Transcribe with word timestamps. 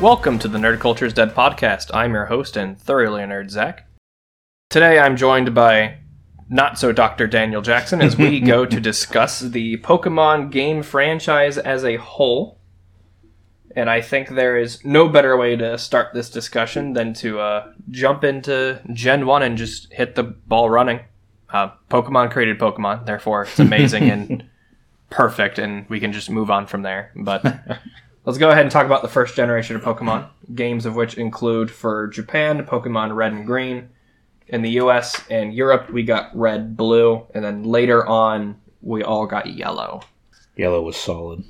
Welcome 0.00 0.38
to 0.38 0.46
the 0.46 0.58
Nerd 0.58 0.78
Culture's 0.78 1.12
Dead 1.12 1.34
podcast. 1.34 1.90
I'm 1.92 2.14
your 2.14 2.26
host 2.26 2.56
and 2.56 2.78
thoroughly 2.78 3.22
nerd 3.22 3.50
Zac. 3.50 3.88
Today 4.70 5.00
I'm 5.00 5.16
joined 5.16 5.56
by 5.56 5.96
not 6.48 6.78
so 6.78 6.92
Dr. 6.92 7.26
Daniel 7.26 7.62
Jackson 7.62 8.00
as 8.00 8.16
we 8.16 8.38
go 8.38 8.64
to 8.64 8.80
discuss 8.80 9.40
the 9.40 9.78
Pokemon 9.78 10.52
game 10.52 10.84
franchise 10.84 11.58
as 11.58 11.84
a 11.84 11.96
whole. 11.96 12.60
And 13.74 13.90
I 13.90 14.00
think 14.00 14.28
there 14.28 14.56
is 14.56 14.84
no 14.84 15.08
better 15.08 15.36
way 15.36 15.56
to 15.56 15.76
start 15.76 16.14
this 16.14 16.30
discussion 16.30 16.92
than 16.92 17.12
to 17.14 17.40
uh, 17.40 17.72
jump 17.90 18.22
into 18.22 18.80
Gen 18.92 19.26
1 19.26 19.42
and 19.42 19.58
just 19.58 19.92
hit 19.92 20.14
the 20.14 20.22
ball 20.22 20.70
running. 20.70 21.00
Uh, 21.50 21.70
Pokemon 21.90 22.30
created 22.30 22.60
Pokemon, 22.60 23.04
therefore 23.04 23.42
it's 23.42 23.58
amazing 23.58 24.08
and 24.10 24.44
perfect, 25.10 25.58
and 25.58 25.88
we 25.88 25.98
can 25.98 26.12
just 26.12 26.30
move 26.30 26.52
on 26.52 26.68
from 26.68 26.82
there. 26.82 27.10
But 27.16 27.42
let's 28.24 28.38
go 28.38 28.50
ahead 28.50 28.62
and 28.62 28.70
talk 28.70 28.86
about 28.86 29.02
the 29.02 29.08
first 29.08 29.34
generation 29.34 29.76
of 29.76 29.82
Pokemon, 29.82 30.28
games 30.54 30.86
of 30.86 30.94
which 30.94 31.14
include 31.14 31.70
for 31.70 32.06
Japan, 32.08 32.64
Pokemon 32.64 33.14
Red 33.14 33.32
and 33.32 33.46
Green. 33.46 33.90
In 34.48 34.62
the 34.62 34.70
US 34.70 35.22
and 35.28 35.52
Europe, 35.52 35.90
we 35.90 36.02
got 36.02 36.34
Red, 36.34 36.76
Blue, 36.76 37.26
and 37.34 37.44
then 37.44 37.64
later 37.64 38.06
on, 38.06 38.56
we 38.80 39.02
all 39.02 39.26
got 39.26 39.46
Yellow. 39.46 40.00
Yellow 40.56 40.82
was 40.82 40.96
solid. 40.96 41.44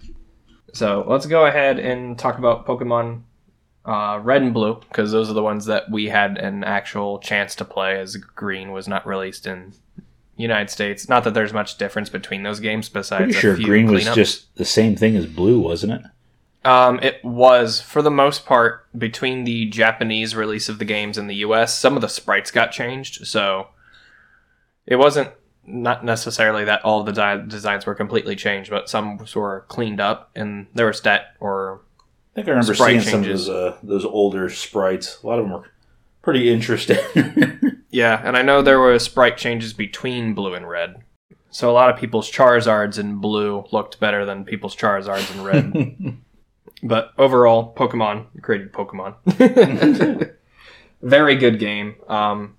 So 0.72 1.04
let's 1.06 1.26
go 1.26 1.46
ahead 1.46 1.78
and 1.78 2.18
talk 2.18 2.38
about 2.38 2.66
Pokemon 2.66 3.22
uh, 3.84 4.20
Red 4.22 4.42
and 4.42 4.52
Blue, 4.52 4.80
because 4.88 5.12
those 5.12 5.30
are 5.30 5.34
the 5.34 5.42
ones 5.42 5.64
that 5.64 5.90
we 5.90 6.06
had 6.08 6.36
an 6.36 6.62
actual 6.62 7.18
chance 7.20 7.54
to 7.56 7.64
play, 7.64 7.98
as 7.98 8.16
Green 8.16 8.72
was 8.72 8.86
not 8.86 9.06
released 9.06 9.46
in 9.46 9.72
United 10.36 10.70
States. 10.70 11.08
Not 11.08 11.24
that 11.24 11.34
there's 11.34 11.52
much 11.54 11.78
difference 11.78 12.10
between 12.10 12.42
those 12.42 12.60
games 12.60 12.88
besides 12.88 13.24
Pretty 13.24 13.38
sure 13.38 13.56
green 13.56 13.90
was 13.90 14.04
just 14.14 14.54
the 14.56 14.64
same 14.64 14.94
thing 14.94 15.16
as 15.16 15.26
blue, 15.26 15.58
wasn't 15.58 15.92
it? 15.94 16.02
Um, 16.68 17.00
it 17.00 17.24
was 17.24 17.80
for 17.80 18.02
the 18.02 18.10
most 18.10 18.44
part 18.44 18.86
between 18.98 19.44
the 19.44 19.64
Japanese 19.70 20.36
release 20.36 20.68
of 20.68 20.78
the 20.78 20.84
games 20.84 21.16
and 21.16 21.28
the 21.28 21.36
U.S. 21.36 21.78
Some 21.78 21.96
of 21.96 22.02
the 22.02 22.08
sprites 22.08 22.50
got 22.50 22.72
changed, 22.72 23.26
so 23.26 23.68
it 24.86 24.96
wasn't 24.96 25.30
not 25.64 26.04
necessarily 26.04 26.64
that 26.66 26.84
all 26.84 27.04
the 27.04 27.12
di- 27.12 27.42
designs 27.46 27.86
were 27.86 27.94
completely 27.94 28.36
changed, 28.36 28.68
but 28.68 28.90
some 28.90 29.18
were 29.34 29.64
cleaned 29.68 29.98
up, 29.98 30.30
and 30.36 30.66
there 30.74 30.84
were 30.84 30.92
stat 30.92 31.36
or 31.40 31.80
I 32.32 32.34
think 32.34 32.48
I 32.48 32.50
remember 32.50 32.74
Sprite 32.74 32.90
seeing 32.90 33.00
some 33.00 33.20
of 33.20 33.26
changes. 33.26 33.46
those 33.46 33.72
uh, 33.72 33.78
those 33.82 34.04
older 34.04 34.50
sprites. 34.50 35.22
A 35.22 35.26
lot 35.26 35.38
of 35.38 35.46
them 35.46 35.52
were 35.52 35.70
pretty 36.20 36.52
interesting. 36.52 36.98
yeah, 37.90 38.20
and 38.22 38.36
I 38.36 38.42
know 38.42 38.60
there 38.60 38.78
were 38.78 38.98
sprite 38.98 39.38
changes 39.38 39.72
between 39.72 40.34
blue 40.34 40.52
and 40.52 40.68
red. 40.68 41.02
So 41.48 41.70
a 41.70 41.72
lot 41.72 41.88
of 41.88 41.98
people's 41.98 42.30
Charizards 42.30 42.98
in 42.98 43.16
blue 43.16 43.64
looked 43.72 43.98
better 43.98 44.26
than 44.26 44.44
people's 44.44 44.76
Charizards 44.76 45.34
in 45.34 45.42
red. 45.42 46.18
But 46.82 47.12
overall, 47.18 47.74
Pokemon 47.74 48.26
created 48.42 48.72
Pokemon. 48.72 49.14
Very 51.02 51.36
good 51.36 51.58
game. 51.58 51.96
Um, 52.08 52.56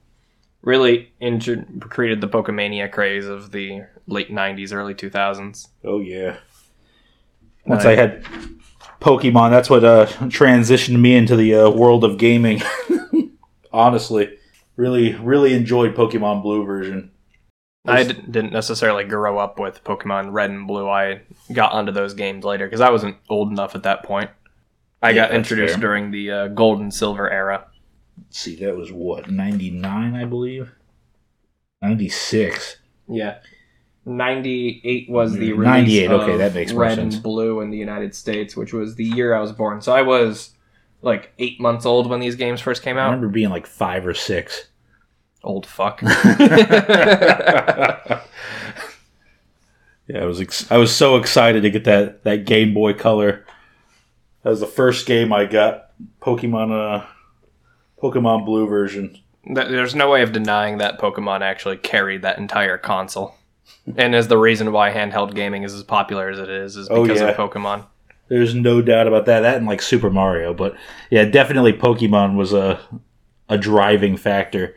really 0.61 1.11
intro- 1.19 1.63
created 1.81 2.21
the 2.21 2.27
Pokemania 2.27 2.91
craze 2.91 3.25
of 3.27 3.51
the 3.51 3.81
late 4.07 4.29
'90s, 4.29 4.73
early 4.73 4.93
2000s. 4.93 5.67
oh 5.85 5.99
yeah. 5.99 6.37
Once 7.65 7.85
Uh, 7.85 7.89
I 7.89 7.95
had 7.95 8.23
Pokemon, 9.01 9.51
that's 9.51 9.69
what 9.69 9.83
uh, 9.83 10.05
transitioned 10.07 10.99
me 10.99 11.15
into 11.15 11.35
the 11.35 11.53
uh, 11.55 11.69
world 11.69 12.03
of 12.03 12.17
gaming. 12.17 12.61
Honestly, 13.71 14.37
really, 14.75 15.13
really 15.15 15.53
enjoyed 15.53 15.95
Pokemon 15.95 16.41
Blue 16.41 16.65
version. 16.65 17.11
I 17.89 18.03
d- 18.03 18.13
didn't 18.29 18.53
necessarily 18.53 19.03
grow 19.03 19.37
up 19.37 19.59
with 19.59 19.83
Pokemon 19.83 20.31
Red 20.31 20.49
and 20.49 20.67
Blue. 20.67 20.87
I 20.89 21.21
got 21.53 21.71
onto 21.73 21.91
those 21.91 22.13
games 22.13 22.43
later 22.45 22.65
because 22.65 22.81
I 22.81 22.89
wasn't 22.89 23.17
old 23.29 23.51
enough 23.51 23.75
at 23.75 23.83
that 23.83 24.03
point. 24.03 24.29
I 25.01 25.09
Yeah, 25.11 25.27
got 25.27 25.35
introduced 25.35 25.75
fair. 25.75 25.81
during 25.81 26.11
the 26.11 26.31
uh, 26.31 26.47
Gold 26.49 26.79
and 26.81 26.93
Silver 26.93 27.29
era. 27.29 27.65
Let's 28.17 28.39
see, 28.39 28.55
that 28.57 28.75
was 28.75 28.91
what 28.91 29.29
ninety 29.31 29.69
nine, 29.71 30.13
I 30.15 30.25
believe. 30.25 30.71
Ninety 31.81 32.09
six. 32.09 32.77
Yeah. 33.07 33.37
98 34.05 35.09
was 35.09 35.33
the 35.33 35.53
release 35.53 35.65
98, 35.65 36.11
of 36.11 36.21
okay, 36.21 36.37
that 36.37 36.53
makes 36.55 36.71
Red 36.73 36.95
sense. 36.95 37.15
and 37.15 37.23
Blue 37.23 37.61
in 37.61 37.69
the 37.69 37.77
United 37.77 38.15
States, 38.15 38.55
which 38.55 38.73
was 38.73 38.95
the 38.95 39.03
year 39.05 39.35
I 39.35 39.39
was 39.39 39.51
born. 39.51 39.81
So 39.81 39.93
I 39.93 40.01
was 40.01 40.55
like 41.01 41.31
eight 41.37 41.59
months 41.61 41.85
old 41.85 42.09
when 42.09 42.19
these 42.19 42.35
games 42.35 42.59
first 42.59 42.81
came 42.81 42.97
out 42.97 43.03
I 43.09 43.13
remember 43.13 43.27
being 43.29 43.49
like 43.49 43.67
five 43.67 44.07
or 44.07 44.13
six. 44.15 44.68
Old 45.43 45.65
fuck. 45.65 46.01
Yeah, 50.07 50.23
I 50.23 50.25
was 50.25 50.41
ex- 50.41 50.71
I 50.71 50.77
was 50.77 50.95
so 50.95 51.17
excited 51.17 51.61
to 51.61 51.69
get 51.69 51.83
that 51.83 52.23
that 52.23 52.45
Game 52.45 52.73
Boy 52.73 52.93
Color. 52.93 53.45
That 54.43 54.49
was 54.49 54.59
the 54.59 54.65
first 54.65 55.05
game 55.05 55.31
I 55.31 55.45
got. 55.45 55.91
Pokemon 56.19 56.71
uh 56.71 57.05
Pokemon 58.01 58.43
Blue 58.45 58.65
version. 58.67 59.19
There's 59.45 59.93
no 59.93 60.09
way 60.09 60.23
of 60.23 60.31
denying 60.31 60.79
that 60.79 60.99
Pokemon 60.99 61.41
actually 61.41 61.77
carried 61.77 62.23
that 62.23 62.39
entire 62.39 62.77
console. 62.79 63.35
And 63.97 64.15
is 64.15 64.27
the 64.27 64.37
reason 64.37 64.71
why 64.71 64.91
handheld 64.91 65.35
gaming 65.35 65.61
is 65.63 65.73
as 65.75 65.83
popular 65.83 66.29
as 66.29 66.39
it 66.39 66.49
is, 66.49 66.75
is 66.75 66.89
Oh, 66.89 67.03
because 67.03 67.21
yeah. 67.21 67.27
of 67.29 67.37
Pokemon. 67.37 67.85
There's 68.29 68.55
no 68.55 68.81
doubt 68.81 69.05
about 69.07 69.27
that. 69.27 69.41
That 69.41 69.57
and 69.57 69.67
like 69.67 69.81
Super 69.81 70.09
Mario, 70.09 70.55
but 70.55 70.75
yeah, 71.11 71.25
definitely 71.25 71.73
Pokemon 71.73 72.35
was 72.35 72.51
a 72.51 72.79
a 73.47 73.59
driving 73.59 74.17
factor. 74.17 74.75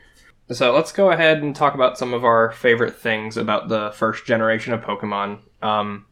So 0.53 0.73
let's 0.75 0.93
go 0.93 1.11
ahead 1.11 1.43
and 1.43 1.55
talk 1.55 1.75
about 1.75 1.99
some 1.99 2.15
of 2.15 2.25
our 2.25 2.51
favorite 2.53 2.97
things 2.97 3.37
about 3.37 3.69
the 3.69 3.91
first 3.95 4.27
generation 4.27 4.73
of 4.73 4.81
Pokemon. 4.83 5.41
Um, 5.63 6.07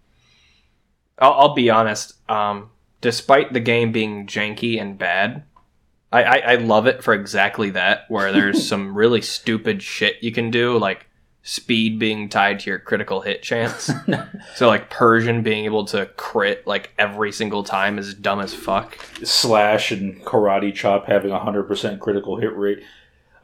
I'll, 1.18 1.32
I'll 1.32 1.54
be 1.54 1.70
honest. 1.70 2.14
Um, 2.30 2.70
despite 3.00 3.52
the 3.52 3.60
game 3.60 3.92
being 3.92 4.26
janky 4.26 4.80
and 4.80 4.98
bad, 4.98 5.44
I, 6.12 6.22
I, 6.22 6.36
I 6.38 6.54
love 6.56 6.86
it 6.86 7.02
for 7.02 7.14
exactly 7.14 7.70
that. 7.70 8.04
Where 8.08 8.32
there's 8.32 8.66
some 8.66 8.96
really 8.96 9.22
stupid 9.22 9.82
shit 9.82 10.22
you 10.22 10.32
can 10.32 10.50
do, 10.50 10.78
like 10.78 11.06
speed 11.42 11.98
being 11.98 12.28
tied 12.28 12.60
to 12.60 12.70
your 12.70 12.78
critical 12.78 13.22
hit 13.22 13.42
chance. 13.42 13.90
so 14.54 14.68
like 14.68 14.90
Persian 14.90 15.42
being 15.42 15.64
able 15.64 15.84
to 15.86 16.06
crit 16.16 16.66
like 16.66 16.92
every 16.98 17.32
single 17.32 17.64
time 17.64 17.98
is 17.98 18.14
dumb 18.14 18.40
as 18.40 18.54
fuck. 18.54 18.98
Slash 19.24 19.90
and 19.90 20.22
Karate 20.24 20.74
Chop 20.74 21.06
having 21.06 21.30
a 21.30 21.38
hundred 21.38 21.64
percent 21.64 22.00
critical 22.00 22.36
hit 22.36 22.54
rate. 22.56 22.82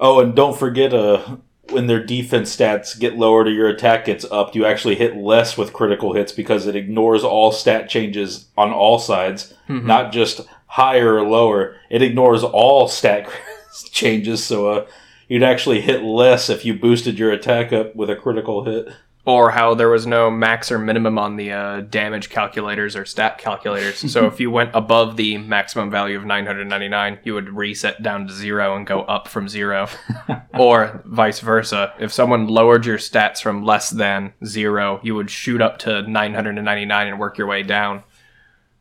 Oh, 0.01 0.21
and 0.21 0.35
don't 0.35 0.57
forget 0.59 0.93
uh 0.95 1.37
when 1.71 1.89
their 1.89 2.05
defense 2.05 2.55
stats 2.57 2.97
get 2.99 3.17
lowered 3.19 3.49
or 3.49 3.51
your 3.51 3.69
attack 3.69 4.05
gets 4.05 4.25
upped, 4.31 4.55
you 4.55 4.65
actually 4.65 4.95
hit 4.95 5.17
less 5.17 5.59
with 5.59 5.73
critical 5.73 6.13
hits 6.13 6.31
because 6.31 6.69
it 6.69 6.77
ignores 6.77 7.25
all 7.25 7.51
stat 7.51 7.89
changes 7.89 8.47
on 8.57 8.73
all 8.73 8.99
sides, 9.01 9.53
Mm-hmm. 9.69 9.85
not 9.87 10.13
just 10.13 10.43
higher 10.69 11.15
or 11.17 11.23
lower. 11.29 11.75
It 11.91 12.03
ignores 12.03 12.45
all 12.45 12.87
stat 12.87 13.29
changes, 13.91 14.45
so 14.45 14.69
uh, 14.71 14.87
you'd 15.27 15.43
actually 15.43 15.81
hit 15.81 16.03
less 16.03 16.49
if 16.49 16.65
you 16.65 16.73
boosted 16.79 17.19
your 17.19 17.33
attack 17.33 17.73
up 17.73 17.97
with 17.97 18.11
a 18.11 18.17
critical 18.17 18.65
hit. 18.65 18.87
Or 19.27 19.51
how 19.51 19.75
there 19.75 19.89
was 19.89 20.07
no 20.07 20.31
max 20.31 20.71
or 20.71 20.79
minimum 20.79 21.19
on 21.19 21.35
the 21.35 21.51
uh, 21.51 21.81
damage 21.81 22.31
calculators 22.31 22.95
or 22.95 23.05
stat 23.05 23.39
calculators. 23.39 24.11
so 24.11 24.27
if 24.29 24.39
you 24.39 24.51
went 24.53 24.71
above 24.73 25.17
the 25.17 25.37
maximum 25.39 25.91
value 25.91 26.17
of 26.17 26.25
999, 26.25 27.19
you 27.25 27.35
would 27.35 27.49
reset 27.49 28.01
down 28.03 28.29
to 28.29 28.33
zero 28.33 28.77
and 28.77 28.87
go 28.87 29.03
up 29.03 29.27
from 29.27 29.49
zero, 29.49 29.89
or 30.59 31.03
vice 31.05 31.41
versa. 31.41 31.93
If 31.99 32.13
someone 32.13 32.47
lowered 32.47 32.87
your 32.87 32.99
stats 32.99 33.43
from 33.43 33.65
less 33.65 33.91
than 33.91 34.33
zero, 34.45 35.01
you 35.03 35.17
would 35.17 35.29
shoot 35.29 35.61
up 35.61 35.79
to 35.81 36.03
999 36.03 37.09
and 37.09 37.19
work 37.19 37.37
your 37.37 37.49
way 37.49 37.65
down. 37.65 38.05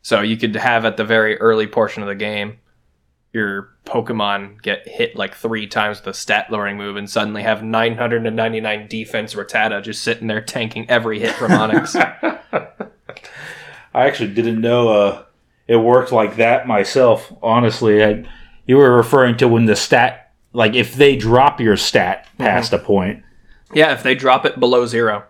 So 0.02 0.20
you 0.20 0.36
could 0.36 0.54
have 0.54 0.84
at 0.84 0.96
the 0.96 1.04
very 1.04 1.36
early 1.38 1.66
portion 1.66 2.04
of 2.04 2.08
the 2.08 2.14
game 2.14 2.58
your 3.36 3.68
Pokemon 3.84 4.60
get 4.62 4.88
hit 4.88 5.14
like 5.14 5.34
three 5.34 5.66
times 5.66 6.00
with 6.00 6.08
a 6.08 6.14
stat 6.14 6.50
lowering 6.50 6.76
move 6.76 6.96
and 6.96 7.08
suddenly 7.08 7.42
have 7.42 7.62
999 7.62 8.88
defense 8.88 9.34
Rattata 9.34 9.82
just 9.82 10.02
sitting 10.02 10.26
there 10.26 10.40
tanking 10.40 10.88
every 10.90 11.20
hit 11.20 11.34
from 11.34 11.52
Onix. 11.52 11.94
I 13.94 14.06
actually 14.06 14.34
didn't 14.34 14.60
know 14.60 14.88
uh, 14.88 15.24
it 15.68 15.76
worked 15.76 16.12
like 16.12 16.36
that 16.36 16.66
myself. 16.66 17.32
Honestly, 17.42 18.02
I, 18.02 18.24
you 18.66 18.76
were 18.76 18.96
referring 18.96 19.36
to 19.38 19.48
when 19.48 19.66
the 19.66 19.76
stat, 19.76 20.32
like 20.52 20.74
if 20.74 20.94
they 20.94 21.16
drop 21.16 21.60
your 21.60 21.76
stat 21.76 22.28
past 22.38 22.72
a 22.72 22.78
point. 22.78 23.22
yeah, 23.72 23.92
if 23.92 24.02
they 24.02 24.14
drop 24.14 24.44
it 24.46 24.58
below 24.58 24.86
zero, 24.86 25.24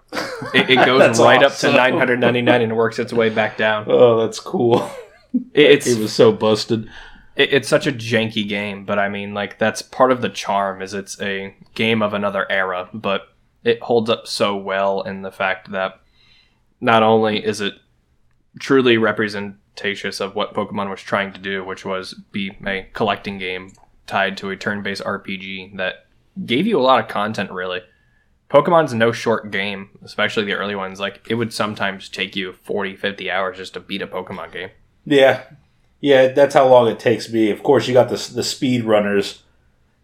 it, 0.55 0.71
it 0.71 0.87
goes 0.87 1.19
right 1.21 1.43
awesome. 1.43 1.71
up 1.71 1.75
to 1.75 1.77
999 1.77 2.63
and 2.63 2.77
works 2.77 2.99
its 2.99 3.13
way 3.13 3.29
back 3.31 3.57
down. 3.57 3.87
Oh, 3.91 4.21
that's 4.25 4.41
cool. 4.41 4.89
It, 5.53 5.71
it's 5.71 5.87
It 5.87 5.99
was 5.99 6.13
so 6.13 6.33
busted. 6.33 6.89
It, 7.37 7.53
it's 7.53 7.69
such 7.69 7.87
a 7.87 7.93
janky 7.93 8.49
game, 8.49 8.85
but 8.85 8.99
I 8.99 9.09
mean, 9.09 9.35
like 9.35 9.59
that's 9.59 9.83
part 9.83 10.11
of 10.11 10.23
the 10.23 10.29
charm. 10.29 10.83
Is 10.83 10.95
it's 10.95 11.21
a 11.21 11.55
game 11.75 12.03
of 12.03 12.15
another 12.15 12.51
era, 12.51 12.89
but 12.93 13.29
it 13.63 13.83
holds 13.83 14.11
up 14.11 14.27
so 14.27 14.57
well 14.57 15.03
in 15.03 15.23
the 15.23 15.33
fact 15.33 15.71
that 15.73 16.01
not 16.81 17.03
only 17.03 17.45
is 17.45 17.61
it 17.61 17.75
truly 18.59 18.97
representatious 18.97 20.21
of 20.21 20.35
what 20.35 20.55
Pokemon 20.55 20.91
was 20.91 21.01
trying 21.01 21.33
to 21.33 21.41
do, 21.41 21.65
which 21.65 21.85
was 21.85 22.15
be 22.33 22.57
a 22.67 22.89
collecting 22.93 23.39
game 23.39 23.73
tied 24.07 24.37
to 24.39 24.51
a 24.51 24.57
turn-based 24.57 25.03
RPG 25.03 25.77
that 25.77 26.07
gave 26.45 26.67
you 26.67 26.79
a 26.79 26.83
lot 26.83 27.03
of 27.03 27.09
content. 27.09 27.51
Really, 27.51 27.81
Pokemon's 28.49 28.95
no 28.95 29.13
short 29.13 29.51
game, 29.51 29.91
especially 30.03 30.45
the 30.45 30.55
early 30.55 30.75
ones. 30.75 31.01
Like 31.01 31.27
it 31.29 31.35
would 31.35 31.53
sometimes 31.53 32.09
take 32.09 32.37
you 32.37 32.53
40, 32.53 32.97
50 32.97 33.31
hours 33.31 33.59
just 33.59 33.75
to 33.75 33.81
beat 33.81 34.03
a 34.03 34.07
Pokemon 34.07 34.53
game. 34.53 34.71
Yeah. 35.05 35.43
Yeah, 36.07 36.29
that's 36.29 36.55
how 36.55 36.69
long 36.69 36.87
it 36.87 37.01
takes 37.01 37.33
me. 37.33 37.51
Of 37.51 37.65
course, 37.65 37.89
you 37.89 37.93
got 37.93 38.11
the 38.11 38.31
the 38.33 38.45
speed 38.45 38.85
runners 38.85 39.43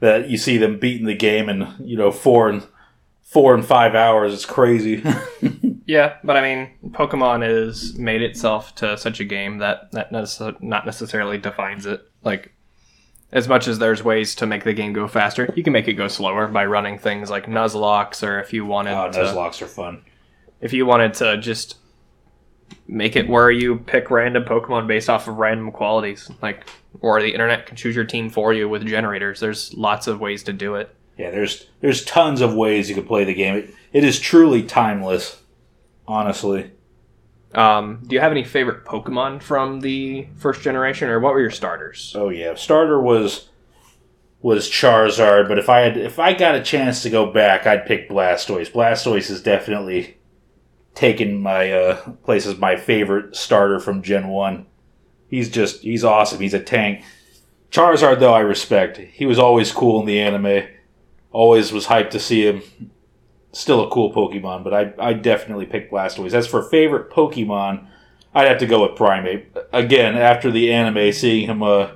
that 0.01 0.29
you 0.29 0.37
see 0.37 0.59
them 0.59 0.81
beating 0.81 1.07
the 1.07 1.15
game 1.15 1.49
in 1.49 1.73
you 1.79 1.97
know 1.97 2.11
four 2.11 2.49
and 2.49 2.67
four 3.23 3.55
and 3.55 3.65
five 3.65 3.95
hours. 3.95 4.35
It's 4.35 4.45
crazy. 4.45 5.05
Yeah, 5.85 6.19
but 6.23 6.37
I 6.37 6.43
mean, 6.43 6.71
Pokemon 6.93 7.43
has 7.43 7.99
made 7.99 8.23
itself 8.23 8.73
to 8.77 8.97
such 8.97 9.19
a 9.19 9.25
game 9.25 9.59
that 9.59 9.91
that 9.91 10.13
nece- 10.13 10.63
not 10.63 10.87
necessarily 10.87 11.39
defines 11.39 11.87
it. 11.87 12.09
Like, 12.23 12.53
as 13.33 13.49
much 13.49 13.67
as 13.67 13.81
there's 13.81 14.03
ways 14.03 14.37
to 14.37 14.47
make 14.47 14.63
the 14.63 14.75
game 14.75 14.93
go 14.93 15.09
faster, 15.09 15.53
you 15.57 15.65
can 15.65 15.73
make 15.73 15.89
it 15.89 15.95
go 15.95 16.07
slower 16.07 16.47
by 16.47 16.65
running 16.67 16.99
things 16.99 17.31
like 17.31 17.47
Nuzlockes, 17.47 18.27
or 18.27 18.41
if 18.41 18.53
you 18.53 18.65
wanted 18.65 18.97
oh, 18.97 19.11
to, 19.11 19.19
Nuzlockes 19.19 19.61
are 19.61 19.67
fun. 19.67 20.05
if 20.61 20.73
you 20.73 20.87
wanted 20.87 21.15
to 21.15 21.37
just 21.39 21.77
make 22.87 23.17
it 23.17 23.29
where 23.29 23.51
you 23.51 23.77
pick 23.79 24.11
random 24.11 24.45
Pokemon 24.45 24.87
based 24.87 25.09
off 25.11 25.29
of 25.29 25.37
random 25.39 25.71
qualities, 25.73 26.31
like, 26.43 26.67
or 27.01 27.21
the 27.21 27.33
internet 27.33 27.67
can 27.67 27.77
choose 27.77 27.95
your 27.97 28.05
team 28.05 28.31
for 28.31 28.53
you 28.53 28.69
with 28.69 28.87
generators. 28.87 29.41
There's 29.41 29.73
lots 29.75 30.07
of 30.07 30.21
ways 30.21 30.43
to 30.45 30.53
do 30.53 30.75
it. 30.77 30.95
Yeah, 31.19 31.31
there's 31.31 31.67
there's 31.81 32.05
tons 32.05 32.41
of 32.41 32.55
ways 32.55 32.89
you 32.89 32.95
can 32.95 33.07
play 33.07 33.25
the 33.25 33.35
game. 33.35 33.57
It, 33.57 33.75
it 33.93 34.05
is 34.05 34.19
truly 34.19 34.63
timeless. 34.63 35.41
Honestly, 36.09 36.73
Um, 37.55 38.03
do 38.07 38.15
you 38.15 38.21
have 38.21 38.33
any 38.33 38.45
favorite 38.45 38.85
Pokemon 38.85 39.43
from 39.43 39.81
the 39.81 40.27
first 40.37 40.63
generation, 40.63 41.09
or 41.09 41.21
what 41.21 41.33
were 41.33 41.41
your 41.41 41.51
starters? 41.51 42.13
oh 42.17 42.29
yeah, 42.31 42.55
starter 42.55 43.01
was 43.01 43.49
was 44.41 44.69
Charizard, 44.69 45.47
but 45.49 45.59
if 45.59 45.69
I 45.69 45.81
had 45.81 45.97
if 45.97 46.19
I 46.19 46.33
got 46.33 46.57
a 46.57 46.63
chance 46.63 47.03
to 47.03 47.11
go 47.11 47.31
back, 47.31 47.67
I'd 47.67 47.87
pick 47.87 48.09
Blastoise. 48.09 48.73
Blastoise 48.73 49.31
is 49.31 49.43
definitely 49.43 50.17
taken 50.95 51.41
my 51.41 51.73
uh, 51.73 52.11
place 52.25 52.47
as 52.47 52.59
my 52.59 52.77
favorite 52.77 53.37
starter 53.37 53.81
from 53.81 54.03
Gen 54.03 54.29
One. 54.29 54.67
He's 55.29 55.49
just 55.49 55.83
he's 55.83 56.05
awesome. 56.05 56.41
He's 56.41 56.55
a 56.55 56.61
tank. 56.61 57.05
Charizard 57.71 58.21
though 58.21 58.35
I 58.35 58.41
respect. 58.41 58.99
He 58.99 59.27
was 59.27 59.39
always 59.39 59.73
cool 59.73 60.01
in 60.01 60.07
the 60.07 60.21
anime. 60.21 60.69
Always 61.31 61.73
was 61.73 61.87
hyped 61.87 62.11
to 62.11 62.21
see 62.21 62.47
him. 62.47 62.63
Still 63.53 63.87
a 63.87 63.91
cool 63.91 64.13
Pokemon, 64.13 64.65
but 64.65 64.75
I 64.75 64.93
I 64.99 65.13
definitely 65.15 65.67
pick 65.67 65.91
Blastoise. 65.91 66.35
As 66.35 66.47
for 66.47 66.63
favorite 66.63 67.11
Pokemon, 67.11 67.87
I'd 68.35 68.49
have 68.49 68.59
to 68.59 68.67
go 68.67 68.83
with 68.87 68.99
Primeape. 68.99 69.47
Again, 69.73 70.17
after 70.17 70.51
the 70.51 70.73
anime, 70.73 71.13
seeing 71.13 71.49
him 71.49 71.63
uh, 71.63 71.91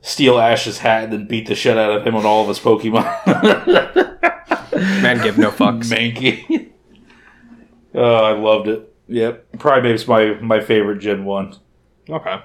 steal 0.00 0.38
Ash's 0.38 0.78
hat 0.78 1.04
and 1.04 1.12
then 1.12 1.26
beat 1.26 1.46
the 1.46 1.54
shit 1.54 1.76
out 1.76 1.92
of 1.92 2.06
him 2.06 2.14
on 2.14 2.24
all 2.24 2.42
of 2.42 2.48
his 2.48 2.58
Pokemon. 2.58 3.04
Man, 5.02 5.22
give 5.22 5.38
no 5.38 5.50
fucks. 5.52 5.90
Mankey. 5.90 6.67
Oh, 8.00 8.14
I 8.24 8.32
loved 8.32 8.68
it. 8.68 8.94
Yep, 9.08 9.58
probably 9.58 9.80
Primeape's 9.90 10.06
my 10.06 10.34
my 10.40 10.60
favorite 10.60 10.98
Gen 11.00 11.24
One. 11.24 11.54
Okay. 12.08 12.40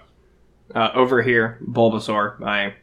Uh, 0.74 0.90
over 0.96 1.22
here, 1.22 1.60
Bulbasaur. 1.64 2.42
I 2.42 2.74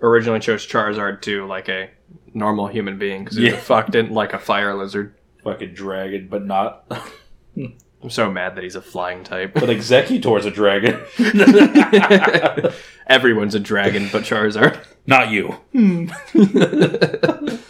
originally 0.00 0.40
chose 0.40 0.66
Charizard 0.66 1.22
to 1.22 1.46
like 1.46 1.68
a 1.68 1.90
normal 2.34 2.66
human 2.68 2.98
being 2.98 3.24
because 3.24 3.38
Yeah. 3.38 3.50
he 3.52 3.56
fuck 3.56 3.90
didn't 3.90 4.12
like 4.12 4.32
a 4.34 4.38
fire 4.38 4.74
lizard. 4.74 5.14
Fucking 5.42 5.74
dragon, 5.74 6.28
but 6.30 6.44
not. 6.44 6.84
I'm 8.00 8.10
so 8.10 8.30
mad 8.30 8.54
that 8.54 8.62
he's 8.62 8.76
a 8.76 8.82
flying 8.82 9.24
type. 9.24 9.54
But 9.54 9.64
Exeggutor's 9.70 10.46
a 10.46 10.50
dragon. 10.52 11.00
Everyone's 13.08 13.54
a 13.56 13.60
dragon 13.60 14.08
but 14.12 14.22
Charizard. 14.22 14.78
not 15.06 15.30
you. 15.30 15.56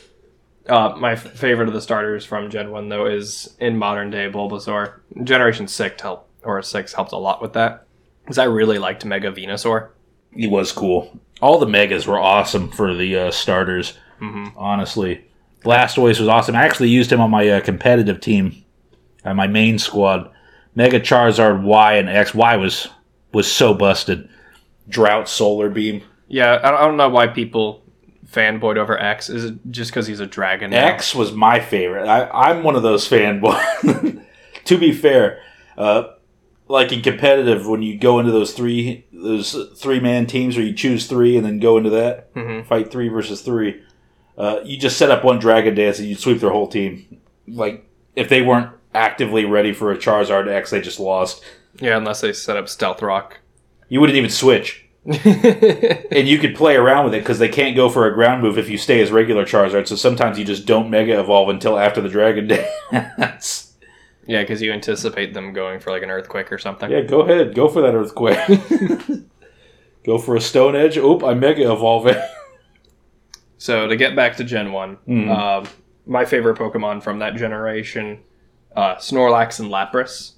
Uh, 0.68 0.94
my 0.98 1.16
favorite 1.16 1.68
of 1.68 1.74
the 1.74 1.80
starters 1.80 2.24
from 2.24 2.50
Gen 2.50 2.70
1, 2.70 2.88
though, 2.88 3.06
is 3.06 3.54
in 3.58 3.76
modern 3.78 4.10
day 4.10 4.30
Bulbasaur. 4.30 4.94
Generation 5.24 5.66
6 5.66 6.02
helped, 6.02 6.30
or 6.44 6.60
6 6.62 6.92
helped 6.92 7.12
a 7.12 7.16
lot 7.16 7.40
with 7.40 7.54
that. 7.54 7.86
Because 8.22 8.38
I 8.38 8.44
really 8.44 8.78
liked 8.78 9.04
Mega 9.04 9.32
Venusaur. 9.32 9.88
He 10.32 10.46
was 10.46 10.70
cool. 10.72 11.18
All 11.40 11.58
the 11.58 11.66
megas 11.66 12.06
were 12.06 12.18
awesome 12.18 12.70
for 12.70 12.94
the 12.94 13.16
uh, 13.16 13.30
starters. 13.30 13.94
hmm 14.18 14.48
Honestly, 14.56 15.24
Blastoise 15.64 16.20
was 16.20 16.28
awesome. 16.28 16.54
I 16.54 16.64
actually 16.64 16.90
used 16.90 17.10
him 17.10 17.20
on 17.20 17.30
my 17.30 17.48
uh, 17.48 17.60
competitive 17.60 18.20
team, 18.20 18.64
uh, 19.24 19.34
my 19.34 19.46
main 19.46 19.78
squad. 19.78 20.30
Mega 20.74 21.00
Charizard 21.00 21.62
Y 21.62 21.94
and 21.94 22.08
X. 22.08 22.34
Y 22.34 22.56
was 22.56 22.88
was 23.32 23.50
so 23.50 23.74
busted. 23.74 24.28
Drought 24.88 25.28
Solar 25.28 25.68
Beam. 25.70 26.02
Yeah, 26.28 26.60
I 26.62 26.70
don't 26.84 26.96
know 26.96 27.08
why 27.08 27.26
people 27.26 27.82
fanboyed 28.30 28.76
over 28.76 28.98
X. 28.98 29.28
Is 29.28 29.44
it 29.44 29.54
just 29.70 29.90
because 29.90 30.06
he's 30.06 30.20
a 30.20 30.26
dragon? 30.26 30.70
now? 30.70 30.86
X 30.86 31.14
was 31.14 31.32
my 31.32 31.60
favorite. 31.60 32.06
I, 32.08 32.28
I'm 32.28 32.62
one 32.62 32.76
of 32.76 32.82
those 32.82 33.08
fanboys. 33.08 34.24
to 34.64 34.78
be 34.78 34.92
fair, 34.92 35.40
uh, 35.76 36.04
like 36.68 36.92
in 36.92 37.00
competitive, 37.02 37.66
when 37.66 37.82
you 37.82 37.98
go 37.98 38.18
into 38.18 38.30
those 38.32 38.52
three 38.52 39.06
those 39.12 39.56
three 39.76 40.00
man 40.00 40.26
teams 40.26 40.56
where 40.56 40.64
you 40.66 40.74
choose 40.74 41.06
three 41.06 41.36
and 41.36 41.44
then 41.46 41.58
go 41.58 41.76
into 41.78 41.90
that 41.90 42.32
Mhm. 42.34 42.66
fight 42.66 42.90
three 42.90 43.08
versus 43.08 43.40
three, 43.40 43.80
uh, 44.36 44.60
you 44.64 44.76
just 44.76 44.96
set 44.98 45.10
up 45.10 45.24
one 45.24 45.38
Dragon 45.38 45.74
Dance 45.74 45.98
and 45.98 46.08
you 46.08 46.14
sweep 46.14 46.40
their 46.40 46.50
whole 46.50 46.68
team. 46.68 47.20
Like 47.48 47.84
if 48.14 48.28
they 48.28 48.42
weren't 48.42 48.70
actively 48.94 49.44
ready 49.46 49.72
for 49.72 49.90
a 49.92 49.96
Charizard 49.96 50.48
X, 50.48 50.70
they 50.70 50.80
just 50.80 51.00
lost. 51.00 51.42
Yeah, 51.80 51.96
unless 51.96 52.20
they 52.20 52.32
set 52.32 52.56
up 52.56 52.68
Stealth 52.68 53.00
Rock. 53.02 53.38
You 53.88 54.00
wouldn't 54.00 54.16
even 54.18 54.30
switch. 54.30 54.84
and 55.24 56.28
you 56.28 56.38
could 56.38 56.54
play 56.54 56.76
around 56.76 57.04
with 57.06 57.14
it 57.14 57.20
because 57.20 57.38
they 57.38 57.48
can't 57.48 57.74
go 57.74 57.88
for 57.88 58.06
a 58.06 58.12
ground 58.12 58.42
move 58.42 58.58
if 58.58 58.68
you 58.68 58.76
stay 58.76 59.00
as 59.00 59.10
regular 59.10 59.44
Charizard. 59.46 59.88
So 59.88 59.96
sometimes 59.96 60.38
you 60.38 60.44
just 60.44 60.66
don't 60.66 60.90
Mega 60.90 61.18
Evolve 61.18 61.48
until 61.48 61.78
after 61.78 62.00
the 62.02 62.08
Dragon 62.10 62.46
Dance. 62.88 63.74
yeah, 64.26 64.42
because 64.42 64.60
you 64.60 64.70
anticipate 64.72 65.32
them 65.32 65.52
going 65.54 65.80
for 65.80 65.90
like 65.90 66.02
an 66.02 66.10
earthquake 66.10 66.52
or 66.52 66.58
something. 66.58 66.90
yeah, 66.90 67.00
go 67.00 67.22
ahead, 67.22 67.54
go 67.54 67.68
for 67.68 67.80
that 67.80 67.94
Earthquake. 67.94 68.38
go 70.04 70.18
for 70.18 70.36
a 70.36 70.40
Stone 70.40 70.76
Edge. 70.76 70.98
Oop, 70.98 71.24
I'm 71.24 71.40
Mega 71.40 71.72
Evolving. 71.72 72.16
So 73.56 73.86
to 73.88 73.96
get 73.96 74.14
back 74.14 74.36
to 74.36 74.44
Gen 74.44 74.72
1, 74.72 74.98
Mhm. 75.08 75.30
um, 75.36 75.66
my 76.06 76.24
favorite 76.24 76.58
Pokemon 76.58 77.02
from 77.02 77.18
that 77.20 77.34
generation, 77.34 78.20
uh, 78.76 78.96
Snorlax 78.96 79.58
and 79.58 79.70
Lapras. 79.70 80.32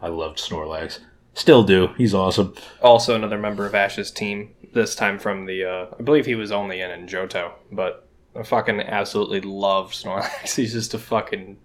I 0.00 0.08
loved 0.08 0.38
Snorlax. 0.38 1.00
Still 1.34 1.64
do. 1.64 1.88
He's 1.98 2.14
awesome. 2.14 2.54
Also 2.80 3.14
another 3.14 3.38
member 3.38 3.66
of 3.66 3.74
Ash's 3.74 4.10
team, 4.10 4.54
this 4.72 4.94
time 4.94 5.18
from 5.18 5.46
the, 5.46 5.64
uh, 5.64 5.86
I 5.98 6.02
believe 6.02 6.26
he 6.26 6.34
was 6.34 6.52
only 6.52 6.80
in 6.80 6.90
in 6.90 7.06
Johto, 7.06 7.52
but 7.72 8.08
I 8.36 8.42
fucking 8.42 8.80
absolutely 8.80 9.40
love 9.40 9.92
Snorlax. 9.92 10.54
He's 10.56 10.72
just 10.72 10.94
a 10.94 10.98
fucking 10.98 11.56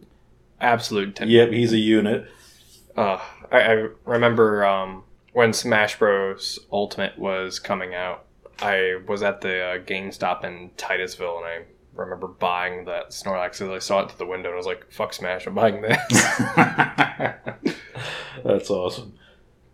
absolute 0.60 1.16
ten- 1.16 1.30
Yep, 1.30 1.52
he's 1.52 1.74
a 1.74 1.78
unit. 1.78 2.28
Uh, 2.96 3.20
I, 3.52 3.60
I 3.62 3.88
remember 4.06 4.66
um, 4.66 5.04
when 5.34 5.54
Smash 5.54 5.98
Bros. 5.98 6.60
Ultimate 6.72 7.18
was 7.18 7.60
coming 7.60 7.96
out. 7.96 8.26
I 8.62 9.00
was 9.08 9.24
at 9.24 9.42
the 9.42 9.62
uh, 9.64 9.78
GameStop 9.80 10.44
in 10.44 10.72
Titusville, 10.76 11.38
and 11.38 11.46
I 11.46 11.60
remember 11.96 12.28
buying 12.28 12.84
that 12.86 13.12
Snorlax. 13.12 13.62
As 13.62 13.70
I 13.70 13.80
saw 13.80 14.02
it 14.02 14.10
through 14.10 14.18
the 14.18 14.26
window, 14.30 14.50
and 14.50 14.56
I 14.56 14.58
was 14.58 14.66
like, 14.66 14.92
"Fuck 14.92 15.14
Smash! 15.14 15.48
I'm 15.48 15.56
buying 15.56 15.82
this." 15.82 15.98
That's 18.44 18.70
awesome. 18.70 19.14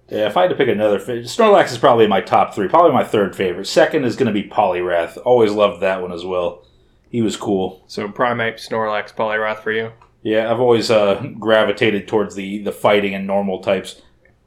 Yeah, 0.10 0.28
if 0.28 0.38
I 0.38 0.42
had 0.44 0.50
to 0.52 0.56
pick 0.56 0.68
another, 0.70 1.00
fa- 1.00 1.24
Snorlax 1.24 1.72
is 1.72 1.78
probably 1.80 2.06
my 2.08 2.22
top 2.22 2.54
three. 2.54 2.68
Probably 2.68 2.92
my 2.92 3.04
third 3.04 3.36
favorite. 3.36 3.66
Second 3.66 4.06
is 4.06 4.16
going 4.16 4.34
to 4.34 4.40
be 4.42 4.48
Poliwrath. 4.48 5.18
Always 5.26 5.52
loved 5.52 5.82
that 5.82 6.02
one 6.02 6.12
as 6.12 6.24
well. 6.24 6.64
He 7.10 7.22
was 7.22 7.36
cool. 7.38 7.84
so 7.88 8.08
Primeape, 8.08 8.56
Snorlax, 8.56 9.14
Poliwrath 9.16 9.64
for 9.64 9.72
you. 9.72 9.92
Yeah, 10.22 10.52
I've 10.52 10.60
always 10.60 10.92
uh, 10.92 11.24
gravitated 11.40 12.08
towards 12.08 12.36
the 12.36 12.60
the 12.64 12.72
fighting 12.72 13.14
and 13.16 13.26
normal 13.28 13.62
types. 13.62 14.02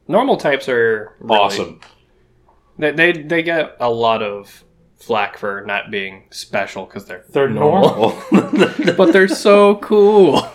Normal 0.07 0.37
types 0.37 0.69
are 0.69 1.15
really- 1.21 1.41
Awesome. 1.41 1.81
They, 2.79 2.93
they 2.93 3.12
they 3.12 3.43
get 3.43 3.77
a 3.81 3.91
lot 3.91 4.23
of 4.23 4.65
flack 4.97 5.38
for 5.38 5.65
not 5.67 5.91
being 5.91 6.25
special 6.31 6.85
because 6.85 7.07
they're 7.07 7.25
They're 7.31 7.49
normal. 7.49 8.21
but 8.97 9.12
they're 9.12 9.29
so 9.29 9.77
cool. 9.83 10.49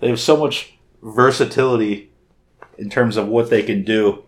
they 0.00 0.08
have 0.08 0.20
so 0.20 0.36
much 0.36 0.78
versatility 1.02 2.10
in 2.78 2.88
terms 2.88 3.16
of 3.16 3.28
what 3.28 3.50
they 3.50 3.62
can 3.62 3.84
do. 3.84 4.24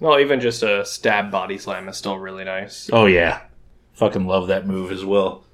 Well, 0.00 0.20
even 0.20 0.40
just 0.40 0.62
a 0.62 0.84
stab 0.84 1.30
body 1.30 1.58
slam 1.58 1.88
is 1.88 1.96
still 1.96 2.18
really 2.18 2.44
nice. 2.44 2.90
Oh 2.92 3.06
yeah, 3.06 3.42
fucking 3.94 4.26
love 4.26 4.48
that 4.48 4.66
move 4.66 4.90
as 4.92 5.04
well. 5.04 5.44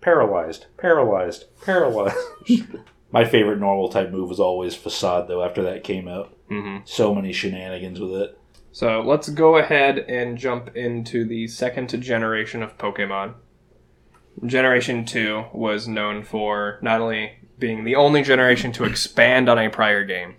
Paralyzed, 0.00 0.66
paralyzed, 0.78 1.44
paralyzed. 1.62 2.16
My 3.12 3.24
favorite 3.24 3.58
normal 3.58 3.88
type 3.88 4.10
move 4.10 4.28
was 4.28 4.40
always 4.40 4.74
facade 4.74 5.28
though. 5.28 5.42
After 5.42 5.62
that 5.64 5.84
came 5.84 6.08
out, 6.08 6.34
hmm 6.48 6.78
so 6.84 7.14
many 7.14 7.32
shenanigans 7.32 8.00
with 8.00 8.12
it. 8.12 8.38
So 8.72 9.00
let's 9.00 9.28
go 9.28 9.56
ahead 9.56 9.98
and 9.98 10.38
jump 10.38 10.76
into 10.76 11.24
the 11.24 11.48
second 11.48 11.88
generation 12.00 12.62
of 12.62 12.78
Pokemon. 12.78 13.34
Generation 14.46 15.04
2 15.04 15.46
was 15.52 15.88
known 15.88 16.22
for 16.22 16.78
not 16.80 17.00
only 17.00 17.32
being 17.58 17.84
the 17.84 17.96
only 17.96 18.22
generation 18.22 18.70
to 18.72 18.84
expand 18.84 19.48
on 19.48 19.58
a 19.58 19.68
prior 19.68 20.04
game, 20.04 20.36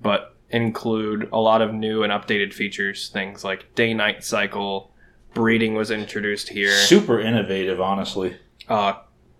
but 0.00 0.36
include 0.50 1.28
a 1.32 1.38
lot 1.38 1.62
of 1.62 1.72
new 1.72 2.02
and 2.02 2.12
updated 2.12 2.52
features. 2.52 3.08
Things 3.08 3.44
like 3.44 3.74
day 3.74 3.94
night 3.94 4.24
cycle, 4.24 4.92
breeding 5.34 5.74
was 5.74 5.90
introduced 5.90 6.48
here. 6.48 6.72
Super 6.72 7.20
innovative, 7.20 7.80
honestly. 7.80 8.36
Uh, 8.68 8.94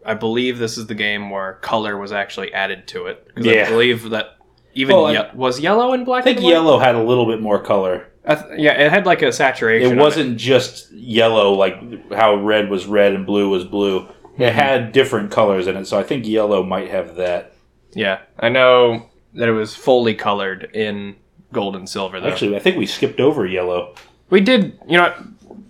I 0.04 0.14
believe 0.14 0.58
this 0.58 0.78
is 0.78 0.86
the 0.86 0.94
game 0.94 1.30
where 1.30 1.54
color 1.54 1.98
was 1.98 2.12
actually 2.12 2.52
added 2.54 2.86
to 2.88 3.06
it. 3.06 3.26
Yeah. 3.36 3.66
I 3.66 3.70
believe 3.70 4.10
that 4.10 4.36
even 4.74 4.96
Well, 4.96 5.12
ye- 5.12 5.20
was 5.34 5.60
yellow 5.60 5.92
and 5.92 6.06
black 6.06 6.22
I 6.22 6.24
think 6.24 6.36
and 6.38 6.44
white? 6.46 6.52
yellow 6.52 6.78
had 6.78 6.94
a 6.94 7.02
little 7.02 7.26
bit 7.26 7.40
more 7.40 7.60
color. 7.60 8.06
I 8.24 8.34
th- 8.36 8.58
yeah, 8.60 8.72
it 8.72 8.90
had 8.90 9.06
like 9.06 9.22
a 9.22 9.32
saturation. 9.32 9.98
It 9.98 10.00
wasn't 10.00 10.36
just 10.36 10.92
yellow 10.92 11.52
like 11.54 12.12
how 12.12 12.34
red 12.36 12.70
was 12.70 12.86
red 12.86 13.14
and 13.14 13.26
blue 13.26 13.48
was 13.48 13.64
blue. 13.64 14.00
Mm-hmm. 14.02 14.42
It 14.42 14.52
had 14.54 14.92
different 14.92 15.30
colors 15.30 15.66
in 15.66 15.76
it, 15.76 15.86
so 15.86 15.98
I 15.98 16.02
think 16.02 16.26
yellow 16.26 16.62
might 16.62 16.90
have 16.90 17.16
that. 17.16 17.54
Yeah, 17.94 18.20
I 18.38 18.48
know 18.48 19.09
that 19.34 19.48
it 19.48 19.52
was 19.52 19.74
fully 19.74 20.14
colored 20.14 20.70
in 20.74 21.16
gold 21.52 21.76
and 21.76 21.88
silver 21.88 22.20
though. 22.20 22.28
Actually, 22.28 22.56
I 22.56 22.58
think 22.60 22.76
we 22.76 22.86
skipped 22.86 23.20
over 23.20 23.46
yellow. 23.46 23.94
we 24.30 24.40
did. 24.40 24.78
You 24.88 24.98
know, 24.98 25.14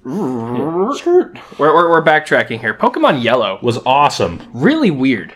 we're, 0.04 1.32
we're 1.58 1.90
we're 1.90 2.04
backtracking 2.04 2.60
here. 2.60 2.74
Pokemon 2.74 3.22
Yellow 3.22 3.58
was 3.62 3.78
awesome. 3.84 4.40
really 4.52 4.90
weird, 4.90 5.34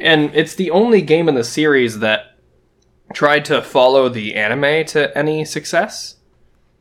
and 0.00 0.30
it's 0.34 0.54
the 0.54 0.70
only 0.70 1.02
game 1.02 1.28
in 1.28 1.34
the 1.34 1.44
series 1.44 1.98
that 2.00 2.36
tried 3.12 3.44
to 3.46 3.62
follow 3.62 4.08
the 4.08 4.34
anime 4.34 4.84
to 4.86 5.16
any 5.16 5.44
success. 5.44 6.16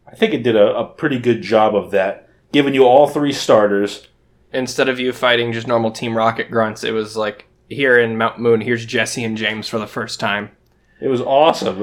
I 0.10 0.16
think 0.16 0.34
it 0.34 0.44
did 0.44 0.56
a, 0.56 0.76
a 0.78 0.86
pretty 0.86 1.20
good 1.20 1.42
job 1.42 1.76
of 1.76 1.92
that, 1.92 2.30
giving 2.52 2.74
you 2.74 2.84
all 2.86 3.08
three 3.08 3.34
starters. 3.34 4.08
Instead 4.54 4.88
of 4.88 4.98
you 5.00 5.12
fighting 5.12 5.52
just 5.52 5.68
normal 5.68 5.92
Team 5.92 6.16
Rocket 6.16 6.50
grunts, 6.50 6.86
it 6.86 6.92
was 6.92 7.18
like 7.18 7.47
here 7.70 7.98
in 8.00 8.18
Mount 8.18 8.40
Moon. 8.40 8.62
Here's 8.62 8.86
Jessie 8.86 9.24
and 9.24 9.38
James 9.38 9.68
for 9.68 9.78
the 9.80 9.88
first 9.88 10.20
time. 10.20 10.52
It 11.00 11.10
was 11.10 11.22
awesome. 11.22 11.78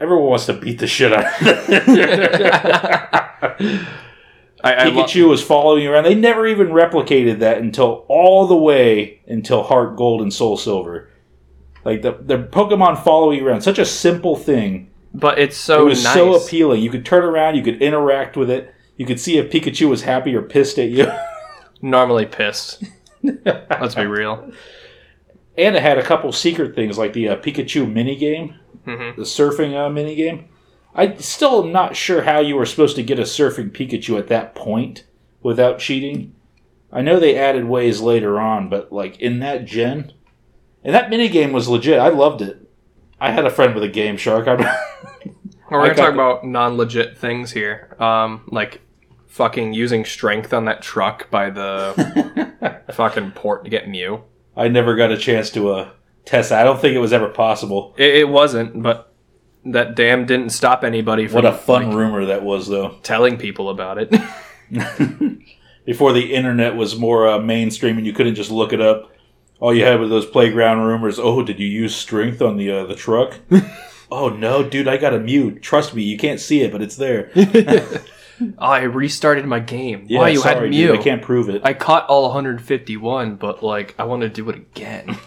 Everyone 0.00 0.24
wants 0.28 0.46
to 0.46 0.54
beat 0.54 0.78
the 0.78 0.86
shit 0.86 1.12
out 1.12 1.26
of. 1.26 1.42
I, 4.62 4.72
I 4.72 4.84
lo- 4.84 5.04
Pikachu 5.04 5.28
was 5.28 5.42
following 5.42 5.82
you 5.82 5.92
around. 5.92 6.04
They 6.04 6.14
never 6.14 6.46
even 6.46 6.68
replicated 6.68 7.40
that 7.40 7.58
until 7.58 8.06
all 8.08 8.46
the 8.46 8.56
way 8.56 9.20
until 9.26 9.62
Heart 9.64 9.96
Gold 9.96 10.22
and 10.22 10.32
Soul 10.32 10.56
Silver. 10.56 11.10
Like 11.84 12.00
the 12.00 12.12
the 12.12 12.38
Pokemon 12.38 13.04
follow 13.04 13.30
you 13.30 13.46
around. 13.46 13.60
Such 13.60 13.78
a 13.78 13.84
simple 13.84 14.36
thing. 14.36 14.90
but 15.12 15.38
it's 15.38 15.58
so 15.58 15.82
it 15.82 15.88
was 15.90 16.04
nice. 16.04 16.14
so 16.14 16.34
appealing. 16.34 16.80
You 16.82 16.88
could 16.90 17.04
turn 17.04 17.24
around, 17.24 17.56
you 17.56 17.62
could 17.62 17.82
interact 17.82 18.38
with 18.38 18.48
it. 18.48 18.74
You 18.96 19.04
could 19.04 19.20
see 19.20 19.36
if 19.36 19.50
Pikachu 19.50 19.90
was 19.90 20.02
happy 20.02 20.34
or 20.34 20.40
pissed 20.40 20.78
at 20.78 20.88
you. 20.88 21.12
Normally 21.82 22.24
pissed. 22.24 22.84
Let's 23.22 23.96
be 23.96 24.06
real. 24.06 24.50
And 25.56 25.76
it 25.76 25.82
had 25.82 25.98
a 25.98 26.02
couple 26.02 26.30
secret 26.32 26.74
things 26.74 26.98
like 26.98 27.12
the 27.12 27.28
uh, 27.28 27.36
Pikachu 27.36 27.90
mini 27.90 28.16
game, 28.16 28.54
Mhm. 28.86 29.16
the 29.16 29.22
surfing 29.22 29.74
uh, 29.74 29.88
mini 29.90 30.14
game. 30.14 30.46
I 30.94 31.14
still 31.16 31.64
am 31.64 31.72
not 31.72 31.96
sure 31.96 32.22
how 32.22 32.38
you 32.40 32.54
were 32.56 32.66
supposed 32.66 32.96
to 32.96 33.02
get 33.02 33.18
a 33.18 33.22
surfing 33.22 33.70
Pikachu 33.70 34.18
at 34.18 34.28
that 34.28 34.54
point 34.54 35.04
without 35.42 35.78
cheating. 35.78 36.34
I 36.92 37.02
know 37.02 37.18
they 37.18 37.36
added 37.36 37.64
ways 37.64 38.00
later 38.00 38.38
on, 38.38 38.68
but 38.68 38.92
like 38.92 39.18
in 39.20 39.40
that 39.40 39.64
gen, 39.64 40.12
and 40.84 40.94
that 40.94 41.10
mini 41.10 41.28
game 41.28 41.52
was 41.52 41.68
legit. 41.68 41.98
I 41.98 42.08
loved 42.08 42.42
it. 42.42 42.60
I 43.20 43.30
had 43.32 43.44
a 43.46 43.50
friend 43.50 43.74
with 43.74 43.82
a 43.84 43.88
Game 43.88 44.16
Shark. 44.16 44.46
I, 44.46 44.54
We're 45.70 45.82
gonna 45.82 45.94
talk 45.94 46.08
the- 46.08 46.12
about 46.12 46.44
non-legit 46.46 47.16
things 47.18 47.50
here, 47.50 47.96
um, 47.98 48.42
like 48.48 48.80
fucking 49.26 49.72
using 49.72 50.04
strength 50.04 50.52
on 50.52 50.66
that 50.66 50.82
truck 50.82 51.30
by 51.30 51.50
the 51.50 52.82
fucking 52.92 53.32
port 53.32 53.64
to 53.64 53.70
get 53.70 53.88
Mew. 53.88 54.22
I 54.56 54.68
never 54.68 54.94
got 54.94 55.10
a 55.10 55.16
chance 55.18 55.50
to 55.50 55.70
uh, 55.70 55.90
test 56.24 56.50
that. 56.50 56.60
I 56.60 56.64
don't 56.64 56.80
think 56.80 56.94
it 56.94 57.00
was 57.00 57.12
ever 57.12 57.28
possible. 57.28 57.94
It, 57.96 58.16
it 58.16 58.28
wasn't, 58.28 58.82
but 58.82 59.12
that 59.64 59.96
dam 59.96 60.26
didn't 60.26 60.50
stop 60.50 60.84
anybody 60.84 61.26
from 61.26 61.36
What 61.36 61.46
a 61.46 61.56
fun 61.56 61.86
like, 61.88 61.96
rumor 61.96 62.26
that 62.26 62.42
was, 62.42 62.68
though. 62.68 62.98
telling 63.02 63.36
people 63.36 63.70
about 63.70 63.98
it. 63.98 64.14
Before 65.84 66.12
the 66.12 66.34
internet 66.34 66.76
was 66.76 66.98
more 66.98 67.28
uh, 67.28 67.38
mainstream 67.38 67.98
and 67.98 68.06
you 68.06 68.12
couldn't 68.12 68.34
just 68.34 68.50
look 68.50 68.72
it 68.72 68.80
up. 68.80 69.10
All 69.60 69.74
you 69.74 69.84
had 69.84 70.00
were 70.00 70.08
those 70.08 70.26
playground 70.26 70.80
rumors. 70.84 71.18
Oh, 71.18 71.42
did 71.42 71.60
you 71.60 71.66
use 71.66 71.94
strength 71.94 72.42
on 72.42 72.56
the 72.56 72.70
uh, 72.70 72.84
the 72.86 72.94
truck? 72.94 73.38
oh 74.10 74.28
no, 74.28 74.62
dude, 74.68 74.88
I 74.88 74.96
got 74.96 75.14
a 75.14 75.20
mute. 75.20 75.62
Trust 75.62 75.94
me, 75.94 76.02
you 76.02 76.18
can't 76.18 76.40
see 76.40 76.62
it, 76.62 76.72
but 76.72 76.82
it's 76.82 76.96
there. 76.96 77.30
Oh, 78.58 78.66
I 78.66 78.82
restarted 78.82 79.46
my 79.46 79.60
game. 79.60 80.06
Yeah, 80.08 80.20
Why 80.20 80.28
you 80.30 80.40
sorry, 80.40 80.66
had 80.66 80.72
dude, 80.72 80.98
I 80.98 81.02
can't 81.02 81.22
prove 81.22 81.48
it. 81.48 81.62
I 81.64 81.74
caught 81.74 82.06
all 82.08 82.24
151, 82.24 83.36
but 83.36 83.62
like 83.62 83.94
I 83.98 84.04
want 84.04 84.22
to 84.22 84.28
do 84.28 84.48
it 84.50 84.56
again. 84.56 85.16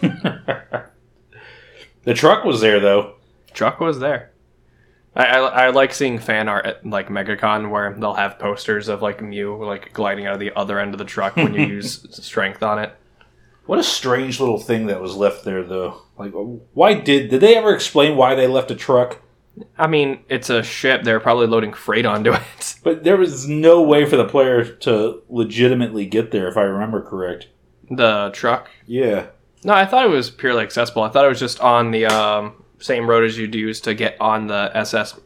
the 2.04 2.14
truck 2.14 2.44
was 2.44 2.60
there 2.60 2.80
though. 2.80 3.14
Truck 3.52 3.80
was 3.80 3.98
there. 3.98 4.32
I, 5.14 5.24
I, 5.24 5.38
I 5.38 5.70
like 5.70 5.92
seeing 5.92 6.18
fan 6.18 6.48
art 6.48 6.66
at 6.66 6.86
like 6.86 7.08
MegaCon 7.08 7.70
where 7.70 7.94
they'll 7.98 8.14
have 8.14 8.38
posters 8.38 8.88
of 8.88 9.02
like 9.02 9.20
Mew 9.20 9.64
like 9.64 9.92
gliding 9.92 10.26
out 10.26 10.34
of 10.34 10.40
the 10.40 10.52
other 10.54 10.78
end 10.78 10.94
of 10.94 10.98
the 10.98 11.04
truck 11.04 11.36
when 11.36 11.54
you 11.54 11.66
use 11.76 12.06
strength 12.10 12.62
on 12.62 12.78
it. 12.78 12.94
What 13.66 13.78
a 13.78 13.84
strange 13.84 14.40
little 14.40 14.58
thing 14.58 14.86
that 14.86 15.02
was 15.02 15.14
left 15.16 15.44
there 15.44 15.62
though. 15.62 16.02
Like, 16.16 16.32
why 16.72 16.94
did 16.94 17.30
did 17.30 17.40
they 17.40 17.56
ever 17.56 17.74
explain 17.74 18.16
why 18.16 18.34
they 18.34 18.46
left 18.46 18.70
a 18.70 18.74
truck? 18.74 19.20
I 19.76 19.86
mean, 19.86 20.20
it's 20.28 20.50
a 20.50 20.62
ship. 20.62 21.02
They're 21.04 21.20
probably 21.20 21.46
loading 21.46 21.72
freight 21.72 22.06
onto 22.06 22.32
it. 22.32 22.42
But 22.84 23.04
there 23.04 23.16
was 23.16 23.46
no 23.48 23.82
way 23.82 24.04
for 24.06 24.16
the 24.16 24.24
player 24.24 24.64
to 24.64 25.22
legitimately 25.28 26.06
get 26.06 26.30
there, 26.30 26.48
if 26.48 26.56
I 26.56 26.62
remember 26.62 27.02
correct. 27.02 27.48
the 27.90 28.30
truck. 28.32 28.70
Yeah. 28.86 29.26
No, 29.64 29.72
I 29.74 29.84
thought 29.84 30.06
it 30.06 30.10
was 30.10 30.30
purely 30.30 30.62
accessible. 30.62 31.02
I 31.02 31.08
thought 31.08 31.24
it 31.24 31.28
was 31.28 31.40
just 31.40 31.60
on 31.60 31.90
the 31.90 32.06
um, 32.06 32.62
same 32.78 33.08
road 33.10 33.24
as 33.24 33.36
you'd 33.36 33.54
use 33.54 33.80
to 33.82 33.94
get 33.94 34.16
on 34.20 34.46
the 34.46 34.70
SS. 34.74 35.18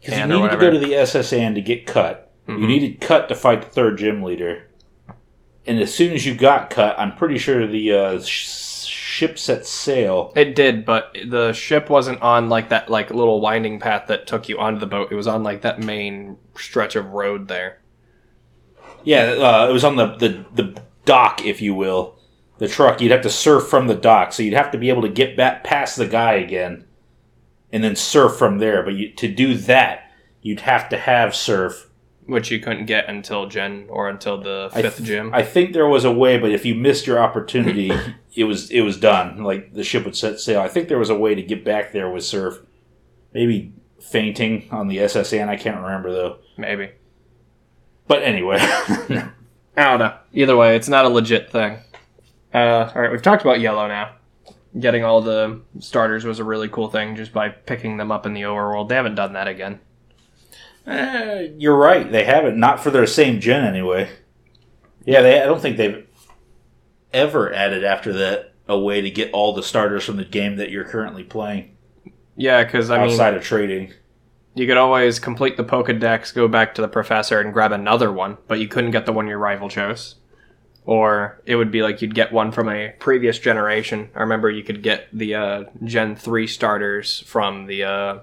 Because 0.00 0.18
you 0.18 0.26
needed 0.26 0.50
to 0.50 0.56
go 0.56 0.70
to 0.70 0.78
the 0.78 0.94
S.S. 0.94 1.32
Anne 1.32 1.54
to 1.54 1.60
get 1.62 1.86
cut. 1.86 2.30
You 2.46 2.54
Mhm. 2.54 2.66
needed 2.66 3.00
cut 3.00 3.28
to 3.28 3.34
fight 3.34 3.62
the 3.62 3.68
third 3.68 3.98
gym 3.98 4.22
leader. 4.22 4.64
And 5.66 5.78
as 5.78 5.92
soon 5.94 6.12
as 6.12 6.24
you 6.26 6.34
got 6.34 6.70
cut, 6.70 6.98
I'm 6.98 7.14
pretty 7.16 7.38
sure 7.38 7.66
the 7.66 7.92
uh, 7.92 8.18
ship 9.20 9.38
set 9.38 9.66
sail. 9.66 10.32
It 10.34 10.56
did, 10.56 10.86
but 10.86 11.14
the 11.26 11.52
ship 11.52 11.90
wasn't 11.90 12.22
on 12.22 12.48
like 12.48 12.70
that 12.70 12.88
like 12.88 13.10
little 13.10 13.42
winding 13.42 13.78
path 13.78 14.06
that 14.06 14.26
took 14.26 14.48
you 14.48 14.58
onto 14.58 14.80
the 14.80 14.86
boat. 14.86 15.12
It 15.12 15.14
was 15.14 15.26
on 15.26 15.42
like 15.42 15.60
that 15.60 15.78
main 15.78 16.38
stretch 16.56 16.96
of 16.96 17.10
road 17.10 17.46
there. 17.46 17.82
Yeah, 19.04 19.24
uh, 19.24 19.66
it 19.68 19.72
was 19.74 19.84
on 19.84 19.96
the, 19.96 20.16
the, 20.16 20.46
the 20.54 20.82
dock, 21.04 21.44
if 21.44 21.60
you 21.60 21.74
will. 21.74 22.18
The 22.56 22.68
truck. 22.68 23.02
You'd 23.02 23.12
have 23.12 23.20
to 23.20 23.30
surf 23.30 23.68
from 23.68 23.88
the 23.88 23.94
dock, 23.94 24.32
so 24.32 24.42
you'd 24.42 24.54
have 24.54 24.70
to 24.70 24.78
be 24.78 24.88
able 24.88 25.02
to 25.02 25.08
get 25.10 25.36
back 25.36 25.64
past 25.64 25.96
the 25.96 26.06
guy 26.06 26.34
again, 26.34 26.86
and 27.70 27.84
then 27.84 27.96
surf 27.96 28.36
from 28.38 28.58
there. 28.58 28.82
But 28.82 28.94
you, 28.94 29.12
to 29.12 29.28
do 29.28 29.52
that, 29.52 30.10
you'd 30.40 30.60
have 30.60 30.88
to 30.88 30.96
have 30.96 31.34
surf. 31.34 31.89
Which 32.30 32.50
you 32.52 32.60
couldn't 32.60 32.86
get 32.86 33.08
until 33.08 33.46
Gen 33.46 33.86
or 33.88 34.08
until 34.08 34.40
the 34.40 34.70
I 34.72 34.82
fifth 34.82 34.98
th- 34.98 35.08
gym. 35.08 35.34
I 35.34 35.42
think 35.42 35.72
there 35.72 35.88
was 35.88 36.04
a 36.04 36.12
way, 36.12 36.38
but 36.38 36.52
if 36.52 36.64
you 36.64 36.76
missed 36.76 37.06
your 37.06 37.18
opportunity, 37.18 37.90
it 38.34 38.44
was 38.44 38.70
it 38.70 38.82
was 38.82 38.96
done. 38.96 39.42
Like 39.42 39.74
the 39.74 39.82
ship 39.82 40.04
would 40.04 40.16
set 40.16 40.38
sail. 40.38 40.60
I 40.60 40.68
think 40.68 40.88
there 40.88 40.98
was 40.98 41.10
a 41.10 41.18
way 41.18 41.34
to 41.34 41.42
get 41.42 41.64
back 41.64 41.92
there 41.92 42.08
with 42.08 42.24
surf. 42.24 42.60
Maybe 43.34 43.72
fainting 44.00 44.68
on 44.70 44.86
the 44.86 45.00
S.S. 45.00 45.32
Anne. 45.32 45.48
I 45.48 45.56
can't 45.56 45.80
remember 45.80 46.12
though. 46.12 46.38
Maybe 46.56 46.90
But 48.06 48.22
anyway, 48.22 48.58
I 48.60 49.30
don't 49.76 49.98
know. 49.98 50.16
Either 50.32 50.56
way, 50.56 50.76
it's 50.76 50.88
not 50.88 51.04
a 51.04 51.08
legit 51.08 51.50
thing. 51.50 51.78
Uh, 52.54 52.90
all 52.94 53.02
right, 53.02 53.10
we've 53.10 53.22
talked 53.22 53.42
about 53.42 53.60
yellow 53.60 53.88
now. 53.88 54.14
Getting 54.78 55.02
all 55.04 55.20
the 55.20 55.62
starters 55.80 56.24
was 56.24 56.38
a 56.38 56.44
really 56.44 56.68
cool 56.68 56.88
thing 56.88 57.16
just 57.16 57.32
by 57.32 57.48
picking 57.48 57.96
them 57.96 58.12
up 58.12 58.24
in 58.24 58.34
the 58.34 58.42
overworld. 58.42 58.88
They 58.88 58.94
haven't 58.94 59.16
done 59.16 59.32
that 59.32 59.48
again. 59.48 59.80
Eh, 60.86 61.48
you're 61.58 61.76
right. 61.76 62.10
They 62.10 62.24
haven't. 62.24 62.58
Not 62.58 62.80
for 62.82 62.90
their 62.90 63.06
same 63.06 63.40
gen 63.40 63.64
anyway. 63.64 64.10
Yeah, 65.04 65.22
they. 65.22 65.40
I 65.40 65.46
don't 65.46 65.60
think 65.60 65.76
they've 65.76 66.06
ever 67.12 67.52
added 67.52 67.84
after 67.84 68.12
that 68.14 68.54
a 68.68 68.78
way 68.78 69.00
to 69.00 69.10
get 69.10 69.32
all 69.32 69.52
the 69.52 69.62
starters 69.62 70.04
from 70.04 70.16
the 70.16 70.24
game 70.24 70.56
that 70.56 70.70
you're 70.70 70.84
currently 70.84 71.24
playing 71.24 71.76
Yeah, 72.36 72.62
because 72.62 72.88
I 72.88 72.98
mean, 72.98 73.10
outside 73.10 73.34
of 73.34 73.42
trading. 73.42 73.92
you 74.54 74.66
could 74.66 74.76
always 74.76 75.18
complete 75.18 75.56
the 75.56 75.64
Pokedex, 75.64 76.32
go 76.32 76.46
back 76.46 76.74
to 76.76 76.82
the 76.82 76.86
professor, 76.86 77.40
and 77.40 77.52
grab 77.52 77.72
another 77.72 78.12
one, 78.12 78.38
but 78.46 78.60
you 78.60 78.68
couldn't 78.68 78.92
get 78.92 79.06
the 79.06 79.12
one 79.12 79.26
your 79.26 79.38
rival 79.38 79.68
chose. 79.68 80.14
Or 80.86 81.42
it 81.46 81.56
would 81.56 81.72
be 81.72 81.82
like 81.82 82.00
you'd 82.00 82.14
get 82.14 82.32
one 82.32 82.52
from 82.52 82.68
a 82.68 82.94
previous 83.00 83.38
generation. 83.40 84.10
I 84.14 84.20
remember 84.20 84.48
you 84.48 84.62
could 84.62 84.82
get 84.82 85.08
the 85.12 85.34
uh, 85.34 85.64
Gen 85.84 86.14
3 86.16 86.46
starters 86.46 87.24
from 87.26 87.66
the 87.66 87.84
uh, 87.84 88.18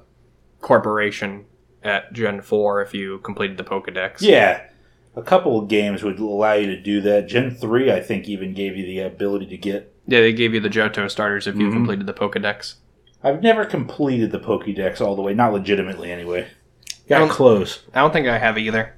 corporation 0.62 1.46
at 1.88 2.14
Gen 2.14 2.42
4 2.42 2.82
if 2.82 2.94
you 2.94 3.20
completed 3.20 3.58
the 3.58 3.64
Pokedex. 3.64 4.22
Yeah, 4.22 4.62
a 5.16 5.22
couple 5.22 5.60
of 5.60 5.68
games 5.68 6.04
would 6.04 6.20
allow 6.20 6.54
you 6.54 6.68
to 6.68 6.80
do 6.82 7.02
that. 7.02 7.28
Gen 7.28 7.52
three, 7.52 7.92
I 7.92 8.02
think, 8.02 8.28
even 8.28 8.54
gave 8.54 8.76
you 8.76 8.86
the 8.86 9.00
ability 9.00 9.48
to 9.48 9.58
get. 9.58 9.94
Yeah, 10.08 10.22
they 10.22 10.34
gave 10.34 10.54
you 10.54 10.60
the 10.60 10.70
Johto 10.70 11.10
starters 11.10 11.48
if 11.48 11.56
you 11.56 11.70
Mhm. 11.70 11.74
completed 11.74 12.06
the 12.08 12.14
Pokedex. 12.14 12.76
I've 13.24 13.42
never 13.42 13.66
completed 13.66 14.32
the 14.32 14.40
Pokédex 14.40 15.02
all 15.02 15.16
the 15.16 15.22
way, 15.22 15.34
not 15.34 15.54
legitimately 15.54 16.12
anyway. 16.12 16.48
Got 17.10 17.30
close. 17.30 17.84
I 17.94 18.02
don't 18.02 18.14
think 18.14 18.28
I 18.28 18.38
have 18.38 18.58
either. 18.58 18.94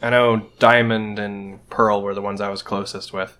I 0.00 0.10
know 0.10 0.46
Diamond 0.58 1.18
and 1.18 1.66
Pearl 1.70 2.02
were 2.02 2.14
the 2.14 2.22
ones 2.22 2.40
I 2.40 2.48
was 2.48 2.62
closest 2.62 3.12
with. 3.12 3.38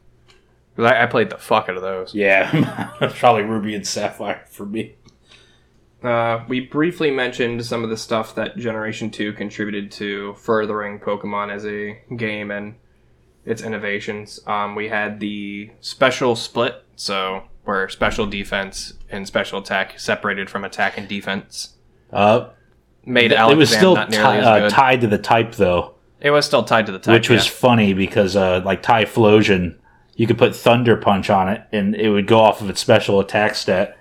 I, 0.78 1.02
I 1.02 1.06
played 1.06 1.30
the 1.30 1.38
fuck 1.38 1.68
out 1.68 1.76
of 1.76 1.82
those. 1.82 2.14
Yeah, 2.14 2.90
probably 3.16 3.42
Ruby 3.42 3.74
and 3.74 3.86
Sapphire 3.86 4.42
for 4.48 4.64
me. 4.64 4.94
Uh, 6.02 6.44
we 6.48 6.60
briefly 6.60 7.10
mentioned 7.10 7.64
some 7.64 7.84
of 7.84 7.90
the 7.90 7.96
stuff 7.96 8.34
that 8.34 8.56
Generation 8.56 9.10
2 9.10 9.34
contributed 9.34 9.90
to 9.92 10.34
furthering 10.34 10.98
Pokemon 10.98 11.52
as 11.52 11.64
a 11.64 12.00
game 12.16 12.50
and 12.50 12.74
its 13.44 13.62
innovations. 13.62 14.40
Um, 14.46 14.74
we 14.74 14.88
had 14.88 15.20
the 15.20 15.70
special 15.80 16.34
split, 16.34 16.84
so 16.96 17.44
where 17.64 17.88
special 17.88 18.26
defense 18.26 18.94
and 19.10 19.26
special 19.26 19.60
attack 19.60 19.98
separated 19.98 20.50
from 20.50 20.64
attack 20.64 20.98
and 20.98 21.06
defense. 21.06 21.76
Uh, 22.12 22.50
made 23.04 23.30
Alakazam 23.30 23.52
it 23.52 23.56
was 23.56 23.70
still 23.70 23.94
not 23.94 24.10
nearly 24.10 24.38
as 24.38 24.46
uh, 24.46 24.68
tied 24.70 25.00
to 25.02 25.06
the 25.06 25.18
type 25.18 25.54
though, 25.54 25.94
it 26.22 26.30
was 26.30 26.46
still 26.46 26.62
tied 26.62 26.86
to 26.86 26.92
the 26.92 27.00
type, 27.00 27.12
which 27.12 27.28
was 27.28 27.46
yeah. 27.46 27.52
funny 27.52 27.94
because 27.94 28.36
uh, 28.36 28.62
like 28.64 28.80
Typhlosion, 28.80 29.76
you 30.14 30.28
could 30.28 30.38
put 30.38 30.54
Thunder 30.54 30.96
Punch 30.96 31.28
on 31.28 31.48
it 31.48 31.62
and 31.72 31.96
it 31.96 32.10
would 32.10 32.28
go 32.28 32.38
off 32.38 32.62
of 32.62 32.70
its 32.70 32.80
special 32.80 33.18
attack 33.18 33.56
stat, 33.56 33.98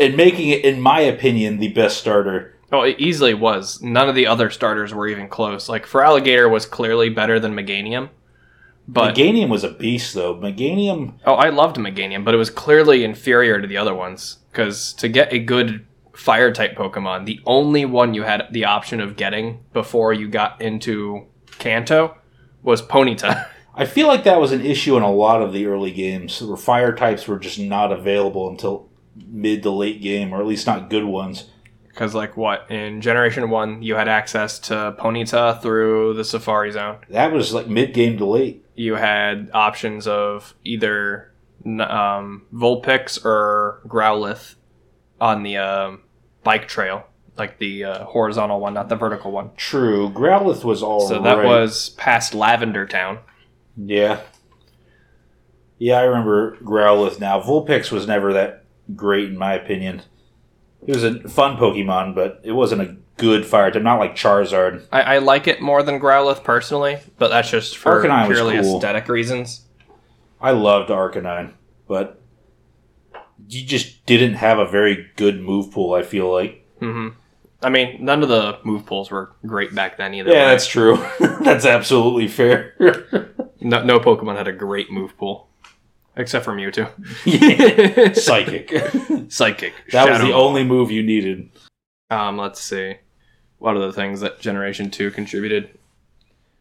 and 0.00 0.16
making 0.16 0.48
it, 0.48 0.64
in 0.64 0.80
my 0.80 1.00
opinion, 1.00 1.58
the 1.58 1.72
best 1.72 1.98
starter. 1.98 2.54
Oh, 2.70 2.82
it 2.82 2.96
easily 2.98 3.34
was. 3.34 3.80
None 3.82 4.08
of 4.08 4.14
the 4.14 4.26
other 4.26 4.50
starters 4.50 4.92
were 4.92 5.08
even 5.08 5.28
close. 5.28 5.68
Like 5.68 5.86
Feraligatr 5.86 6.50
was 6.50 6.66
clearly 6.66 7.08
better 7.08 7.40
than 7.40 7.54
Meganium, 7.54 8.10
but 8.86 9.14
Meganium 9.14 9.48
was 9.48 9.64
a 9.64 9.70
beast 9.70 10.14
though. 10.14 10.34
Meganium, 10.34 11.14
oh, 11.24 11.34
I 11.34 11.50
loved 11.50 11.76
Meganium, 11.76 12.24
but 12.24 12.34
it 12.34 12.38
was 12.38 12.50
clearly 12.50 13.04
inferior 13.04 13.60
to 13.60 13.66
the 13.66 13.76
other 13.76 13.94
ones. 13.94 14.38
Because 14.50 14.92
to 14.94 15.08
get 15.08 15.32
a 15.32 15.38
good 15.38 15.86
fire 16.14 16.52
type 16.52 16.74
Pokemon, 16.74 17.26
the 17.26 17.40
only 17.46 17.84
one 17.84 18.14
you 18.14 18.22
had 18.22 18.48
the 18.50 18.64
option 18.64 19.00
of 19.00 19.16
getting 19.16 19.64
before 19.72 20.12
you 20.12 20.28
got 20.28 20.60
into 20.60 21.26
Kanto 21.58 22.16
was 22.62 22.82
Ponyta. 22.82 23.46
I 23.74 23.84
feel 23.84 24.08
like 24.08 24.24
that 24.24 24.40
was 24.40 24.50
an 24.50 24.64
issue 24.66 24.96
in 24.96 25.04
a 25.04 25.12
lot 25.12 25.40
of 25.40 25.52
the 25.52 25.66
early 25.66 25.92
games 25.92 26.42
where 26.42 26.56
fire 26.56 26.92
types 26.92 27.28
were 27.28 27.38
just 27.38 27.60
not 27.60 27.92
available 27.92 28.48
until 28.48 28.87
mid 29.26 29.62
to 29.64 29.70
late 29.70 30.00
game, 30.02 30.32
or 30.32 30.40
at 30.40 30.46
least 30.46 30.66
not 30.66 30.90
good 30.90 31.04
ones. 31.04 31.44
Because 31.88 32.14
like 32.14 32.36
what 32.36 32.70
in 32.70 33.00
Generation 33.00 33.50
One, 33.50 33.82
you 33.82 33.96
had 33.96 34.08
access 34.08 34.58
to 34.60 34.94
Ponyta 34.98 35.60
through 35.60 36.14
the 36.14 36.24
Safari 36.24 36.70
Zone. 36.70 36.98
That 37.10 37.32
was 37.32 37.52
like 37.52 37.66
mid 37.66 37.92
game 37.94 38.16
to 38.18 38.24
late. 38.24 38.64
you 38.76 38.94
had 38.94 39.50
options 39.52 40.06
of 40.06 40.54
either 40.64 41.32
um, 41.66 42.46
Vulpix 42.54 43.24
or 43.24 43.80
Growlithe 43.88 44.54
on 45.20 45.42
the 45.42 45.56
um, 45.56 46.02
bike 46.44 46.68
trail, 46.68 47.04
like 47.36 47.58
the 47.58 47.82
uh, 47.84 48.04
horizontal 48.04 48.60
one, 48.60 48.74
not 48.74 48.88
the 48.88 48.94
vertical 48.94 49.32
one. 49.32 49.50
True, 49.56 50.08
Growlithe 50.10 50.62
was 50.62 50.84
all 50.84 51.00
So 51.08 51.20
that 51.20 51.38
right. 51.38 51.46
was 51.46 51.88
past 51.90 52.32
Lavender 52.32 52.86
Town. 52.86 53.18
Yeah. 53.76 54.20
Yeah, 55.78 55.98
I 55.98 56.02
remember 56.04 56.56
Growlithe 56.58 57.18
now. 57.20 57.40
Vulpix 57.40 57.90
was 57.90 58.06
never 58.06 58.32
that 58.32 58.64
great, 58.94 59.28
in 59.30 59.38
my 59.38 59.54
opinion. 59.54 60.02
It 60.86 60.94
was 60.94 61.04
a 61.04 61.28
fun 61.28 61.56
Pokemon, 61.56 62.14
but 62.14 62.40
it 62.44 62.52
wasn't 62.52 62.82
a 62.82 62.96
good 63.16 63.44
fire 63.44 63.70
type. 63.70 63.82
Not 63.82 63.98
like 63.98 64.14
Charizard. 64.16 64.86
I, 64.92 65.02
I 65.02 65.18
like 65.18 65.46
it 65.46 65.60
more 65.60 65.82
than 65.82 66.00
Growlithe 66.00 66.44
personally, 66.44 66.98
but 67.18 67.28
that's 67.28 67.50
just 67.50 67.76
for 67.76 68.02
Arcanine 68.02 68.26
purely 68.26 68.60
cool. 68.60 68.76
aesthetic 68.76 69.08
reasons. 69.08 69.66
I 70.40 70.52
loved 70.52 70.90
Arcanine, 70.90 71.52
but 71.88 72.20
you 73.48 73.64
just 73.64 74.06
didn't 74.06 74.34
have 74.34 74.58
a 74.58 74.66
very 74.66 75.10
good 75.16 75.40
move 75.40 75.72
pool, 75.72 75.94
I 75.94 76.02
feel 76.02 76.30
like. 76.32 76.64
hmm 76.78 77.08
I 77.60 77.70
mean, 77.70 78.04
none 78.04 78.22
of 78.22 78.28
the 78.28 78.60
move 78.62 78.86
pools 78.86 79.10
were 79.10 79.32
great 79.44 79.74
back 79.74 79.96
then 79.96 80.14
either. 80.14 80.30
Yeah, 80.30 80.44
that's 80.44 80.68
true. 80.68 81.04
that's 81.40 81.64
absolutely 81.64 82.28
fair. 82.28 82.74
no, 83.60 83.82
no 83.82 83.98
Pokemon 83.98 84.36
had 84.36 84.46
a 84.46 84.52
great 84.52 84.92
move 84.92 85.16
pool, 85.18 85.47
except 86.18 86.44
for 86.44 86.52
Mewtwo. 86.52 86.90
Yeah. 87.24 88.12
Psychic. 88.12 89.32
Psychic. 89.32 89.72
That 89.92 90.10
was 90.10 90.20
the 90.20 90.32
Ball. 90.32 90.48
only 90.48 90.64
move 90.64 90.90
you 90.90 91.02
needed. 91.02 91.50
Um, 92.10 92.36
let's 92.36 92.60
see. 92.60 92.96
What 93.58 93.76
are 93.76 93.80
the 93.80 93.92
things 93.92 94.20
that 94.20 94.40
Generation 94.40 94.90
Two 94.90 95.10
contributed? 95.10 95.78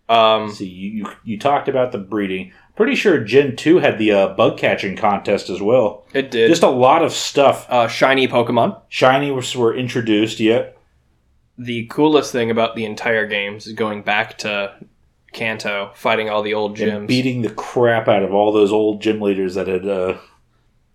Um, 0.10 0.50
See, 0.52 0.66
you, 0.68 0.90
you 0.92 1.06
you 1.26 1.38
talked 1.40 1.68
about 1.68 1.92
the 1.92 1.98
breeding. 1.98 2.54
Pretty 2.78 2.96
sure 2.96 3.20
Gen 3.24 3.56
two 3.56 3.80
had 3.80 3.98
the 3.98 4.12
uh, 4.12 4.28
bug 4.36 4.58
catching 4.58 4.96
contest 4.96 5.50
as 5.50 5.62
well. 5.62 6.06
it 6.14 6.32
did. 6.32 6.48
Just 6.50 6.64
a 6.64 6.70
lot 6.70 7.04
of 7.04 7.12
stuff. 7.12 7.66
uh, 7.70 7.88
shiny 7.88 8.28
Pokemon. 8.28 8.80
Shiny 8.88 9.32
was, 9.32 9.56
were 9.56 9.76
introduced 9.76 10.40
yet. 10.40 10.78
The 11.58 11.88
coolest 11.88 12.32
thing 12.32 12.52
about 12.52 12.76
the 12.76 12.86
entire 12.86 13.26
games 13.26 13.66
is 13.68 13.74
going 13.74 14.04
back 14.04 14.38
to 14.40 14.76
Kanto, 15.38 15.92
fighting 15.96 16.30
all 16.30 16.42
the 16.42 16.54
old 16.54 16.76
gyms, 16.76 16.96
and 16.96 17.08
beating 17.08 17.44
the 17.44 17.52
crap 17.52 18.08
out 18.08 18.24
of 18.24 18.34
all 18.34 18.52
those 18.52 18.72
old 18.72 19.02
gym 19.02 19.22
leaders 19.22 19.56
that 19.56 19.68
had 19.68 19.88
uh, 19.88 20.18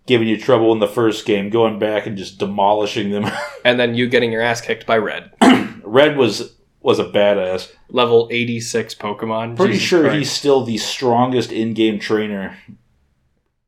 given 0.05 0.27
you 0.27 0.37
trouble 0.37 0.71
in 0.73 0.79
the 0.79 0.87
first 0.87 1.25
game. 1.25 1.49
Going 1.49 1.79
back 1.79 2.05
and 2.05 2.17
just 2.17 2.37
demolishing 2.37 3.09
them. 3.11 3.25
and 3.65 3.79
then 3.79 3.95
you 3.95 4.07
getting 4.07 4.31
your 4.31 4.41
ass 4.41 4.61
kicked 4.61 4.85
by 4.85 4.97
Red. 4.97 5.31
Red 5.83 6.17
was 6.17 6.55
was 6.81 6.99
a 6.99 7.05
badass. 7.05 7.71
Level 7.89 8.27
eighty 8.31 8.59
six 8.59 8.93
Pokemon. 8.93 9.55
Pretty 9.55 9.73
Jesus 9.73 9.87
sure 9.87 10.01
Christ. 10.01 10.17
he's 10.17 10.31
still 10.31 10.63
the 10.65 10.77
strongest 10.77 11.51
in 11.51 11.73
game 11.73 11.97
trainer, 11.99 12.57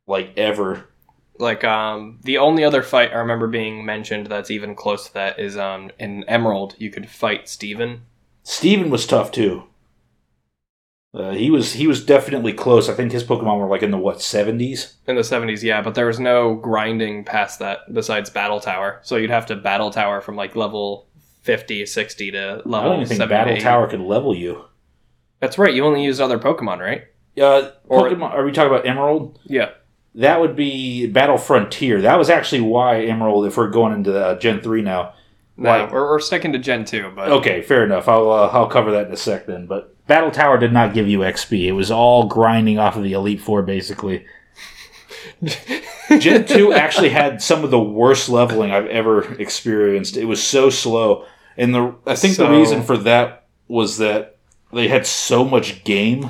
like 0.07 0.31
ever. 0.37 0.89
like 1.39 1.63
um 1.63 2.19
the 2.23 2.37
only 2.37 2.63
other 2.65 2.81
fight 2.83 3.11
I 3.11 3.15
remember 3.17 3.47
being 3.47 3.85
mentioned 3.85 4.27
that's 4.27 4.51
even 4.51 4.75
close 4.75 5.07
to 5.07 5.13
that 5.13 5.39
is 5.39 5.57
um 5.57 5.91
in 5.99 6.23
Emerald 6.25 6.75
you 6.77 6.89
could 6.91 7.09
fight 7.09 7.47
Steven. 7.47 8.01
Steven 8.43 8.89
was 8.89 9.07
tough 9.07 9.31
too. 9.31 9.63
Uh, 11.15 11.31
he 11.31 11.49
was 11.49 11.71
he 11.73 11.87
was 11.87 12.03
definitely 12.05 12.51
close. 12.51 12.89
I 12.89 12.93
think 12.93 13.13
his 13.13 13.23
Pokemon 13.23 13.57
were 13.59 13.67
like 13.67 13.83
in 13.83 13.91
the 13.91 13.97
what 13.97 14.21
seventies. 14.21 14.97
In 15.07 15.15
the 15.15 15.21
70s, 15.21 15.63
yeah, 15.63 15.81
but 15.81 15.95
there 15.95 16.07
was 16.07 16.19
no 16.19 16.55
grinding 16.55 17.23
past 17.23 17.59
that 17.59 17.93
besides 17.93 18.29
Battle 18.29 18.59
Tower. 18.59 18.99
So 19.03 19.15
you'd 19.15 19.29
have 19.29 19.45
to 19.45 19.55
Battle 19.55 19.91
Tower 19.91 20.19
from 20.19 20.35
like 20.35 20.57
level 20.57 21.07
50, 21.43 21.85
60 21.85 22.31
to 22.31 22.37
I 22.65 22.67
level 22.69 22.89
don't 22.91 23.01
even 23.03 23.17
think 23.17 23.29
Battle 23.29 23.55
Tower 23.57 23.87
could 23.87 24.01
level 24.01 24.35
you. 24.35 24.65
That's 25.39 25.57
right, 25.57 25.73
you 25.73 25.85
only 25.85 26.03
used 26.03 26.19
other 26.19 26.37
Pokemon, 26.39 26.79
right? 26.79 27.03
Uh, 27.39 27.71
Or- 27.87 28.09
Pokemon, 28.09 28.31
are 28.31 28.43
we 28.43 28.51
talking 28.51 28.73
about 28.73 28.85
Emerald? 28.85 29.39
Yeah. 29.45 29.69
That 30.15 30.41
would 30.41 30.55
be 30.55 31.07
Battle 31.07 31.37
Frontier. 31.37 32.01
That 32.01 32.17
was 32.17 32.29
actually 32.29 32.61
why 32.61 33.01
Emerald. 33.03 33.45
If 33.45 33.55
we're 33.57 33.69
going 33.69 33.93
into 33.93 34.17
uh, 34.17 34.37
Gen 34.39 34.59
three 34.61 34.81
now. 34.81 35.13
No, 35.55 35.69
Like- 35.69 35.91
we're, 35.91 36.09
we're 36.09 36.19
sticking 36.19 36.51
to 36.53 36.59
Gen 36.59 36.83
2, 36.83 37.11
but 37.15 37.29
Okay, 37.29 37.61
fair 37.61 37.85
enough. 37.85 38.09
I'll 38.09 38.29
uh, 38.31 38.47
I'll 38.51 38.67
cover 38.67 38.91
that 38.91 39.07
in 39.07 39.13
a 39.13 39.17
sec 39.17 39.45
then. 39.45 39.65
But 39.67 39.94
Battle 40.07 40.31
Tower 40.31 40.57
did 40.57 40.71
not 40.71 40.93
give 40.93 41.07
you 41.07 41.19
XP. 41.19 41.65
It 41.65 41.71
was 41.71 41.89
all 41.89 42.27
grinding 42.27 42.77
off 42.77 42.95
of 42.95 43.03
the 43.03 43.13
Elite 43.13 43.41
Four 43.41 43.63
basically. 43.63 44.25
Gen 46.19 46.45
2 46.45 46.73
actually 46.73 47.09
had 47.09 47.41
some 47.41 47.63
of 47.63 47.71
the 47.71 47.79
worst 47.79 48.29
leveling 48.29 48.71
I've 48.71 48.87
ever 48.87 49.33
experienced. 49.35 50.17
It 50.17 50.25
was 50.25 50.41
so 50.41 50.69
slow. 50.69 51.25
And 51.57 51.73
the 51.73 51.95
I 52.05 52.15
think 52.15 52.37
the 52.37 52.49
reason 52.49 52.83
for 52.83 52.97
that 52.97 53.47
was 53.67 53.97
that 53.97 54.37
they 54.71 54.87
had 54.87 55.05
so 55.07 55.43
much 55.43 55.83
game. 55.83 56.29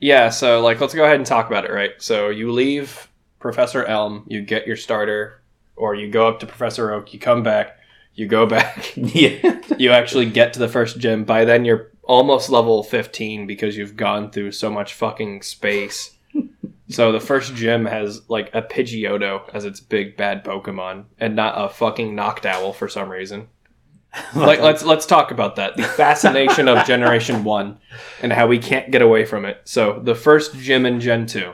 Yeah, 0.00 0.30
so 0.30 0.60
like 0.60 0.80
let's 0.80 0.94
go 0.94 1.04
ahead 1.04 1.16
and 1.16 1.26
talk 1.26 1.46
about 1.46 1.64
it, 1.64 1.70
right? 1.70 1.92
So 1.98 2.30
you 2.30 2.50
leave 2.50 3.08
Professor 3.38 3.84
Elm, 3.84 4.24
you 4.26 4.42
get 4.42 4.66
your 4.66 4.76
starter, 4.76 5.42
or 5.76 5.94
you 5.94 6.10
go 6.10 6.28
up 6.28 6.40
to 6.40 6.46
Professor 6.46 6.92
Oak, 6.92 7.12
you 7.12 7.20
come 7.20 7.42
back, 7.42 7.78
you 8.14 8.26
go 8.26 8.46
back, 8.46 8.92
yeah. 8.96 9.60
you 9.78 9.90
actually 9.90 10.28
get 10.30 10.54
to 10.54 10.58
the 10.58 10.68
first 10.68 10.98
gym. 10.98 11.24
By 11.24 11.44
then 11.44 11.64
you're 11.64 11.90
almost 12.06 12.50
level 12.50 12.82
15 12.82 13.46
because 13.46 13.76
you've 13.76 13.96
gone 13.96 14.30
through 14.30 14.52
so 14.52 14.70
much 14.70 14.94
fucking 14.94 15.42
space. 15.42 16.16
so 16.88 17.12
the 17.12 17.20
first 17.20 17.54
gym 17.54 17.86
has 17.86 18.22
like 18.28 18.54
a 18.54 18.62
Pidgeotto 18.62 19.48
as 19.54 19.64
its 19.64 19.80
big 19.80 20.16
bad 20.16 20.44
Pokemon 20.44 21.04
and 21.18 21.36
not 21.36 21.54
a 21.56 21.68
fucking 21.68 22.14
Noctowl 22.14 22.74
for 22.74 22.88
some 22.88 23.08
reason. 23.08 23.48
like 24.36 24.60
let's 24.60 24.84
let's 24.84 25.06
talk 25.06 25.30
about 25.30 25.56
that. 25.56 25.76
The 25.76 25.82
fascination 25.82 26.68
of 26.68 26.86
Generation 26.86 27.44
1 27.44 27.78
and 28.22 28.32
how 28.32 28.46
we 28.46 28.58
can't 28.58 28.90
get 28.90 29.02
away 29.02 29.24
from 29.24 29.44
it. 29.44 29.60
So 29.64 30.00
the 30.02 30.14
first 30.14 30.56
gym 30.56 30.86
in 30.86 31.00
Gen 31.00 31.26
2 31.26 31.52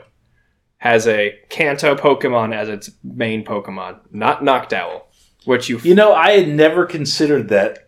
has 0.77 1.07
a 1.07 1.39
Kanto 1.49 1.95
Pokemon 1.95 2.55
as 2.55 2.69
its 2.69 2.91
main 3.03 3.45
Pokemon, 3.45 3.99
not 4.11 4.41
Noctowl, 4.41 5.03
which 5.45 5.69
you 5.69 5.79
You 5.83 5.95
know, 5.95 6.13
I 6.13 6.31
had 6.31 6.47
never 6.47 6.85
considered 6.85 7.49
that. 7.49 7.87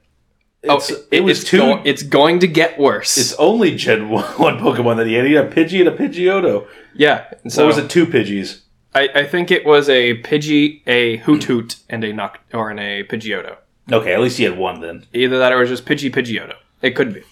Oh, 0.70 0.78
it, 0.78 1.08
it 1.12 1.22
was 1.24 1.42
it's 1.42 1.50
two. 1.50 1.58
go- 1.58 1.82
it's 1.84 2.04
going 2.04 2.40
to 2.40 2.48
get 2.48 2.80
worse. 2.80 3.18
it's 3.18 3.34
only 3.34 3.76
Gen 3.76 4.10
1, 4.10 4.24
Pokemon 4.60 4.98
that 4.98 5.08
he 5.08 5.14
had. 5.14 5.26
He 5.26 5.34
had 5.34 5.46
a 5.46 5.50
Pidgey 5.52 5.80
and 5.80 5.90
a 5.90 5.96
Pidgeotto. 5.98 6.68
yeah. 6.94 7.26
and 7.44 7.52
So 7.52 7.64
So 7.64 7.68
was 7.68 7.78
it 7.78 7.90
two 7.90 8.06
Pidgeys? 8.06 8.62
I, 8.96 9.10
I 9.16 9.24
think 9.26 9.50
it 9.52 9.66
was 9.66 9.90
a 9.90 10.22
Pidgey, 10.22 10.82
a 10.88 11.18
Hoot 11.18 11.44
Hoot, 11.46 11.78
and 11.90 12.04
a 12.04 12.14
Noct 12.14 12.38
or 12.54 12.70
an 12.70 12.80
a 12.80 13.04
Pidgeotto. 13.04 13.58
Okay, 13.92 14.14
at 14.14 14.22
least 14.22 14.38
he 14.38 14.44
had 14.46 14.58
one 14.58 14.80
then. 14.82 15.06
Either 15.14 15.38
that 15.40 15.52
or 15.52 15.58
it 15.58 15.62
was 15.62 15.70
just 15.70 15.86
Pidgey 15.86 16.10
Pidgeotto. 16.14 16.54
It 16.82 16.92
could 16.92 17.14
be. 17.14 17.24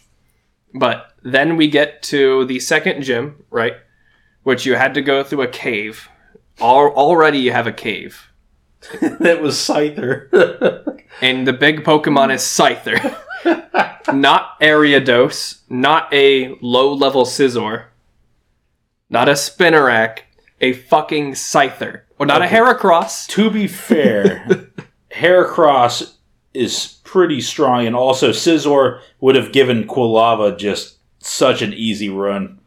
But 0.74 1.14
then 1.24 1.56
we 1.58 1.68
get 1.70 2.02
to 2.04 2.46
the 2.46 2.60
second 2.60 3.04
gym, 3.04 3.44
right? 3.52 3.76
Which 4.44 4.66
you 4.66 4.76
had 4.76 4.94
to 4.96 5.02
go 5.02 5.24
through 5.24 5.44
a 5.44 5.48
cave. 5.48 6.10
Al- 6.60 6.94
already 6.96 7.38
you 7.40 7.52
have 7.52 7.68
a 7.68 7.72
cave. 7.72 8.28
that 9.20 9.42
was 9.42 9.56
Scyther. 9.58 10.98
And 11.22 11.46
the 11.46 11.54
big 11.54 11.84
Pokemon 11.84 12.34
is 12.34 12.42
Scyther. 12.42 12.98
not 14.14 14.60
Ariados, 14.62 15.60
not 15.70 16.12
a 16.14 16.56
low 16.62 16.94
level 16.94 17.26
Scizor, 17.26 17.86
not 19.10 19.28
a 19.30 19.34
Spinarak, 19.34 20.20
a 20.62 20.74
fucking 20.74 21.34
Scyther. 21.34 22.02
Or 22.18 22.26
not 22.26 22.42
Okay. 22.42 22.56
a 22.56 22.60
Heracross. 22.60 23.28
to 23.28 23.50
be 23.52 23.68
fair, 23.68 24.70
Heracross 25.12 26.14
is 26.54 27.00
pretty 27.04 27.42
strong, 27.42 27.86
and 27.86 27.96
also 27.96 28.32
Scizor 28.32 29.02
would 29.20 29.36
have 29.36 29.52
given 29.52 29.84
Quilava 29.86 30.58
just 30.58 30.98
such 31.20 31.62
an 31.62 31.74
easy 31.74 32.10
run. 32.10 32.60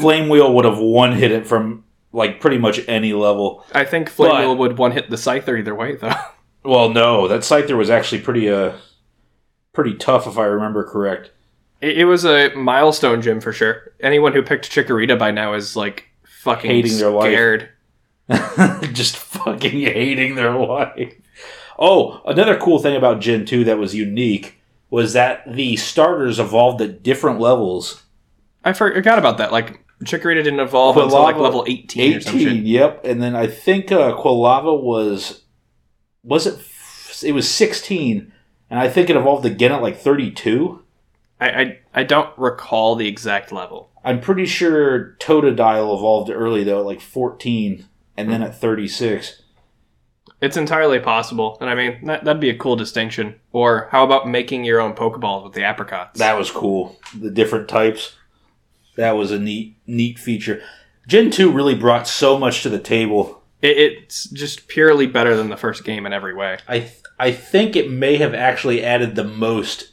Flame 0.00 0.28
Wheel 0.28 0.52
would 0.54 0.64
have 0.64 0.78
one 0.78 1.12
hit 1.12 1.30
it 1.30 1.46
from 1.46 1.84
like 2.16 2.40
pretty 2.40 2.58
much 2.58 2.80
any 2.88 3.12
level. 3.12 3.64
I 3.72 3.84
think 3.84 4.08
Flame 4.08 4.30
But- 4.30 4.40
Wheel 4.40 4.56
would 4.56 4.78
one 4.78 4.92
hit 4.92 5.10
the 5.10 5.16
Scyther 5.16 5.58
either 5.58 5.74
way, 5.74 5.94
though. 5.96 6.12
Well, 6.64 6.88
no, 6.88 7.28
that 7.28 7.42
Scyther 7.42 7.76
was 7.76 7.90
actually 7.90 8.22
pretty 8.22 8.50
uh 8.50 8.72
pretty 9.72 9.94
tough 9.94 10.26
if 10.26 10.36
I 10.36 10.46
remember 10.46 10.82
correct. 10.82 11.30
It, 11.80 11.98
it 11.98 12.04
was 12.06 12.24
a 12.24 12.52
milestone 12.56 13.22
gym 13.22 13.40
for 13.40 13.52
sure. 13.52 13.92
Anyone 14.00 14.32
who 14.32 14.42
picked 14.42 14.68
Chikorita 14.68 15.16
by 15.16 15.30
now 15.30 15.54
is 15.54 15.76
like 15.76 16.06
fucking 16.24 16.68
Hating 16.68 16.98
their 16.98 17.10
life. 17.10 17.68
just 18.92 19.16
fucking 19.16 19.80
hating 19.80 20.34
their 20.34 20.54
life. 20.54 21.14
Oh, 21.78 22.20
another 22.26 22.56
cool 22.56 22.80
thing 22.80 22.96
about 22.96 23.20
Gen 23.20 23.44
2 23.44 23.62
that 23.62 23.78
was 23.78 23.94
unique 23.94 24.60
was 24.90 25.12
that 25.12 25.44
the 25.46 25.76
starters 25.76 26.40
evolved 26.40 26.80
at 26.80 27.04
different 27.04 27.38
levels. 27.38 28.02
I 28.64 28.72
forgot 28.72 29.20
about 29.20 29.38
that. 29.38 29.52
Like 29.52 29.85
Chikorita 30.04 30.44
didn't 30.44 30.60
evolve 30.60 30.96
until 30.96 31.22
like 31.22 31.36
level 31.36 31.64
eighteen, 31.66 32.14
18, 32.16 32.38
shit. 32.38 32.56
yep. 32.64 33.00
And 33.04 33.22
then 33.22 33.34
I 33.34 33.46
think 33.46 33.90
uh, 33.90 34.14
Quilava 34.16 34.80
was 34.80 35.42
was 36.22 36.46
it 36.46 36.58
it 37.26 37.32
was 37.32 37.50
16 37.50 38.30
and 38.68 38.78
I 38.80 38.88
think 38.88 39.08
it 39.08 39.16
evolved 39.16 39.46
again 39.46 39.72
at 39.72 39.80
like 39.82 39.96
32. 39.98 40.82
I, 41.40 41.48
I 41.48 41.78
I 41.94 42.02
don't 42.02 42.36
recall 42.38 42.94
the 42.96 43.08
exact 43.08 43.52
level. 43.52 43.90
I'm 44.04 44.20
pretty 44.20 44.44
sure 44.46 45.16
Totodile 45.18 45.96
evolved 45.96 46.30
early 46.30 46.62
though 46.64 46.80
at 46.80 46.86
like 46.86 47.00
14 47.00 47.86
and 48.18 48.26
Hmm. 48.26 48.32
then 48.32 48.42
at 48.42 48.58
36. 48.60 49.42
It's 50.42 50.58
entirely 50.58 50.98
possible, 51.00 51.56
and 51.62 51.70
I 51.70 51.74
mean 51.74 52.04
that, 52.04 52.24
that'd 52.24 52.40
be 52.40 52.50
a 52.50 52.58
cool 52.58 52.76
distinction. 52.76 53.36
Or 53.52 53.88
how 53.90 54.04
about 54.04 54.28
making 54.28 54.64
your 54.64 54.80
own 54.80 54.92
Pokeballs 54.94 55.44
with 55.44 55.54
the 55.54 55.64
apricots? 55.64 56.18
That 56.18 56.36
was 56.36 56.50
cool. 56.50 56.98
The 57.18 57.30
different 57.30 57.68
types. 57.68 58.14
That 58.96 59.12
was 59.12 59.30
a 59.30 59.38
neat 59.38 59.76
neat 59.86 60.18
feature. 60.18 60.62
Gen 61.06 61.30
2 61.30 61.52
really 61.52 61.74
brought 61.74 62.08
so 62.08 62.38
much 62.38 62.62
to 62.62 62.68
the 62.68 62.80
table. 62.80 63.42
It, 63.62 63.76
it's 63.78 64.24
just 64.30 64.68
purely 64.68 65.06
better 65.06 65.36
than 65.36 65.50
the 65.50 65.56
first 65.56 65.84
game 65.84 66.04
in 66.04 66.12
every 66.12 66.34
way. 66.34 66.58
I 66.66 66.80
th- 66.80 67.02
I 67.18 67.32
think 67.32 67.76
it 67.76 67.90
may 67.90 68.16
have 68.16 68.34
actually 68.34 68.84
added 68.84 69.14
the 69.14 69.24
most 69.24 69.92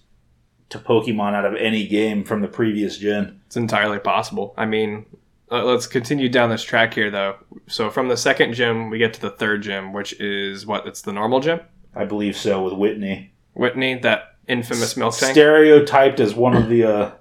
to 0.69 0.79
Pokemon 0.79 1.33
out 1.33 1.45
of 1.45 1.55
any 1.55 1.87
game 1.87 2.23
from 2.23 2.41
the 2.41 2.47
previous 2.47 2.97
gen. 2.97 3.41
It's 3.45 3.55
entirely 3.55 3.99
possible. 3.99 4.53
I 4.57 4.65
mean, 4.65 5.05
uh, 5.51 5.63
let's 5.63 5.87
continue 5.87 6.29
down 6.29 6.49
this 6.49 6.63
track 6.63 6.95
here, 6.95 7.11
though. 7.11 7.37
So 7.67 7.89
from 7.89 8.07
the 8.07 8.17
second 8.17 8.53
gym, 8.53 8.89
we 8.89 8.97
get 8.97 9.13
to 9.13 9.21
the 9.21 9.29
third 9.29 9.61
gym, 9.61 9.93
which 9.93 10.19
is 10.19 10.65
what? 10.65 10.87
It's 10.87 11.01
the 11.01 11.13
normal 11.13 11.39
gym. 11.39 11.59
I 11.95 12.05
believe 12.05 12.35
so 12.35 12.63
with 12.63 12.73
Whitney. 12.73 13.31
Whitney, 13.53 13.99
that 13.99 14.35
infamous 14.47 14.95
Miltank. 14.95 15.31
Stereotyped 15.31 16.19
as 16.19 16.33
one 16.33 16.55
of 16.55 16.69
the 16.69 16.83
uh, 16.83 17.11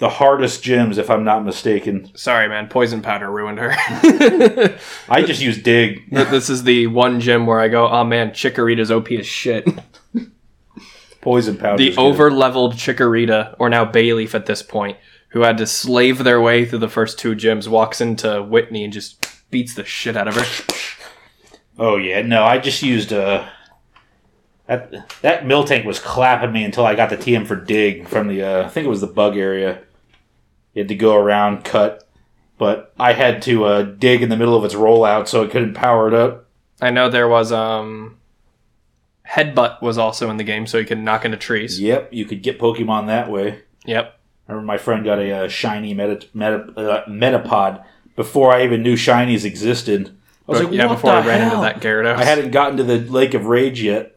the 0.00 0.08
hardest 0.08 0.64
gyms, 0.64 0.96
if 0.96 1.10
I'm 1.10 1.24
not 1.24 1.44
mistaken. 1.44 2.10
Sorry, 2.16 2.48
man. 2.48 2.68
Poison 2.68 3.02
powder 3.02 3.30
ruined 3.30 3.58
her. 3.58 3.72
I 5.08 5.22
just 5.22 5.42
use 5.42 5.62
Dig. 5.62 6.02
This 6.30 6.48
is 6.48 6.64
the 6.64 6.86
one 6.86 7.20
gym 7.20 7.46
where 7.46 7.60
I 7.60 7.68
go, 7.68 7.86
oh 7.86 8.04
man, 8.04 8.30
Chikorita's 8.30 8.90
OP 8.90 9.12
as 9.12 9.26
shit. 9.26 9.68
Poison 11.20 11.58
powder. 11.58 11.76
the 11.76 11.94
over 11.98 12.30
leveled 12.30 12.74
Chikorita, 12.74 13.54
or 13.58 13.68
now 13.68 13.84
Bayleaf 13.84 14.34
at 14.34 14.46
this 14.46 14.62
point, 14.62 14.96
who 15.28 15.42
had 15.42 15.58
to 15.58 15.66
slave 15.66 16.24
their 16.24 16.40
way 16.40 16.64
through 16.64 16.78
the 16.78 16.88
first 16.88 17.18
two 17.18 17.34
gyms, 17.34 17.68
walks 17.68 18.00
into 18.00 18.42
Whitney 18.42 18.84
and 18.84 18.92
just 18.92 19.26
beats 19.50 19.74
the 19.74 19.84
shit 19.84 20.16
out 20.16 20.28
of 20.28 20.34
her. 20.34 20.74
Oh 21.78 21.96
yeah, 21.96 22.22
no, 22.22 22.44
I 22.44 22.58
just 22.58 22.82
used 22.82 23.12
uh 23.12 23.46
that 24.66 24.92
that 25.20 25.44
Miltank 25.44 25.84
was 25.84 25.98
clapping 25.98 26.52
me 26.52 26.64
until 26.64 26.86
I 26.86 26.94
got 26.94 27.10
the 27.10 27.18
TM 27.18 27.46
for 27.46 27.56
dig 27.56 28.08
from 28.08 28.28
the 28.28 28.42
uh, 28.42 28.64
I 28.64 28.68
think 28.68 28.86
it 28.86 28.90
was 28.90 29.02
the 29.02 29.06
bug 29.06 29.36
area. 29.36 29.82
You 30.74 30.80
had 30.80 30.88
to 30.88 30.94
go 30.94 31.14
around 31.16 31.64
cut, 31.64 32.06
but 32.58 32.92
I 32.98 33.12
had 33.12 33.42
to 33.42 33.64
uh, 33.64 33.82
dig 33.82 34.22
in 34.22 34.28
the 34.28 34.36
middle 34.36 34.56
of 34.56 34.64
its 34.64 34.74
rollout 34.74 35.28
so 35.28 35.42
it 35.42 35.50
couldn't 35.50 35.74
power 35.74 36.08
it 36.08 36.14
up. 36.14 36.46
I 36.80 36.90
know 36.90 37.08
there 37.10 37.28
was 37.28 37.52
um 37.52 38.18
Headbutt 39.28 39.80
was 39.82 39.98
also 39.98 40.30
in 40.30 40.36
the 40.38 40.44
game, 40.44 40.66
so 40.66 40.78
you 40.78 40.84
could 40.86 40.98
knock 40.98 41.24
into 41.24 41.36
trees. 41.36 41.80
Yep, 41.80 42.08
you 42.12 42.24
could 42.24 42.42
get 42.42 42.58
Pokemon 42.58 43.06
that 43.06 43.30
way. 43.30 43.60
Yep. 43.84 44.18
I 44.48 44.52
remember 44.52 44.66
my 44.66 44.78
friend 44.78 45.04
got 45.04 45.18
a, 45.18 45.44
uh 45.44 45.48
shiny 45.48 45.94
meta, 45.94 46.26
meta, 46.34 46.64
uh, 46.76 47.06
Metapod 47.06 47.84
before 48.16 48.52
I 48.52 48.64
even 48.64 48.82
knew 48.82 48.94
shinies 48.96 49.44
existed. 49.44 50.16
I 50.48 50.52
was 50.52 50.62
like, 50.62 50.72
yeah, 50.72 50.86
what 50.86 50.96
before 50.96 51.12
the 51.12 51.18
I 51.18 51.26
ran 51.26 51.40
hell? 51.40 51.62
into 51.62 51.80
that 51.80 51.80
Gyarados. 51.80 52.16
I 52.16 52.24
hadn't 52.24 52.50
gotten 52.50 52.76
to 52.78 52.84
the 52.84 52.98
Lake 52.98 53.34
of 53.34 53.46
Rage 53.46 53.80
yet. 53.80 54.16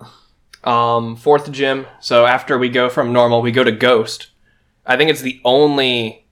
Um, 0.64 1.16
fourth 1.16 1.52
gym. 1.52 1.86
So 2.00 2.26
after 2.26 2.58
we 2.58 2.70
go 2.70 2.90
from 2.90 3.14
normal, 3.14 3.42
we 3.42 3.52
go 3.52 3.64
to 3.64 3.72
Ghost. 3.72 4.28
I 4.86 4.98
think 4.98 5.12
it's 5.12 5.22
the 5.22 5.40
only 5.46 6.23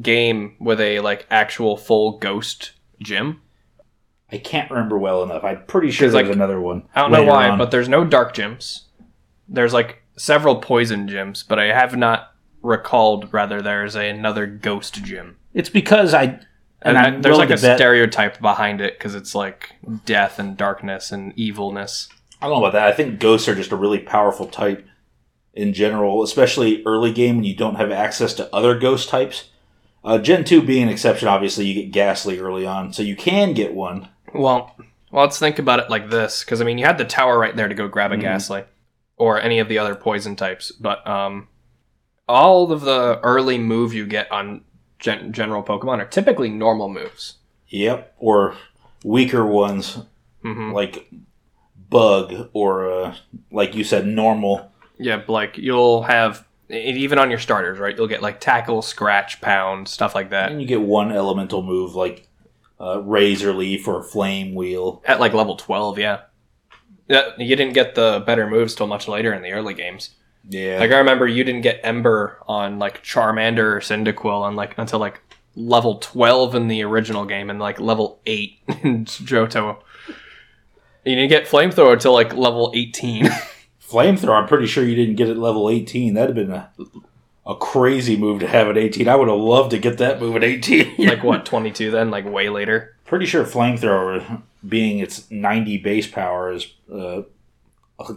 game 0.00 0.56
with 0.60 0.80
a 0.80 1.00
like 1.00 1.26
actual 1.30 1.76
full 1.76 2.18
Ghost 2.18 2.72
gym. 3.00 3.40
I 4.30 4.38
can't 4.38 4.70
remember 4.70 4.98
well 4.98 5.22
enough. 5.22 5.42
I'm 5.42 5.64
pretty 5.66 5.90
sure 5.90 6.08
there's 6.10 6.26
like, 6.26 6.32
another 6.34 6.60
one. 6.60 6.86
I 6.94 7.00
don't 7.00 7.12
know 7.12 7.24
why, 7.24 7.48
on. 7.48 7.58
but 7.58 7.70
there's 7.70 7.88
no 7.88 8.04
dark 8.04 8.34
gyms. 8.34 8.82
There's 9.48 9.72
like 9.72 10.02
several 10.16 10.56
poison 10.56 11.08
gyms, 11.08 11.44
but 11.48 11.58
I 11.58 11.72
have 11.72 11.96
not 11.96 12.34
recalled 12.60 13.32
rather 13.32 13.62
there's 13.62 13.96
a, 13.96 14.08
another 14.10 14.46
ghost 14.46 15.02
gym. 15.02 15.36
It's 15.54 15.70
because 15.70 16.12
I 16.12 16.24
And, 16.24 16.40
and 16.82 16.98
I- 16.98 17.18
there's 17.20 17.38
like 17.38 17.48
a 17.50 17.56
bet- 17.56 17.78
stereotype 17.78 18.40
behind 18.40 18.80
it 18.82 18.98
because 18.98 19.14
it's 19.14 19.34
like 19.34 19.74
death 20.04 20.38
and 20.38 20.56
darkness 20.56 21.10
and 21.10 21.32
evilness. 21.38 22.08
I 22.42 22.46
don't 22.48 22.60
know 22.60 22.66
about 22.66 22.74
that. 22.78 22.86
I 22.88 22.92
think 22.92 23.18
ghosts 23.18 23.48
are 23.48 23.54
just 23.54 23.72
a 23.72 23.76
really 23.76 23.98
powerful 23.98 24.46
type 24.46 24.86
in 25.54 25.72
general, 25.72 26.22
especially 26.22 26.82
early 26.84 27.12
game 27.12 27.36
when 27.36 27.44
you 27.44 27.56
don't 27.56 27.76
have 27.76 27.90
access 27.90 28.34
to 28.34 28.54
other 28.54 28.78
ghost 28.78 29.08
types. 29.08 29.48
Uh, 30.08 30.16
Gen 30.16 30.42
two 30.42 30.62
being 30.62 30.84
an 30.84 30.88
exception, 30.88 31.28
obviously 31.28 31.66
you 31.66 31.74
get 31.74 31.92
Gastly 31.92 32.38
early 32.38 32.64
on, 32.64 32.94
so 32.94 33.02
you 33.02 33.14
can 33.14 33.52
get 33.52 33.74
one. 33.74 34.08
Well, 34.34 34.74
well, 35.12 35.24
let's 35.24 35.38
think 35.38 35.58
about 35.58 35.80
it 35.80 35.90
like 35.90 36.08
this, 36.08 36.42
because 36.42 36.62
I 36.62 36.64
mean, 36.64 36.78
you 36.78 36.86
had 36.86 36.96
the 36.96 37.04
tower 37.04 37.38
right 37.38 37.54
there 37.54 37.68
to 37.68 37.74
go 37.74 37.88
grab 37.88 38.10
a 38.12 38.16
Mhm. 38.16 38.22
Gastly, 38.22 38.64
or 39.18 39.38
any 39.38 39.58
of 39.58 39.68
the 39.68 39.78
other 39.78 39.94
poison 39.94 40.34
types, 40.34 40.72
but 40.72 41.06
um, 41.06 41.48
all 42.26 42.72
of 42.72 42.80
the 42.80 43.20
early 43.22 43.58
move 43.58 43.92
you 43.92 44.06
get 44.06 44.32
on 44.32 44.62
gen- 44.98 45.30
general 45.30 45.62
Pokemon 45.62 45.98
are 45.98 46.06
typically 46.06 46.48
normal 46.48 46.88
moves. 46.88 47.34
Yep, 47.68 48.14
or 48.18 48.54
weaker 49.04 49.44
ones 49.44 49.98
hmm 50.42 50.72
like 50.72 51.10
Bug 51.90 52.48
or 52.54 52.90
uh, 52.90 53.14
like 53.52 53.74
you 53.74 53.84
said, 53.84 54.06
normal. 54.06 54.72
Yeah, 54.98 55.22
like 55.28 55.58
you'll 55.58 56.04
have 56.04 56.47
even 56.70 57.18
on 57.18 57.30
your 57.30 57.38
starters, 57.38 57.78
right? 57.78 57.96
You'll 57.96 58.06
get 58.08 58.22
like 58.22 58.40
tackle, 58.40 58.82
scratch, 58.82 59.40
pound, 59.40 59.88
stuff 59.88 60.14
like 60.14 60.30
that 60.30 60.50
And 60.52 60.60
you 60.60 60.66
get 60.66 60.80
one 60.82 61.12
elemental 61.12 61.62
move 61.62 61.94
like 61.94 62.28
uh, 62.80 63.00
Razor 63.02 63.52
Leaf 63.54 63.88
or 63.88 64.02
Flame 64.02 64.54
Wheel. 64.54 65.02
at 65.04 65.20
like 65.20 65.32
level 65.32 65.56
twelve. 65.56 65.98
Yeah, 65.98 66.20
yeah. 67.08 67.30
You 67.38 67.56
didn't 67.56 67.74
get 67.74 67.94
the 67.94 68.22
better 68.26 68.48
moves 68.48 68.74
till 68.74 68.86
much 68.86 69.08
later 69.08 69.32
in 69.32 69.42
the 69.42 69.52
early 69.52 69.74
games. 69.74 70.10
Yeah, 70.50 70.78
Like 70.78 70.92
I 70.92 70.98
remember 70.98 71.26
you 71.26 71.44
didn't 71.44 71.60
get 71.62 71.80
Ember 71.82 72.38
on 72.46 72.78
like 72.78 73.02
Charmander 73.02 73.58
or 73.76 73.80
Cyndaquil 73.80 74.40
on 74.40 74.56
like 74.56 74.78
until 74.78 74.98
like 74.98 75.20
level 75.56 75.96
twelve 75.96 76.54
in 76.54 76.68
the 76.68 76.82
original 76.84 77.24
game 77.26 77.50
and 77.50 77.58
like 77.58 77.80
level 77.80 78.20
eight 78.24 78.58
in 78.82 79.04
Johto. 79.04 79.78
You 81.04 81.14
didn't 81.16 81.28
get 81.30 81.46
Flamethrower 81.46 81.94
until 81.94 82.12
like 82.12 82.34
level 82.34 82.70
eighteen. 82.74 83.28
Flamethrower, 83.88 84.40
I'm 84.42 84.48
pretty 84.48 84.66
sure 84.66 84.84
you 84.84 84.94
didn't 84.94 85.16
get 85.16 85.28
it 85.28 85.36
level 85.38 85.70
18. 85.70 86.14
That'd 86.14 86.36
have 86.36 86.46
been 86.46 86.54
a, 86.54 86.70
a 87.46 87.56
crazy 87.56 88.16
move 88.16 88.40
to 88.40 88.46
have 88.46 88.68
at 88.68 88.76
18. 88.76 89.08
I 89.08 89.16
would 89.16 89.28
have 89.28 89.38
loved 89.38 89.70
to 89.70 89.78
get 89.78 89.98
that 89.98 90.20
move 90.20 90.36
at 90.36 90.44
18. 90.44 90.96
like 90.98 91.22
what, 91.22 91.46
twenty 91.46 91.70
two 91.70 91.90
then, 91.90 92.10
like 92.10 92.24
way 92.24 92.48
later. 92.50 92.96
pretty 93.06 93.24
sure 93.26 93.44
Flamethrower, 93.44 94.42
being 94.66 94.98
its 94.98 95.30
90 95.30 95.78
base 95.78 96.06
power, 96.06 96.52
is 96.52 96.72
uh, 96.92 97.22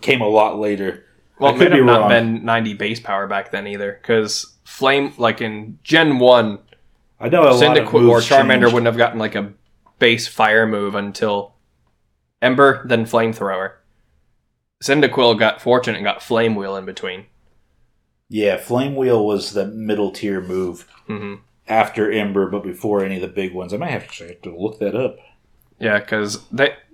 came 0.01 0.21
a 0.21 0.27
lot 0.27 0.60
later. 0.60 1.05
Well, 1.39 1.55
it 1.55 1.57
could 1.57 1.71
have 1.71 1.86
not 1.86 2.01
wrong. 2.01 2.10
been 2.10 2.45
ninety 2.45 2.75
base 2.75 2.99
power 2.99 3.25
back 3.25 3.49
then 3.49 3.65
either, 3.65 3.97
because 3.99 4.53
Flame 4.63 5.13
like 5.17 5.41
in 5.41 5.79
Gen 5.84 6.19
one, 6.19 6.60
I 7.19 7.29
know 7.29 7.41
a 7.41 7.49
lot 7.53 7.77
of 7.77 7.88
Cyndaquil 7.88 8.07
or 8.10 8.19
Charmander 8.19 8.49
changed. 8.62 8.65
wouldn't 8.73 8.86
have 8.86 8.97
gotten 8.97 9.17
like 9.17 9.34
a 9.34 9.51
base 9.97 10.27
fire 10.27 10.67
move 10.67 10.93
until 10.93 11.55
Ember, 12.43 12.86
then 12.88 13.05
Flamethrower. 13.05 13.71
Cyndaquil 14.82 15.38
got 15.38 15.62
Fortune 15.62 15.96
and 15.96 16.04
got 16.04 16.24
Flame 16.24 16.56
Wheel 16.56 16.76
in 16.76 16.86
between. 16.86 17.26
Yeah, 18.30 18.58
Flame 18.58 18.96
Wheel 18.96 19.26
was 19.26 19.54
the 19.54 19.65
middle 19.65 20.12
tier 20.12 20.41
move 20.41 20.88
hmm 21.08 21.36
after 21.67 22.12
Ember, 22.12 22.50
but 22.50 22.63
before 22.63 23.04
any 23.04 23.15
of 23.15 23.22
the 23.22 23.28
big 23.28 23.54
ones. 23.54 23.74
I 23.74 23.78
might 23.78 23.91
have 23.91 24.12
to, 24.12 24.28
have 24.28 24.41
to 24.41 24.58
look 24.58 24.80
that 24.80 24.94
up. 24.94 25.17
Yeah, 25.80 26.00
because 26.00 26.38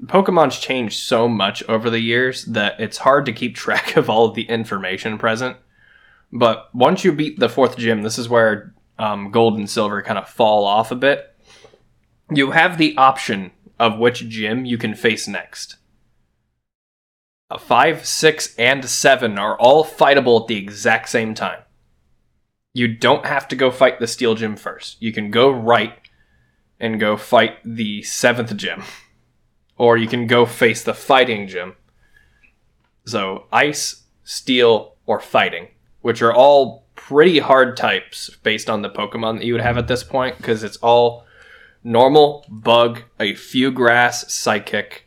Pokemon's 0.05 0.59
changed 0.59 0.99
so 0.99 1.27
much 1.27 1.63
over 1.63 1.89
the 1.89 1.99
years 1.99 2.45
that 2.45 2.79
it's 2.79 2.99
hard 2.99 3.25
to 3.25 3.33
keep 3.33 3.55
track 3.55 3.97
of 3.97 4.09
all 4.09 4.25
of 4.25 4.35
the 4.35 4.43
information 4.43 5.17
present. 5.17 5.57
But 6.31 6.69
once 6.75 7.03
you 7.03 7.11
beat 7.11 7.39
the 7.39 7.49
fourth 7.49 7.77
gym, 7.77 8.03
this 8.03 8.17
is 8.17 8.29
where 8.29 8.73
um, 8.99 9.31
gold 9.31 9.57
and 9.57 9.69
silver 9.69 10.01
kind 10.01 10.19
of 10.19 10.29
fall 10.29 10.65
off 10.65 10.91
a 10.91 10.95
bit. 10.95 11.35
You 12.31 12.51
have 12.51 12.77
the 12.77 12.95
option 12.97 13.51
of 13.79 13.97
which 13.97 14.27
gym 14.29 14.65
you 14.65 14.77
can 14.77 14.93
face 14.93 15.27
next. 15.27 15.77
Uh, 17.49 17.57
five, 17.57 18.05
six, 18.05 18.53
and 18.57 18.83
seven 18.83 19.39
are 19.39 19.57
all 19.57 19.85
fightable 19.85 20.41
at 20.41 20.47
the 20.47 20.57
exact 20.57 21.07
same 21.07 21.33
time. 21.33 21.61
You 22.73 22.87
don't 22.87 23.25
have 23.25 23.47
to 23.47 23.55
go 23.55 23.71
fight 23.71 23.99
the 23.99 24.07
steel 24.07 24.35
gym 24.35 24.55
first. 24.55 25.01
You 25.01 25.13
can 25.13 25.31
go 25.31 25.49
right 25.49 25.93
and 26.79 26.99
go 26.99 27.17
fight 27.17 27.57
the 27.63 28.03
seventh 28.03 28.55
gym. 28.57 28.83
Or 29.77 29.95
you 29.95 30.07
can 30.07 30.27
go 30.27 30.45
face 30.45 30.83
the 30.83 30.93
fighting 30.93 31.47
gym. 31.47 31.75
So, 33.05 33.45
ice, 33.51 34.03
steel, 34.23 34.95
or 35.05 35.19
fighting. 35.19 35.69
which 36.01 36.21
are 36.21 36.33
all 36.33 36.85
pretty 36.95 37.39
hard 37.39 37.75
types 37.75 38.29
based 38.41 38.69
on 38.69 38.81
the 38.81 38.89
Pokemon 38.89 39.37
that 39.37 39.45
you 39.45 39.53
would 39.53 39.61
have 39.61 39.77
at 39.77 39.87
this 39.87 40.03
point, 40.03 40.37
because 40.37 40.63
it's 40.63 40.77
all 40.77 41.25
normal, 41.83 42.45
bug, 42.49 43.03
a 43.19 43.35
few 43.35 43.71
grass, 43.71 44.31
psychic, 44.33 45.06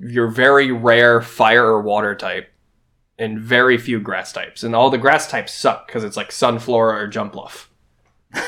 your 0.00 0.28
very 0.28 0.70
rare 0.72 1.20
fire 1.20 1.64
or 1.66 1.82
water 1.82 2.14
type, 2.14 2.50
and 3.18 3.38
very 3.40 3.76
few 3.78 4.00
grass 4.00 4.32
types. 4.32 4.62
And 4.62 4.74
all 4.76 4.90
the 4.90 4.98
grass 4.98 5.28
types 5.28 5.52
suck 5.52 5.86
because 5.86 6.04
it's 6.04 6.16
like 6.16 6.30
Sunflora 6.30 6.94
or 6.94 7.08
Jumpluff. 7.08 7.66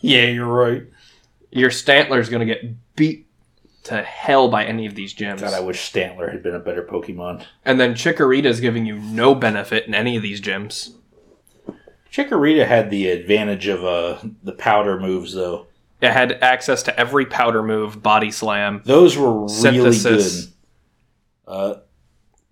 Yeah, 0.00 0.26
you're 0.26 0.46
right. 0.46 0.84
Your 1.50 1.70
Stantler's 1.70 2.28
gonna 2.28 2.44
get 2.44 2.62
beat 2.94 3.26
to 3.82 4.00
hell 4.02 4.48
by 4.48 4.64
any 4.64 4.86
of 4.86 4.94
these 4.94 5.12
gyms. 5.12 5.40
God, 5.40 5.54
I 5.54 5.58
wish 5.60 5.90
Stantler 5.92 6.30
had 6.30 6.40
been 6.40 6.54
a 6.54 6.60
better 6.60 6.84
Pokemon. 6.84 7.44
and 7.64 7.80
then 7.80 7.94
Chikorita's 7.94 8.60
giving 8.60 8.86
you 8.86 8.96
no 9.00 9.34
benefit 9.34 9.88
in 9.88 9.94
any 9.96 10.16
of 10.16 10.22
these 10.22 10.40
gyms. 10.40 10.92
Chikorita 12.12 12.66
had 12.66 12.90
the 12.90 13.08
advantage 13.08 13.66
of 13.66 13.84
uh, 13.84 14.18
the 14.44 14.52
powder 14.52 14.98
moves, 15.00 15.34
though. 15.34 15.66
It 16.00 16.12
had 16.12 16.32
access 16.42 16.82
to 16.84 16.98
every 16.98 17.26
powder 17.26 17.62
move, 17.62 18.00
body 18.02 18.30
slam. 18.30 18.82
Those 18.84 19.16
were 19.16 19.32
really 19.42 19.48
Synthesis. 19.52 20.44
good. 20.46 20.54
Uh, 21.48 21.76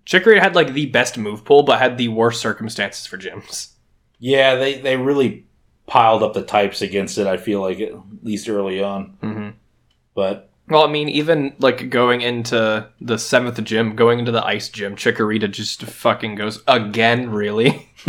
Chikorita 0.05 0.41
had 0.41 0.55
like 0.55 0.73
the 0.73 0.87
best 0.87 1.17
move 1.17 1.45
pool, 1.45 1.63
but 1.63 1.79
had 1.79 1.97
the 1.97 2.07
worst 2.07 2.41
circumstances 2.41 3.05
for 3.05 3.17
gyms. 3.17 3.73
yeah, 4.19 4.55
they, 4.55 4.79
they 4.81 4.97
really 4.97 5.45
piled 5.85 6.23
up 6.23 6.33
the 6.33 6.41
types 6.43 6.81
against 6.81 7.17
it, 7.17 7.27
I 7.27 7.37
feel 7.37 7.61
like, 7.61 7.79
at 7.79 7.93
least 8.23 8.49
early 8.49 8.81
on. 8.81 9.17
Mm-hmm. 9.21 9.49
But 10.15 10.49
Well, 10.67 10.83
I 10.83 10.87
mean, 10.91 11.07
even 11.09 11.55
like 11.59 11.89
going 11.89 12.21
into 12.21 12.89
the 12.99 13.17
seventh 13.17 13.63
gym, 13.63 13.95
going 13.95 14.19
into 14.19 14.31
the 14.31 14.43
ice 14.45 14.69
gym, 14.69 14.95
Chikorita 14.95 15.51
just 15.51 15.83
fucking 15.83 16.35
goes 16.35 16.63
again. 16.67 17.29
Really, 17.29 17.89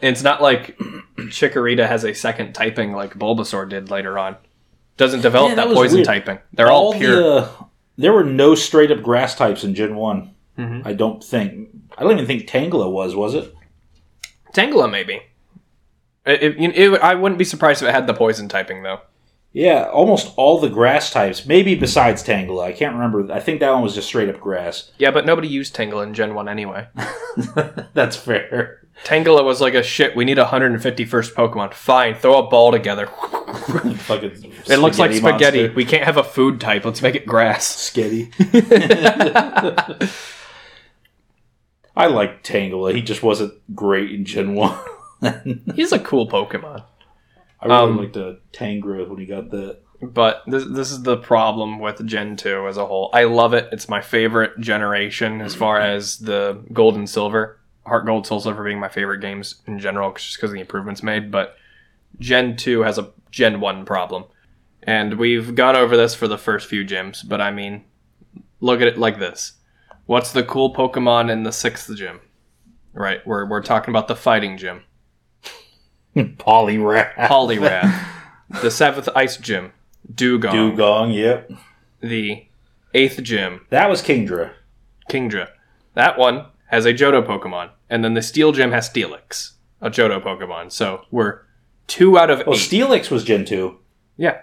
it's 0.00 0.22
not 0.22 0.42
like 0.42 0.76
Chikorita 1.16 1.86
has 1.88 2.04
a 2.04 2.14
second 2.14 2.52
typing 2.52 2.92
like 2.92 3.14
Bulbasaur 3.14 3.68
did 3.68 3.90
later 3.90 4.18
on. 4.18 4.36
Doesn't 4.96 5.20
develop 5.20 5.50
Yeah, 5.50 5.54
that, 5.56 5.68
that 5.68 5.74
poison 5.74 5.98
weird. 5.98 6.06
typing. 6.06 6.38
They're 6.52 6.70
all, 6.72 6.92
pure. 6.92 7.16
The, 7.16 7.36
uh, 7.36 7.48
there 7.98 8.12
were 8.14 8.24
no 8.24 8.54
straight 8.54 8.90
up 8.90 9.02
grass 9.02 9.34
types 9.34 9.62
in 9.64 9.74
Gen 9.74 9.94
1. 9.96 10.34
Mhm. 10.58 10.86
I 10.86 10.92
don't 10.94 11.22
think. 11.22 11.68
I 11.98 12.02
don't 12.04 12.12
even 12.12 12.26
think 12.26 12.48
Tangela 12.48 12.90
was, 12.90 13.14
was 13.14 13.34
it? 13.34 13.52
Tangela, 14.54 14.90
maybe. 14.90 15.20
It, 16.24 16.42
it, 16.42 16.78
it- 16.78 17.00
I 17.02 17.14
wouldn't 17.14 17.38
be 17.38 17.44
surprised 17.44 17.82
if 17.82 17.88
it 17.88 17.92
had 17.94 18.06
the 18.06 18.14
poison 18.14 18.48
typing 18.48 18.82
though. 18.82 19.00
Yeah, 19.52 19.84
almost 19.92 20.34
all 20.36 20.60
the 20.60 20.68
grass 20.68 21.10
types, 21.10 21.46
maybe 21.46 21.74
besides 21.74 22.22
Tangela. 22.22 22.64
I 22.64 22.72
can't 22.72 22.94
remember. 22.94 23.32
I 23.32 23.40
think 23.40 23.60
that 23.60 23.70
one 23.72 23.82
was 23.82 23.94
just 23.94 24.06
straight 24.06 24.28
up 24.28 24.38
grass. 24.40 24.92
Yeah, 24.98 25.10
but 25.10 25.24
nobody 25.26 25.48
used 25.48 25.74
Tangela 25.74 26.04
in 26.06 26.12
Gen 26.14 26.34
1 26.34 26.48
anyway. 26.48 26.86
That's 27.94 28.16
fair. 28.16 28.86
Tangela 29.04 29.44
was 29.44 29.60
like 29.60 29.74
a 29.74 29.82
shit, 29.82 30.14
we 30.16 30.24
need 30.24 30.38
151st 30.38 31.32
Pokemon. 31.34 31.72
Fine, 31.74 32.14
throw 32.16 32.38
a 32.46 32.48
ball 32.50 32.70
together. 32.72 33.06
Fucking 33.06 34.52
It 34.68 34.78
looks 34.78 34.98
like 34.98 35.12
spaghetti. 35.12 35.62
monster. 35.62 35.74
We 35.76 35.84
can't 35.84 36.04
have 36.04 36.16
a 36.18 36.24
food 36.24 36.60
type. 36.60 36.84
Let's 36.84 37.00
make 37.02 37.14
it 37.14 37.24
grass. 37.26 37.90
Skitty. 37.90 38.32
I 41.96 42.06
like 42.06 42.42
Tangela. 42.44 42.94
He 42.94 43.02
just 43.02 43.22
wasn't 43.22 43.54
great 43.74 44.10
in 44.12 44.24
Gen 44.24 44.54
1. 44.54 44.78
He's 45.74 45.92
a 45.92 45.98
cool 45.98 46.28
Pokemon. 46.28 46.84
I 47.60 47.66
really 47.66 47.78
Um, 47.78 47.96
liked 47.98 48.12
the 48.14 48.40
Tangra 48.52 49.08
when 49.08 49.18
he 49.18 49.26
got 49.26 49.50
that. 49.50 49.78
But 50.00 50.42
this, 50.46 50.64
this 50.64 50.92
is 50.92 51.02
the 51.02 51.16
problem 51.16 51.80
with 51.80 52.06
Gen 52.06 52.36
2 52.36 52.68
as 52.68 52.76
a 52.76 52.86
whole. 52.86 53.10
I 53.12 53.24
love 53.24 53.52
it. 53.52 53.68
It's 53.72 53.88
my 53.88 54.00
favorite 54.00 54.60
generation 54.60 55.40
as 55.40 55.56
far 55.56 55.80
as 55.80 56.18
the 56.18 56.62
Gold 56.72 56.94
and 56.94 57.10
Silver. 57.10 57.58
Heart 57.88 58.06
Gold, 58.06 58.26
Soul 58.26 58.40
Silver 58.40 58.64
being 58.64 58.80
my 58.80 58.88
favorite 58.88 59.20
games 59.20 59.56
in 59.66 59.78
general 59.78 60.12
just 60.12 60.36
because 60.36 60.50
of 60.50 60.54
the 60.54 60.60
improvements 60.60 61.02
made. 61.02 61.30
But 61.30 61.56
Gen 62.18 62.56
2 62.56 62.82
has 62.82 62.98
a 62.98 63.10
Gen 63.30 63.60
1 63.60 63.84
problem. 63.84 64.24
And 64.82 65.18
we've 65.18 65.54
gone 65.54 65.76
over 65.76 65.96
this 65.96 66.14
for 66.14 66.28
the 66.28 66.38
first 66.38 66.68
few 66.68 66.84
gyms. 66.84 67.26
But 67.26 67.40
I 67.40 67.50
mean, 67.50 67.84
look 68.60 68.80
at 68.80 68.88
it 68.88 68.98
like 68.98 69.18
this 69.18 69.54
What's 70.06 70.32
the 70.32 70.42
cool 70.42 70.72
Pokemon 70.72 71.30
in 71.30 71.42
the 71.42 71.52
sixth 71.52 71.94
gym? 71.94 72.20
Right, 72.94 73.24
we're, 73.26 73.46
we're 73.46 73.62
talking 73.62 73.92
about 73.92 74.08
the 74.08 74.16
fighting 74.16 74.56
gym. 74.56 74.82
Poliwrath. 76.16 77.14
Poliwrath. 77.14 78.06
the 78.62 78.70
seventh 78.70 79.08
ice 79.14 79.36
gym. 79.36 79.72
Dewgong. 80.10 80.76
Dewgong, 80.76 81.14
yep. 81.14 81.50
The 82.00 82.46
eighth 82.94 83.22
gym. 83.22 83.66
That 83.68 83.90
was 83.90 84.02
Kingdra. 84.02 84.52
Kingdra. 85.10 85.50
That 85.92 86.18
one 86.18 86.46
has 86.68 86.86
a 86.86 86.94
Johto 86.94 87.22
Pokemon. 87.22 87.70
And 87.90 88.04
then 88.04 88.14
the 88.14 88.22
steel 88.22 88.52
gym 88.52 88.72
has 88.72 88.88
Steelix, 88.88 89.52
a 89.80 89.90
Johto 89.90 90.22
Pokemon. 90.22 90.70
So 90.72 91.02
we're 91.10 91.40
two 91.86 92.18
out 92.18 92.30
of 92.30 92.46
Well, 92.46 92.54
eight. 92.56 92.60
Steelix 92.60 93.10
was 93.10 93.24
Gen 93.24 93.44
2. 93.44 93.76
yeah. 94.16 94.38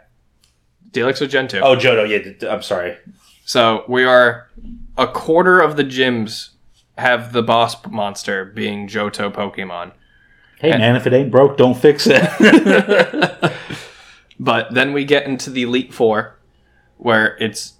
Steelix 0.91 1.19
was 1.21 1.29
Gen 1.29 1.47
2. 1.47 1.59
Oh, 1.59 1.75
Johto, 1.75 2.07
yeah, 2.07 2.49
I'm 2.51 2.61
sorry. 2.63 2.97
So 3.43 3.83
we 3.87 4.03
are 4.05 4.49
a 4.97 5.07
quarter 5.07 5.59
of 5.59 5.75
the 5.75 5.83
gyms 5.83 6.49
have 6.97 7.33
the 7.33 7.43
boss 7.43 7.75
monster 7.87 8.45
being 8.45 8.87
Johto 8.87 9.29
Pokemon. 9.31 9.91
Hey, 10.59 10.71
And- 10.71 10.79
man, 10.79 10.95
if 10.95 11.05
it 11.05 11.11
ain't 11.13 11.29
broke, 11.31 11.57
don't 11.57 11.75
fix 11.77 12.07
it. 12.09 13.51
But 14.39 14.73
then 14.73 14.91
we 14.91 15.05
get 15.05 15.25
into 15.25 15.49
the 15.49 15.63
Elite 15.63 15.93
Four, 15.93 16.37
where 16.97 17.37
it's 17.39 17.73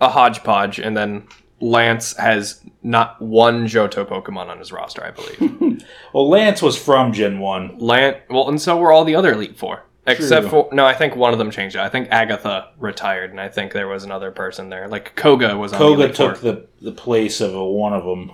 a 0.00 0.10
hodgepodge, 0.10 0.78
and 0.78 0.94
then 0.96 1.26
Lance 1.60 2.16
has 2.16 2.62
not 2.82 3.20
one 3.20 3.66
Johto 3.66 4.06
Pokemon 4.06 4.48
on 4.48 4.58
his 4.58 4.72
roster, 4.72 5.04
I 5.04 5.10
believe. 5.10 5.82
well, 6.12 6.28
Lance 6.28 6.62
was 6.62 6.76
from 6.76 7.12
Gen 7.12 7.40
1. 7.40 7.78
Lance, 7.78 8.18
well, 8.30 8.48
and 8.48 8.60
so 8.60 8.76
were 8.76 8.92
all 8.92 9.04
the 9.04 9.16
other 9.16 9.32
Elite 9.32 9.56
Four. 9.56 9.84
Except 10.06 10.48
True. 10.48 10.50
for 10.50 10.68
no, 10.72 10.86
I 10.86 10.94
think 10.94 11.16
one 11.16 11.34
of 11.34 11.38
them 11.38 11.50
changed 11.50 11.76
it. 11.76 11.80
I 11.80 11.90
think 11.90 12.08
Agatha 12.10 12.70
retired, 12.78 13.30
and 13.30 13.38
I 13.38 13.48
think 13.50 13.74
there 13.74 13.88
was 13.88 14.04
another 14.04 14.30
person 14.30 14.70
there. 14.70 14.88
Like 14.88 15.14
Koga 15.16 15.54
was 15.58 15.74
on 15.74 15.78
the 15.78 15.84
Koga 15.84 16.02
Elite 16.04 16.14
took 16.14 16.36
Four. 16.38 16.52
the, 16.52 16.66
the 16.80 16.92
place 16.92 17.42
of 17.42 17.54
a, 17.54 17.62
one 17.62 17.92
of 17.92 18.04
them. 18.04 18.30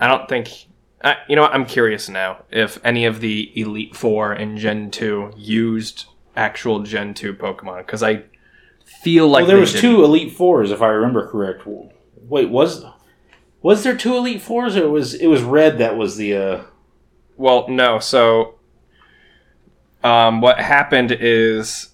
I 0.00 0.06
don't 0.08 0.26
think. 0.26 0.68
I, 1.04 1.18
you 1.28 1.36
know 1.36 1.42
what? 1.42 1.52
I'm 1.52 1.66
curious 1.66 2.08
now 2.08 2.44
if 2.50 2.80
any 2.82 3.04
of 3.04 3.20
the 3.20 3.52
Elite 3.60 3.94
Four 3.94 4.32
in 4.32 4.56
Gen 4.56 4.90
Two 4.90 5.32
used 5.36 6.06
actual 6.34 6.80
Gen 6.80 7.12
Two 7.12 7.34
Pokemon 7.34 7.78
because 7.80 8.02
I 8.02 8.22
feel 9.02 9.28
like 9.28 9.42
well, 9.42 9.46
there 9.48 9.56
they 9.56 9.60
was 9.60 9.72
didn't. 9.72 9.82
two 9.90 10.04
Elite 10.04 10.32
Fours, 10.32 10.70
if 10.70 10.82
I 10.82 10.88
remember 10.88 11.26
correct. 11.28 11.62
Wait, 12.28 12.48
was 12.50 12.84
was 13.62 13.82
there 13.82 13.96
two 13.96 14.16
Elite 14.16 14.42
Fours, 14.42 14.76
or 14.76 14.88
was 14.88 15.14
it 15.14 15.26
was 15.26 15.42
Red 15.42 15.78
that 15.78 15.96
was 15.96 16.16
the? 16.16 16.34
uh 16.36 16.62
Well, 17.36 17.66
no. 17.68 17.98
So, 17.98 18.56
um, 20.04 20.40
what 20.40 20.58
happened 20.60 21.16
is 21.20 21.90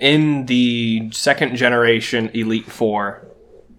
in 0.00 0.46
the 0.46 1.10
second 1.12 1.56
generation 1.56 2.30
Elite 2.34 2.66
Four, 2.70 3.26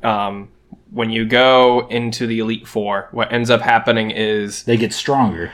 um, 0.03 0.49
when 0.91 1.09
you 1.09 1.25
go 1.25 1.87
into 1.89 2.25
the 2.27 2.39
Elite 2.39 2.67
Four, 2.67 3.09
what 3.11 3.31
ends 3.33 3.49
up 3.49 3.61
happening 3.61 4.11
is 4.11 4.63
They 4.63 4.77
get 4.77 4.93
stronger. 4.93 5.51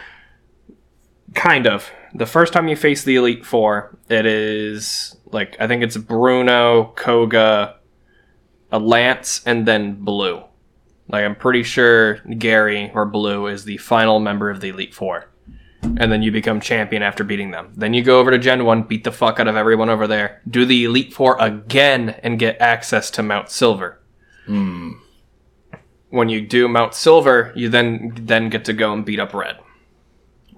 kind 1.33 1.65
of 1.67 1.89
the 2.13 2.25
first 2.25 2.53
time 2.53 2.67
you 2.67 2.75
face 2.75 3.03
the 3.03 3.15
Elite 3.15 3.45
Four, 3.45 3.97
it 4.09 4.25
is 4.25 5.15
like 5.31 5.55
I 5.59 5.67
think 5.67 5.83
it's 5.83 5.97
Bruno, 5.97 6.93
Koga, 6.95 7.77
a 8.71 8.79
Lance, 8.79 9.41
and 9.45 9.67
then 9.67 9.95
Blue. 9.95 10.43
Like 11.07 11.25
I'm 11.25 11.35
pretty 11.35 11.63
sure 11.63 12.15
Gary 12.37 12.91
or 12.93 13.05
Blue 13.05 13.47
is 13.47 13.65
the 13.65 13.77
final 13.77 14.19
member 14.19 14.49
of 14.49 14.61
the 14.61 14.69
Elite 14.69 14.93
Four. 14.93 15.27
And 15.83 16.11
then 16.11 16.21
you 16.21 16.31
become 16.31 16.61
champion 16.61 17.01
after 17.01 17.23
beating 17.23 17.51
them. 17.51 17.73
Then 17.75 17.93
you 17.93 18.03
go 18.03 18.19
over 18.19 18.29
to 18.29 18.37
Gen 18.37 18.65
1, 18.65 18.83
beat 18.83 19.03
the 19.03 19.11
fuck 19.11 19.39
out 19.39 19.47
of 19.47 19.55
everyone 19.55 19.89
over 19.89 20.05
there, 20.05 20.39
do 20.47 20.63
the 20.63 20.85
Elite 20.85 21.11
Four 21.11 21.37
again, 21.39 22.11
and 22.21 22.37
get 22.37 22.61
access 22.61 23.09
to 23.11 23.23
Mount 23.23 23.49
Silver. 23.49 23.99
Hmm. 24.45 24.91
When 26.09 26.29
you 26.29 26.45
do 26.45 26.67
Mount 26.67 26.93
Silver, 26.93 27.51
you 27.55 27.69
then 27.69 28.13
then 28.15 28.49
get 28.49 28.65
to 28.65 28.73
go 28.73 28.93
and 28.93 29.05
beat 29.05 29.19
up 29.19 29.33
Red. 29.33 29.57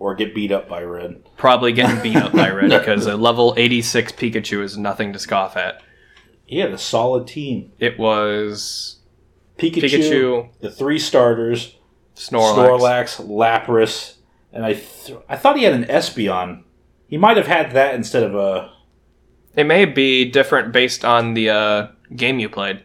Or 0.03 0.15
get 0.15 0.35
beat 0.35 0.51
up 0.51 0.67
by 0.67 0.83
Red. 0.83 1.23
Probably 1.37 1.71
getting 1.71 2.01
beat 2.01 2.17
up 2.17 2.33
by 2.33 2.49
Red 2.49 2.69
because 2.77 3.05
a 3.05 3.15
level 3.15 3.53
86 3.55 4.11
Pikachu 4.11 4.61
is 4.61 4.77
nothing 4.77 5.13
to 5.13 5.17
scoff 5.19 5.55
at. 5.55 5.81
He 6.45 6.59
had 6.59 6.73
a 6.73 6.77
solid 6.77 7.25
team. 7.25 7.71
It 7.79 7.97
was 7.97 8.97
Pikachu, 9.57 9.81
Pikachu, 9.81 10.49
the 10.59 10.69
three 10.69 10.99
starters, 10.99 11.77
Snorlax. 12.17 13.15
Snorlax, 13.17 13.25
Lapras, 13.25 14.15
and 14.51 14.65
I 14.65 14.73
th- 14.73 15.19
I 15.29 15.37
thought 15.37 15.55
he 15.55 15.63
had 15.63 15.73
an 15.73 15.85
Espeon. 15.85 16.63
He 17.07 17.15
might 17.17 17.37
have 17.37 17.47
had 17.47 17.71
that 17.71 17.95
instead 17.95 18.23
of 18.23 18.35
a. 18.35 18.73
It 19.55 19.63
may 19.63 19.85
be 19.85 20.29
different 20.29 20.73
based 20.73 21.05
on 21.05 21.33
the 21.33 21.49
uh, 21.49 21.87
game 22.13 22.39
you 22.39 22.49
played. 22.49 22.83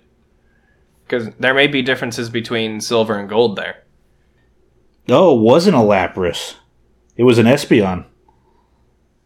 Because 1.03 1.31
there 1.41 1.55
may 1.55 1.67
be 1.67 1.83
differences 1.83 2.31
between 2.31 2.81
silver 2.81 3.19
and 3.19 3.29
gold 3.29 3.57
there. 3.57 3.83
No, 5.09 5.37
it 5.37 5.41
wasn't 5.41 5.75
a 5.75 5.81
Lapras. 5.81 6.55
It 7.19 7.25
was 7.25 7.39
an 7.39 7.47
Espeon. 7.47 8.07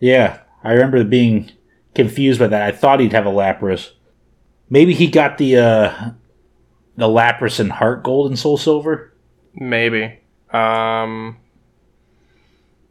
Yeah, 0.01 0.41
I 0.65 0.73
remember 0.73 1.05
being 1.05 1.53
confused 1.95 2.41
by 2.41 2.49
that. 2.49 2.63
I 2.63 2.77
thought 2.77 2.99
he'd 2.99 3.13
have 3.13 3.27
a 3.27 3.31
Lapras. 3.31 3.91
Maybe 4.71 4.95
he 4.95 5.07
got 5.09 5.37
the 5.39 5.57
uh, 5.59 6.11
the 6.97 7.07
Lapras 7.07 7.61
in 7.61 7.69
Heart 7.69 8.03
Gold 8.03 8.31
and 8.31 8.39
Soul 8.39 8.57
Silver. 8.57 9.13
Maybe. 9.55 10.21
Um, 10.51 11.37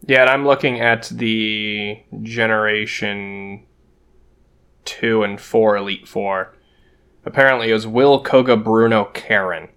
Yeah, 0.05 0.21
and 0.21 0.29
I'm 0.29 0.45
looking 0.45 0.79
at 0.79 1.09
the 1.11 1.99
Generation 2.21 3.65
2 4.85 5.23
and 5.23 5.41
4 5.41 5.77
Elite 5.77 6.07
Four. 6.07 6.55
Apparently, 7.25 7.69
it 7.69 7.73
was 7.73 7.87
Will, 7.87 8.23
Koga, 8.23 8.55
Bruno, 8.55 9.05
Karen. 9.05 9.69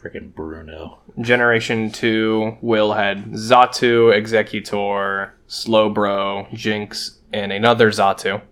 Freaking 0.00 0.34
Bruno. 0.34 0.98
Generation 1.20 1.90
2, 1.90 2.58
Will 2.60 2.92
had 2.94 3.24
Xatu, 3.32 4.12
Exeggutor, 4.12 5.30
Slowbro, 5.48 6.52
Jynx, 6.52 7.20
and 7.32 7.52
another 7.52 7.90
Xatu. 7.90 8.42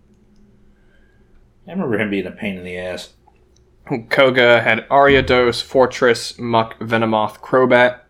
I 1.66 1.70
remember 1.70 1.98
him 1.98 2.10
being 2.10 2.26
a 2.26 2.30
pain 2.30 2.56
in 2.56 2.64
the 2.64 2.78
ass. 2.78 3.10
Koga 4.10 4.60
had 4.62 4.88
Ariados, 4.88 5.62
Forretress, 5.62 6.38
Muk, 6.38 6.78
Venomoth, 6.78 7.40
Crobat. 7.40 8.00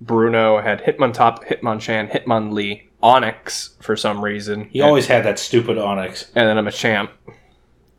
Bruno 0.00 0.60
had 0.60 0.82
Hitmontop, 0.82 1.46
Hitmonchan, 1.48 2.10
Hitmonlee, 2.10 2.88
Onix 3.02 3.80
for 3.82 3.96
some 3.96 4.24
reason. 4.24 4.68
He 4.70 4.80
always 4.80 5.06
had 5.06 5.24
that 5.24 5.38
stupid 5.38 5.76
Onix. 5.76 6.26
and 6.34 6.48
then 6.48 6.58
I'm 6.58 6.66
a 6.66 6.70
Machamp. 6.70 7.10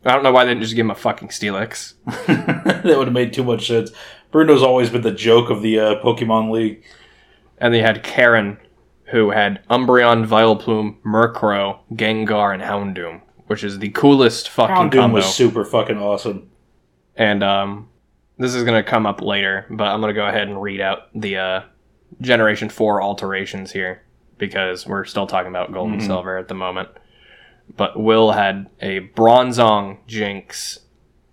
I 0.04 0.12
don't 0.14 0.22
know 0.22 0.32
why 0.32 0.44
they 0.44 0.52
didn't 0.52 0.62
just 0.62 0.74
give 0.74 0.86
him 0.86 0.90
a 0.90 0.94
fucking 0.94 1.28
Steelix. 1.28 1.94
that 2.26 2.84
would 2.84 3.06
have 3.06 3.12
made 3.12 3.34
too 3.34 3.44
much 3.44 3.66
sense. 3.66 3.90
Bruno's 4.30 4.62
always 4.62 4.90
been 4.90 5.02
the 5.02 5.10
joke 5.12 5.50
of 5.50 5.62
the 5.62 5.78
uh, 5.80 6.02
Pokemon 6.02 6.50
League. 6.50 6.82
And 7.58 7.74
they 7.74 7.80
had 7.82 8.02
Karen, 8.02 8.58
who 9.06 9.30
had 9.30 9.60
Umbreon, 9.68 10.26
Vileplume, 10.26 10.96
Murkrow, 11.04 11.80
Gengar, 11.92 12.54
and 12.54 12.62
Houndoom, 12.62 13.20
which 13.48 13.64
is 13.64 13.78
the 13.78 13.90
coolest 13.90 14.48
fucking 14.48 14.74
Houndoom 14.76 15.00
combo. 15.00 15.16
was 15.16 15.34
super 15.34 15.64
fucking 15.64 15.98
awesome. 15.98 16.48
and 17.16 17.42
um, 17.42 17.88
this 18.38 18.54
is 18.54 18.62
going 18.64 18.82
to 18.82 18.88
come 18.88 19.04
up 19.04 19.20
later, 19.20 19.66
but 19.68 19.84
I'm 19.88 20.00
going 20.00 20.14
to 20.14 20.18
go 20.18 20.26
ahead 20.26 20.48
and 20.48 20.62
read 20.62 20.80
out 20.80 21.08
the 21.14 21.36
uh, 21.36 21.62
Generation 22.22 22.70
4 22.70 23.02
alterations 23.02 23.72
here 23.72 24.02
because 24.38 24.86
we're 24.86 25.04
still 25.04 25.26
talking 25.26 25.50
about 25.50 25.70
Gold 25.72 25.90
and 25.92 26.00
Mhm. 26.00 26.06
Silver 26.06 26.38
at 26.38 26.48
the 26.48 26.54
moment. 26.54 26.88
But 27.76 28.00
Will 28.00 28.32
had 28.32 28.70
a 28.80 29.00
Bronzong, 29.00 29.98
Jynx, 30.06 30.78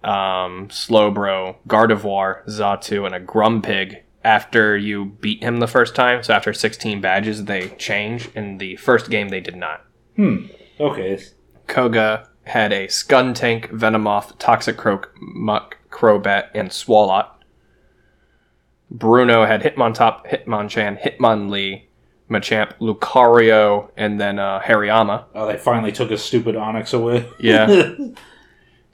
um, 0.07 0.69
Slowbro, 0.69 1.57
Gardevoir, 1.67 2.45
Xatu, 2.47 3.05
and 3.05 3.13
a 3.13 3.19
Grumpig 3.19 4.03
after 4.23 4.77
you 4.77 5.05
beat 5.05 5.43
him 5.43 5.59
the 5.59 5.67
first 5.67 5.95
time. 5.95 6.23
So 6.23 6.33
after 6.33 6.53
16 6.53 7.01
badges, 7.01 7.45
they 7.45 7.69
change. 7.77 8.29
In 8.33 8.57
the 8.57 8.77
first 8.77 9.09
game, 9.09 9.29
they 9.29 9.41
did 9.41 9.55
not. 9.55 9.85
Hmm. 10.15 10.45
Okay. 10.79 11.19
Koga 11.67 12.29
had 12.43 12.71
a 12.71 12.87
Skuntank, 12.87 13.69
Venomoth, 13.71 14.37
Toxicroak, 14.37 15.07
Muk, 15.19 15.77
Crobat, 15.89 16.49
and 16.53 16.69
Swalot. 16.69 17.27
Bruno 18.89 19.45
had 19.45 19.61
Hitmontop, 19.61 20.25
Hitmonchan, 20.29 21.01
Hitmonlee, 21.01 21.83
Machamp, 22.29 22.73
Lucario, 22.79 23.89
and 23.97 24.19
then 24.19 24.39
uh, 24.39 24.61
Hariyama. 24.61 25.25
Oh, 25.35 25.45
they 25.45 25.57
finally 25.57 25.91
took 25.91 26.11
a 26.11 26.17
stupid 26.17 26.55
Onix 26.55 26.93
away. 26.93 27.29
Yeah. 27.39 27.95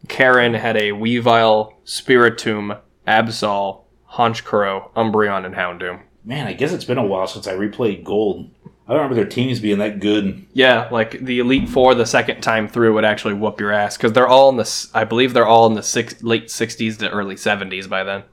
Karen 0.08 0.54
had 0.54 0.78
a 0.78 0.92
Weavile, 0.92 1.74
Spiritomb, 1.86 2.80
Absol, 3.08 3.84
Honchkrow, 4.14 4.92
Umbreon, 4.94 5.46
and 5.46 5.56
Houndoom. 5.56 6.02
Man, 6.24 6.48
I 6.48 6.54
guess 6.54 6.72
it's 6.72 6.86
been 6.86 6.98
a 6.98 7.06
while 7.06 7.28
since 7.28 7.48
I 7.48 7.54
replayed 7.54 8.04
Gold. 8.04 8.50
I 8.88 8.92
don't 8.92 9.04
remember 9.04 9.16
their 9.16 9.26
teams 9.26 9.60
being 9.60 9.78
that 9.80 10.02
good. 10.02 10.46
Yeah, 10.54 10.90
like 10.92 11.24
the 11.24 11.40
Elite 11.40 11.70
Four, 11.70 11.96
the 11.96 12.06
second 12.06 12.42
time 12.42 12.68
through 12.68 12.94
would 12.94 13.06
actually 13.06 13.34
whoop 13.34 13.60
your 13.60 13.72
ass 13.72 13.96
because 13.96 14.12
they're 14.12 14.28
all 14.28 14.50
in 14.50 14.58
the. 14.58 14.88
I 14.94 15.06
believe 15.06 15.34
they're 15.34 15.48
all 15.48 15.68
in 15.68 15.74
the 15.74 15.84
six, 15.84 16.22
late 16.22 16.48
'60s 16.48 16.98
to 17.00 17.10
early 17.10 17.36
'70s 17.36 17.88
by 17.88 18.04
then. 18.04 18.24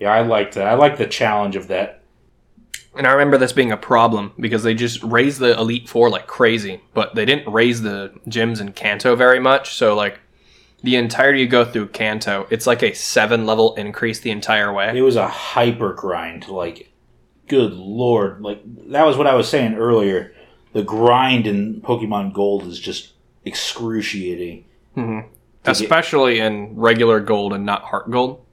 Yeah, 0.00 0.12
I 0.12 0.22
liked 0.22 0.54
that. 0.54 0.66
I 0.66 0.74
liked 0.74 0.98
the 0.98 1.06
challenge 1.06 1.54
of 1.54 1.68
that. 1.68 2.02
And 2.96 3.06
I 3.06 3.12
remember 3.12 3.38
this 3.38 3.52
being 3.52 3.72
a 3.72 3.76
problem 3.76 4.32
because 4.40 4.62
they 4.62 4.74
just 4.74 5.02
raised 5.02 5.38
the 5.38 5.56
Elite 5.56 5.88
Four 5.88 6.10
like 6.10 6.26
crazy, 6.26 6.80
but 6.92 7.14
they 7.14 7.24
didn't 7.24 7.52
raise 7.52 7.82
the 7.82 8.12
gyms 8.26 8.60
in 8.60 8.72
Kanto 8.72 9.14
very 9.14 9.38
much. 9.38 9.74
So 9.74 9.94
like 9.94 10.18
the 10.82 10.96
entire 10.96 11.34
you 11.34 11.46
go 11.48 11.64
through 11.64 11.88
Kanto, 11.88 12.46
it's 12.50 12.66
like 12.66 12.82
a 12.82 12.92
seven 12.92 13.46
level 13.46 13.74
increase 13.76 14.20
the 14.20 14.30
entire 14.30 14.72
way. 14.72 14.96
It 14.96 15.02
was 15.02 15.16
a 15.16 15.26
hyper 15.28 15.92
grind. 15.94 16.48
Like, 16.48 16.92
good 17.48 17.72
lord. 17.72 18.40
Like, 18.42 18.60
that 18.90 19.04
was 19.06 19.16
what 19.16 19.26
I 19.26 19.34
was 19.34 19.48
saying 19.48 19.74
earlier. 19.74 20.34
The 20.72 20.82
grind 20.82 21.46
in 21.46 21.80
Pokemon 21.80 22.34
Gold 22.34 22.64
is 22.66 22.78
just 22.78 23.12
excruciating. 23.44 24.64
hmm 24.94 25.20
To 25.20 25.26
get- 25.64 25.80
Especially 25.80 26.38
in 26.40 26.76
regular 26.76 27.20
gold 27.20 27.52
and 27.52 27.64
not 27.66 27.82
heart 27.82 28.10
gold. 28.10 28.44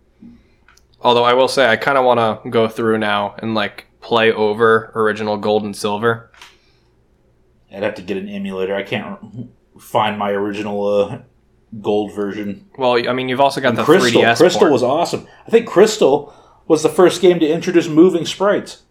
Although 1.02 1.26
I 1.26 1.34
will 1.34 1.50
say 1.50 1.68
I 1.70 1.76
kind 1.76 1.98
of 1.98 2.06
want 2.06 2.44
to 2.44 2.50
go 2.50 2.68
through 2.70 2.98
now 2.98 3.36
and 3.40 3.54
like 3.54 3.88
play 4.00 4.32
over 4.32 4.92
original 4.96 5.36
gold 5.38 5.64
and 5.64 5.76
silver. 5.76 6.32
I'd 7.72 7.84
have 7.84 7.96
to 7.96 8.02
get 8.02 8.16
an 8.18 8.30
emulator. 8.30 8.74
I 8.76 8.84
can't 8.84 9.50
find 9.80 10.18
my 10.18 10.30
original 10.32 10.86
uh, 10.88 11.18
Gold 11.82 12.14
version. 12.14 12.70
Well, 12.78 13.10
I 13.10 13.14
mean, 13.14 13.30
you've 13.30 13.40
also 13.42 13.60
got 13.62 13.76
the 13.76 13.84
Crystal. 13.84 14.22
3DS. 14.22 14.38
Crystal 14.38 14.60
port. 14.62 14.72
was 14.72 14.84
awesome. 14.84 15.28
I 15.48 15.50
think 15.50 15.68
Crystal 15.68 16.34
was 16.68 16.84
the 16.84 16.90
first 16.90 17.22
game 17.22 17.40
to 17.40 17.48
introduce 17.50 17.88
moving 17.88 18.26
sprites. 18.26 18.84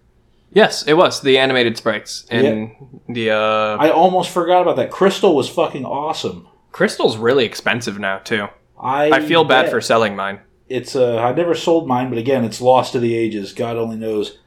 Yes, 0.53 0.83
it 0.87 0.95
was 0.95 1.23
the 1.23 1.39
animated 1.39 1.77
sprites 1.79 2.27
and 2.31 2.73
the 3.09 3.31
uh, 3.31 3.77
I 3.81 3.91
almost 3.91 4.31
forgot 4.31 4.61
about 4.63 4.77
that. 4.77 4.91
Crystal 4.91 5.35
was 5.35 5.49
fucking 5.49 5.87
awesome. 5.87 6.47
crystal's 6.73 7.17
really 7.17 7.45
expensive 7.47 7.99
now 7.99 8.19
too. 8.19 8.49
I 8.79 9.11
I 9.11 9.21
feel 9.21 9.45
bad 9.45 9.71
for 9.71 9.81
selling 9.81 10.15
mine. 10.15 10.41
it's. 10.69 10.95
Uh, 10.95 11.17
I 11.19 11.33
never 11.33 11.55
sold 11.55 11.87
mine, 11.89 12.11
but 12.11 12.19
again, 12.19 12.45
it's 12.45 12.61
lost 12.61 12.93
to 12.93 12.99
the 13.01 13.15
ages. 13.17 13.55
God 13.55 13.77
only 13.79 13.97
knows 13.97 14.39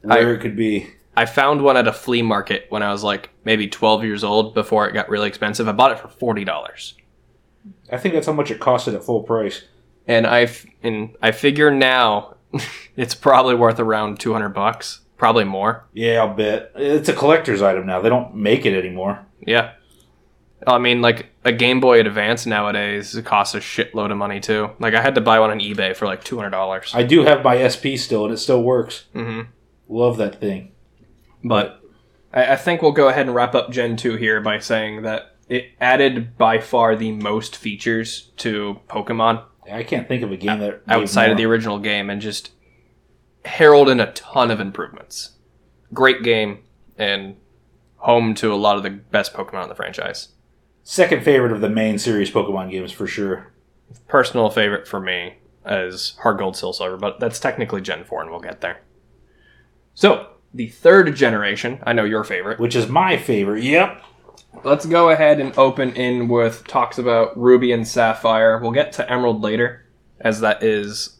where 0.00 0.30
I- 0.30 0.32
it 0.34 0.40
could 0.40 0.56
be. 0.56 0.90
I 1.16 1.26
found 1.26 1.62
one 1.62 1.76
at 1.76 1.88
a 1.88 1.92
flea 1.92 2.22
market 2.22 2.66
when 2.68 2.82
I 2.84 2.92
was 2.92 3.02
like 3.02 3.30
maybe 3.44 3.66
12 3.66 4.04
years 4.04 4.22
old 4.22 4.54
before 4.54 4.88
it 4.88 4.92
got 4.94 5.08
really 5.08 5.26
expensive. 5.26 5.66
I 5.68 5.72
bought 5.72 5.90
it 5.90 5.98
for 5.98 6.06
forty 6.08 6.44
dollars, 6.44 6.94
I 7.92 7.96
think 7.98 8.14
that's 8.14 8.26
how 8.26 8.32
much 8.32 8.50
it 8.50 8.60
costed 8.60 8.94
at 8.94 9.04
full 9.04 9.22
price. 9.22 9.62
and 10.06 10.26
I 10.26 10.42
f- 10.42 10.66
and 10.82 11.16
I 11.22 11.32
figure 11.32 11.70
now 11.70 12.36
it's 12.96 13.14
probably 13.14 13.54
worth 13.54 13.78
around 13.80 14.20
200 14.20 14.50
bucks, 14.50 15.00
probably 15.16 15.44
more. 15.44 15.84
Yeah, 15.92 16.22
I'll 16.22 16.34
bet. 16.34 16.72
It's 16.76 17.08
a 17.08 17.12
collector's 17.14 17.62
item 17.62 17.86
now. 17.86 18.00
They 18.00 18.08
don't 18.08 18.34
make 18.34 18.64
it 18.66 18.78
anymore. 18.78 19.24
Yeah. 19.40 19.72
I 20.66 20.78
mean, 20.78 21.00
like 21.00 21.26
a 21.44 21.52
Game 21.52 21.78
Boy 21.78 22.00
Advance 22.00 22.44
nowadays 22.44 23.14
it 23.14 23.24
costs 23.24 23.54
a 23.54 23.60
shitload 23.60 24.10
of 24.10 24.16
money 24.16 24.40
too. 24.40 24.70
Like 24.80 24.94
I 24.94 25.00
had 25.00 25.14
to 25.14 25.20
buy 25.20 25.38
one 25.38 25.50
on 25.50 25.60
eBay 25.60 25.94
for 25.94 26.06
like 26.06 26.24
two 26.24 26.36
hundred 26.36 26.50
dollars. 26.50 26.90
I 26.94 27.04
do 27.04 27.22
have 27.24 27.44
my 27.44 27.66
SP 27.68 27.94
still, 27.96 28.24
and 28.24 28.34
it 28.34 28.38
still 28.38 28.62
works. 28.62 29.04
Mm-hmm. 29.14 29.50
Love 29.88 30.16
that 30.16 30.40
thing. 30.40 30.72
But 31.44 31.80
I, 32.32 32.52
I 32.54 32.56
think 32.56 32.82
we'll 32.82 32.92
go 32.92 33.08
ahead 33.08 33.26
and 33.26 33.34
wrap 33.34 33.54
up 33.54 33.70
Gen 33.70 33.96
2 33.96 34.16
here 34.16 34.40
by 34.40 34.58
saying 34.58 35.02
that 35.02 35.36
it 35.48 35.70
added 35.80 36.36
by 36.36 36.58
far 36.58 36.96
the 36.96 37.12
most 37.12 37.56
features 37.56 38.30
to 38.36 38.80
Pokemon 38.88 39.44
I 39.70 39.82
can't 39.82 40.08
think 40.08 40.22
of 40.22 40.32
a 40.32 40.36
game 40.36 40.58
that 40.60 40.82
outside 40.88 41.30
of 41.30 41.36
the 41.36 41.44
original 41.44 41.78
game 41.78 42.10
and 42.10 42.20
just 42.20 42.50
heralded 43.44 44.00
a 44.00 44.12
ton 44.12 44.50
of 44.50 44.60
improvements. 44.60 45.32
Great 45.92 46.22
game 46.22 46.64
and 46.96 47.36
home 47.96 48.34
to 48.34 48.52
a 48.52 48.56
lot 48.56 48.76
of 48.76 48.82
the 48.82 48.90
best 48.90 49.34
Pokemon 49.34 49.64
in 49.64 49.68
the 49.68 49.74
franchise. 49.74 50.28
second 50.82 51.22
favorite 51.22 51.52
of 51.52 51.60
the 51.60 51.68
main 51.68 51.98
series 51.98 52.30
Pokemon 52.30 52.70
games 52.70 52.92
for 52.92 53.06
sure. 53.06 53.52
Personal 54.06 54.50
favorite 54.50 54.86
for 54.86 55.00
me 55.00 55.38
is 55.66 56.16
Heart 56.22 56.38
Gold 56.38 56.56
Soul 56.56 56.72
Silver, 56.72 56.96
but 56.96 57.20
that's 57.20 57.40
technically 57.40 57.80
Gen 57.80 58.04
4 58.04 58.22
and 58.22 58.30
we'll 58.30 58.40
get 58.40 58.60
there. 58.60 58.80
So, 59.94 60.28
the 60.54 60.68
third 60.68 61.14
generation, 61.16 61.80
I 61.82 61.92
know 61.92 62.04
your 62.04 62.24
favorite. 62.24 62.58
Which 62.58 62.76
is 62.76 62.88
my 62.88 63.16
favorite. 63.16 63.64
Yep. 63.64 64.02
Let's 64.64 64.86
go 64.86 65.10
ahead 65.10 65.40
and 65.40 65.56
open 65.58 65.94
in 65.94 66.28
with 66.28 66.66
talks 66.66 66.98
about 66.98 67.38
Ruby 67.38 67.72
and 67.72 67.86
Sapphire. 67.86 68.58
We'll 68.58 68.72
get 68.72 68.92
to 68.94 69.10
Emerald 69.10 69.42
later, 69.42 69.86
as 70.20 70.40
that 70.40 70.62
is, 70.62 71.18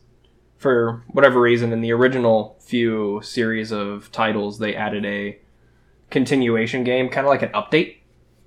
for 0.59 1.05
whatever 1.09 1.41
reason, 1.41 1.73
in 1.73 1.81
the 1.81 1.93
original 1.93 2.57
few 2.61 3.21
series 3.23 3.73
of 3.73 4.11
titles, 4.13 4.59
they 4.59 4.75
added 4.75 5.05
a 5.05 5.39
continuation 6.11 6.85
game, 6.85 7.09
kind 7.09 7.27
of 7.27 7.31
like 7.31 7.43
an 7.43 7.51
update, 7.51 7.99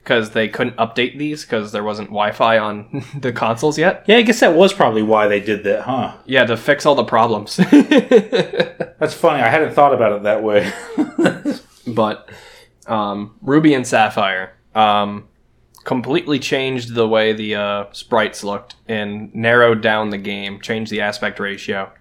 because 0.03 0.31
they 0.31 0.47
couldn't 0.47 0.75
update 0.77 1.17
these 1.17 1.43
because 1.43 1.71
there 1.71 1.83
wasn't 1.83 2.09
Wi 2.09 2.31
Fi 2.31 2.57
on 2.57 3.05
the 3.19 3.31
consoles 3.31 3.77
yet. 3.77 4.03
Yeah, 4.07 4.17
I 4.17 4.21
guess 4.23 4.39
that 4.41 4.55
was 4.55 4.73
probably 4.73 5.03
why 5.03 5.27
they 5.27 5.39
did 5.39 5.63
that, 5.63 5.83
huh? 5.83 6.15
Yeah, 6.25 6.45
to 6.45 6.57
fix 6.57 6.85
all 6.85 6.95
the 6.95 7.03
problems. 7.03 7.57
That's 7.71 9.13
funny. 9.13 9.41
I 9.41 9.49
hadn't 9.49 9.73
thought 9.73 9.93
about 9.93 10.13
it 10.13 10.23
that 10.23 10.43
way. 10.43 10.71
but 11.87 12.29
um, 12.87 13.35
Ruby 13.41 13.73
and 13.73 13.87
Sapphire 13.87 14.53
um, 14.75 15.27
completely 15.83 16.39
changed 16.39 16.93
the 16.93 17.07
way 17.07 17.33
the 17.33 17.55
uh, 17.55 17.85
sprites 17.91 18.43
looked 18.43 18.75
and 18.87 19.33
narrowed 19.33 19.81
down 19.81 20.09
the 20.09 20.17
game, 20.17 20.59
changed 20.61 20.91
the 20.91 21.01
aspect 21.01 21.39
ratio. 21.39 21.91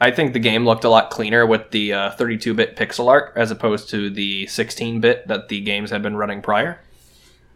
I 0.00 0.10
think 0.10 0.32
the 0.32 0.40
game 0.40 0.64
looked 0.64 0.84
a 0.84 0.88
lot 0.88 1.10
cleaner 1.10 1.46
with 1.46 1.70
the 1.70 1.92
uh, 1.92 2.10
32-bit 2.16 2.76
pixel 2.76 3.08
art 3.08 3.32
as 3.36 3.50
opposed 3.50 3.88
to 3.90 4.10
the 4.10 4.46
16-bit 4.46 5.28
that 5.28 5.48
the 5.48 5.60
games 5.60 5.90
had 5.90 6.02
been 6.02 6.16
running 6.16 6.42
prior. 6.42 6.80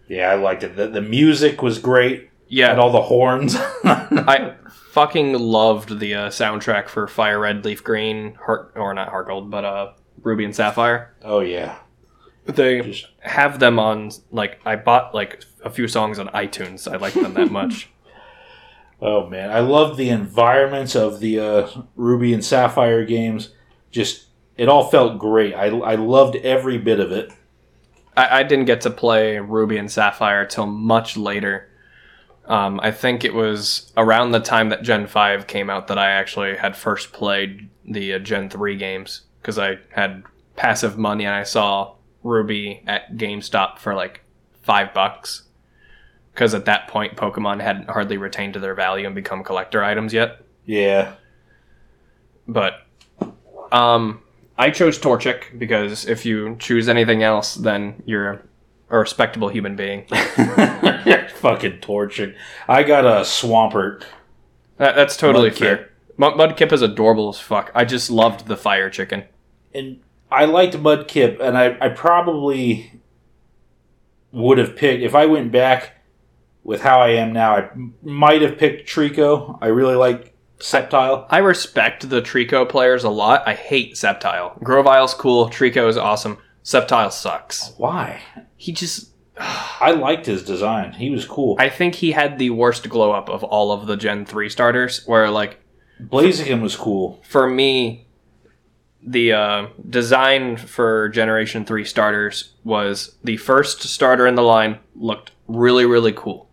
yeah, 0.09 0.31
I 0.31 0.37
liked 0.37 0.63
it. 0.63 0.77
The, 0.77 0.87
the 0.87 1.03
music 1.03 1.61
was 1.61 1.79
great. 1.79 2.31
Yeah, 2.49 2.71
And 2.71 2.81
all 2.81 2.93
the 2.93 3.03
horns. 3.03 3.57
I 3.85 4.55
fucking 4.93 5.33
loved 5.33 5.99
the 5.99 6.15
uh, 6.15 6.29
soundtrack 6.29 6.89
for 6.89 7.09
Fire 7.09 7.41
Red, 7.41 7.65
Leaf 7.65 7.83
Green, 7.83 8.35
Heart 8.35 8.75
or 8.77 8.95
not 8.95 9.09
Heart 9.09 9.27
Gold, 9.27 9.51
but 9.51 9.65
uh, 9.65 9.93
Ruby 10.23 10.45
and 10.45 10.55
Sapphire. 10.55 11.13
Oh 11.23 11.41
yeah. 11.41 11.79
They 12.47 12.81
Just- 12.81 13.07
have 13.21 13.59
them 13.59 13.79
on 13.79 14.11
like 14.31 14.61
I 14.65 14.77
bought 14.77 15.15
like 15.15 15.43
a 15.65 15.71
few 15.71 15.89
songs 15.89 16.19
on 16.19 16.29
iTunes. 16.29 16.91
I 16.91 16.97
like 16.97 17.15
them 17.15 17.35
that 17.35 17.51
much. 17.51 17.89
Oh 18.99 19.27
man, 19.29 19.51
I 19.51 19.61
love 19.61 19.99
the 19.99 20.09
environments 20.09 20.97
of 20.97 21.21
the 21.21 21.39
uh, 21.39 21.69
Ruby 21.97 22.33
and 22.33 22.43
Sapphire 22.43 23.05
games. 23.05 23.51
Just 23.91 24.25
it 24.57 24.71
all 24.71 24.89
felt 24.89 25.19
great. 25.19 25.53
I, 25.53 25.67
I 25.67 25.97
loved 25.97 26.37
every 26.37 26.79
bit 26.79 26.99
of 26.99 27.13
it. 27.13 27.31
I, 28.17 28.39
I 28.41 28.43
didn't 28.43 28.65
get 28.65 28.81
to 28.81 28.91
play 28.91 29.39
Ruby 29.39 29.77
and 29.77 29.91
Sapphire 29.93 30.47
till 30.47 30.65
much 30.65 31.15
later. 31.15 31.69
Um, 32.47 32.81
I 32.83 32.91
think 32.91 33.23
it 33.23 33.35
was 33.35 33.93
around 33.99 34.31
the 34.31 34.41
time 34.41 34.71
that 34.71 34.83
Gen 34.83 35.07
5 35.09 35.47
came 35.47 35.69
out 35.69 35.89
that 35.89 35.99
I 35.99 36.13
actually 36.13 36.57
had 36.57 36.75
first 36.75 37.13
played 37.13 37.69
the 37.85 38.15
uh, 38.15 38.19
Gen 38.19 38.49
3 38.49 38.77
games 38.77 39.23
because 39.43 39.59
I 39.59 39.77
had 39.91 40.23
passive 40.57 40.97
money 40.97 41.27
and 41.27 41.35
I 41.35 41.43
saw 41.43 41.96
Ruby 42.27 42.83
at 42.87 43.15
GameStop 43.17 43.79
for 43.79 43.95
like 43.95 44.23
five 44.63 44.93
bucks. 44.93 45.45
Because 46.33 46.53
at 46.53 46.67
that 46.67 46.89
point, 46.89 47.17
Pokemon 47.17 47.63
hadn't 47.63 47.89
hardly 47.89 48.19
retained 48.19 48.55
to 48.55 48.61
their 48.61 48.75
value 48.75 49.07
and 49.07 49.15
become 49.15 49.43
collector 49.43 49.83
items 49.83 50.13
yet. 50.13 50.43
Yeah. 50.67 51.15
But 52.47 52.75
um, 53.73 54.21
I 54.59 54.71
chose 54.71 54.99
Torchic 54.99 55.59
because 55.59 56.05
if 56.07 56.27
you 56.27 56.57
choose 56.59 56.89
anything 56.91 57.23
else, 57.23 57.55
then 57.55 58.03
you're 58.05 58.43
a 58.91 58.99
respectable 58.99 59.49
human 59.49 59.77
being. 59.77 60.07
Fucking 60.09 61.79
Torchic. 61.81 62.35
I 62.69 62.83
got 62.83 63.05
a 63.05 63.23
Swampert. 63.23 64.03
That, 64.77 64.95
that's 64.95 65.17
totally 65.17 65.51
Mudkip. 65.51 65.59
fair. 65.59 65.91
Mud- 66.19 66.35
Mudkip 66.35 66.73
is 66.73 66.83
adorable 66.83 67.29
as 67.31 67.39
fuck. 67.41 67.71
I 67.75 67.85
just 67.85 68.11
loved 68.11 68.47
the 68.47 68.57
fire 68.57 68.91
chicken. 68.91 69.25
and 69.75 70.01
I 70.31 70.45
liked 70.45 70.75
Mudkip, 70.77 71.41
and 71.41 71.57
I, 71.57 71.77
I 71.81 71.89
probably 71.89 73.01
would 74.33 74.59
have 74.59 74.77
picked 74.77 75.03
if 75.03 75.15
I 75.15 75.27
went 75.27 75.53
back 75.53 75.93
with 76.65 76.83
how 76.83 77.01
I 77.01 77.11
am 77.11 77.33
now. 77.33 77.57
I 77.57 77.71
might 78.03 78.43
have 78.43 78.59
picked 78.59 78.89
Treecko. 78.89 79.59
I 79.63 79.69
really 79.69 79.95
like 79.95 80.35
Sceptile. 80.59 81.27
I 81.31 81.39
respect 81.39 82.09
the 82.09 82.21
Treecko 82.21 82.69
players 82.69 83.05
a 83.05 83.11
lot. 83.11 83.47
I 83.47 83.55
hate 83.55 83.95
Sceptile. 83.95 84.61
Grovyle's 84.63 85.15
cool. 85.15 85.49
Treecko 85.49 85.89
is 85.89 85.97
awesome. 85.97 86.39
Sceptile 86.65 87.13
sucks. 87.13 87.73
Why? 87.77 88.21
He 88.57 88.73
just. 88.73 89.11
I 89.39 89.93
liked 89.93 90.27
his 90.27 90.43
design. 90.43 90.93
He 90.93 91.11
was 91.11 91.25
cool. 91.25 91.57
I 91.59 91.69
think 91.69 91.95
he 91.95 92.13
had 92.13 92.39
the 92.39 92.51
worst 92.51 92.89
glow 92.89 93.13
up 93.13 93.29
of 93.29 93.45
all 93.45 93.71
of 93.71 93.87
the 93.87 93.97
Gen 93.97 94.25
3 94.25 94.49
starters, 94.49 95.07
where, 95.07 95.31
like, 95.31 95.61
Blaziken 96.03 96.63
was 96.63 96.75
cool. 96.77 97.23
for 97.27 97.49
me, 97.49 98.06
the 99.07 99.33
uh, 99.33 99.67
design 99.89 100.57
for 100.57 101.09
Generation 101.09 101.65
3 101.65 101.85
starters 101.85 102.53
was 102.65 103.15
the 103.23 103.37
first 103.37 103.83
starter 103.83 104.27
in 104.27 104.35
the 104.35 104.43
line 104.43 104.79
looked 104.97 105.31
really, 105.47 105.87
really 105.87 106.13
cool. 106.13 106.49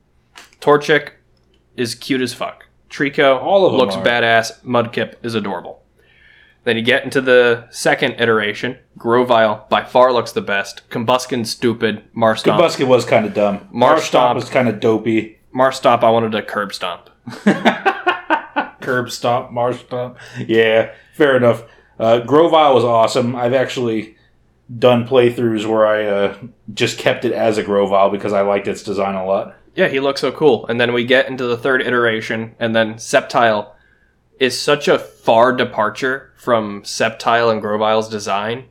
Torchic 0.62 1.12
is 1.76 1.96
cute 1.96 2.22
as 2.22 2.34
fuck. 2.34 2.68
Treecko 2.90 3.42
All 3.42 3.66
of 3.66 3.72
them 3.72 3.80
looks 3.80 3.96
are. 3.96 4.06
badass. 4.06 4.62
Mudkip 4.64 5.16
is 5.24 5.34
adorable. 5.34 5.82
Then 6.64 6.78
you 6.78 6.84
get 6.84 7.04
into 7.04 7.20
the 7.20 7.68
second 7.72 8.14
iteration. 8.22 8.78
Grovyle 8.98 9.66
by 9.70 9.84
far 9.84 10.14
looks 10.14 10.32
the 10.32 10.42
best. 10.42 10.88
Combusken 10.90 11.46
stupid. 11.46 12.04
Marshtomp. 12.16 12.58
Combusken 12.58 12.88
was 12.88 13.04
kind 13.04 13.26
of 13.26 13.34
dumb. 13.34 13.68
Marshtomp. 13.74 13.98
Marshtomp 13.98 14.36
was 14.36 14.50
kind 14.50 14.70
of 14.70 14.80
dopey. 14.80 15.40
Marshtomp 15.54 16.04
I 16.04 16.10
wanted 16.12 16.32
to 16.34 16.42
curb 16.44 16.74
stomp. 16.74 17.10
Curb 18.82 19.12
stomp, 19.12 19.52
Marsh 19.52 19.80
stomp. 19.80 20.18
Yeah, 20.46 20.94
fair 21.14 21.38
enough. 21.38 21.64
Uh, 22.00 22.20
Grovyle 22.20 22.74
was 22.74 22.84
awesome. 22.84 23.36
I've 23.36 23.54
actually 23.54 24.18
done 24.80 25.08
playthroughs 25.08 25.66
where 25.66 25.86
I 25.86 26.06
uh, 26.06 26.38
just 26.74 26.98
kept 26.98 27.26
it 27.26 27.32
as 27.32 27.58
a 27.58 27.64
Grovyle 27.64 28.10
because 28.10 28.34
I 28.34 28.42
liked 28.42 28.68
its 28.68 28.84
design 28.84 29.16
a 29.16 29.26
lot. 29.26 29.56
Yeah, 29.76 29.88
he 29.88 30.00
looks 30.00 30.22
so 30.22 30.32
cool. 30.32 30.66
And 30.68 30.80
then 30.80 30.94
we 30.94 31.04
get 31.06 31.28
into 31.28 31.46
the 31.46 31.58
third 31.58 31.82
iteration, 31.82 32.56
and 32.60 32.76
then 32.76 32.96
Sceptile 32.96 33.72
is 34.40 34.60
such 34.60 34.88
a 34.88 35.00
far 35.00 35.56
departure 35.56 36.32
from 36.38 36.84
Sceptile 36.84 37.52
and 37.52 37.62
Grovyle's 37.62 38.10
design 38.10 38.66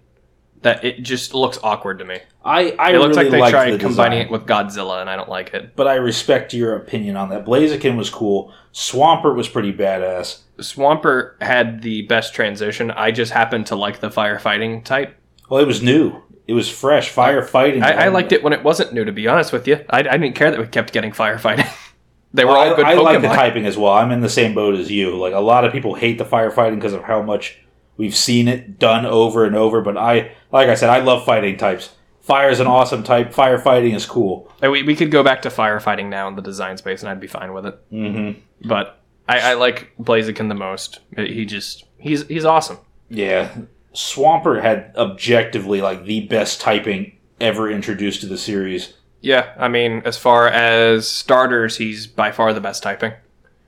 that 0.63 0.85
it 0.85 1.03
just 1.03 1.35
looks 1.35 1.59
awkward 1.63 1.99
to 1.99 2.05
me. 2.05 2.21
I, 2.45 2.73
I 2.79 2.93
It 2.93 2.99
looks 2.99 3.17
really 3.17 3.31
like 3.31 3.45
they 3.45 3.51
tried 3.51 3.71
the 3.73 3.79
combining 3.79 4.19
design, 4.19 4.27
it 4.27 4.31
with 4.31 4.47
Godzilla, 4.47 5.01
and 5.01 5.11
I 5.11 5.17
don't 5.17 5.29
like 5.29 5.55
it. 5.55 5.75
but 5.77 5.87
I 5.89 5.95
respect 5.97 6.55
your 6.55 6.77
opinion 6.77 7.17
on 7.17 7.29
that. 7.31 7.45
Blaziken 7.45 7.97
was 7.97 8.11
cool. 8.11 8.53
Swampert 8.73 9.37
was 9.37 9.49
pretty 9.49 9.73
badass. 9.73 10.41
Swampert 10.59 11.41
had 11.43 11.83
the 11.83 12.03
best 12.03 12.35
transition. 12.35 12.91
I 12.91 13.11
just 13.11 13.33
happened 13.33 13.67
to 13.67 13.77
like 13.77 14.01
the 14.01 14.09
firefighting 14.09 14.85
type. 14.85 15.17
Well, 15.49 15.61
it 15.61 15.67
was 15.67 15.83
new. 15.83 16.23
It 16.47 16.55
was 16.55 16.69
fresh. 16.69 17.13
Firefighting. 17.13 17.83
I, 17.83 18.07
I 18.07 18.09
liked 18.09 18.33
it 18.33 18.43
when 18.43 18.53
it 18.53 18.65
wasn't 18.65 18.93
new, 18.93 19.05
to 19.05 19.13
be 19.13 19.29
honest 19.29 19.53
with 19.53 19.69
you. 19.69 19.85
I, 19.91 19.99
I 19.99 20.17
didn't 20.17 20.35
care 20.35 20.51
that 20.51 20.59
we 20.59 20.67
kept 20.67 20.93
getting 20.93 21.13
firefighting. 21.13 21.71
they 22.35 22.45
were 22.45 22.53
Well, 22.53 22.71
all 22.71 22.77
good 22.77 22.87
I, 22.87 22.93
I 22.93 22.95
like 22.95 23.21
the 23.21 23.29
typing 23.29 23.67
as 23.67 23.77
well. 23.77 23.93
I'm 23.93 24.11
in 24.11 24.21
the 24.21 24.29
same 24.29 24.55
boat 24.55 24.75
as 24.75 24.91
you. 24.91 25.17
Like 25.19 25.35
a 25.35 25.41
lot 25.41 25.65
of 25.65 25.73
people 25.73 25.95
hate 25.95 26.19
the 26.19 26.25
firefighting 26.25 26.77
because 26.77 26.95
of 26.95 27.05
how 27.05 27.23
much 27.23 27.59
we've 27.97 28.17
seen 28.17 28.49
it 28.49 28.79
done 28.79 29.05
over 29.07 29.45
and 29.45 29.55
over. 29.55 29.83
But 29.83 29.97
I, 29.97 30.33
like 30.51 30.69
I 30.69 30.75
said, 30.75 30.89
I 30.91 31.01
love 31.01 31.25
fighting 31.25 31.57
types. 31.57 31.91
Fire 32.23 32.51
is 32.51 32.61
an 32.61 32.69
awesome 32.69 33.03
type. 33.03 33.33
Firefighting 33.33 33.95
is 33.95 34.07
cool. 34.07 34.51
We, 34.63 34.85
we 34.85 34.95
could 34.95 35.11
go 35.11 35.25
back 35.25 35.43
to 35.43 35.49
firefighting 35.49 36.09
now 36.09 36.29
in 36.29 36.37
the 36.37 36.43
design 36.43 36.77
space, 36.77 37.03
and 37.03 37.11
I'd 37.11 37.21
be 37.21 37.27
fine 37.27 37.53
with 37.53 37.67
it. 37.67 37.91
Mm-hmm. 37.91 38.41
But 38.69 39.01
I, 39.29 39.41
I 39.51 39.55
like 39.55 39.93
Blaziken 40.01 40.49
the 40.49 40.55
most. 40.55 41.01
He 41.17 41.45
just 41.45 41.85
he's 41.99 42.27
he's 42.29 42.45
awesome. 42.45 42.79
Yeah, 43.09 43.53
Swampert 43.93 44.63
had 44.63 44.95
objectively 44.97 45.83
like 45.83 46.05
the 46.05 46.21
best 46.27 46.61
typing 46.61 47.19
ever 47.41 47.69
introduced 47.69 48.21
to 48.21 48.27
the 48.27 48.39
series. 48.39 48.95
Yeah, 49.21 49.55
I 49.59 49.69
mean, 49.69 50.03
as 50.05 50.17
far 50.17 50.49
as 50.49 51.09
starters, 51.09 51.77
he's 51.77 52.07
by 52.07 52.31
far 52.33 52.53
the 52.53 52.61
best 52.61 52.83
typing. 52.83 53.13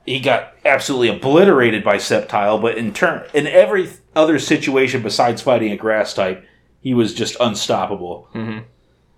He 0.07 0.21
got 0.21 0.53
absolutely 0.65 1.09
obliterated 1.09 1.83
by 1.83 1.97
Sceptile, 1.97 2.61
but 2.61 2.77
in 2.77 2.93
turn, 2.93 3.27
in 3.33 3.47
every 3.47 3.91
other 4.15 4.39
situation 4.39 5.03
besides 5.03 5.43
fighting 5.43 5.73
a 5.73 5.77
grass 5.77 6.13
type, 6.13 6.45
he 6.85 6.95
was 6.95 7.13
just 7.15 7.35
unstoppable. 7.41 8.29
hmm 8.33 8.59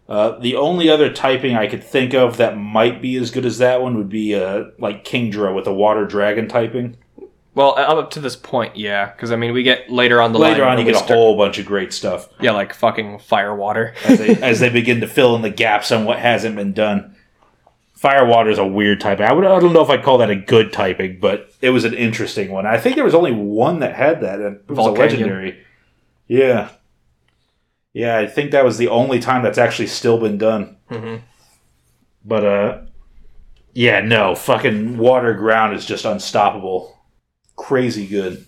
Uh, 0.08 0.38
the 0.38 0.54
only 0.54 0.88
other 0.88 1.12
typing 1.12 1.56
I 1.56 1.66
could 1.66 1.82
think 1.82 2.14
of 2.14 2.36
that 2.36 2.56
might 2.56 3.02
be 3.02 3.16
as 3.16 3.32
good 3.32 3.44
as 3.44 3.58
that 3.58 3.82
one 3.82 3.96
would 3.98 4.08
be 4.08 4.34
uh, 4.36 4.66
like 4.78 5.04
Kingdra 5.04 5.52
with 5.54 5.66
a 5.66 5.72
water 5.74 6.06
dragon 6.06 6.46
typing. 6.48 6.96
Well, 7.56 7.74
up 7.76 8.10
to 8.10 8.20
this 8.20 8.36
point, 8.36 8.76
yeah, 8.76 9.06
because 9.10 9.32
I 9.32 9.36
mean, 9.36 9.52
we 9.52 9.62
get 9.64 9.90
later 9.90 10.20
on 10.22 10.32
the 10.32 10.38
Later 10.38 10.64
on, 10.64 10.78
you 10.78 10.84
get 10.84 10.94
a 10.94 10.98
start- 10.98 11.10
whole 11.10 11.36
bunch 11.36 11.58
of 11.58 11.66
great 11.66 11.92
stuff 11.92 12.28
yeah, 12.40 12.52
like 12.52 12.72
fucking 12.74 13.18
fire 13.18 13.54
water. 13.56 13.94
as 14.04 14.18
they, 14.18 14.28
as 14.42 14.60
they 14.60 14.68
begin 14.68 15.00
to 15.00 15.08
fill 15.08 15.34
in 15.34 15.42
the 15.42 15.50
gaps 15.50 15.90
on 15.90 16.04
what 16.04 16.18
hasn't 16.18 16.54
been 16.54 16.72
done. 16.72 17.16
Firewater 17.94 18.50
is 18.50 18.58
a 18.58 18.66
weird 18.66 19.00
typing. 19.00 19.24
I, 19.26 19.32
would, 19.32 19.44
I 19.46 19.58
don't 19.58 19.72
know 19.72 19.82
if 19.82 19.88
I'd 19.88 20.04
call 20.04 20.18
that 20.18 20.28
a 20.30 20.36
good 20.36 20.70
typing, 20.70 21.18
but 21.18 21.50
it 21.62 21.70
was 21.70 21.84
an 21.84 21.94
interesting 21.94 22.52
one. 22.52 22.66
I 22.66 22.76
think 22.78 22.94
there 22.94 23.04
was 23.06 23.14
only 23.14 23.32
one 23.32 23.80
that 23.80 23.94
had 23.96 24.20
that, 24.20 24.38
and 24.38 24.56
it 24.56 24.68
was 24.68 24.86
a 24.86 24.90
legendary. 24.90 25.64
Yeah. 26.28 26.68
Yeah, 27.96 28.18
I 28.18 28.26
think 28.26 28.50
that 28.50 28.62
was 28.62 28.76
the 28.76 28.88
only 28.88 29.20
time 29.20 29.42
that's 29.42 29.56
actually 29.56 29.86
still 29.86 30.18
been 30.18 30.36
done. 30.36 30.76
hmm 30.90 31.16
But 32.22 32.44
uh 32.44 32.80
yeah, 33.72 34.00
no, 34.00 34.34
fucking 34.34 34.98
water 34.98 35.32
ground 35.32 35.74
is 35.74 35.86
just 35.86 36.04
unstoppable. 36.04 36.98
Crazy 37.56 38.06
good. 38.06 38.44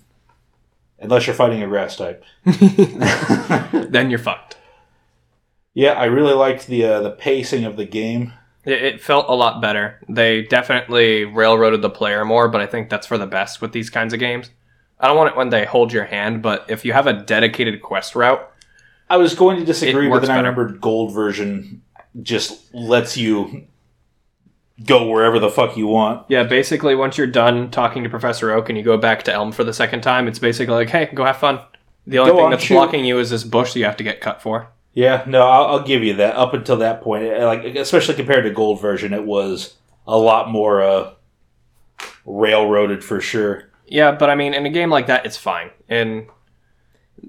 Unless 0.99 1.27
you're 1.27 1.35
fighting 1.37 1.63
a 1.63 1.67
grass 1.67 1.97
type. 1.97 2.23
then 2.45 4.11
you're 4.11 4.19
fucked. 4.19 4.59
Yeah, 5.73 5.93
I 5.93 6.05
really 6.07 6.35
liked 6.35 6.67
the 6.67 6.85
uh, 6.85 7.01
the 7.01 7.13
pacing 7.13 7.65
of 7.65 7.79
the 7.79 7.87
game. 7.87 8.35
It, 8.67 8.83
it 8.83 9.01
felt 9.01 9.31
a 9.31 9.35
lot 9.35 9.63
better. 9.63 9.99
They 10.11 10.43
definitely 10.43 11.25
railroaded 11.25 11.81
the 11.81 11.89
player 11.89 12.23
more, 12.27 12.49
but 12.49 12.61
I 12.61 12.67
think 12.67 12.91
that's 12.91 13.07
for 13.07 13.17
the 13.17 13.27
best 13.27 13.63
with 13.63 13.73
these 13.73 13.89
kinds 13.89 14.13
of 14.13 14.21
games. 14.21 14.51
I 15.01 15.09
don't 15.09 15.17
want 15.17 15.31
it 15.31 15.39
when 15.39 15.49
they 15.49 15.65
hold 15.65 15.91
your 15.91 16.05
hand, 16.05 16.43
but 16.43 16.67
if 16.69 16.85
you 16.85 16.93
have 16.93 17.07
a 17.07 17.15
dedicated 17.15 17.81
quest 17.81 18.15
route, 18.15 18.47
I 19.11 19.17
was 19.17 19.35
going 19.35 19.59
to 19.59 19.65
disagree, 19.65 20.09
but 20.09 20.21
then 20.21 20.31
I 20.31 20.37
remembered 20.37 20.81
gold 20.81 21.13
version 21.15 21.83
just 22.23 22.75
lets 22.75 23.17
you 23.17 23.67
go 24.85 25.09
wherever 25.11 25.39
the 25.39 25.51
fuck 25.51 25.77
you 25.77 25.87
want. 25.87 26.25
yeah, 26.29 26.45
basically 26.45 26.95
once 26.95 27.19
you're 27.19 27.27
done 27.27 27.71
talking 27.71 28.05
to 28.05 28.09
Professor 28.11 28.51
Oak 28.53 28.69
and 28.69 28.79
you 28.79 28.85
go 28.85 28.97
back 28.97 29.23
to 29.25 29.33
Elm 29.33 29.51
for 29.53 29.65
the 29.65 29.73
second 29.73 30.03
time, 30.03 30.29
it's 30.29 30.39
basically 30.39 30.75
like, 30.75 30.91
hey, 30.91 31.11
go 31.15 31.25
have 31.25 31.37
fun. 31.39 31.61
The 32.07 32.19
only 32.19 32.31
Go 32.33 32.37
thing 32.39 32.45
on, 32.47 32.51
that's 32.53 32.63
shoot. 32.65 32.75
blocking 32.75 33.05
you 33.05 33.19
is 33.19 33.31
this 33.31 33.45
bush 33.45 33.73
that 33.73 33.79
you 33.81 33.85
have 33.85 33.97
to 33.99 34.05
get 34.05 34.21
cut 34.21 34.41
for. 34.41 34.69
Yeah, 34.95 35.25
no, 35.27 35.43
I'll, 35.47 35.65
I'll 35.67 35.83
give 35.83 36.03
you 36.03 36.15
that. 36.15 36.37
Up 36.37 36.55
until 36.55 36.77
that 36.79 37.03
point, 37.03 37.29
like 37.41 37.65
especially 37.77 38.15
compared 38.15 38.45
to 38.45 38.51
gold 38.51 38.81
version, 38.81 39.13
it 39.13 39.25
was 39.25 39.75
a 40.07 40.17
lot 40.17 40.49
more 40.51 40.83
uh, 40.83 41.11
railroaded 42.25 43.05
for 43.05 43.21
sure. 43.21 43.71
Yeah, 43.87 44.13
but 44.13 44.31
I 44.31 44.35
mean, 44.35 44.55
in 44.55 44.65
a 44.67 44.71
game 44.71 44.91
like 44.91 45.07
that, 45.07 45.27
it's 45.27 45.37
fine. 45.37 45.71
And 45.89 46.27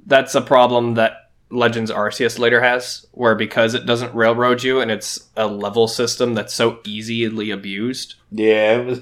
that's 0.06 0.36
a 0.36 0.42
problem 0.42 0.96
that 0.96 1.29
Legends 1.52 1.92
Arceus 1.92 2.38
later 2.38 2.62
has, 2.62 3.06
where 3.12 3.36
because 3.36 3.74
it 3.74 3.86
doesn't 3.86 4.14
railroad 4.14 4.62
you 4.64 4.80
and 4.80 4.92
it's 4.92 5.30
a 5.36 5.48
level 5.48 5.88
system 5.88 6.34
that's 6.36 6.54
so 6.54 6.80
easily 6.86 7.50
abused, 7.52 8.16
Yeah, 8.32 8.78
it 8.78 8.86
was. 8.86 9.02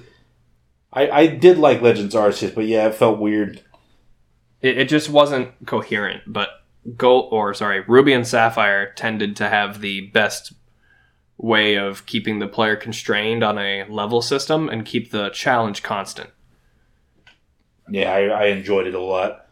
I 0.93 1.09
I 1.09 1.27
did 1.27 1.57
like 1.57 1.81
Legends 1.81 2.15
Arceus, 2.15 2.55
but 2.55 2.65
yeah, 2.65 2.87
it 2.87 2.95
felt 2.95 3.19
weird. 3.19 3.61
it, 4.61 4.77
it 4.77 4.89
just 4.89 5.09
wasn't 5.09 5.51
coherent. 5.65 6.23
But 6.25 6.49
Gold 6.95 7.33
or 7.33 7.53
sorry, 7.53 7.81
Ruby 7.81 8.13
and 8.13 8.25
Sapphire 8.25 8.93
tended 8.93 9.35
to 9.35 9.49
have 9.49 9.81
the 9.81 10.07
best 10.11 10.53
way 11.37 11.75
of 11.75 12.05
keeping 12.05 12.39
the 12.39 12.47
player 12.47 12.75
constrained 12.77 13.43
on 13.43 13.57
a 13.57 13.83
level 13.89 14.21
system 14.21 14.69
and 14.69 14.85
keep 14.85 15.11
the 15.11 15.29
challenge 15.29 15.83
constant. 15.83 16.29
Yeah, 17.89 18.11
I, 18.11 18.21
I 18.27 18.45
enjoyed 18.45 18.87
it 18.87 18.95
a 18.95 19.01
lot. 19.01 19.47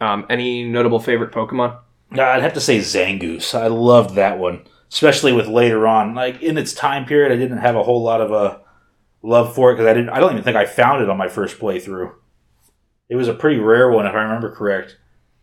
Um, 0.00 0.26
any 0.30 0.64
notable 0.64 1.00
favorite 1.00 1.32
Pokemon? 1.32 1.76
I'd 2.12 2.42
have 2.42 2.54
to 2.54 2.60
say 2.60 2.78
Zangoose. 2.78 3.54
I 3.54 3.66
loved 3.66 4.14
that 4.14 4.38
one, 4.38 4.62
especially 4.90 5.32
with 5.32 5.46
later 5.46 5.86
on. 5.86 6.14
Like 6.14 6.40
in 6.42 6.56
its 6.58 6.72
time 6.72 7.04
period, 7.04 7.32
I 7.32 7.36
didn't 7.36 7.58
have 7.58 7.76
a 7.76 7.82
whole 7.82 8.02
lot 8.02 8.20
of 8.20 8.32
a 8.32 8.60
love 9.22 9.54
for 9.54 9.70
it 9.70 9.74
because 9.74 9.86
I 9.88 9.94
didn't. 9.94 10.10
I 10.10 10.20
don't 10.20 10.32
even 10.32 10.42
think 10.44 10.56
I 10.56 10.64
found 10.64 11.02
it 11.02 11.10
on 11.10 11.16
my 11.18 11.28
first 11.28 11.58
playthrough. 11.58 12.12
It 13.08 13.16
was 13.16 13.28
a 13.28 13.34
pretty 13.34 13.58
rare 13.58 13.90
one, 13.90 14.06
if 14.06 14.14
I 14.14 14.22
remember 14.22 14.54
correct. 14.54 14.96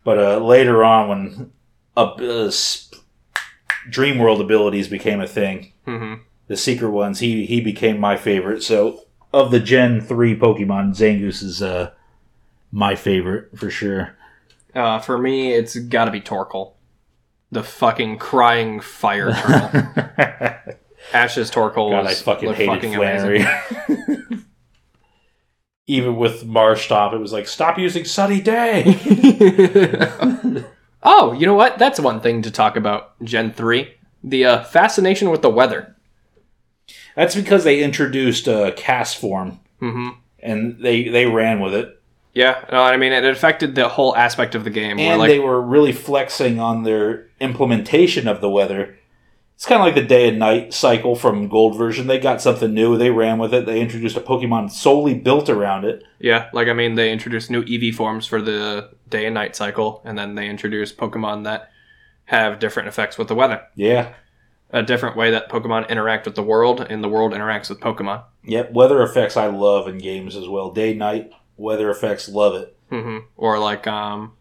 But 0.03 0.17
uh, 0.19 0.37
later 0.37 0.83
on, 0.83 1.09
when 1.09 1.51
uh, 1.97 2.01
uh, 2.13 2.51
Dream 3.89 4.17
World 4.19 4.41
abilities 4.41 4.87
became 4.87 5.21
a 5.21 5.27
thing, 5.27 5.71
Mm-hmm. 5.87 6.21
the 6.47 6.57
secret 6.57 6.89
ones, 6.89 7.19
he 7.19 7.45
he 7.45 7.61
became 7.61 7.99
my 7.99 8.17
favorite. 8.17 8.63
So 8.63 9.01
of 9.31 9.51
the 9.51 9.59
Gen 9.59 10.01
three 10.01 10.35
Pokemon, 10.37 10.95
Zangoose 10.95 11.43
is 11.43 11.61
uh, 11.61 11.91
my 12.71 12.95
favorite 12.95 13.55
for 13.57 13.69
sure. 13.69 14.17
Uh, 14.75 14.99
for 14.99 15.17
me, 15.17 15.53
it's 15.53 15.75
got 15.77 16.05
to 16.05 16.11
be 16.11 16.19
Torkoal, 16.21 16.73
the 17.51 17.63
fucking 17.63 18.17
crying 18.17 18.81
fire 18.81 19.31
turtle. 19.31 20.75
Ash's 21.13 21.49
Torkoal 21.49 21.91
God, 21.91 22.05
I 22.05 22.13
fucking 22.13 22.53
hated 22.53 22.67
fucking 22.67 22.93
Flannery. 22.93 23.45
Even 25.87 26.17
with 26.17 26.43
Marshtomp, 26.43 27.13
it 27.13 27.19
was 27.19 27.31
like, 27.31 27.47
stop 27.47 27.77
using 27.77 28.05
Sunny 28.05 28.41
Day. 28.41 28.83
oh, 31.03 31.31
you 31.33 31.45
know 31.45 31.53
what? 31.53 31.77
That's 31.77 31.99
one 31.99 32.19
thing 32.21 32.41
to 32.41 32.49
talk 32.51 32.75
about. 32.75 33.13
Gen 33.23 33.53
three, 33.53 33.93
the 34.23 34.45
uh, 34.45 34.63
fascination 34.63 35.29
with 35.29 35.43
the 35.43 35.49
weather. 35.49 35.95
That's 37.15 37.35
because 37.35 37.63
they 37.63 37.83
introduced 37.83 38.47
uh, 38.47 38.71
Castform, 38.71 39.59
hmm 39.79 40.09
and 40.39 40.77
they 40.79 41.07
they 41.07 41.25
ran 41.25 41.59
with 41.59 41.73
it, 41.73 42.01
Yeah, 42.35 42.65
no, 42.69 42.83
I 42.83 42.97
mean 42.97 43.13
it 43.13 43.23
affected 43.23 43.75
the 43.75 43.87
whole 43.87 44.15
aspect 44.15 44.55
of 44.55 44.65
the 44.65 44.69
game. 44.69 44.97
where 44.97 45.11
and 45.11 45.19
like, 45.19 45.29
they 45.29 45.39
were 45.39 45.61
really 45.61 45.93
flexing 45.93 46.59
on 46.59 46.83
their 46.83 47.29
implementation 47.39 48.27
of 48.27 48.41
the 48.41 48.49
weather. 48.49 48.97
It's 49.55 49.65
kind 49.65 49.79
of 49.79 49.85
like 49.85 49.95
the 49.95 50.03
day 50.03 50.27
and 50.27 50.37
night 50.37 50.73
cycle 50.73 51.15
from 51.15 51.47
Gold 51.47 51.77
version. 51.77 52.07
They 52.07 52.19
got 52.19 52.41
something 52.41 52.73
new. 52.73 52.97
They 52.97 53.09
ran 53.09 53.37
with 53.37 53.53
it. 53.53 53.65
They 53.65 53.79
introduced 53.79 54.17
a 54.17 54.19
Pokemon 54.19 54.69
solely 54.69 55.13
built 55.13 55.49
around 55.49 55.85
it. 55.85 56.03
yeah, 56.19 56.49
like 56.51 56.67
I 56.67 56.73
mean 56.73 56.95
they 56.95 57.09
introduced 57.09 57.49
new 57.49 57.63
Eevee 57.63 57.95
forms 57.95 58.27
for 58.27 58.41
the 58.41 58.89
day 59.09 59.25
and 59.25 59.33
night 59.33 59.55
cycle, 59.55 60.01
and 60.03 60.17
then 60.17 60.35
they 60.35 60.49
introduced 60.49 60.97
Pokemon 60.97 61.45
that 61.45 61.71
have 62.25 62.59
different 62.59 62.89
effects 62.89 63.17
with 63.17 63.29
the 63.29 63.35
weather. 63.35 63.61
Yeah. 63.75 64.13
A 64.71 64.83
different 64.83 65.15
way 65.15 65.31
that 65.31 65.49
Pokemon 65.49 65.87
interact 65.87 66.25
with 66.25 66.35
the 66.35 66.43
world, 66.43 66.81
and 66.81 67.01
the 67.01 67.07
world 67.07 67.31
interacts 67.31 67.69
with 67.69 67.79
Pokemon. 67.79 68.23
Yep. 68.43 68.73
Weather 68.73 69.01
effects 69.03 69.37
I 69.37 69.47
love 69.47 69.87
in 69.87 69.99
games 69.99 70.35
as 70.35 70.49
well. 70.49 70.71
Day 70.71 70.93
night 70.93 71.31
weather 71.57 71.89
effects 71.89 72.29
love 72.29 72.55
it. 72.55 72.77
hmm 72.89 73.19
Or 73.37 73.59
like 73.59 73.87
um, 73.87 74.33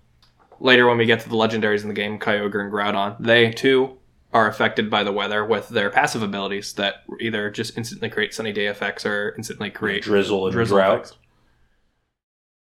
later 0.61 0.87
when 0.87 0.99
we 0.99 1.07
get 1.07 1.21
to 1.21 1.29
the 1.29 1.37
legendaries 1.37 1.83
in 1.83 1.89
the 1.89 1.95
game, 1.95 2.19
Kyogre 2.19 2.62
and 2.65 2.73
Groudon, 2.73 3.17
they 3.21 3.51
too 3.51 3.99
are 4.33 4.49
affected 4.49 4.91
by 4.91 5.05
the 5.05 5.12
weather 5.12 5.45
with 5.45 5.69
their 5.69 5.91
passive 5.91 6.23
abilities 6.23 6.73
that 6.73 7.05
either 7.21 7.51
just 7.51 7.79
instantly 7.79 8.11
create 8.11 8.35
sunny 8.35 8.53
day 8.53 8.67
effects 8.67 9.07
or 9.07 9.33
instantly 9.37 9.71
create 9.71 10.03
Drizzle 10.03 10.47
and 10.47 10.53
drizzle 10.53 10.77
drought. 10.79 10.95
effects. 11.03 11.17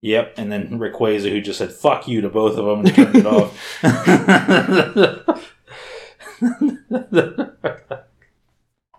Yep, 0.01 0.33
and 0.38 0.51
then 0.51 0.77
Rayquaza 0.79 1.29
who 1.31 1.41
just 1.41 1.57
said 1.57 1.71
"fuck 1.71 2.07
you" 2.07 2.21
to 2.21 2.29
both 2.29 2.57
of 2.57 2.65
them 2.65 2.86
and 2.86 2.93
turned 2.93 3.15
it 3.15 3.25
off. 3.25 3.81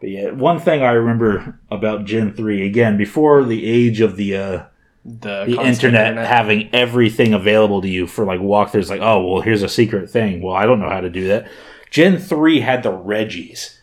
but 0.01 0.03
yeah, 0.03 0.31
one 0.31 0.59
thing 0.59 0.83
I 0.83 0.93
remember 0.93 1.61
about 1.71 2.07
Gen 2.07 2.33
three 2.33 2.67
again 2.67 2.97
before 2.97 3.45
the 3.45 3.67
age 3.67 4.01
of 4.01 4.17
the 4.17 4.37
uh, 4.37 4.65
The, 5.09 5.45
the 5.45 5.55
constant 5.55 5.95
internet, 5.95 6.27
having 6.27 6.69
everything 6.75 7.33
available 7.33 7.81
to 7.81 7.89
you 7.89 8.09
for 8.09 8.25
like 8.25 8.41
walkthroughs, 8.41 8.91
like 8.91 9.01
oh 9.01 9.25
well, 9.25 9.41
here's 9.43 9.63
a 9.63 9.69
secret 9.69 10.11
thing. 10.11 10.43
Well, 10.43 10.55
I 10.57 10.67
don't 10.67 10.81
know 10.81 10.89
how 10.91 11.01
to 11.01 11.09
do 11.11 11.29
that. 11.29 11.49
Gen 11.91 12.19
three 12.19 12.61
had 12.61 12.83
the 12.83 12.91
Regis. 12.91 13.79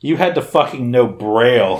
You 0.00 0.16
had 0.18 0.34
to 0.34 0.42
fucking 0.42 0.90
know 0.90 1.06
Braille 1.06 1.78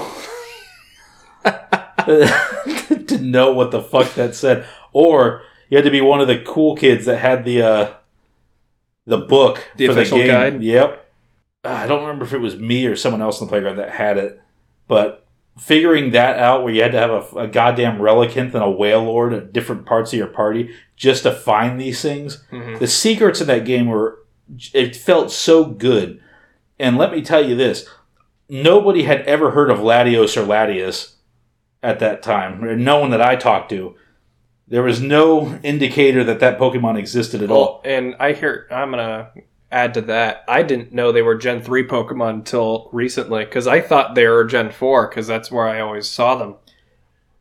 to 1.45 3.19
know 3.21 3.53
what 3.53 3.71
the 3.71 3.83
fuck 3.83 4.15
that 4.15 4.35
said, 4.35 4.67
or 4.93 5.43
you 5.69 5.77
had 5.77 5.85
to 5.85 5.91
be 5.91 6.01
one 6.01 6.21
of 6.21 6.29
the 6.29 6.41
cool 6.41 6.75
kids 6.77 7.05
that 7.07 7.19
had 7.19 7.45
the 7.45 7.63
uh, 7.63 7.93
the 9.07 9.19
book 9.19 9.69
The 9.77 9.87
for 9.87 9.93
official 9.93 10.19
the 10.19 10.25
game. 10.25 10.33
guide? 10.33 10.63
Yep. 10.63 11.05
Uh, 11.65 11.69
I 11.69 11.87
don't 11.87 12.01
remember 12.03 12.25
if 12.25 12.33
it 12.33 12.39
was 12.39 12.57
me 12.57 12.87
or 12.87 12.97
someone 12.97 13.21
else 13.23 13.41
in 13.41 13.47
the 13.47 13.51
playground 13.51 13.77
that 13.77 13.91
had 13.91 14.17
it, 14.17 14.41
but 14.87 15.27
figuring 15.59 16.11
that 16.13 16.39
out 16.39 16.63
where 16.63 16.73
you 16.73 16.83
had 16.83 16.93
to 16.93 16.99
have 16.99 17.11
a, 17.11 17.39
a 17.41 17.47
goddamn 17.49 17.99
relicanth 17.99 18.55
and 18.55 18.63
a 18.63 18.67
Wailord 18.67 19.37
at 19.37 19.53
different 19.53 19.87
parts 19.87 20.13
of 20.13 20.19
your 20.19 20.29
party 20.29 20.71
just 20.97 21.25
to 21.25 21.33
find 21.33 21.81
these 21.81 22.01
things. 22.01 22.45
Mhm. 22.51 22.79
The 22.79 22.87
secrets 22.87 23.41
in 23.41 23.47
that 23.49 23.65
game 23.65 23.87
were 23.87 24.21
it 24.73 24.97
felt 24.97 25.31
so 25.31 25.65
good. 25.65 26.21
And 26.79 26.97
let 26.97 27.13
me 27.13 27.21
tell 27.23 27.45
you 27.45 27.55
this, 27.55 27.87
nobody 28.49 29.03
had 29.03 29.21
ever 29.23 29.51
heard 29.51 29.71
of 29.71 29.79
Latios 29.81 30.37
or 30.37 30.47
Latias 30.47 31.15
at 31.83 31.99
that 31.99 32.23
time. 32.23 32.83
No 32.83 32.99
one 32.99 33.11
that 33.11 33.21
I 33.21 33.37
talked 33.37 33.71
to. 33.71 33.95
There 34.67 34.83
was 34.83 35.01
no 35.01 35.59
indicator 35.63 36.25
that 36.25 36.41
that 36.41 36.59
Pokemon 36.59 36.99
existed 36.99 37.43
at 37.43 37.51
all. 37.51 37.81
And 37.85 38.15
I 38.21 38.33
hear 38.33 38.67
I'm 38.71 38.91
gonna 38.91 39.31
add 39.71 39.95
to 39.95 40.01
that. 40.03 40.45
I 40.49 40.63
didn't 40.63 40.93
know 40.93 41.13
they 41.13 41.23
were 41.23 41.37
Gen 41.37 41.63
three 41.63 41.87
Pokemon 41.87 42.31
until 42.31 42.89
recently 42.93 43.45
because 43.45 43.67
I 43.67 43.81
thought 43.81 44.15
they 44.15 44.27
were 44.27 44.45
Gen 44.45 44.71
four 44.71 45.09
because 45.09 45.27
that's 45.27 45.51
where 45.51 45.69
I 45.69 45.81
always 45.81 46.09
saw 46.09 46.37
them. 46.37 46.57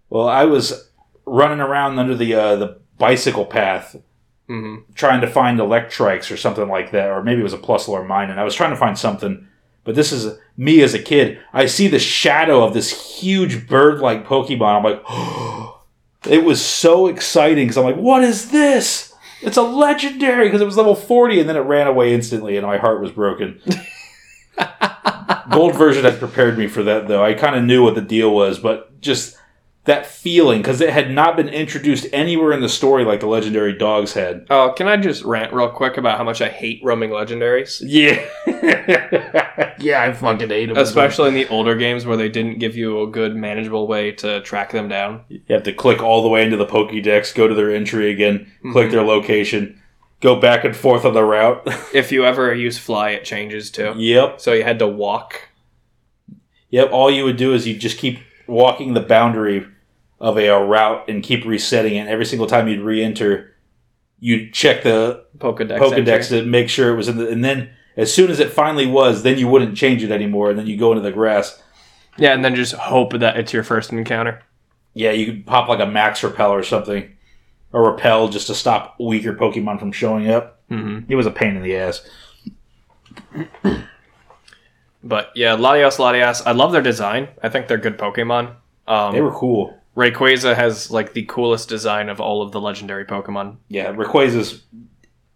Well, 0.10 0.28
I 0.28 0.46
was 0.46 0.90
running 1.26 1.60
around 1.60 2.00
under 2.00 2.16
the 2.16 2.34
uh, 2.34 2.56
the 2.56 2.80
bicycle 2.98 3.46
path 3.46 3.96
hmm 4.48 4.78
trying 4.96 5.22
to 5.22 5.28
find 5.28 5.60
Electrikes 5.60 6.32
or 6.32 6.38
something 6.38 6.68
like 6.68 6.92
that, 6.92 7.10
or 7.10 7.22
maybe 7.24 7.42
it 7.42 7.44
was 7.44 7.54
a 7.54 7.58
Plus 7.58 7.88
or 7.88 8.04
mine, 8.04 8.30
and 8.30 8.40
I 8.40 8.44
was 8.44 8.56
trying 8.56 8.72
to 8.72 8.78
find 8.78 8.98
something. 8.98 9.48
But 9.84 9.96
this 9.96 10.12
is 10.12 10.38
me 10.58 10.82
as 10.82 10.94
a 10.94 11.00
kid. 11.00 11.40
I 11.54 11.66
see 11.66 11.88
the 11.88 12.00
shadow 12.00 12.62
of 12.64 12.74
this 12.74 13.20
huge 13.20 13.68
bird-like 13.70 14.26
Pokemon. 14.26 14.76
I'm 14.76 14.84
like, 14.84 15.72
it 16.30 16.44
was 16.44 16.64
so 16.64 17.08
exciting 17.08 17.66
because 17.66 17.78
I'm 17.78 17.86
like, 17.86 17.96
what 17.96 18.24
is 18.24 18.52
this? 18.52 19.14
It's 19.42 19.58
a 19.58 19.62
legendary 19.62 20.48
because 20.48 20.62
it 20.62 20.66
was 20.66 20.78
level 20.78 20.96
40, 20.96 21.40
and 21.40 21.50
then 21.50 21.56
it 21.56 21.62
ran 21.62 21.88
away 21.88 22.14
instantly, 22.14 22.58
and 22.58 22.66
my 22.66 22.78
heart 22.78 23.02
was 23.02 23.12
broken. 23.12 23.62
Gold 25.52 25.76
version 25.76 26.04
had 26.04 26.20
prepared 26.20 26.58
me 26.58 26.68
for 26.68 26.84
that, 26.84 27.08
though. 27.08 27.24
I 27.24 27.34
kind 27.34 27.56
of 27.56 27.64
knew 27.64 27.84
what 27.84 27.96
the 27.96 28.02
deal 28.02 28.34
was, 28.34 28.60
but 28.60 29.00
just 29.02 29.38
that 29.88 30.06
feeling 30.06 30.60
because 30.62 30.80
it 30.80 30.92
had 30.92 31.10
not 31.12 31.36
been 31.36 31.50
introduced 31.50 32.06
anywhere 32.14 32.52
in 32.52 32.62
the 32.62 32.70
story 32.70 33.04
like 33.04 33.20
the 33.20 33.26
legendary 33.28 33.74
dogs 33.74 34.14
had. 34.14 34.46
Oh, 34.50 34.74
can 34.78 34.88
I 34.88 34.96
just 34.98 35.24
rant 35.24 35.52
real 35.54 35.70
quick 35.70 35.98
about 35.98 36.18
how 36.18 36.24
much 36.24 36.42
I 36.42 36.50
hate 36.50 36.80
roaming 36.84 37.10
legendaries? 37.10 37.82
Yeah. 37.86 38.24
yeah, 39.80 40.04
I 40.04 40.14
fucking 40.14 40.50
hate 40.50 40.68
them. 40.68 40.78
Especially 40.78 41.30
in 41.30 41.34
the 41.34 41.48
older 41.48 41.76
games 41.76 42.06
where 42.06 42.18
they 42.18 42.30
didn't 42.30 42.60
give 42.60 42.76
you 42.76 43.02
a 43.02 43.08
good 43.08 43.36
manageable 43.36 43.88
way 43.88 44.12
to 44.14 44.42
track 44.42 44.72
them 44.72 44.88
down. 44.88 45.24
You 45.30 45.42
have 45.50 45.64
to 45.64 45.74
click 45.74 46.02
all 46.04 46.22
the 46.22 46.30
way 46.30 46.44
into 46.44 46.58
the 46.58 46.66
Pokédex, 46.66 47.34
go 47.34 47.48
to 47.48 47.56
their 47.56 47.74
entry 47.74 48.12
again, 48.12 48.52
click 48.72 48.90
Mhm. 48.90 48.92
their 48.92 49.04
location, 49.04 49.82
go 50.22 50.40
back 50.40 50.64
and 50.64 50.76
forth 50.76 51.06
on 51.06 51.14
the 51.14 51.24
route. 51.24 51.68
If 51.94 52.12
you 52.12 52.26
ever 52.26 52.54
use 52.54 52.78
fly, 52.78 53.12
it 53.12 53.24
changes 53.26 53.72
too. 53.72 53.94
yep. 53.98 54.42
So 54.42 54.54
you 54.54 54.64
had 54.64 54.80
to 54.80 54.88
walk. 54.88 55.50
Yep. 56.70 56.92
All 56.92 57.10
you 57.10 57.24
would 57.24 57.38
do 57.38 57.54
is 57.54 57.66
you 57.66 57.78
just 57.78 57.98
keep 57.98 58.20
walking 58.48 58.94
the 58.94 59.00
boundary 59.02 59.66
of 60.20 60.38
a, 60.38 60.50
uh 60.50 60.60
route 60.60 61.08
and 61.10 61.22
keep 61.24 61.46
resetting 61.46 61.96
it. 61.96 62.08
Every 62.08 62.26
single 62.26 62.48
time 62.48 62.68
you'd 62.68 62.82
re 62.82 63.04
enter, 63.04 63.56
you'd 64.20 64.54
check 64.54 64.84
the 64.84 65.26
Pokedex. 65.38 65.78
Pokedex 65.80 66.08
entry. 66.32 66.40
to 66.42 66.46
make 66.46 66.70
sure 66.70 66.92
it 66.92 66.96
was 66.98 67.08
in 67.08 67.18
the. 67.18 67.30
And 67.30 67.44
then 67.46 67.70
as 67.96 68.14
soon 68.14 68.30
as 68.32 68.40
it 68.40 68.52
finally 68.52 68.86
was, 68.88 69.24
then 69.24 69.38
you 69.38 69.48
wouldn't 69.48 69.78
change 69.78 70.04
it 70.04 70.12
anymore. 70.12 70.50
And 70.50 70.58
then 70.60 70.68
you 70.68 70.78
go 70.78 70.92
into 70.92 71.02
the 71.04 71.12
grass. 71.12 71.62
Yeah, 72.18 72.34
and 72.34 72.44
then 72.44 72.56
just 72.56 72.74
hope 72.74 73.14
that 73.20 73.38
it's 73.38 73.54
your 73.54 73.64
first 73.64 73.92
encounter. 73.94 74.42
Yeah, 74.96 75.12
you 75.12 75.28
could 75.28 75.46
pop 75.46 75.70
like 75.70 75.80
a 75.80 75.86
max 75.86 76.24
repel 76.24 76.52
or 76.52 76.64
something, 76.64 77.16
or 77.72 77.92
repel 77.92 78.28
just 78.30 78.48
to 78.48 78.56
stop 78.56 78.96
weaker 79.00 79.34
Pokemon 79.36 79.80
from 79.80 79.92
showing 79.92 80.28
up. 80.32 80.60
hmm 80.70 81.02
It 81.08 81.16
was 81.16 81.28
a 81.28 81.32
pain 81.32 81.56
in 81.56 81.62
the 81.62 81.76
ass. 81.78 82.08
But 85.04 85.32
yeah, 85.36 85.56
Latios, 85.56 85.98
Latias, 86.00 86.42
I 86.46 86.52
love 86.52 86.72
their 86.72 86.82
design. 86.82 87.28
I 87.44 87.50
think 87.50 87.68
they're 87.68 87.78
good 87.78 87.98
Pokemon. 87.98 88.56
Um, 88.88 89.14
They 89.14 89.22
were 89.22 89.32
cool. 89.32 89.77
Rayquaza 89.98 90.56
has 90.56 90.92
like 90.92 91.14
the 91.14 91.26
coolest 91.26 91.70
design 91.70 92.08
of 92.10 92.22
all 92.22 92.44
of 92.44 92.52
the 92.52 92.62
legendary 92.62 93.04
Pokemon. 93.04 93.58
Yeah, 93.68 93.92
Rayquaza's 93.94 94.62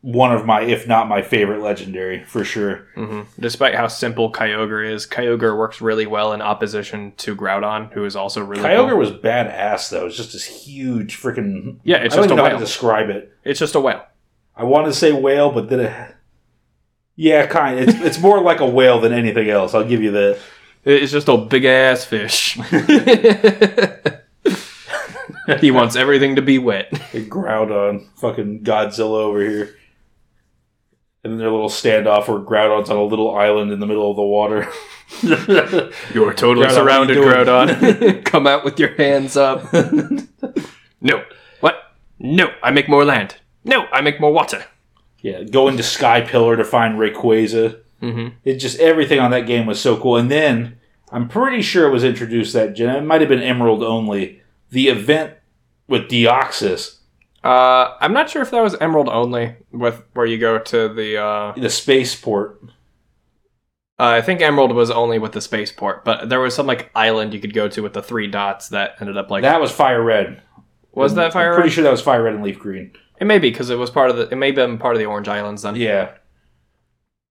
one 0.02 0.32
of 0.32 0.46
my, 0.46 0.62
if 0.62 0.88
not 0.88 1.08
my 1.08 1.22
favorite 1.24 1.62
legendary 1.62 2.24
for 2.24 2.44
sure. 2.44 2.88
hmm 2.96 3.22
Despite 3.40 3.74
how 3.76 3.88
simple 3.88 4.32
Kyogre 4.32 4.92
is, 4.92 5.08
Kyogre 5.08 5.58
works 5.58 5.82
really 5.82 6.06
well 6.06 6.34
in 6.34 6.42
opposition 6.42 7.14
to 7.18 7.36
Groudon, 7.36 7.92
who 7.94 8.06
is 8.06 8.16
also 8.16 8.44
really 8.44 8.64
Kyogre 8.64 8.90
cool. 8.90 8.98
was 9.00 9.12
badass 9.12 9.90
though. 9.90 10.06
It's 10.06 10.16
just 10.18 10.34
this 10.34 10.46
huge 10.46 11.20
freaking. 11.20 11.80
Yeah, 11.84 11.98
it's 11.98 12.14
I 12.14 12.18
don't 12.18 12.24
just 12.28 12.32
a 12.32 12.34
even 12.34 12.38
know 12.38 12.44
how 12.44 12.50
to 12.50 12.56
whale. 12.56 12.66
describe 12.66 13.10
it. 13.10 13.32
It's 13.44 13.60
just 13.60 13.74
a 13.76 13.80
whale. 13.80 14.06
I 14.56 14.64
want 14.64 14.86
to 14.86 14.94
say 14.94 15.12
whale, 15.12 15.52
but 15.52 15.70
then 15.70 15.80
it, 15.80 16.16
yeah, 17.16 17.48
kind. 17.48 17.80
It's 17.80 17.94
it's 17.96 18.20
more 18.20 18.42
like 18.42 18.60
a 18.60 18.68
whale 18.68 19.00
than 19.00 19.12
anything 19.14 19.50
else. 19.50 19.74
I'll 19.74 19.88
give 19.88 20.04
you 20.04 20.12
that. 20.12 20.38
It's 20.84 21.12
just 21.12 21.28
a 21.30 21.38
big 21.38 21.66
ass 21.66 22.06
fish. 22.06 22.58
he 25.60 25.72
wants 25.72 25.96
everything 25.96 26.36
to 26.36 26.42
be 26.42 26.58
wet. 26.58 26.92
They 27.12 27.26
Groudon, 27.26 28.08
fucking 28.18 28.64
Godzilla 28.64 29.20
over 29.20 29.42
here. 29.42 29.76
And 31.24 31.34
then 31.34 31.38
their 31.38 31.52
little 31.52 31.70
standoff 31.70 32.28
where 32.28 32.40
Groudon's 32.40 32.90
on 32.90 32.98
a 32.98 33.04
little 33.04 33.36
island 33.36 33.72
in 33.72 33.80
the 33.80 33.86
middle 33.86 34.10
of 34.10 34.16
the 34.16 34.24
water. 34.24 34.68
You're 36.14 36.34
totally 36.34 36.66
Groudon, 36.66 36.74
surrounded, 36.74 37.18
you 37.18 37.24
Groudon. 37.24 38.26
Come 38.26 38.48
out 38.48 38.64
with 38.64 38.80
your 38.80 38.96
hands 38.96 39.38
up. 39.38 39.72
no. 41.02 41.24
What? 41.60 41.76
No, 42.18 42.52
I 42.64 42.72
make 42.72 42.90
more 42.90 43.06
land. 43.06 43.36
No, 43.64 43.86
I 43.92 44.02
make 44.02 44.20
more 44.20 44.34
water. 44.34 44.66
yeah, 45.20 45.44
go 45.44 45.68
into 45.68 45.84
Sky 45.84 46.22
Pillar 46.22 46.58
to 46.58 46.64
find 46.64 46.98
Rayquaza. 46.98 47.80
Mm-hmm. 48.02 48.36
It 48.44 48.56
just 48.56 48.80
everything 48.80 49.20
on 49.20 49.30
that 49.32 49.46
game 49.46 49.68
was 49.68 49.80
so 49.80 49.96
cool. 49.98 50.18
And 50.18 50.32
then 50.32 50.80
I'm 51.12 51.28
pretty 51.28 51.62
sure 51.62 51.88
it 51.88 51.92
was 51.92 52.04
introduced 52.04 52.54
that 52.54 52.74
gen. 52.74 52.96
It 52.96 53.02
might 53.02 53.22
have 53.22 53.30
been 53.30 53.44
Emerald 53.44 53.84
only. 53.84 54.42
The 54.72 54.88
event 54.88 55.34
with 55.92 56.10
Deoxys, 56.10 56.98
Uh, 57.44 57.96
I'm 58.00 58.14
not 58.14 58.30
sure 58.30 58.42
if 58.42 58.50
that 58.52 58.62
was 58.64 58.76
Emerald 58.82 59.10
only, 59.10 59.56
with 59.72 60.04
where 60.14 60.26
you 60.26 60.38
go 60.40 60.58
to 60.58 60.90
the. 60.90 61.18
Uh, 61.22 61.54
the 61.56 61.70
spaceport. 61.70 62.60
uh, 64.00 64.06
I 64.18 64.22
think 64.22 64.42
Emerald 64.42 64.74
was 64.74 64.90
only 64.90 65.20
with 65.20 65.34
the 65.34 65.42
spaceport, 65.42 66.04
but 66.06 66.30
there 66.30 66.40
was 66.40 66.56
some 66.56 66.66
like 66.68 66.90
island 66.96 67.34
you 67.34 67.40
could 67.40 67.54
go 67.54 67.68
to 67.68 67.82
with 67.82 67.94
the 67.94 68.02
three 68.02 68.28
dots 68.28 68.70
that 68.70 68.96
ended 69.00 69.18
up 69.18 69.30
like. 69.30 69.44
that 69.44 69.62
was 69.62 69.72
Fire 69.72 70.02
Red. 70.04 70.42
was 70.94 71.14
that 71.16 71.34
Fire 71.34 71.50
I'm 71.50 71.56
pretty 71.56 71.68
Red? 71.70 71.74
sure 71.74 71.84
that 71.84 71.92
was 71.92 72.02
Fire 72.02 72.24
Red 72.24 72.36
and 72.36 72.44
Leaf 72.44 72.58
Green. 72.60 72.94
It 73.20 73.26
may 73.26 73.38
be 73.38 73.52
because 73.52 73.70
it 73.70 73.78
was 73.78 73.90
part 73.92 74.10
of 74.10 74.18
the. 74.18 74.30
It 74.30 74.36
may 74.38 74.48
have 74.48 74.56
been 74.56 74.78
part 74.80 74.96
of 74.96 75.00
the 75.00 75.06
Orange 75.06 75.28
Islands 75.28 75.62
then. 75.62 75.76
Yeah. 75.76 76.14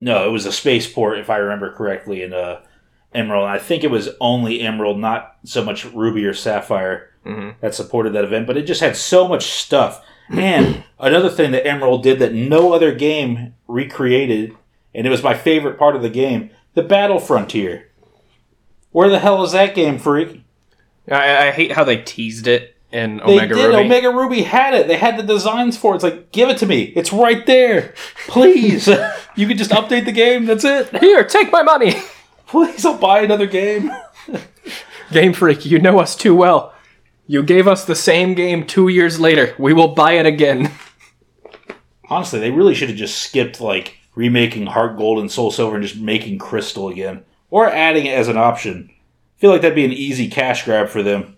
No, 0.00 0.26
it 0.26 0.30
was 0.32 0.46
a 0.46 0.52
spaceport, 0.52 1.18
if 1.18 1.28
I 1.28 1.36
remember 1.36 1.72
correctly, 1.72 2.22
in 2.22 2.32
uh, 2.32 2.62
Emerald. 3.12 3.46
I 3.48 3.58
think 3.58 3.84
it 3.84 3.90
was 3.90 4.08
only 4.20 4.60
Emerald, 4.62 4.98
not 4.98 5.36
so 5.44 5.62
much 5.64 5.84
Ruby 5.84 6.24
or 6.24 6.32
Sapphire 6.32 7.09
hmm 7.24 7.50
that 7.60 7.74
supported 7.74 8.12
that 8.14 8.24
event. 8.24 8.46
But 8.46 8.56
it 8.56 8.62
just 8.62 8.80
had 8.80 8.96
so 8.96 9.28
much 9.28 9.46
stuff. 9.46 10.04
And 10.30 10.84
another 10.98 11.28
thing 11.28 11.50
that 11.52 11.66
Emerald 11.66 12.02
did 12.02 12.18
that 12.20 12.32
no 12.32 12.72
other 12.72 12.94
game 12.94 13.54
recreated, 13.68 14.56
and 14.94 15.06
it 15.06 15.10
was 15.10 15.22
my 15.22 15.34
favorite 15.34 15.78
part 15.78 15.96
of 15.96 16.02
the 16.02 16.08
game, 16.10 16.50
the 16.74 16.82
Battle 16.82 17.18
Frontier. 17.18 17.88
Where 18.92 19.08
the 19.08 19.18
hell 19.18 19.42
is 19.44 19.52
that 19.52 19.74
game, 19.74 19.98
freak? 19.98 20.42
I, 21.10 21.48
I 21.48 21.50
hate 21.52 21.72
how 21.72 21.84
they 21.84 21.98
teased 21.98 22.46
it 22.46 22.76
in 22.92 23.18
They 23.18 23.22
Omega 23.38 23.54
did. 23.54 23.66
Ruby. 23.66 23.76
Omega 23.84 24.10
Ruby 24.10 24.42
had 24.42 24.74
it. 24.74 24.88
They 24.88 24.96
had 24.96 25.16
the 25.16 25.22
designs 25.22 25.76
for 25.76 25.92
it. 25.92 25.96
It's 25.96 26.04
like, 26.04 26.32
give 26.32 26.48
it 26.48 26.58
to 26.58 26.66
me. 26.66 26.82
It's 26.96 27.12
right 27.12 27.44
there. 27.46 27.94
Please. 28.26 28.88
you 29.36 29.46
can 29.46 29.56
just 29.56 29.70
update 29.70 30.04
the 30.06 30.12
game. 30.12 30.46
That's 30.46 30.64
it. 30.64 30.96
Here, 30.98 31.24
take 31.24 31.52
my 31.52 31.62
money. 31.62 31.94
Please, 32.46 32.84
I'll 32.84 32.98
buy 32.98 33.20
another 33.20 33.46
game. 33.46 33.92
Game 35.12 35.32
Freak, 35.32 35.64
you 35.66 35.78
know 35.78 36.00
us 36.00 36.16
too 36.16 36.34
well. 36.34 36.74
You 37.30 37.44
gave 37.44 37.68
us 37.68 37.84
the 37.84 37.94
same 37.94 38.34
game 38.34 38.66
two 38.66 38.88
years 38.88 39.20
later. 39.20 39.54
We 39.56 39.72
will 39.72 39.94
buy 39.94 40.14
it 40.14 40.26
again. 40.26 40.72
Honestly, 42.08 42.40
they 42.40 42.50
really 42.50 42.74
should 42.74 42.88
have 42.88 42.98
just 42.98 43.22
skipped 43.22 43.60
like 43.60 43.98
remaking 44.16 44.66
Heart 44.66 44.96
Gold 44.96 45.20
and 45.20 45.30
Soul 45.30 45.52
Silver 45.52 45.76
and 45.76 45.86
just 45.86 45.96
making 45.96 46.40
Crystal 46.40 46.88
again, 46.88 47.22
or 47.48 47.70
adding 47.70 48.06
it 48.06 48.18
as 48.18 48.26
an 48.26 48.36
option. 48.36 48.90
I 48.90 49.40
feel 49.40 49.50
like 49.52 49.62
that'd 49.62 49.76
be 49.76 49.84
an 49.84 49.92
easy 49.92 50.28
cash 50.28 50.64
grab 50.64 50.88
for 50.88 51.04
them. 51.04 51.36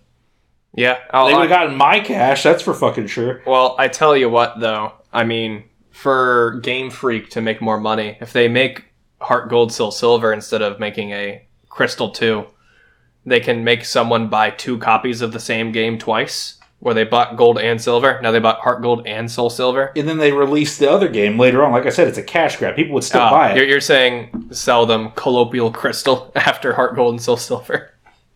Yeah, 0.73 0.97
I'll, 1.11 1.27
They 1.27 1.35
would 1.35 1.41
have 1.41 1.49
gotten 1.49 1.75
my 1.75 1.99
cash. 1.99 2.41
That's 2.41 2.63
for 2.63 2.73
fucking 2.73 3.05
sure. 3.05 3.43
well, 3.45 3.75
I 3.77 3.87
tell 3.87 4.17
you 4.17 4.31
what, 4.31 4.59
though. 4.59 4.93
I 5.11 5.25
mean, 5.25 5.65
for 5.91 6.59
Game 6.63 6.89
Freak 6.89 7.29
to 7.29 7.41
make 7.41 7.61
more 7.61 7.79
money, 7.79 8.17
if 8.19 8.33
they 8.33 8.47
make 8.47 8.85
Heart 9.21 9.51
Gold, 9.51 9.71
Soul 9.71 9.91
Silver 9.91 10.33
instead 10.33 10.63
of 10.63 10.79
making 10.79 11.11
a 11.11 11.45
Crystal 11.69 12.09
2, 12.09 12.47
they 13.25 13.39
can 13.39 13.63
make 13.63 13.85
someone 13.85 14.27
buy 14.29 14.49
two 14.49 14.77
copies 14.77 15.21
of 15.21 15.31
the 15.31 15.39
same 15.39 15.71
game 15.71 15.97
twice, 15.97 16.59
where 16.79 16.93
they 16.93 17.03
bought 17.05 17.37
Gold 17.37 17.57
and 17.59 17.81
Silver. 17.81 18.19
Now 18.21 18.31
they 18.31 18.39
bought 18.39 18.59
Heart 18.59 18.81
Gold 18.81 19.07
and 19.07 19.31
Soul 19.31 19.49
Silver. 19.49 19.91
And 19.95 20.07
then 20.07 20.17
they 20.17 20.31
released 20.33 20.79
the 20.79 20.91
other 20.91 21.07
game 21.07 21.39
later 21.39 21.63
on. 21.63 21.71
Like 21.71 21.85
I 21.85 21.89
said, 21.89 22.07
it's 22.09 22.17
a 22.17 22.23
cash 22.23 22.57
grab. 22.57 22.75
People 22.75 22.95
would 22.95 23.03
still 23.05 23.21
Ah, 23.21 23.31
buy 23.31 23.51
it. 23.51 23.57
You're, 23.57 23.65
you're 23.65 23.81
saying 23.81 24.49
sell 24.51 24.85
them 24.85 25.11
colloquial 25.11 25.71
crystal 25.71 26.31
after 26.35 26.73
Heart 26.73 26.95
Gold 26.95 27.13
and 27.13 27.21
Soul 27.21 27.37
Silver. 27.37 27.91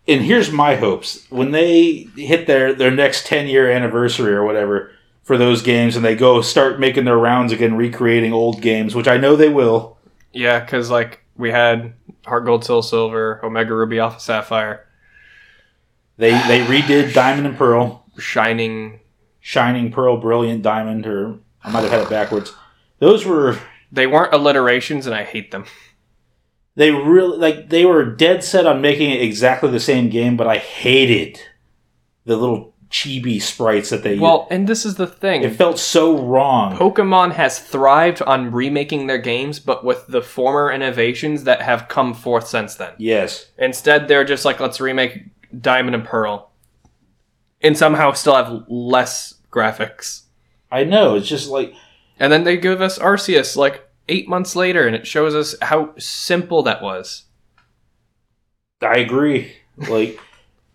and 0.08 0.22
here's 0.22 0.50
my 0.50 0.76
hopes 0.76 1.26
when 1.28 1.50
they 1.50 2.08
hit 2.16 2.46
their 2.46 2.72
their 2.72 2.90
next 2.90 3.26
10 3.26 3.46
year 3.48 3.70
anniversary 3.70 4.32
or 4.32 4.42
whatever 4.44 4.90
for 5.22 5.36
those 5.36 5.60
games 5.60 5.94
and 5.96 6.02
they 6.04 6.16
go 6.16 6.40
start 6.40 6.80
making 6.80 7.04
their 7.04 7.18
rounds 7.18 7.52
again 7.52 7.74
recreating 7.76 8.32
old 8.32 8.62
games 8.62 8.94
which 8.94 9.06
i 9.06 9.18
know 9.18 9.36
they 9.36 9.50
will 9.50 9.98
Yeah, 10.32 10.60
because 10.60 10.88
like 10.90 11.22
we 11.36 11.50
had 11.50 11.92
Heart 12.28 12.44
Gold, 12.44 12.64
Soul 12.64 12.82
Silver, 12.82 13.40
Omega 13.44 13.74
Ruby, 13.74 13.98
Alpha 13.98 14.20
Sapphire, 14.20 14.86
they 16.16 16.30
they 16.30 16.64
redid 16.64 17.12
diamond 17.14 17.46
and 17.46 17.56
pearl 17.56 18.04
Shining. 18.18 19.00
shining 19.40 19.92
pearl 19.92 20.16
brilliant 20.16 20.62
diamond 20.62 21.06
or 21.06 21.38
i 21.62 21.70
might 21.70 21.82
have 21.82 21.90
had 21.92 22.02
it 22.02 22.10
backwards 22.10 22.52
those 22.98 23.24
were 23.24 23.56
They 23.92 24.06
weren't 24.06 24.34
alliterations, 24.34 25.06
and 25.06 25.14
I 25.14 25.22
hate 25.24 25.50
them. 25.52 25.64
they 26.74 26.90
really 26.90 27.38
like 27.38 27.68
they 27.70 27.84
were 27.84 28.04
dead 28.04 28.42
set 28.44 28.66
on 28.66 28.80
making 28.80 29.10
it 29.10 29.22
exactly 29.22 29.70
the 29.70 29.80
same 29.80 30.10
game 30.10 30.36
but 30.36 30.46
i 30.48 30.56
hated 30.58 31.38
the 32.24 32.36
little 32.36 32.74
chibi 32.90 33.40
sprites 33.40 33.90
that 33.90 34.02
they 34.02 34.18
Well, 34.18 34.46
and 34.50 34.66
this 34.66 34.86
is 34.86 34.94
the 34.94 35.06
thing. 35.06 35.42
it 35.42 35.54
felt 35.56 35.78
so 35.78 36.18
wrong 36.18 36.74
Pokemon 36.76 37.32
has 37.32 37.58
thrived 37.58 38.22
on 38.22 38.50
remaking 38.50 39.06
their 39.06 39.18
games, 39.18 39.60
but 39.60 39.84
with 39.84 40.06
the 40.06 40.22
former 40.22 40.72
innovations 40.72 41.44
that 41.44 41.60
have 41.62 41.88
come 41.88 42.14
forth 42.14 42.48
since 42.48 42.76
then. 42.76 42.92
yes 42.98 43.50
Instead, 43.58 44.08
they're 44.08 44.24
just 44.24 44.44
like, 44.46 44.58
let's 44.60 44.80
remake 44.80 45.24
Diamond 45.60 45.94
and 45.96 46.04
Pearl, 46.04 46.50
and 47.60 47.76
somehow 47.76 48.12
still 48.12 48.34
have 48.36 48.64
less 48.68 49.34
graphics. 49.52 50.22
i 50.70 50.84
know 50.84 51.14
it's 51.14 51.28
just 51.28 51.50
like 51.50 51.74
And 52.18 52.32
then 52.32 52.44
they 52.44 52.56
give 52.56 52.80
us 52.80 52.98
Arceus 52.98 53.54
like 53.56 53.86
eight 54.08 54.28
months 54.28 54.56
later, 54.56 54.86
and 54.86 54.96
it 54.96 55.06
shows 55.06 55.34
us 55.34 55.54
how 55.60 55.92
simple 55.98 56.62
that 56.62 56.80
was. 56.82 57.24
i 58.80 58.96
agree 58.96 59.52
like 59.76 60.18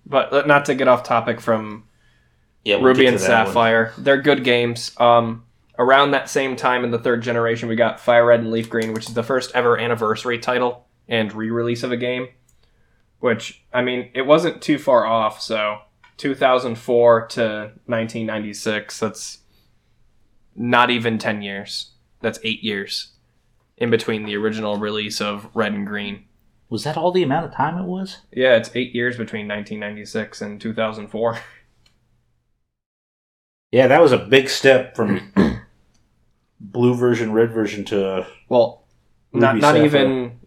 But 0.05 0.31
uh, 0.33 0.43
not 0.45 0.65
to 0.65 0.75
get 0.75 0.87
off 0.87 1.03
topic 1.03 1.41
from 1.41 1.85
yeah 2.63 2.75
we'll 2.75 2.85
Ruby 2.85 3.05
and 3.05 3.17
to 3.17 3.23
that 3.23 3.37
one. 3.37 3.47
Sapphire, 3.47 3.93
they're 3.97 4.21
good 4.21 4.43
games. 4.43 4.91
Um, 4.97 5.45
around 5.77 6.11
that 6.11 6.29
same 6.29 6.55
time 6.55 6.83
in 6.83 6.91
the 6.91 6.99
third 6.99 7.21
generation, 7.21 7.69
we 7.69 7.75
got 7.75 7.99
Fire 7.99 8.25
Red 8.25 8.41
and 8.41 8.51
Leaf 8.51 8.69
Green, 8.69 8.93
which 8.93 9.07
is 9.07 9.13
the 9.13 9.23
first 9.23 9.51
ever 9.53 9.77
anniversary 9.77 10.39
title 10.39 10.85
and 11.07 11.33
re-release 11.33 11.83
of 11.83 11.91
a 11.91 11.97
game. 11.97 12.29
Which 13.19 13.63
I 13.73 13.81
mean, 13.81 14.09
it 14.13 14.23
wasn't 14.23 14.61
too 14.61 14.77
far 14.77 15.05
off. 15.05 15.41
So 15.41 15.79
2004 16.17 17.27
to 17.27 17.41
1996. 17.85 18.99
That's 18.99 19.39
not 20.55 20.89
even 20.89 21.17
10 21.17 21.41
years. 21.41 21.91
That's 22.21 22.39
eight 22.43 22.63
years 22.63 23.13
in 23.77 23.89
between 23.89 24.23
the 24.25 24.35
original 24.35 24.77
release 24.77 25.19
of 25.19 25.49
Red 25.53 25.73
and 25.73 25.87
Green. 25.87 26.25
Was 26.69 26.83
that 26.85 26.97
all 26.97 27.11
the 27.11 27.23
amount 27.23 27.45
of 27.45 27.53
time 27.53 27.77
it 27.77 27.85
was? 27.85 28.19
Yeah, 28.31 28.55
it's 28.55 28.71
eight 28.75 28.95
years 28.95 29.17
between 29.17 29.47
1996 29.47 30.41
and 30.41 30.59
2004. 30.61 31.39
Yeah, 33.73 33.87
that 33.87 34.03
was 34.03 34.11
a 34.11 34.19
big 34.19 34.49
step 34.49 34.95
from 34.95 35.19
blue 36.59 36.93
version, 36.93 37.33
red 37.33 37.51
version 37.51 37.83
to 37.85 38.27
Well, 38.47 38.83
not 39.33 39.57
not 39.57 39.73
Sapphire. 39.73 39.83
even 39.85 40.39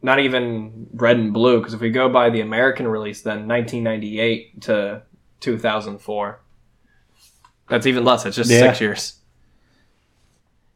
not 0.00 0.18
even 0.20 0.86
red 0.94 1.18
and 1.18 1.34
blue 1.34 1.58
because 1.58 1.74
if 1.74 1.82
we 1.82 1.90
go 1.90 2.08
by 2.08 2.30
the 2.30 2.40
American 2.40 2.88
release, 2.88 3.20
then 3.20 3.46
1998 3.46 4.62
to 4.62 5.02
2004. 5.40 6.40
That's 7.68 7.86
even 7.86 8.04
less. 8.06 8.24
It's 8.24 8.36
just 8.36 8.50
Yeah. 8.50 8.60
six 8.60 8.80
years. 8.80 9.16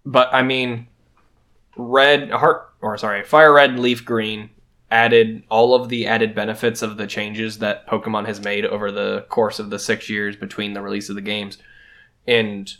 But 0.05 0.29
I 0.35 0.43
mean, 0.43 0.89
red 1.79 2.31
heart 2.31 2.75
or 2.83 2.99
sorry, 2.99 3.25
fire 3.25 3.55
red 3.55 3.79
leaf 3.79 4.05
green 4.05 4.51
added 4.91 5.45
all 5.49 5.75
of 5.75 5.89
the 5.89 6.07
added 6.07 6.35
benefits 6.35 6.83
of 6.83 6.99
the 6.99 7.07
changes 7.07 7.61
that 7.61 7.87
Pokemon 7.89 8.27
has 8.27 8.39
made 8.45 8.67
over 8.67 8.93
the 8.93 9.25
course 9.31 9.59
of 9.59 9.71
the 9.71 9.79
six 9.79 10.11
years 10.11 10.37
between 10.37 10.75
the 10.75 10.83
release 10.83 11.09
of 11.09 11.15
the 11.15 11.23
games 11.23 11.57
and 12.27 12.73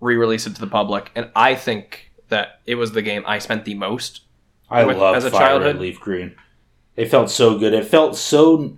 re-release 0.00 0.46
it 0.46 0.54
to 0.54 0.60
the 0.60 0.66
public. 0.66 1.10
And 1.14 1.30
I 1.36 1.54
think 1.54 2.10
that 2.28 2.60
it 2.66 2.76
was 2.76 2.92
the 2.92 3.02
game 3.02 3.22
I 3.26 3.38
spent 3.38 3.64
the 3.64 3.74
most 3.74 4.22
I 4.70 4.84
With- 4.84 4.98
love 4.98 5.16
as 5.16 5.24
a 5.24 5.30
Fire 5.30 5.40
childhood? 5.40 5.74
Red 5.76 5.82
Leaf 5.82 6.00
Green. 6.00 6.34
It 6.96 7.06
felt 7.10 7.30
so 7.30 7.58
good. 7.58 7.72
It 7.72 7.86
felt 7.86 8.16
so 8.16 8.76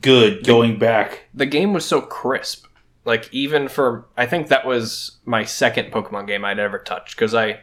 good 0.00 0.44
going 0.44 0.78
back. 0.78 1.24
the 1.34 1.46
game 1.46 1.72
was 1.72 1.84
so 1.84 2.00
crisp. 2.00 2.66
Like 3.04 3.28
even 3.34 3.68
for 3.68 4.06
I 4.16 4.24
think 4.26 4.48
that 4.48 4.66
was 4.66 5.18
my 5.26 5.44
second 5.44 5.92
Pokemon 5.92 6.26
game 6.26 6.44
I'd 6.44 6.58
ever 6.58 6.78
touched 6.78 7.16
because 7.16 7.34
I 7.34 7.60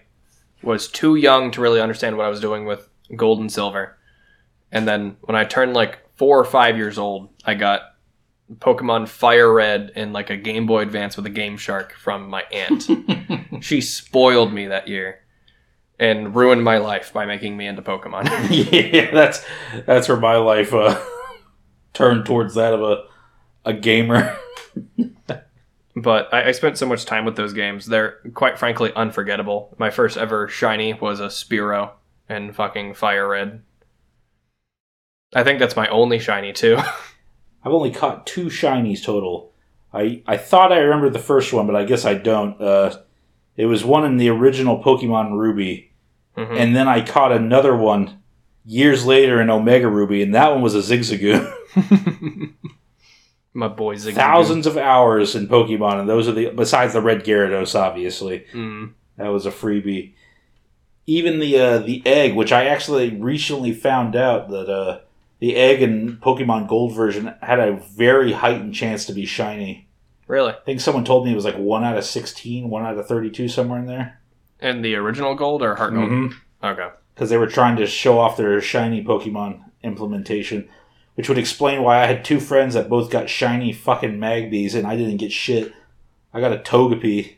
was 0.62 0.88
too 0.88 1.16
young 1.16 1.50
to 1.52 1.62
really 1.62 1.82
understand 1.82 2.16
what 2.18 2.26
I 2.28 2.30
was 2.30 2.40
doing 2.40 2.66
with 2.66 2.88
Gold 3.16 3.40
and 3.40 3.52
Silver. 3.52 3.98
And 4.72 4.88
then 4.88 5.18
when 5.22 5.36
I 5.36 5.44
turned 5.46 5.74
like 5.74 5.98
four 6.16 6.38
or 6.40 6.46
five 6.46 6.78
years 6.78 7.00
old, 7.00 7.30
I 7.44 7.56
got 7.56 7.91
Pokemon 8.60 9.08
Fire 9.08 9.52
Red 9.52 9.91
and 9.95 10.14
like 10.14 10.30
a 10.30 10.38
Game 10.38 10.66
Boy 10.66 10.82
Advance 10.82 11.16
with 11.16 11.26
a 11.26 11.30
Game 11.30 11.58
Shark 11.58 11.93
from 11.93 12.30
my 12.30 12.43
aunt. 12.52 12.88
she 13.64 13.82
spoiled 13.82 14.54
me 14.54 14.68
that 14.68 14.88
year 14.88 15.22
and 15.99 16.36
ruined 16.36 16.64
my 16.64 16.80
life 16.80 17.14
by 17.14 17.26
making 17.26 17.56
me 17.56 17.68
into 17.68 17.82
Pokemon. 17.82 18.26
yeah, 18.93 19.12
that's 19.12 19.45
that's 19.86 20.10
where 20.10 20.18
my 20.18 20.36
life 20.36 20.74
uh, 20.74 20.99
turned 21.93 22.26
towards 22.26 22.56
that 22.56 22.74
of 22.74 22.82
a 22.82 23.04
a 23.64 23.74
gamer. 23.74 24.36
but 25.95 26.34
I, 26.34 26.49
I 26.49 26.52
spent 26.52 26.78
so 26.78 26.88
much 26.88 27.06
time 27.06 27.24
with 27.24 27.36
those 27.36 27.54
games. 27.54 27.86
They're 27.86 28.18
quite 28.34 28.58
frankly 28.58 28.91
unforgettable. 28.95 29.76
My 29.78 29.91
first 29.91 30.18
ever 30.18 30.47
shiny 30.47 30.93
was 30.93 31.20
a 31.20 31.28
Spearow 31.28 31.91
and 32.28 32.56
fucking 32.56 32.95
Fire 32.95 33.28
Red. 33.28 33.62
I 35.34 35.43
think 35.43 35.60
that's 35.60 35.76
my 35.76 35.88
only 35.88 36.20
shiny 36.20 36.52
too. 36.52 36.80
I've 37.64 37.74
only 37.74 37.91
caught 37.91 38.26
two 38.26 38.45
shinies 38.45 39.03
total. 39.03 39.51
I 39.93 40.22
I 40.26 40.38
thought 40.38 40.72
I 40.72 40.80
remembered 40.80 41.14
the 41.14 41.20
first 41.20 41.51
one, 41.53 41.68
but 41.68 41.76
I 41.76 41.84
guess 41.86 42.05
I 42.05 42.14
don't. 42.16 42.59
Uh, 42.62 42.95
it 43.57 43.66
was 43.66 43.84
one 43.84 44.05
in 44.05 44.18
the 44.18 44.30
original 44.30 44.82
Pokemon 44.82 45.38
Ruby, 45.38 45.91
Mhm. 46.38 46.57
and 46.57 46.76
then 46.76 46.88
I 46.88 47.01
caught 47.05 47.32
another 47.32 47.76
one 47.76 48.20
years 48.66 49.05
later 49.05 49.41
in 49.41 49.49
Omega 49.49 49.88
Ruby, 49.89 50.22
and 50.24 50.34
that 50.34 50.51
one 50.51 50.62
was 50.62 50.76
a 50.76 50.80
Zigzagoon. 50.80 51.51
my 53.53 53.68
boy 53.68 53.95
Zigzagoon. 53.95 54.14
Thousands 54.16 54.66
of 54.68 54.78
hours 54.78 55.36
in 55.36 55.47
Pokemon, 55.47 55.99
and 55.99 56.09
those 56.09 56.28
are 56.28 56.32
the 56.34 56.49
besides 56.49 56.93
the 56.93 57.01
Red 57.01 57.24
Gyarados, 57.26 57.78
obviously. 57.80 58.45
Mm. 58.53 58.93
That 59.18 59.28
was 59.30 59.45
a 59.45 59.51
freebie. 59.51 60.14
Even 61.05 61.39
the 61.39 61.59
uh, 61.59 61.78
the 61.80 62.01
egg, 62.05 62.36
which 62.36 62.51
I 62.51 62.66
actually 62.66 63.09
recently 63.18 63.74
found 63.74 64.16
out 64.16 64.49
that 64.49 64.70
uh, 64.70 64.99
the 65.42 65.56
egg 65.56 65.82
in 65.82 66.18
Pokemon 66.18 66.70
Gold 66.70 66.94
version 66.96 67.34
had 67.42 67.60
a 67.60 67.74
very 67.98 68.32
heightened 68.32 68.76
chance 68.76 69.06
to 69.08 69.14
be 69.14 69.26
shiny. 69.26 69.89
Really? 70.28 70.54
I 70.54 70.60
think 70.66 70.80
someone 70.80 71.04
told 71.04 71.26
me 71.26 71.32
it 71.34 71.36
was 71.36 71.44
like 71.46 71.58
one 71.58 71.84
out 71.84 71.98
of 71.98 72.06
16, 72.06 72.70
one 72.70 72.86
out 72.86 72.98
of 72.98 73.08
32, 73.08 73.50
somewhere 73.50 73.80
in 73.80 73.88
there. 73.88 74.22
And 74.60 74.86
the 74.86 74.96
original 74.96 75.34
gold 75.34 75.64
or 75.64 75.76
heart 75.76 75.94
gold? 75.96 76.10
Mhm. 76.10 76.34
Okay. 76.64 76.88
Because 77.16 77.32
they 77.32 77.38
were 77.38 77.48
trying 77.48 77.76
to 77.78 77.88
show 77.88 78.20
off 78.20 78.38
their 78.38 78.62
shiny 78.62 79.04
Pokemon 79.04 79.64
implementation, 79.84 80.70
which 81.16 81.28
would 81.28 81.39
explain 81.39 81.82
why 81.82 82.02
I 82.04 82.06
had 82.06 82.24
two 82.24 82.39
friends 82.39 82.76
that 82.76 82.88
both 82.88 83.10
got 83.10 83.28
shiny 83.28 83.74
fucking 83.74 84.20
Magbies 84.20 84.76
and 84.76 84.86
I 84.86 84.96
didn't 84.96 85.18
get 85.18 85.32
shit. 85.32 85.74
I 86.34 86.39
got 86.39 86.54
a 86.54 86.58
Togepi. 86.58 87.38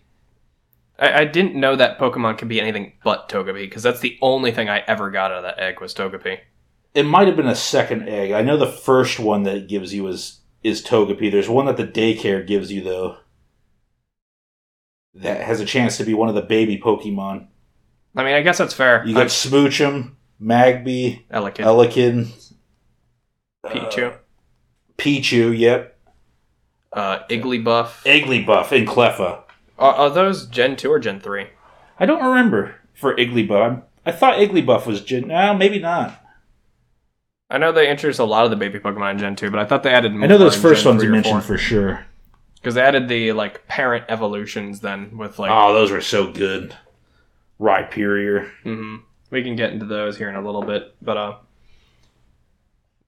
I, 0.99 1.21
I 1.21 1.25
didn't 1.25 1.55
know 1.55 1.77
that 1.77 1.97
Pokemon 1.97 2.37
could 2.37 2.49
be 2.49 2.59
anything 2.59 2.93
but 3.03 3.29
Togepi 3.29 3.61
because 3.61 3.81
that's 3.81 4.01
the 4.01 4.17
only 4.21 4.51
thing 4.51 4.69
I 4.69 4.79
ever 4.87 5.09
got 5.09 5.31
out 5.31 5.37
of 5.37 5.43
that 5.43 5.59
egg 5.59 5.79
was 5.79 5.93
Togepi. 5.95 6.39
It 6.93 7.03
might 7.03 7.27
have 7.27 7.35
been 7.35 7.47
a 7.47 7.55
second 7.55 8.07
egg. 8.07 8.31
I 8.31 8.41
know 8.41 8.57
the 8.57 8.67
first 8.67 9.19
one 9.19 9.43
that 9.43 9.55
it 9.55 9.67
gives 9.67 9.93
you 9.93 10.07
is 10.07 10.39
is 10.63 10.83
Togepi. 10.83 11.31
There's 11.31 11.49
one 11.49 11.65
that 11.65 11.77
the 11.77 11.87
daycare 11.87 12.45
gives 12.45 12.71
you 12.71 12.81
though. 12.83 13.17
That 15.15 15.41
has 15.41 15.59
a 15.59 15.65
chance 15.65 15.97
to 15.97 16.03
be 16.03 16.13
one 16.13 16.29
of 16.29 16.35
the 16.35 16.41
baby 16.41 16.79
Pokemon. 16.79 17.47
I 18.15 18.23
mean, 18.23 18.33
I 18.33 18.41
guess 18.41 18.57
that's 18.59 18.73
fair. 18.73 19.05
You 19.05 19.13
got 19.13 19.27
Smoochum, 19.27 20.11
Magby, 20.41 21.23
Elekid, 21.31 21.57
Elekin, 21.65 22.27
Pichu, 23.65 24.13
uh, 24.13 24.17
Pichu, 24.97 25.57
yep. 25.57 25.99
uh, 26.91 27.19
Igglybuff. 27.29 28.03
Igglybuff 28.05 28.71
and 28.71 28.87
Cleffa. 28.87 29.43
Are, 29.79 29.93
are 29.93 30.09
those 30.11 30.45
Gen 30.47 30.75
2 30.75 30.91
or 30.91 30.99
Gen 30.99 31.19
3? 31.19 31.47
I 31.99 32.05
don't 32.05 32.23
remember 32.23 32.75
for 32.93 33.15
Igglybuff. 33.15 33.61
I'm- 33.61 33.83
I 34.05 34.11
thought 34.11 34.35
Igglybuff 34.37 34.85
was 34.85 35.01
Gen. 35.01 35.29
No, 35.29 35.53
maybe 35.53 35.79
not. 35.79 36.22
I 37.49 37.57
know 37.57 37.71
they 37.71 37.89
introduced 37.89 38.19
a 38.19 38.23
lot 38.23 38.45
of 38.45 38.49
the 38.51 38.55
baby 38.57 38.79
Pokemon 38.79 39.11
in 39.11 39.17
Gen 39.19 39.35
2, 39.35 39.51
but 39.51 39.59
I 39.59 39.65
thought 39.65 39.83
they 39.83 39.93
added 39.93 40.13
more 40.13 40.23
I 40.23 40.27
know 40.27 40.37
those 40.37 40.55
first 40.55 40.85
ones 40.85 41.03
you 41.03 41.09
mentioned 41.09 41.43
for 41.43 41.57
sure. 41.57 42.05
Because 42.55 42.75
they 42.75 42.81
added 42.81 43.07
the, 43.09 43.33
like, 43.33 43.67
parent 43.67 44.05
evolutions 44.09 44.79
then 44.79 45.17
with, 45.17 45.37
like, 45.37 45.51
oh, 45.53 45.73
those 45.73 45.91
were 45.91 46.01
so 46.01 46.31
good. 46.31 46.75
Rhyperior. 47.59 48.49
hmm 48.63 48.97
We 49.29 49.43
can 49.43 49.55
get 49.55 49.71
into 49.71 49.85
those 49.85 50.17
here 50.17 50.29
in 50.29 50.35
a 50.35 50.41
little 50.41 50.63
bit, 50.63 50.95
but 51.01 51.17
uh, 51.17 51.35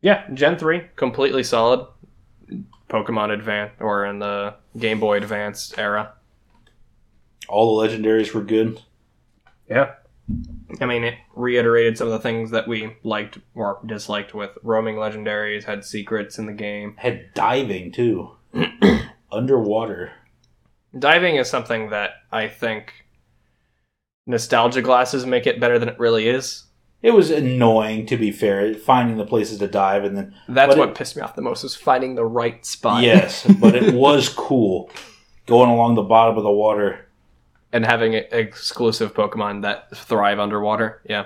yeah, 0.01 0.29
Gen 0.33 0.57
three 0.57 0.83
completely 0.95 1.43
solid. 1.43 1.87
Pokemon 2.89 3.33
Advance 3.33 3.71
or 3.79 4.05
in 4.05 4.19
the 4.19 4.53
Game 4.77 4.99
Boy 4.99 5.17
Advance 5.17 5.73
era. 5.77 6.13
All 7.49 7.75
the 7.81 7.87
legendaries 7.87 8.31
were 8.33 8.43
good. 8.43 8.79
Yeah, 9.67 9.93
I 10.81 10.85
mean 10.85 11.03
it 11.03 11.15
reiterated 11.35 11.97
some 11.97 12.07
of 12.07 12.13
the 12.13 12.19
things 12.19 12.51
that 12.51 12.67
we 12.67 12.95
liked 13.03 13.37
or 13.53 13.79
disliked 13.85 14.33
with 14.33 14.51
roaming 14.63 14.95
legendaries. 14.95 15.63
Had 15.63 15.83
secrets 15.85 16.37
in 16.37 16.45
the 16.45 16.53
game. 16.53 16.95
Had 16.97 17.33
diving 17.33 17.91
too. 17.91 18.31
Underwater. 19.31 20.11
Diving 20.97 21.35
is 21.35 21.49
something 21.49 21.89
that 21.89 22.11
I 22.31 22.47
think 22.47 22.93
nostalgia 24.27 24.81
glasses 24.81 25.25
make 25.25 25.45
it 25.45 25.59
better 25.59 25.77
than 25.79 25.89
it 25.89 25.99
really 25.99 26.27
is. 26.27 26.63
It 27.01 27.11
was 27.11 27.29
annoying 27.29 28.07
to 28.07 28.17
be 28.17 28.31
fair, 28.31 28.73
finding 28.73 29.17
the 29.17 29.25
places 29.25 29.59
to 29.59 29.67
dive 29.67 30.03
and 30.05 30.17
then 30.17 30.35
That's 30.47 30.75
what 30.75 30.89
it- 30.89 30.95
pissed 30.95 31.15
me 31.15 31.21
off 31.21 31.35
the 31.35 31.41
most 31.41 31.63
was 31.63 31.75
finding 31.75 32.15
the 32.15 32.25
right 32.25 32.65
spot. 32.65 33.03
yes, 33.03 33.45
but 33.59 33.75
it 33.75 33.93
was 33.95 34.29
cool 34.29 34.89
going 35.45 35.69
along 35.69 35.95
the 35.95 36.01
bottom 36.01 36.37
of 36.37 36.43
the 36.43 36.51
water. 36.51 37.07
And 37.75 37.85
having 37.85 38.13
exclusive 38.13 39.13
Pokemon 39.13 39.63
that 39.63 39.95
thrive 39.95 40.39
underwater. 40.39 41.01
Yeah, 41.09 41.25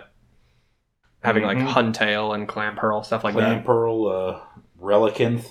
having 1.24 1.44
Mhm. 1.44 1.46
like 1.46 1.58
Huntail 1.60 2.34
and 2.34 2.48
Clamperl 2.48 3.06
stuff 3.06 3.24
like 3.24 3.34
Clam 3.36 3.58
that. 3.58 3.66
Pearl, 3.66 4.08
uh, 4.08 4.40
Relicanth. 4.82 5.46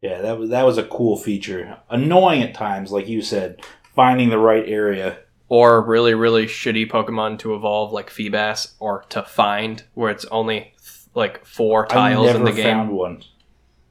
Yeah, 0.00 0.22
that 0.22 0.38
was 0.38 0.48
that 0.50 0.64
was 0.64 0.78
a 0.78 0.84
cool 0.84 1.16
feature. 1.18 1.76
Annoying 1.90 2.42
at 2.42 2.54
times, 2.54 2.90
like 2.90 3.06
you 3.06 3.20
said, 3.20 3.60
finding 3.94 4.30
the 4.30 4.38
right 4.38 4.64
area. 4.66 5.18
Or 5.48 5.82
really, 5.82 6.14
really 6.14 6.46
shitty 6.46 6.90
Pokemon 6.90 7.38
to 7.40 7.54
evolve 7.54 7.92
like 7.92 8.08
Feebas 8.10 8.74
or 8.80 9.04
to 9.10 9.22
find 9.22 9.84
where 9.94 10.10
it's 10.10 10.24
only 10.26 10.72
like 11.14 11.44
four 11.44 11.84
I 11.84 11.88
tiles 11.94 12.26
never 12.26 12.38
in 12.38 12.44
the 12.46 12.52
game. 12.52 12.64
found 12.64 12.90
one. 12.92 13.22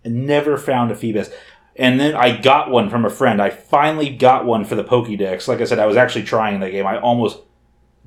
I 0.04 0.10
never 0.10 0.58
found 0.58 0.92
a 0.92 0.96
Feebas. 0.96 1.32
And 1.78 2.00
then 2.00 2.16
I 2.16 2.38
got 2.38 2.70
one 2.72 2.90
from 2.90 3.04
a 3.06 3.10
friend. 3.10 3.42
I 3.42 3.50
finally 3.50 4.10
got 4.10 4.46
one 4.46 4.64
for 4.64 4.76
the 4.76 4.84
Pokédex. 4.84 5.48
Like 5.48 5.60
I 5.60 5.66
said, 5.66 5.80
I 5.80 5.86
was 5.86 5.98
actually 5.98 6.24
trying 6.24 6.60
that 6.62 6.72
game. 6.72 6.88
I 6.88 6.98
almost 7.00 7.40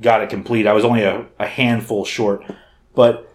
got 0.00 0.22
it 0.22 0.30
complete. 0.30 0.66
I 0.66 0.72
was 0.72 0.84
only 0.84 1.02
a, 1.02 1.26
a 1.38 1.46
handful 1.46 2.04
short. 2.04 2.44
But 2.94 3.30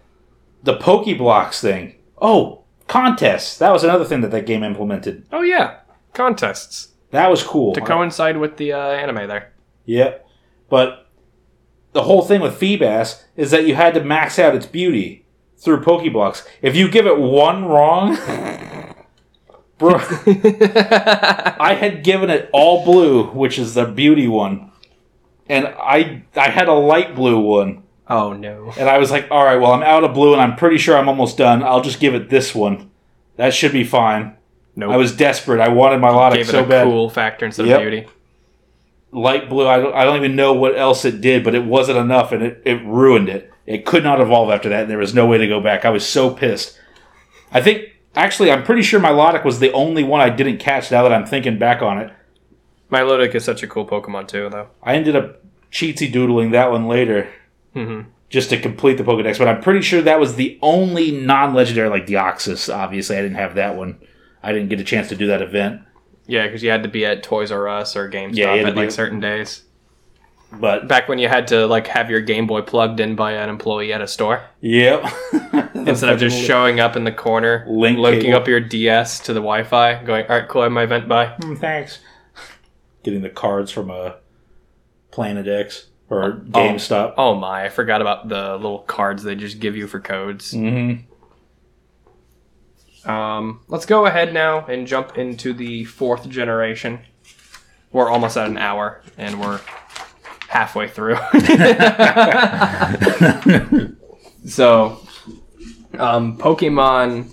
the 0.62 0.76
Pokeblocks 0.76 1.60
thing. 1.60 1.94
Oh, 2.20 2.64
contests. 2.88 3.58
That 3.58 3.70
was 3.72 3.84
another 3.84 4.04
thing 4.04 4.22
that 4.22 4.30
that 4.32 4.46
game 4.46 4.62
implemented. 4.64 5.24
Oh 5.30 5.42
yeah, 5.42 5.80
contests 6.14 6.88
That 7.10 7.30
was 7.30 7.42
cool. 7.42 7.72
to 7.74 7.80
coincide 7.80 8.38
with 8.38 8.56
the 8.56 8.72
uh, 8.72 8.78
anime 8.90 9.28
there. 9.28 9.52
Yep. 9.84 10.26
But 10.68 11.08
the 11.92 12.02
whole 12.02 12.22
thing 12.22 12.40
with 12.40 12.58
Feebas 12.58 13.22
is 13.36 13.50
that 13.52 13.66
you 13.66 13.74
had 13.76 13.94
to 13.94 14.02
max 14.02 14.38
out 14.38 14.54
its 14.56 14.66
beauty 14.66 15.26
through 15.58 15.82
Pokeblocks. 15.82 16.44
If 16.60 16.74
you 16.74 16.88
give 16.90 17.06
it 17.06 17.18
one 17.18 17.66
wrong, 17.66 18.16
I 21.60 21.76
had 21.78 22.04
given 22.04 22.30
it 22.30 22.48
all 22.52 22.84
blue, 22.84 23.24
which 23.28 23.58
is 23.58 23.74
the 23.74 23.84
beauty 23.86 24.28
one, 24.28 24.70
and 25.48 25.66
I 25.66 26.22
I 26.36 26.50
had 26.50 26.68
a 26.68 26.72
light 26.74 27.14
blue 27.14 27.38
one, 27.40 27.82
oh 28.08 28.32
no. 28.32 28.72
and 28.78 28.88
I 28.88 28.98
was 28.98 29.10
like, 29.10 29.28
all 29.30 29.44
right, 29.44 29.56
well, 29.60 29.72
I'm 29.72 29.82
out 29.82 30.04
of 30.04 30.14
blue, 30.14 30.32
and 30.32 30.40
I'm 30.42 30.56
pretty 30.56 30.78
sure 30.78 30.96
I'm 30.96 31.08
almost 31.08 31.36
done. 31.38 31.62
I'll 31.62 31.82
just 31.82 32.00
give 32.00 32.14
it 32.14 32.30
this 32.30 32.54
one. 32.54 32.90
That 33.36 33.52
should 33.54 33.72
be 33.72 33.84
fine. 33.84 34.36
Nope. 34.76 34.92
I 34.92 34.96
was 34.96 35.14
desperate. 35.16 35.60
I 35.60 35.68
wanted 35.68 36.00
my 36.00 36.08
Milotic 36.08 36.34
Gave 36.34 36.48
it 36.48 36.52
so 36.52 36.64
a 36.64 36.66
bad. 36.68 36.84
cool 36.84 37.08
factor 37.10 37.46
instead 37.46 37.66
Yep. 37.66 37.76
of 37.76 37.82
beauty. 37.82 38.06
light 39.12 39.48
blue. 39.48 39.66
I 39.68 39.78
don't, 39.80 39.94
I 39.94 40.04
don't 40.04 40.16
even 40.16 40.34
know 40.36 40.52
what 40.52 40.76
else 40.76 41.04
it 41.04 41.20
did, 41.20 41.44
but 41.44 41.54
it 41.54 41.64
wasn't 41.64 41.98
enough, 41.98 42.32
and 42.32 42.42
it, 42.42 42.62
it 42.64 42.84
ruined 42.84 43.28
it. 43.28 43.52
It 43.66 43.86
could 43.86 44.02
not 44.04 44.20
evolve 44.20 44.50
after 44.50 44.68
that, 44.70 44.82
and 44.82 44.90
there 44.90 44.98
was 44.98 45.14
no 45.14 45.26
way 45.26 45.38
to 45.38 45.46
go 45.46 45.60
back. 45.60 45.84
I 45.84 45.90
was 45.90 46.04
so 46.06 46.30
pissed. 46.30 46.78
I 47.52 47.60
think, 47.62 47.84
actually, 48.14 48.50
I'm 48.50 48.62
pretty 48.62 48.82
sure 48.82 49.00
Milotic 49.00 49.44
was 49.44 49.58
the 49.58 49.72
only 49.72 50.04
one 50.04 50.20
I 50.20 50.30
didn't 50.30 50.58
catch 50.58 50.90
now 50.90 51.02
that 51.02 51.12
I'm 51.12 51.26
thinking 51.26 51.58
back 51.58 51.82
on 51.82 51.98
it. 51.98 52.12
Milotic 52.90 53.34
is 53.34 53.44
such 53.44 53.62
a 53.62 53.66
cool 53.66 53.86
Pokemon 53.86 54.28
too, 54.28 54.48
though. 54.50 54.68
I 54.82 54.94
ended 54.94 55.16
up 55.16 55.42
cheatsy 55.70 56.10
doodling 56.12 56.52
that 56.52 56.70
one 56.70 56.86
later 56.86 57.28
hmm 57.72 58.02
just 58.30 58.50
to 58.50 58.60
complete 58.60 58.98
the 58.98 59.04
Pokedex, 59.04 59.38
but 59.38 59.46
I'm 59.46 59.60
pretty 59.60 59.80
sure 59.80 60.02
that 60.02 60.18
was 60.18 60.34
the 60.34 60.58
only 60.60 61.12
non 61.12 61.54
legendary, 61.54 61.88
like 61.88 62.06
Deoxys. 62.06 62.74
Obviously, 62.74 63.16
I 63.16 63.22
didn't 63.22 63.36
have 63.36 63.54
that 63.54 63.76
one. 63.76 64.00
I 64.42 64.52
didn't 64.52 64.70
get 64.70 64.80
a 64.80 64.84
chance 64.84 65.08
to 65.10 65.16
do 65.16 65.28
that 65.28 65.40
event. 65.40 65.82
Yeah, 66.26 66.46
because 66.46 66.62
you 66.62 66.70
had 66.70 66.82
to 66.82 66.88
be 66.88 67.06
at 67.06 67.22
Toys 67.22 67.52
R 67.52 67.68
Us 67.68 67.94
or 67.96 68.10
GameStop 68.10 68.36
Yeah, 68.36 68.54
you 68.54 68.64
had 68.64 68.74
to 68.74 68.80
at 68.80 68.84
like 68.84 68.90
certain 68.90 69.20
days. 69.20 69.63
But, 70.60 70.88
Back 70.88 71.08
when 71.08 71.18
you 71.18 71.28
had 71.28 71.46
to 71.48 71.66
like 71.66 71.86
have 71.88 72.10
your 72.10 72.20
Game 72.20 72.46
Boy 72.46 72.62
plugged 72.62 73.00
in 73.00 73.14
by 73.16 73.32
an 73.32 73.48
employee 73.48 73.92
at 73.92 74.00
a 74.00 74.06
store 74.06 74.42
yep. 74.60 75.04
instead 75.74 76.10
of 76.10 76.18
just 76.18 76.38
showing 76.40 76.80
up 76.80 76.96
in 76.96 77.04
the 77.04 77.12
corner, 77.12 77.64
Link 77.68 77.98
linking 77.98 78.26
cable. 78.32 78.38
up 78.40 78.48
your 78.48 78.60
DS 78.60 79.20
to 79.20 79.32
the 79.32 79.40
Wi-Fi, 79.40 80.02
going, 80.04 80.26
"All 80.26 80.38
right, 80.38 80.48
cool, 80.48 80.62
I 80.62 80.64
have 80.64 80.72
my 80.72 80.82
event 80.84 81.08
by." 81.08 81.26
Mm, 81.40 81.58
thanks. 81.58 81.98
Getting 83.02 83.22
the 83.22 83.30
cards 83.30 83.70
from 83.70 83.90
a 83.90 84.16
Planet 85.10 85.46
X 85.46 85.86
or 86.08 86.24
Oh. 86.24 86.40
GameStop. 86.50 87.14
Oh 87.18 87.34
my, 87.34 87.64
I 87.64 87.68
forgot 87.68 88.00
about 88.00 88.28
the 88.28 88.54
little 88.56 88.80
cards 88.80 89.22
they 89.22 89.34
just 89.34 89.60
give 89.60 89.76
you 89.76 89.86
for 89.86 90.00
codes. 90.00 90.52
Mm-hmm. 90.54 91.10
Um, 93.10 93.60
let's 93.68 93.84
go 93.86 94.06
ahead 94.06 94.32
now 94.32 94.64
and 94.66 94.86
jump 94.86 95.18
into 95.18 95.52
the 95.52 95.84
fourth 95.84 96.28
generation. 96.28 97.00
We're 97.92 98.08
almost 98.08 98.36
at 98.36 98.48
an 98.48 98.56
hour, 98.58 99.02
and 99.18 99.40
we're 99.40 99.60
halfway 100.54 100.86
through. 100.86 101.16
so, 104.46 105.00
um, 105.98 106.38
Pokemon 106.38 107.32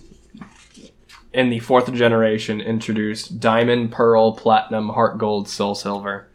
in 1.32 1.52
the 1.52 1.60
fourth 1.60 1.94
generation 1.94 2.60
introduced 2.60 3.40
Diamond, 3.40 3.92
Pearl, 3.92 4.32
Platinum, 4.32 4.90
Heart 4.90 5.20
Gold, 5.20 5.48
Soul 5.48 5.76
Silver. 5.76 6.32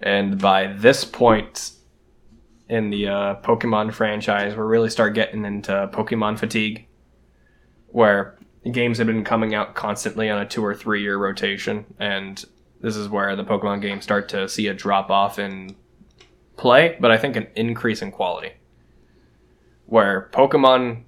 And 0.00 0.40
by 0.40 0.68
this 0.68 1.04
point 1.04 1.72
in 2.68 2.90
the 2.90 3.08
uh, 3.08 3.34
Pokemon 3.42 3.92
franchise, 3.92 4.54
we 4.54 4.62
really 4.62 4.90
start 4.90 5.14
getting 5.14 5.44
into 5.44 5.90
Pokemon 5.92 6.38
fatigue, 6.38 6.86
where 7.88 8.38
games 8.70 8.98
have 8.98 9.08
been 9.08 9.24
coming 9.24 9.52
out 9.52 9.74
constantly 9.74 10.30
on 10.30 10.40
a 10.40 10.46
two 10.46 10.64
or 10.64 10.76
three 10.76 11.02
year 11.02 11.18
rotation. 11.18 11.86
And 11.98 12.44
this 12.80 12.94
is 12.94 13.08
where 13.08 13.34
the 13.34 13.44
Pokemon 13.44 13.82
games 13.82 14.04
start 14.04 14.28
to 14.28 14.48
see 14.48 14.68
a 14.68 14.74
drop 14.74 15.10
off 15.10 15.40
in 15.40 15.74
play, 16.56 16.96
but 17.00 17.10
I 17.10 17.18
think 17.18 17.36
an 17.36 17.46
increase 17.56 18.02
in 18.02 18.10
quality. 18.10 18.52
Where 19.86 20.30
Pokemon 20.32 21.04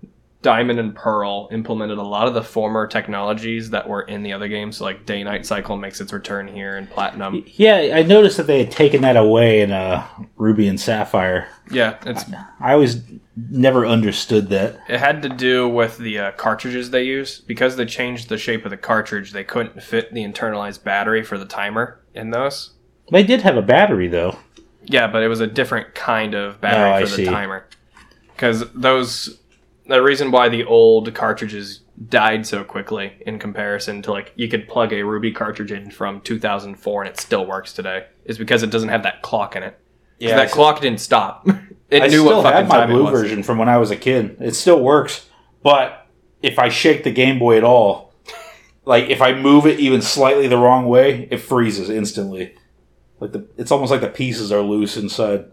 Diamond 0.46 0.78
and 0.78 0.94
Pearl 0.94 1.48
implemented 1.50 1.98
a 1.98 2.02
lot 2.04 2.28
of 2.28 2.34
the 2.34 2.42
former 2.42 2.86
technologies 2.86 3.70
that 3.70 3.88
were 3.88 4.02
in 4.02 4.22
the 4.22 4.32
other 4.32 4.46
games, 4.46 4.80
like 4.80 5.04
Day 5.04 5.24
Night 5.24 5.44
Cycle 5.44 5.76
makes 5.76 6.00
its 6.00 6.12
return 6.12 6.46
here 6.46 6.76
in 6.76 6.86
Platinum. 6.86 7.42
Yeah, 7.48 7.92
I 7.94 8.02
noticed 8.02 8.36
that 8.36 8.46
they 8.46 8.62
had 8.62 8.70
taken 8.70 9.02
that 9.02 9.16
away 9.16 9.62
in 9.62 9.72
uh, 9.72 10.06
Ruby 10.36 10.68
and 10.68 10.80
Sapphire. 10.80 11.48
Yeah, 11.68 11.96
it's 12.06 12.24
I 12.60 12.74
always 12.74 13.02
never 13.36 13.84
understood 13.84 14.48
that. 14.50 14.78
it 14.88 15.00
had 15.00 15.20
to 15.22 15.28
do 15.28 15.68
with 15.68 15.98
the 15.98 16.18
uh, 16.20 16.30
cartridges 16.32 16.90
they 16.90 17.02
use 17.02 17.40
because 17.40 17.74
they 17.74 17.84
changed 17.84 18.28
the 18.28 18.38
shape 18.38 18.64
of 18.64 18.70
the 18.70 18.76
cartridge. 18.76 19.32
They 19.32 19.42
couldn't 19.42 19.82
fit 19.82 20.14
the 20.14 20.22
internalized 20.22 20.84
battery 20.84 21.24
for 21.24 21.38
the 21.38 21.44
timer 21.44 22.00
in 22.14 22.30
those. 22.30 22.74
They 23.10 23.24
did 23.24 23.42
have 23.42 23.56
a 23.56 23.62
battery 23.62 24.06
though. 24.06 24.38
Yeah, 24.86 25.06
but 25.08 25.22
it 25.22 25.28
was 25.28 25.40
a 25.40 25.46
different 25.46 25.94
kind 25.94 26.34
of 26.34 26.60
battery 26.60 26.90
Oh, 26.90 26.94
I 26.94 27.00
for 27.02 27.08
the 27.08 27.16
see. 27.16 27.24
timer. 27.24 27.66
Because 28.34 28.70
those, 28.72 29.40
the 29.86 30.02
reason 30.02 30.30
why 30.30 30.48
the 30.48 30.64
old 30.64 31.12
cartridges 31.14 31.80
died 32.08 32.46
so 32.46 32.62
quickly 32.62 33.14
in 33.26 33.38
comparison 33.38 34.02
to 34.02 34.12
like 34.12 34.32
you 34.36 34.48
could 34.48 34.68
plug 34.68 34.92
a 34.92 35.02
Ruby 35.02 35.32
cartridge 35.32 35.72
in 35.72 35.90
from 35.90 36.20
2004 36.20 37.02
and 37.02 37.08
it 37.10 37.18
still 37.18 37.46
works 37.46 37.72
today 37.72 38.06
is 38.26 38.36
because 38.36 38.62
it 38.62 38.70
doesn't 38.70 38.90
have 38.90 39.02
that 39.04 39.22
clock 39.22 39.56
in 39.56 39.62
it. 39.62 39.78
Yeah, 40.18 40.36
that 40.36 40.50
clock 40.50 40.80
didn't 40.80 41.00
stop. 41.00 41.46
it 41.90 42.02
I 42.02 42.06
knew 42.08 42.20
still 42.20 42.36
what 42.36 42.42
fucking 42.42 42.56
have 42.58 42.68
my 42.68 42.76
time 42.80 42.90
blue 42.90 43.04
was. 43.04 43.20
version 43.22 43.42
from 43.42 43.58
when 43.58 43.68
I 43.68 43.78
was 43.78 43.90
a 43.90 43.96
kid. 43.96 44.36
It 44.40 44.54
still 44.54 44.80
works, 44.82 45.28
but 45.62 46.06
if 46.42 46.58
I 46.58 46.68
shake 46.68 47.02
the 47.04 47.10
Game 47.10 47.38
Boy 47.38 47.56
at 47.56 47.64
all, 47.64 48.12
like 48.84 49.08
if 49.08 49.20
I 49.22 49.32
move 49.34 49.66
it 49.66 49.80
even 49.80 50.02
slightly 50.02 50.48
the 50.48 50.58
wrong 50.58 50.86
way, 50.86 51.28
it 51.30 51.38
freezes 51.38 51.88
instantly. 51.90 52.54
Like 53.26 53.32
the, 53.32 53.46
it's 53.56 53.70
almost 53.70 53.90
like 53.90 54.00
the 54.00 54.08
pieces 54.08 54.52
are 54.52 54.60
loose 54.60 54.96
inside. 54.96 55.46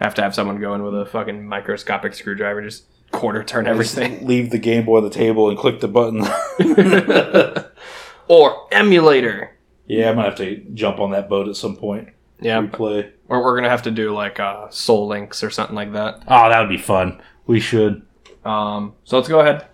Have 0.00 0.14
to 0.16 0.22
have 0.22 0.34
someone 0.34 0.60
go 0.60 0.74
in 0.74 0.82
with 0.82 0.98
a 1.00 1.06
fucking 1.06 1.46
microscopic 1.46 2.14
screwdriver, 2.14 2.62
just 2.62 2.84
quarter 3.12 3.44
turn 3.44 3.66
I 3.66 3.74
just 3.74 3.96
everything. 3.98 4.26
leave 4.26 4.50
the 4.50 4.58
Game 4.58 4.84
Boy 4.84 4.96
on 4.98 5.04
the 5.04 5.10
table 5.10 5.48
and 5.48 5.58
click 5.58 5.80
the 5.80 5.88
button. 5.88 6.24
or 8.28 8.66
emulator. 8.72 9.56
yeah, 9.86 10.08
I'm 10.08 10.16
gonna 10.16 10.28
have 10.28 10.38
to 10.38 10.56
jump 10.74 10.98
on 10.98 11.10
that 11.12 11.28
boat 11.28 11.48
at 11.48 11.56
some 11.56 11.76
point. 11.76 12.08
Yeah, 12.40 12.60
Replay. 12.62 13.12
or 13.28 13.42
we're 13.44 13.54
gonna 13.56 13.68
have 13.70 13.82
to 13.82 13.90
do 13.90 14.12
like 14.14 14.40
uh, 14.40 14.68
Soul 14.70 15.06
Links 15.08 15.42
or 15.44 15.50
something 15.50 15.76
like 15.76 15.92
that. 15.92 16.22
Oh, 16.26 16.48
that 16.48 16.58
would 16.60 16.68
be 16.68 16.78
fun. 16.78 17.20
We 17.46 17.60
should. 17.60 18.02
Um, 18.44 18.94
so 19.04 19.16
let's 19.18 19.28
go 19.28 19.40
ahead. 19.40 19.66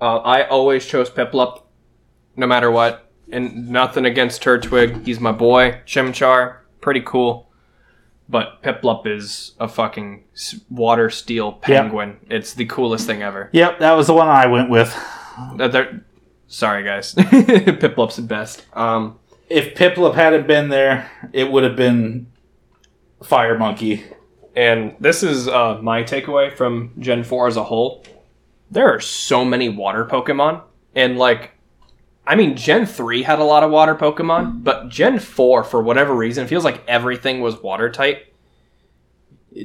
Uh, 0.00 0.18
I 0.18 0.46
always 0.46 0.86
chose 0.86 1.10
Piplup, 1.10 1.62
no 2.36 2.46
matter 2.46 2.70
what. 2.70 3.07
And 3.30 3.68
nothing 3.68 4.04
against 4.06 4.42
Turtwig. 4.42 5.04
He's 5.06 5.20
my 5.20 5.32
boy. 5.32 5.80
Chimchar, 5.86 6.58
pretty 6.80 7.02
cool. 7.04 7.50
But 8.28 8.62
Piplup 8.62 9.06
is 9.06 9.54
a 9.58 9.68
fucking 9.68 10.24
water 10.70 11.08
steel 11.10 11.52
penguin. 11.52 12.18
It's 12.30 12.54
the 12.54 12.66
coolest 12.66 13.06
thing 13.06 13.22
ever. 13.22 13.48
Yep, 13.52 13.78
that 13.80 13.92
was 13.92 14.06
the 14.06 14.14
one 14.14 14.28
I 14.28 14.46
went 14.46 14.70
with. 14.70 14.94
They're- 15.56 16.04
Sorry, 16.50 16.82
guys. 16.82 17.14
Piplup's 17.14 18.16
the 18.16 18.22
best. 18.22 18.64
Um, 18.74 19.18
If 19.50 19.74
Piplup 19.74 20.14
hadn't 20.14 20.46
been 20.46 20.70
there, 20.70 21.10
it 21.34 21.50
would 21.52 21.62
have 21.64 21.76
been 21.76 22.26
Fire 23.22 23.58
Monkey. 23.58 24.04
And 24.56 24.94
this 24.98 25.22
is 25.22 25.46
uh, 25.46 25.78
my 25.82 26.02
takeaway 26.02 26.50
from 26.54 26.92
Gen 26.98 27.22
4 27.24 27.48
as 27.48 27.56
a 27.58 27.64
whole. 27.64 28.02
There 28.70 28.88
are 28.94 29.00
so 29.00 29.44
many 29.44 29.68
water 29.68 30.04
Pokemon. 30.06 30.62
And, 30.94 31.18
like, 31.18 31.52
I 32.28 32.36
mean, 32.36 32.56
Gen 32.56 32.84
3 32.84 33.22
had 33.22 33.38
a 33.38 33.44
lot 33.44 33.62
of 33.62 33.70
water 33.70 33.94
Pokemon, 33.94 34.62
but 34.62 34.90
Gen 34.90 35.18
4, 35.18 35.64
for 35.64 35.82
whatever 35.82 36.14
reason, 36.14 36.46
feels 36.46 36.62
like 36.62 36.84
everything 36.86 37.40
was 37.40 37.62
watertight. 37.62 38.26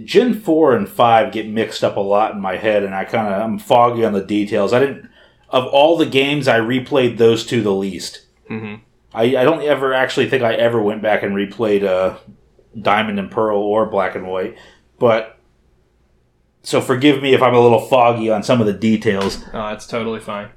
Gen 0.06 0.34
four 0.34 0.74
and 0.74 0.88
five 0.88 1.34
get 1.34 1.46
mixed 1.46 1.84
up 1.84 1.98
a 1.98 2.00
lot 2.00 2.32
in 2.32 2.40
my 2.40 2.56
head, 2.56 2.84
and 2.84 2.96
I 2.96 3.04
kind 3.04 3.28
of 3.28 3.42
I'm 3.42 3.60
foggy 3.60 4.06
on 4.06 4.14
the 4.14 4.24
details. 4.24 4.72
I 4.72 4.80
didn't 4.80 5.10
of 5.50 5.68
all 5.68 5.98
the 5.98 6.06
games 6.06 6.48
I 6.48 6.60
replayed 6.60 7.18
those 7.18 7.46
two 7.46 7.62
the 7.62 7.74
least. 7.74 8.22
hmm 8.48 8.76
I, 9.14 9.24
I 9.24 9.44
don't 9.44 9.62
ever 9.62 9.94
actually 9.94 10.30
think 10.30 10.42
I 10.42 10.56
ever 10.56 10.82
went 10.82 11.04
back 11.04 11.22
and 11.22 11.36
replayed 11.36 11.84
uh, 11.84 12.18
Diamond 12.82 13.20
and 13.20 13.30
Pearl 13.30 13.60
or 13.60 13.86
Black 13.86 14.16
and 14.16 14.26
White, 14.26 14.58
but 14.98 15.38
so 16.64 16.80
forgive 16.82 17.22
me 17.22 17.34
if 17.36 17.42
I'm 17.44 17.54
a 17.54 17.60
little 17.60 17.82
foggy 17.82 18.32
on 18.32 18.42
some 18.42 18.62
of 18.62 18.66
the 18.66 18.74
details. 18.74 19.44
Oh, 19.54 19.70
that's 19.70 19.86
totally 19.86 20.22
fine. 20.22 20.50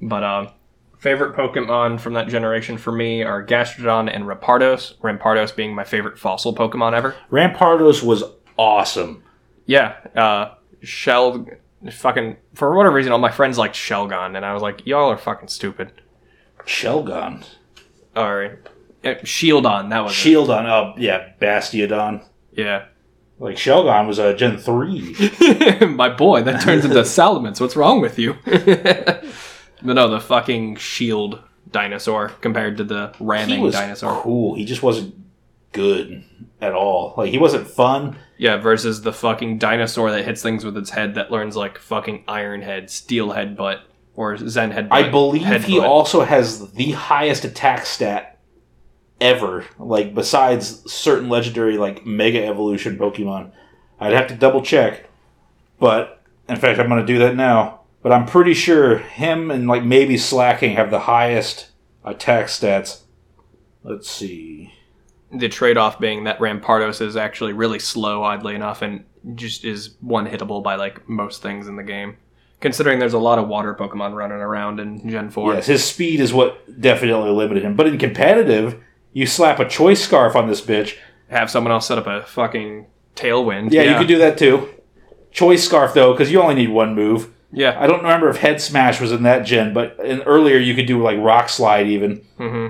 But, 0.00 0.22
um, 0.22 0.50
favorite 0.98 1.36
Pokemon 1.36 2.00
from 2.00 2.14
that 2.14 2.28
generation 2.28 2.76
for 2.78 2.92
me 2.92 3.22
are 3.22 3.44
Gastrodon 3.44 4.12
and 4.14 4.24
Rampardos. 4.24 4.96
Rampardos 4.98 5.54
being 5.54 5.74
my 5.74 5.84
favorite 5.84 6.18
fossil 6.18 6.54
Pokemon 6.54 6.92
ever. 6.94 7.14
Rampardos 7.30 8.02
was 8.02 8.24
awesome. 8.56 9.22
Yeah, 9.66 9.96
uh, 10.16 10.54
Shell, 10.82 11.46
fucking 11.92 12.36
for 12.54 12.74
whatever 12.74 12.96
reason, 12.96 13.12
all 13.12 13.18
my 13.18 13.30
friends 13.30 13.58
liked 13.58 13.74
Shelgon, 13.76 14.36
and 14.36 14.44
I 14.44 14.52
was 14.54 14.62
like, 14.62 14.86
y'all 14.86 15.10
are 15.10 15.18
fucking 15.18 15.48
stupid. 15.48 15.92
Shelgon, 16.66 17.44
All 18.16 18.34
right, 18.34 18.52
uh, 19.04 19.08
Shieldon, 19.24 19.90
that 19.90 20.04
was. 20.04 20.12
Shieldon, 20.12 20.66
oh 20.66 20.94
yeah, 20.98 21.32
Bastiodon. 21.40 22.24
Yeah, 22.52 22.86
Like 23.38 23.56
Shelgon 23.56 24.06
was 24.06 24.18
a 24.18 24.34
Gen 24.34 24.58
three. 24.58 25.14
my 25.86 26.08
boy, 26.08 26.42
that 26.42 26.60
turns 26.62 26.84
into 26.84 26.96
Salamence. 27.02 27.60
What's 27.60 27.76
wrong 27.76 28.00
with 28.00 28.18
you? 28.18 28.34
but 29.82 29.94
no, 29.94 30.08
the 30.08 30.20
fucking 30.20 30.76
Shield 30.76 31.40
dinosaur 31.70 32.28
compared 32.40 32.76
to 32.78 32.84
the 32.84 33.12
he 33.18 33.24
ramming 33.24 33.60
was 33.60 33.74
dinosaur. 33.74 34.22
cool. 34.22 34.54
He 34.54 34.64
just 34.64 34.82
wasn't 34.82 35.14
good 35.72 36.24
at 36.60 36.72
all. 36.74 37.14
Like 37.16 37.30
he 37.30 37.38
wasn't 37.38 37.68
fun. 37.68 38.16
Yeah, 38.36 38.56
versus 38.56 39.02
the 39.02 39.12
fucking 39.12 39.58
dinosaur 39.58 40.10
that 40.12 40.24
hits 40.24 40.42
things 40.42 40.64
with 40.64 40.76
its 40.76 40.90
head 40.90 41.14
that 41.16 41.30
learns 41.30 41.56
like 41.56 41.78
fucking 41.78 42.24
Iron 42.28 42.62
Head, 42.62 42.88
Steel 42.90 43.28
Headbutt, 43.30 43.80
or 44.14 44.36
Zen 44.36 44.72
Headbutt. 44.72 44.88
I 44.92 45.08
believe 45.08 45.42
he 45.64 45.78
Headbutt. 45.78 45.82
also 45.82 46.22
has 46.24 46.72
the 46.72 46.92
highest 46.92 47.44
attack 47.44 47.84
stat 47.86 48.38
ever. 49.20 49.64
Like 49.78 50.14
besides 50.14 50.90
certain 50.90 51.28
legendary 51.28 51.76
like 51.76 52.06
Mega 52.06 52.44
Evolution 52.46 52.96
Pokemon. 52.96 53.50
I'd 54.00 54.12
have 54.12 54.28
to 54.28 54.34
double 54.36 54.62
check, 54.62 55.06
but 55.80 56.22
in 56.48 56.54
fact, 56.56 56.78
I'm 56.78 56.88
going 56.88 57.04
to 57.04 57.06
do 57.12 57.18
that 57.18 57.34
now. 57.34 57.77
But 58.08 58.14
I'm 58.14 58.24
pretty 58.24 58.54
sure 58.54 58.96
him 58.96 59.50
and 59.50 59.68
like 59.68 59.84
maybe 59.84 60.16
Slaking 60.16 60.76
have 60.76 60.90
the 60.90 61.00
highest 61.00 61.68
uh, 62.02 62.12
attack 62.12 62.46
stats. 62.46 63.02
Let's 63.82 64.08
see. 64.08 64.72
the 65.30 65.50
trade-off 65.50 66.00
being 66.00 66.24
that 66.24 66.38
Rampardos 66.38 67.02
is 67.02 67.18
actually 67.18 67.52
really 67.52 67.78
slow, 67.78 68.22
oddly 68.22 68.54
enough, 68.54 68.80
and 68.80 69.04
just 69.34 69.62
is 69.62 69.94
one-hittable 70.00 70.62
by 70.62 70.76
like 70.76 71.06
most 71.06 71.42
things 71.42 71.68
in 71.68 71.76
the 71.76 71.82
game. 71.82 72.16
Considering 72.62 72.98
there's 72.98 73.12
a 73.12 73.18
lot 73.18 73.38
of 73.38 73.46
water 73.46 73.74
Pokemon 73.74 74.14
running 74.14 74.38
around 74.38 74.80
in 74.80 75.06
Gen 75.06 75.28
Four. 75.28 75.52
Yes, 75.52 75.66
his 75.66 75.84
speed 75.84 76.20
is 76.20 76.32
what 76.32 76.80
definitely 76.80 77.30
limited 77.30 77.62
him. 77.62 77.76
But 77.76 77.88
in 77.88 77.98
competitive, 77.98 78.82
you 79.12 79.26
slap 79.26 79.60
a 79.60 79.68
choice 79.68 80.02
scarf 80.02 80.34
on 80.34 80.48
this 80.48 80.62
bitch. 80.62 80.96
Have 81.28 81.50
someone 81.50 81.72
else 81.72 81.86
set 81.86 81.98
up 81.98 82.06
a 82.06 82.22
fucking 82.22 82.86
Tailwind. 83.16 83.70
Yeah, 83.70 83.82
you 83.82 83.98
could 83.98 84.08
do 84.08 84.16
that 84.16 84.38
too. 84.38 84.66
Choice 85.30 85.62
scarf 85.62 85.92
though, 85.92 86.12
because 86.14 86.32
you 86.32 86.40
only 86.40 86.54
need 86.54 86.70
one 86.70 86.94
move. 86.94 87.34
Yeah. 87.52 87.76
I 87.80 87.86
don't 87.86 88.02
remember 88.02 88.28
if 88.28 88.36
Head 88.38 88.60
Smash 88.60 89.00
was 89.00 89.12
in 89.12 89.22
that 89.22 89.46
gen, 89.46 89.72
but 89.72 89.98
in 90.04 90.22
earlier 90.22 90.58
you 90.58 90.74
could 90.74 90.86
do 90.86 91.02
like 91.02 91.18
Rock 91.18 91.48
Slide 91.48 91.86
even, 91.86 92.18
hmm 92.36 92.68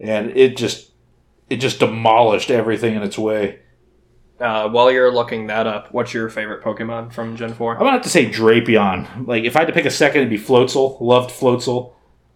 and 0.00 0.36
it 0.36 0.56
just 0.56 0.90
it 1.48 1.56
just 1.56 1.78
demolished 1.78 2.50
everything 2.50 2.94
in 2.94 3.02
its 3.02 3.18
way. 3.18 3.60
Uh, 4.40 4.68
while 4.68 4.90
you're 4.90 5.12
looking 5.12 5.46
that 5.46 5.66
up, 5.66 5.92
what's 5.92 6.12
your 6.12 6.28
favorite 6.28 6.62
Pokemon 6.62 7.12
from 7.12 7.36
Gen 7.36 7.54
4? 7.54 7.74
I'm 7.74 7.78
gonna 7.78 7.92
have 7.92 8.02
to 8.02 8.08
say 8.08 8.28
Drapion. 8.28 9.26
Like 9.26 9.44
if 9.44 9.56
I 9.56 9.60
had 9.60 9.66
to 9.68 9.72
pick 9.72 9.84
a 9.84 9.90
second, 9.90 10.22
it'd 10.22 10.30
be 10.30 10.38
Floatzel. 10.38 11.00
Loved 11.00 11.30
Floatzel. 11.30 11.92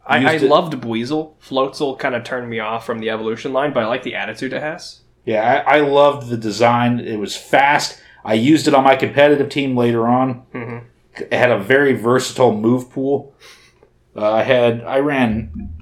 I, 0.07 0.35
I 0.35 0.37
loved 0.39 0.73
Buizel. 0.75 1.35
Floatzel 1.39 1.99
kind 1.99 2.15
of 2.15 2.25
turned 2.25 2.49
me 2.49 2.61
off 2.61 2.87
from 2.87 3.01
the 3.01 3.11
evolution 3.11 3.53
line, 3.53 3.75
but 3.75 3.83
I 3.83 3.87
like 3.87 4.05
the 4.05 4.15
attitude 4.15 4.55
it 4.55 4.63
has. 4.63 5.01
Yeah, 5.27 5.63
I, 5.67 5.79
I 5.79 5.81
loved 5.81 6.29
the 6.29 6.39
design. 6.39 6.99
It 7.01 7.19
was 7.19 7.37
fast. 7.37 8.01
I 8.25 8.35
used 8.35 8.69
it 8.69 8.75
on 8.75 8.85
my 8.85 8.97
competitive 8.97 9.49
team 9.49 9.77
later 9.77 10.07
on. 10.09 10.35
hmm 10.53 10.79
It 11.17 11.33
had 11.33 11.51
a 11.51 11.59
very 11.59 11.95
versatile 11.95 12.55
move 12.55 12.91
pool. 12.91 13.35
Uh, 14.17 14.33
I 14.33 14.43
had 14.43 14.83
I 14.85 14.99
ran 14.99 15.75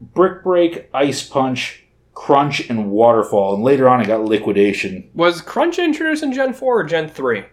Brick 0.00 0.42
Break, 0.44 0.88
Ice 0.94 1.26
Punch, 1.26 1.84
Crunch, 2.14 2.68
and 2.70 2.90
Waterfall, 2.90 3.54
and 3.54 3.64
later 3.64 3.88
on 3.88 4.00
I 4.00 4.04
got 4.04 4.24
Liquidation. 4.24 5.10
Was 5.14 5.40
Crunch 5.42 5.78
introduced 5.78 6.22
in 6.22 6.32
Gen 6.32 6.52
4 6.54 6.80
or 6.80 6.84
Gen 6.84 7.08
3? 7.08 7.44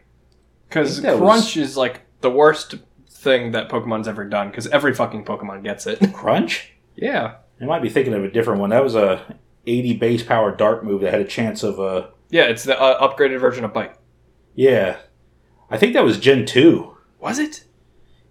Because 0.69 0.99
I 0.99 1.01
think 1.01 1.19
that 1.19 1.25
Crunch 1.25 1.57
is 1.57 1.75
like 1.77 2.01
the 2.21 2.29
worst 2.29 2.75
thing 3.09 3.51
that 3.53 3.69
Pokemon's 3.69 4.07
ever 4.07 4.25
done, 4.25 4.49
because 4.49 4.67
every 4.67 4.93
fucking 4.93 5.25
Pokemon 5.25 5.63
gets 5.63 5.87
it. 5.87 5.99
Crunch? 6.13 6.71
yeah. 6.95 7.35
I 7.59 7.65
might 7.65 7.81
be 7.81 7.89
thinking 7.89 8.13
of 8.13 8.23
a 8.23 8.29
different 8.29 8.59
one. 8.59 8.69
That 8.69 8.83
was 8.83 8.93
a 8.93 9.35
80 9.65 9.93
base 9.97 10.21
power 10.23 10.55
dart 10.55 10.85
move 10.85 11.01
that 11.01 11.11
had 11.11 11.21
a 11.21 11.25
chance 11.25 11.63
of 11.63 11.79
uh 11.79 12.07
Yeah, 12.29 12.43
it's 12.43 12.63
the 12.63 12.79
uh, 12.79 13.07
upgraded 13.07 13.39
version 13.39 13.65
of 13.65 13.73
Bite. 13.73 13.95
Yeah. 14.57 14.97
I 15.69 15.77
think 15.77 15.93
that 15.93 16.03
was 16.03 16.19
Gen 16.19 16.45
2. 16.45 16.95
Was 17.19 17.39
it? 17.39 17.63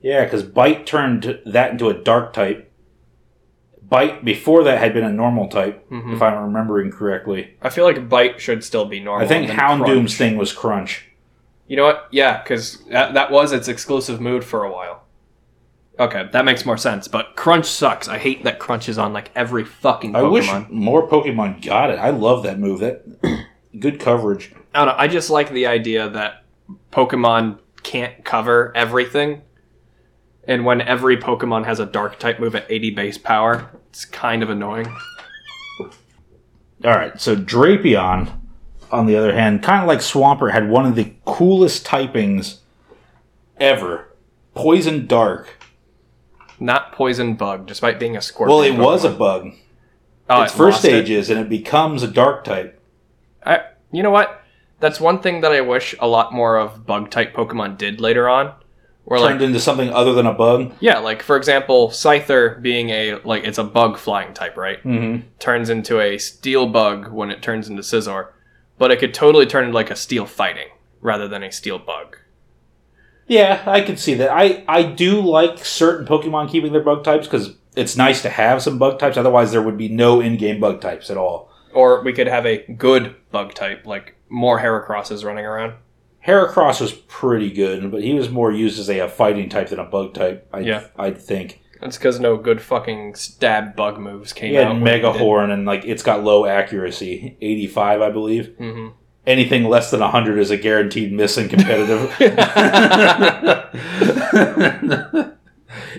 Yeah, 0.03 0.24
because 0.24 0.43
Bite 0.43 0.87
turned 0.87 1.41
that 1.47 1.70
into 1.72 1.89
a 1.89 1.95
dark 1.95 2.33
type. 2.35 2.70
Bite 3.83 4.24
before 4.24 4.64
that 4.64 4.79
had 4.79 4.93
been 4.95 5.05
a 5.05 5.12
normal 5.12 5.49
type, 5.49 5.89
Mhm. 5.91 6.14
if 6.14 6.22
I'm 6.22 6.43
remembering 6.43 6.91
correctly. 6.91 7.55
I 7.62 7.68
feel 7.70 7.85
like 7.85 8.09
Bite 8.09 8.41
should 8.41 8.64
still 8.64 8.85
be 8.85 9.01
normal. 9.01 9.24
I 9.24 9.29
think 9.29 9.51
Houndoom's 9.51 9.85
Crunch. 9.87 10.14
thing 10.14 10.37
was 10.37 10.53
Crunch. 10.53 11.05
You 11.68 11.77
know 11.77 11.85
what? 11.85 12.07
Yeah, 12.11 12.43
because 12.43 12.85
that, 12.91 13.14
that 13.14 13.31
was 13.31 13.53
its 13.53 13.68
exclusive 13.68 14.20
mood 14.20 14.45
for 14.45 14.64
a 14.64 14.72
while. 14.72 15.03
Okay, 15.99 16.29
that 16.33 16.45
makes 16.45 16.66
more 16.66 16.77
sense. 16.77 17.09
But 17.09 17.37
Crunch 17.37 17.66
sucks. 17.66 18.09
I 18.09 18.18
hate 18.18 18.45
that 18.45 18.59
Crunch 18.59 18.89
is 18.89 18.99
on 18.99 19.12
like 19.12 19.31
every 19.35 19.64
fucking 19.64 20.12
Pokemon. 20.12 20.24
I 20.24 20.29
wish 20.29 20.51
more 20.70 21.09
Pokemon 21.09 21.64
got 21.64 21.91
it. 21.91 21.99
I 21.99 22.11
love 22.11 22.43
that 22.43 22.59
move. 22.59 22.81
That 22.81 23.03
good 23.79 24.01
coverage. 24.01 24.53
I 24.74 24.85
don't 24.85 24.89
know. 24.89 24.95
I 24.97 25.09
just 25.09 25.31
like 25.31 25.51
the 25.51 25.66
idea 25.66 26.09
that 26.11 26.45
Pokemon 26.93 27.59
can't 27.83 28.24
cover 28.24 28.72
everything. 28.74 29.43
And 30.49 30.64
when 30.64 30.81
every 30.81 31.16
Pokemon 31.16 31.64
has 31.64 31.81
a 31.81 31.87
dark 31.87 32.18
type 32.18 32.39
move 32.39 32.55
at 32.55 32.66
80 32.70 32.91
base 32.91 33.18
power, 33.18 33.70
it's 33.89 34.05
kind 34.05 34.43
of 34.43 34.51
annoying. 34.51 34.87
All 36.85 36.93
right, 36.93 37.20
so 37.20 37.35
Drapion, 37.35 38.33
on 38.93 39.07
the 39.07 39.16
other 39.16 39.35
hand, 39.35 39.62
kind 39.62 39.83
of 39.83 39.89
like 39.89 40.01
Swampert, 40.01 40.53
had 40.53 40.68
one 40.68 40.87
of 40.87 40.95
the 40.95 41.14
coolest 41.24 41.85
typings 41.87 42.59
ever. 43.59 44.14
Poison 44.55 45.07
Dark. 45.07 45.57
Not 46.61 46.93
Poison 46.93 47.35
Bug, 47.35 47.66
despite 47.66 47.99
being 47.99 48.16
a 48.16 48.22
Scorpion. 48.22 48.57
Well, 48.57 48.64
it 48.64 48.79
was 48.79 49.05
a 49.05 49.11
bug. 49.11 49.53
Oh, 50.29 50.43
its 50.43 50.53
it 50.53 50.57
first 50.57 50.85
it. 50.85 50.89
stage 50.89 51.11
is, 51.11 51.31
and 51.31 51.41
it 51.41 51.49
becomes 51.49 52.03
a 52.03 52.09
Dark 52.09 52.45
type. 52.45 52.76
I, 53.47 53.61
you 53.93 54.03
know 54.03 54.11
what? 54.11 54.43
That's 54.81 55.01
one 55.01 55.21
thing 55.21 55.41
that 55.41 55.53
I 55.53 55.63
wish 55.63 55.95
a 56.01 56.07
lot 56.07 56.33
more 56.35 56.59
of 56.59 56.85
bug 56.85 57.11
type 57.11 57.35
Pokemon 57.35 57.79
did 57.79 58.01
later 58.01 58.29
on. 58.29 58.53
Like 59.09 59.21
Turned 59.21 59.43
into 59.43 59.61
something 59.61 59.91
other 59.91 60.13
than 60.15 60.27
a 60.27 60.35
bug. 60.35 60.73
yeah, 60.81 60.99
like 60.99 61.23
for 61.23 61.37
example, 61.37 61.91
Scyther 61.91 62.61
being 62.61 62.91
a 62.91 63.15
like 63.23 63.45
it's 63.45 63.57
a 63.59 63.63
bug 63.65 63.99
flying 63.99 64.35
type, 64.35 64.57
right? 64.57 64.83
Mm-hmm. 64.83 65.29
Turns 65.39 65.71
into 65.71 66.01
a 66.01 66.19
steel 66.19 66.67
bug 66.67 67.13
when 67.13 67.31
it 67.31 67.41
turns 67.41 67.69
into 67.69 67.83
Scizor, 67.83 68.31
but 68.79 68.91
it 68.91 68.99
could 68.99 69.15
totally 69.15 69.47
turn 69.47 69.67
into 69.67 69.77
like 69.77 69.93
a 69.93 69.97
steel 69.97 70.27
fighting 70.27 70.69
rather 71.01 71.29
than 71.29 71.45
a 71.45 71.53
steel 71.53 71.79
bug. 71.79 72.19
Yeah, 73.29 73.63
I 73.65 73.81
can 73.81 73.97
see 73.97 74.15
that. 74.15 74.31
I, 74.33 74.65
I 74.69 74.83
do 74.83 75.21
like 75.21 75.65
certain 75.65 76.05
Pokemon 76.07 76.51
keeping 76.51 76.73
their 76.73 76.83
bug 76.83 77.05
types 77.05 77.27
because 77.27 77.57
it's 77.77 77.97
nice 77.97 78.23
to 78.23 78.29
have 78.29 78.61
some 78.63 78.79
bug 78.79 78.99
types. 78.99 79.17
Otherwise, 79.17 79.53
there 79.53 79.63
would 79.63 79.77
be 79.79 79.89
no 79.89 80.21
in-game 80.21 80.61
bug 80.61 80.81
types 80.81 81.11
at 81.11 81.17
all. 81.17 81.51
Or 81.77 82.03
we 82.03 82.12
could 82.12 82.27
have 82.27 82.47
a 82.47 82.64
good 82.72 83.14
bug 83.31 83.55
type, 83.55 83.87
like 83.87 84.16
more 84.29 84.59
Heracrosses 84.61 85.24
running 85.24 85.45
around. 85.45 85.74
Heracross 86.27 86.81
was 86.81 86.93
pretty 86.93 87.51
good, 87.53 87.91
but 87.93 88.03
he 88.03 88.14
was 88.14 88.29
more 88.31 88.51
used 88.51 88.81
as 88.81 88.91
a, 88.91 89.07
fighting 89.09 89.49
type 89.49 89.68
than 89.68 89.79
a 89.79 89.85
bug 89.85 90.14
type. 90.14 90.49
I, 90.53 90.61
Yeah. 90.61 90.87
I'd 90.99 91.18
think. 91.18 91.61
That's 91.81 91.99
because 91.99 92.18
no 92.18 92.37
good 92.39 92.61
fucking 92.62 93.14
stab 93.14 93.77
bug 93.77 93.99
moves 94.01 94.33
came 94.33 94.51
He 94.51 94.55
had 94.57 94.68
out. 94.68 94.81
Mega 94.81 95.12
Horn, 95.12 95.51
and 95.51 95.66
like 95.66 95.85
it's 95.85 96.03
got 96.03 96.24
low 96.24 96.47
accuracy, 96.47 97.37
eighty-five, 97.43 98.01
I 98.01 98.11
believe. 98.11 98.57
hmm 98.57 98.89
Anything 99.27 99.64
less 99.64 99.91
than 99.91 100.01
hundred 100.01 100.39
is 100.39 100.51
a 100.51 100.57
guaranteed 100.57 101.12
miss 101.12 101.37
in 101.37 101.49
competitive. 101.49 102.11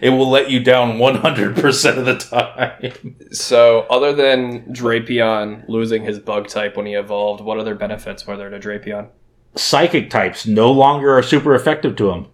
it 0.01 0.09
will 0.09 0.29
let 0.29 0.49
you 0.49 0.59
down 0.59 0.99
one 0.99 1.15
hundred 1.15 1.55
percent 1.55 1.97
of 1.97 2.05
the 2.05 2.17
time. 2.17 3.15
So, 3.31 3.81
other 3.89 4.13
than 4.13 4.73
Drapion 4.73 5.67
losing 5.67 6.03
his 6.03 6.19
bug 6.19 6.47
type 6.47 6.77
when 6.77 6.85
he 6.85 6.93
evolved, 6.93 7.41
what 7.41 7.59
other 7.59 7.75
benefits 7.75 8.25
were 8.25 8.37
there 8.37 8.49
to 8.49 8.59
Drapion? 8.59 9.09
Psychic 9.55 10.09
types 10.09 10.45
no 10.45 10.71
longer 10.71 11.17
are 11.17 11.23
super 11.23 11.55
effective 11.55 11.95
to 11.97 12.11
him. 12.11 12.27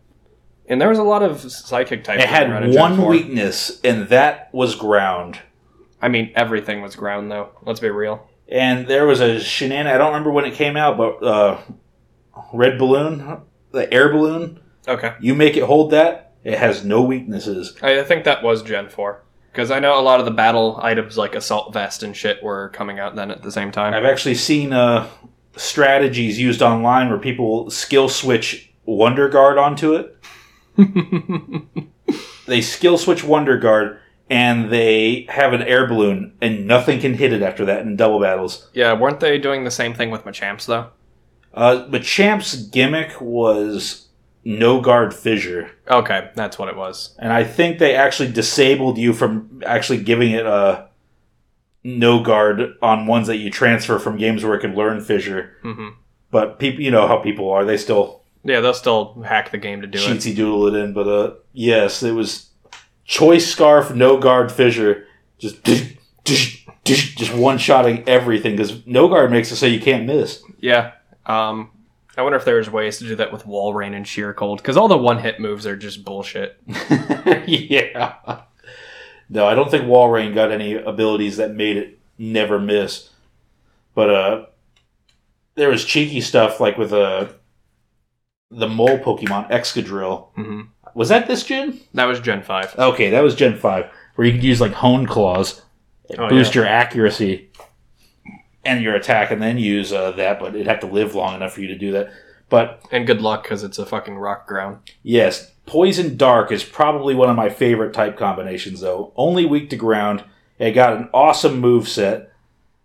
And 0.67 0.79
there 0.79 0.89
was 0.89 0.97
a 0.97 1.03
lot 1.03 1.23
of 1.23 1.39
psychic 1.51 2.03
types. 2.03 2.23
It 2.23 2.29
had 2.29 2.49
in 2.63 2.71
Gen 2.71 2.81
one 2.81 2.97
4. 2.97 3.09
weakness, 3.09 3.79
and 3.83 4.07
that 4.09 4.53
was 4.53 4.75
ground. 4.75 5.39
I 6.01 6.09
mean, 6.09 6.31
everything 6.35 6.81
was 6.81 6.95
ground, 6.95 7.31
though. 7.31 7.49
Let's 7.63 7.79
be 7.79 7.89
real. 7.89 8.27
And 8.47 8.87
there 8.87 9.05
was 9.05 9.21
a 9.21 9.35
shenan. 9.37 9.87
I 9.87 9.97
don't 9.97 10.07
remember 10.07 10.31
when 10.31 10.45
it 10.45 10.53
came 10.53 10.75
out, 10.77 10.97
but 10.97 11.23
uh, 11.23 11.61
red 12.53 12.77
balloon, 12.77 13.41
the 13.71 13.91
air 13.91 14.09
balloon. 14.11 14.59
Okay. 14.87 15.13
You 15.21 15.33
make 15.33 15.55
it 15.55 15.63
hold 15.63 15.91
that. 15.91 16.32
It 16.43 16.57
has 16.57 16.83
no 16.83 17.01
weaknesses. 17.01 17.75
I 17.81 17.99
I 17.99 18.03
think 18.03 18.23
that 18.25 18.43
was 18.43 18.61
Gen 18.63 18.89
4. 18.89 19.21
Because 19.51 19.69
I 19.71 19.79
know 19.79 19.99
a 19.99 20.01
lot 20.01 20.19
of 20.19 20.25
the 20.25 20.31
battle 20.31 20.79
items 20.81 21.17
like 21.17 21.35
Assault 21.35 21.73
Vest 21.73 22.01
and 22.01 22.17
shit 22.17 22.41
were 22.41 22.69
coming 22.69 22.99
out 22.99 23.15
then 23.15 23.29
at 23.29 23.43
the 23.43 23.51
same 23.51 23.71
time. 23.71 23.93
I've 23.93 24.03
actually 24.03 24.33
seen 24.35 24.73
uh, 24.73 25.07
strategies 25.55 26.39
used 26.39 26.61
online 26.63 27.09
where 27.09 27.19
people 27.19 27.69
skill 27.69 28.09
switch 28.09 28.71
Wonder 28.85 29.29
Guard 29.29 29.57
onto 29.57 29.93
it. 29.93 30.17
They 32.45 32.61
skill 32.61 32.97
switch 32.97 33.23
Wonder 33.23 33.57
Guard, 33.57 33.99
and 34.29 34.69
they 34.69 35.25
have 35.29 35.53
an 35.53 35.61
air 35.61 35.87
balloon, 35.87 36.33
and 36.41 36.67
nothing 36.67 36.99
can 36.99 37.13
hit 37.13 37.31
it 37.31 37.41
after 37.41 37.63
that 37.65 37.83
in 37.83 37.95
double 37.95 38.19
battles. 38.19 38.69
yeah, 38.73 38.91
weren't 38.93 39.21
they 39.21 39.37
doing 39.37 39.63
the 39.63 39.71
same 39.71 39.93
thing 39.93 40.11
with 40.11 40.25
Machamps, 40.25 40.65
though? 40.65 40.89
Uh, 41.53 41.87
but 41.87 42.03
Champ's 42.03 42.55
gimmick 42.55 43.21
was 43.21 44.09
no 44.45 44.81
guard 44.81 45.13
fissure. 45.13 45.71
Okay, 45.89 46.29
that's 46.35 46.57
what 46.59 46.67
it 46.69 46.75
was. 46.75 47.15
And 47.19 47.31
I 47.31 47.43
think 47.43 47.79
they 47.79 47.95
actually 47.95 48.31
disabled 48.31 48.97
you 48.97 49.13
from 49.13 49.61
actually 49.65 50.03
giving 50.03 50.31
it 50.31 50.45
a 50.45 50.87
no 51.83 52.23
guard 52.23 52.75
on 52.81 53.07
ones 53.07 53.27
that 53.27 53.37
you 53.37 53.49
transfer 53.49 53.99
from 53.99 54.17
games 54.17 54.43
where 54.43 54.55
it 54.55 54.59
can 54.61 54.75
learn 54.75 55.01
fissure. 55.01 55.57
hmm 55.61 55.89
But 56.31 56.59
people, 56.59 56.81
you 56.81 56.91
know 56.91 57.07
how 57.07 57.17
people 57.17 57.49
are; 57.51 57.65
they 57.65 57.77
still 57.77 58.21
Yeah, 58.43 58.59
they'll 58.61 58.73
still 58.73 59.21
hack 59.23 59.51
the 59.51 59.57
game 59.57 59.81
to 59.81 59.87
do 59.87 59.97
it. 59.97 60.01
cheatsy 60.01 60.35
doodle 60.35 60.67
it 60.67 60.75
in. 60.75 60.93
But 60.93 61.07
uh, 61.07 61.33
yes, 61.53 62.01
it 62.03 62.11
was 62.13 62.49
choice 63.05 63.45
scarf, 63.49 63.93
no 63.93 64.17
guard 64.17 64.51
fissure, 64.51 65.05
just 65.39 65.63
just 66.85 67.33
one 67.33 67.57
shotting 67.57 68.03
everything 68.07 68.55
because 68.55 68.85
no 68.85 69.07
guard 69.07 69.31
makes 69.31 69.51
it 69.51 69.55
so 69.57 69.65
you 69.65 69.79
can't 69.79 70.05
miss. 70.05 70.41
Yeah. 70.59 70.91
Um, 71.25 71.71
I 72.17 72.21
wonder 72.21 72.37
if 72.37 72.45
there's 72.45 72.69
ways 72.69 72.99
to 72.99 73.07
do 73.07 73.15
that 73.15 73.31
with 73.31 73.45
Walrein 73.45 73.95
and 73.95 74.07
Sheer 74.07 74.33
Cold, 74.33 74.59
because 74.59 74.77
all 74.77 74.87
the 74.87 74.97
one 74.97 75.17
hit 75.19 75.39
moves 75.39 75.65
are 75.65 75.75
just 75.75 76.05
bullshit. 76.05 76.57
yeah. 77.47 78.41
No, 79.29 79.47
I 79.47 79.55
don't 79.55 79.71
think 79.71 79.85
Walrein 79.85 80.33
got 80.35 80.51
any 80.51 80.75
abilities 80.75 81.37
that 81.37 81.55
made 81.55 81.77
it 81.77 81.99
never 82.17 82.59
miss. 82.59 83.09
But 83.95 84.09
uh 84.09 84.45
there 85.55 85.69
was 85.69 85.85
cheeky 85.85 86.21
stuff 86.21 86.59
like 86.59 86.77
with 86.77 86.93
uh 86.93 87.27
the 88.51 88.67
mole 88.67 88.99
Pokemon 88.99 89.49
Excadrill. 89.49 90.29
hmm 90.35 90.61
Was 90.93 91.09
that 91.09 91.27
this 91.27 91.43
gen? 91.43 91.79
That 91.93 92.05
was 92.05 92.19
Gen 92.19 92.43
5. 92.43 92.75
Okay, 92.77 93.09
that 93.09 93.21
was 93.23 93.35
Gen 93.35 93.57
5, 93.57 93.89
where 94.15 94.27
you 94.27 94.33
could 94.33 94.43
use 94.43 94.61
like 94.61 94.73
Hone 94.73 95.07
Claws, 95.07 95.61
Oh, 96.17 96.29
boost 96.29 96.53
your 96.53 96.65
accuracy 96.65 97.49
and 98.65 98.81
your 98.83 98.95
attack, 98.95 99.31
and 99.31 99.41
then 99.41 99.57
use 99.57 99.91
uh, 99.91 100.11
that, 100.11 100.39
but 100.39 100.55
it'd 100.55 100.67
have 100.67 100.79
to 100.81 100.87
live 100.87 101.15
long 101.15 101.35
enough 101.35 101.53
for 101.53 101.61
you 101.61 101.67
to 101.67 101.77
do 101.77 101.91
that. 101.91 102.11
But 102.49 102.83
And 102.91 103.07
good 103.07 103.21
luck, 103.21 103.43
because 103.43 103.63
it's 103.63 103.79
a 103.79 103.85
fucking 103.85 104.15
rock 104.15 104.47
ground. 104.47 104.77
Yes, 105.01 105.51
Poison 105.65 106.17
Dark 106.17 106.51
is 106.51 106.63
probably 106.63 107.15
one 107.15 107.29
of 107.29 107.35
my 107.35 107.49
favorite 107.49 107.93
type 107.93 108.17
combinations, 108.17 108.81
though. 108.81 109.11
Only 109.15 109.45
weak 109.45 109.69
to 109.71 109.75
ground. 109.75 110.23
It 110.59 110.71
got 110.71 110.97
an 110.97 111.09
awesome 111.13 111.59
move 111.59 111.87
set. 111.89 112.31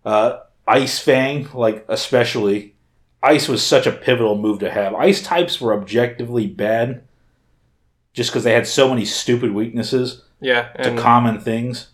Uh, 0.03 0.39
Ice 0.67 0.99
Fang, 0.99 1.49
like 1.53 1.85
especially. 1.87 2.75
Ice 3.21 3.49
was 3.49 3.65
such 3.65 3.85
a 3.85 3.91
pivotal 3.91 4.37
move 4.37 4.59
to 4.59 4.71
have. 4.71 4.95
Ice 4.95 5.21
types 5.21 5.59
were 5.59 5.73
objectively 5.73 6.47
bad, 6.47 7.03
just 8.13 8.31
because 8.31 8.45
they 8.45 8.53
had 8.53 8.65
so 8.65 8.87
many 8.89 9.03
stupid 9.03 9.51
weaknesses 9.51 10.23
Yeah, 10.39 10.69
to 10.83 10.95
common 10.95 11.41
things. 11.41 11.89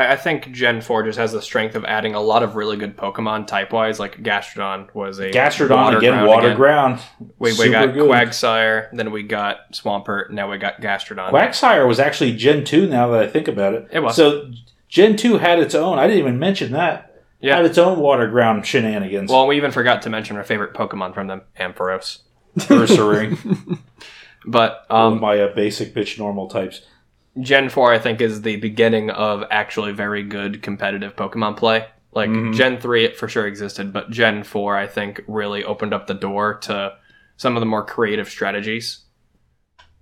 I, 0.00 0.12
I 0.12 0.16
think 0.16 0.50
Gen 0.52 0.80
4 0.80 1.04
just 1.04 1.18
has 1.18 1.32
the 1.32 1.42
strength 1.42 1.74
of 1.74 1.84
adding 1.84 2.14
a 2.14 2.20
lot 2.20 2.42
of 2.42 2.56
really 2.56 2.76
good 2.76 2.96
Pokemon 2.96 3.46
type-wise, 3.46 3.98
like 4.00 4.22
Gastrodon 4.22 4.92
was 4.94 5.18
a 5.18 5.30
Gastrodon 5.30 5.70
water 5.76 5.98
again, 5.98 6.12
ground 6.12 6.28
water 6.28 6.46
again. 6.48 6.56
ground. 6.56 7.00
We, 7.38 7.52
we 7.58 7.70
got 7.70 7.92
good. 7.92 8.10
Quagsire, 8.10 8.88
then 8.92 9.10
we 9.12 9.22
got 9.22 9.72
Swampert, 9.72 10.30
now 10.30 10.50
we 10.50 10.58
got 10.58 10.80
Gastrodon. 10.80 11.30
Quagsire 11.30 11.86
was 11.86 12.00
actually 12.00 12.34
Gen 12.36 12.64
2 12.64 12.86
now 12.88 13.08
that 13.10 13.22
I 13.22 13.26
think 13.28 13.48
about 13.48 13.74
it. 13.74 13.88
It 13.92 14.00
was. 14.00 14.16
So 14.16 14.50
Gen 14.88 15.16
2 15.16 15.38
had 15.38 15.58
its 15.58 15.74
own. 15.74 15.98
I 15.98 16.06
didn't 16.06 16.20
even 16.20 16.38
mention 16.38 16.72
that. 16.72 17.06
Yeah. 17.40 17.56
Had 17.56 17.64
its 17.64 17.78
own 17.78 17.98
water 17.98 18.28
ground 18.28 18.66
shenanigans. 18.66 19.30
Well, 19.30 19.46
we 19.46 19.56
even 19.56 19.70
forgot 19.70 20.02
to 20.02 20.10
mention 20.10 20.36
our 20.36 20.44
favorite 20.44 20.74
Pokemon 20.74 21.14
from 21.14 21.26
them, 21.26 21.42
Ampharos. 21.58 22.20
Ursaring. 22.58 23.78
But 24.46 24.86
Um, 24.88 25.14
um, 25.14 25.20
my 25.20 25.38
uh, 25.38 25.54
basic 25.54 25.94
bitch 25.94 26.18
normal 26.18 26.48
types. 26.48 26.80
Gen 27.40 27.68
4, 27.68 27.92
I 27.92 27.98
think, 27.98 28.20
is 28.20 28.42
the 28.42 28.56
beginning 28.56 29.10
of 29.10 29.44
actually 29.50 29.92
very 29.92 30.22
good 30.22 30.62
competitive 30.62 31.16
Pokemon 31.16 31.56
play. 31.56 31.86
Like, 32.12 32.30
Mhm. 32.30 32.54
Gen 32.54 32.78
3, 32.78 33.04
it 33.04 33.16
for 33.16 33.28
sure 33.28 33.46
existed, 33.46 33.92
but 33.92 34.10
Gen 34.10 34.42
4, 34.42 34.76
I 34.76 34.86
think, 34.86 35.22
really 35.28 35.64
opened 35.64 35.94
up 35.94 36.06
the 36.06 36.14
door 36.14 36.54
to 36.62 36.94
some 37.36 37.56
of 37.56 37.60
the 37.60 37.66
more 37.66 37.84
creative 37.84 38.28
strategies. 38.28 39.00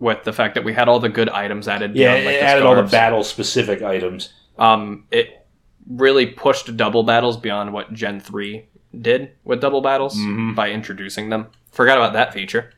With 0.00 0.22
the 0.22 0.32
fact 0.32 0.54
that 0.54 0.62
we 0.64 0.72
had 0.74 0.88
all 0.88 1.00
the 1.00 1.08
good 1.08 1.28
items 1.28 1.66
added. 1.66 1.96
Yeah, 1.96 2.12
beyond, 2.14 2.26
like, 2.26 2.34
it 2.36 2.42
added 2.42 2.62
all 2.62 2.76
the 2.76 2.84
battle 2.84 3.24
specific 3.24 3.82
items. 3.82 4.32
Um, 4.58 5.04
it 5.10 5.44
really 5.90 6.26
pushed 6.26 6.76
double 6.76 7.02
battles 7.02 7.36
beyond 7.36 7.72
what 7.72 7.92
Gen 7.92 8.20
3 8.20 8.66
did 8.98 9.32
with 9.44 9.60
double 9.60 9.80
battles 9.80 10.16
Mhm. 10.16 10.54
by 10.54 10.70
introducing 10.70 11.30
them. 11.30 11.48
Forgot 11.72 11.98
about 11.98 12.12
that 12.14 12.32
feature. 12.32 12.70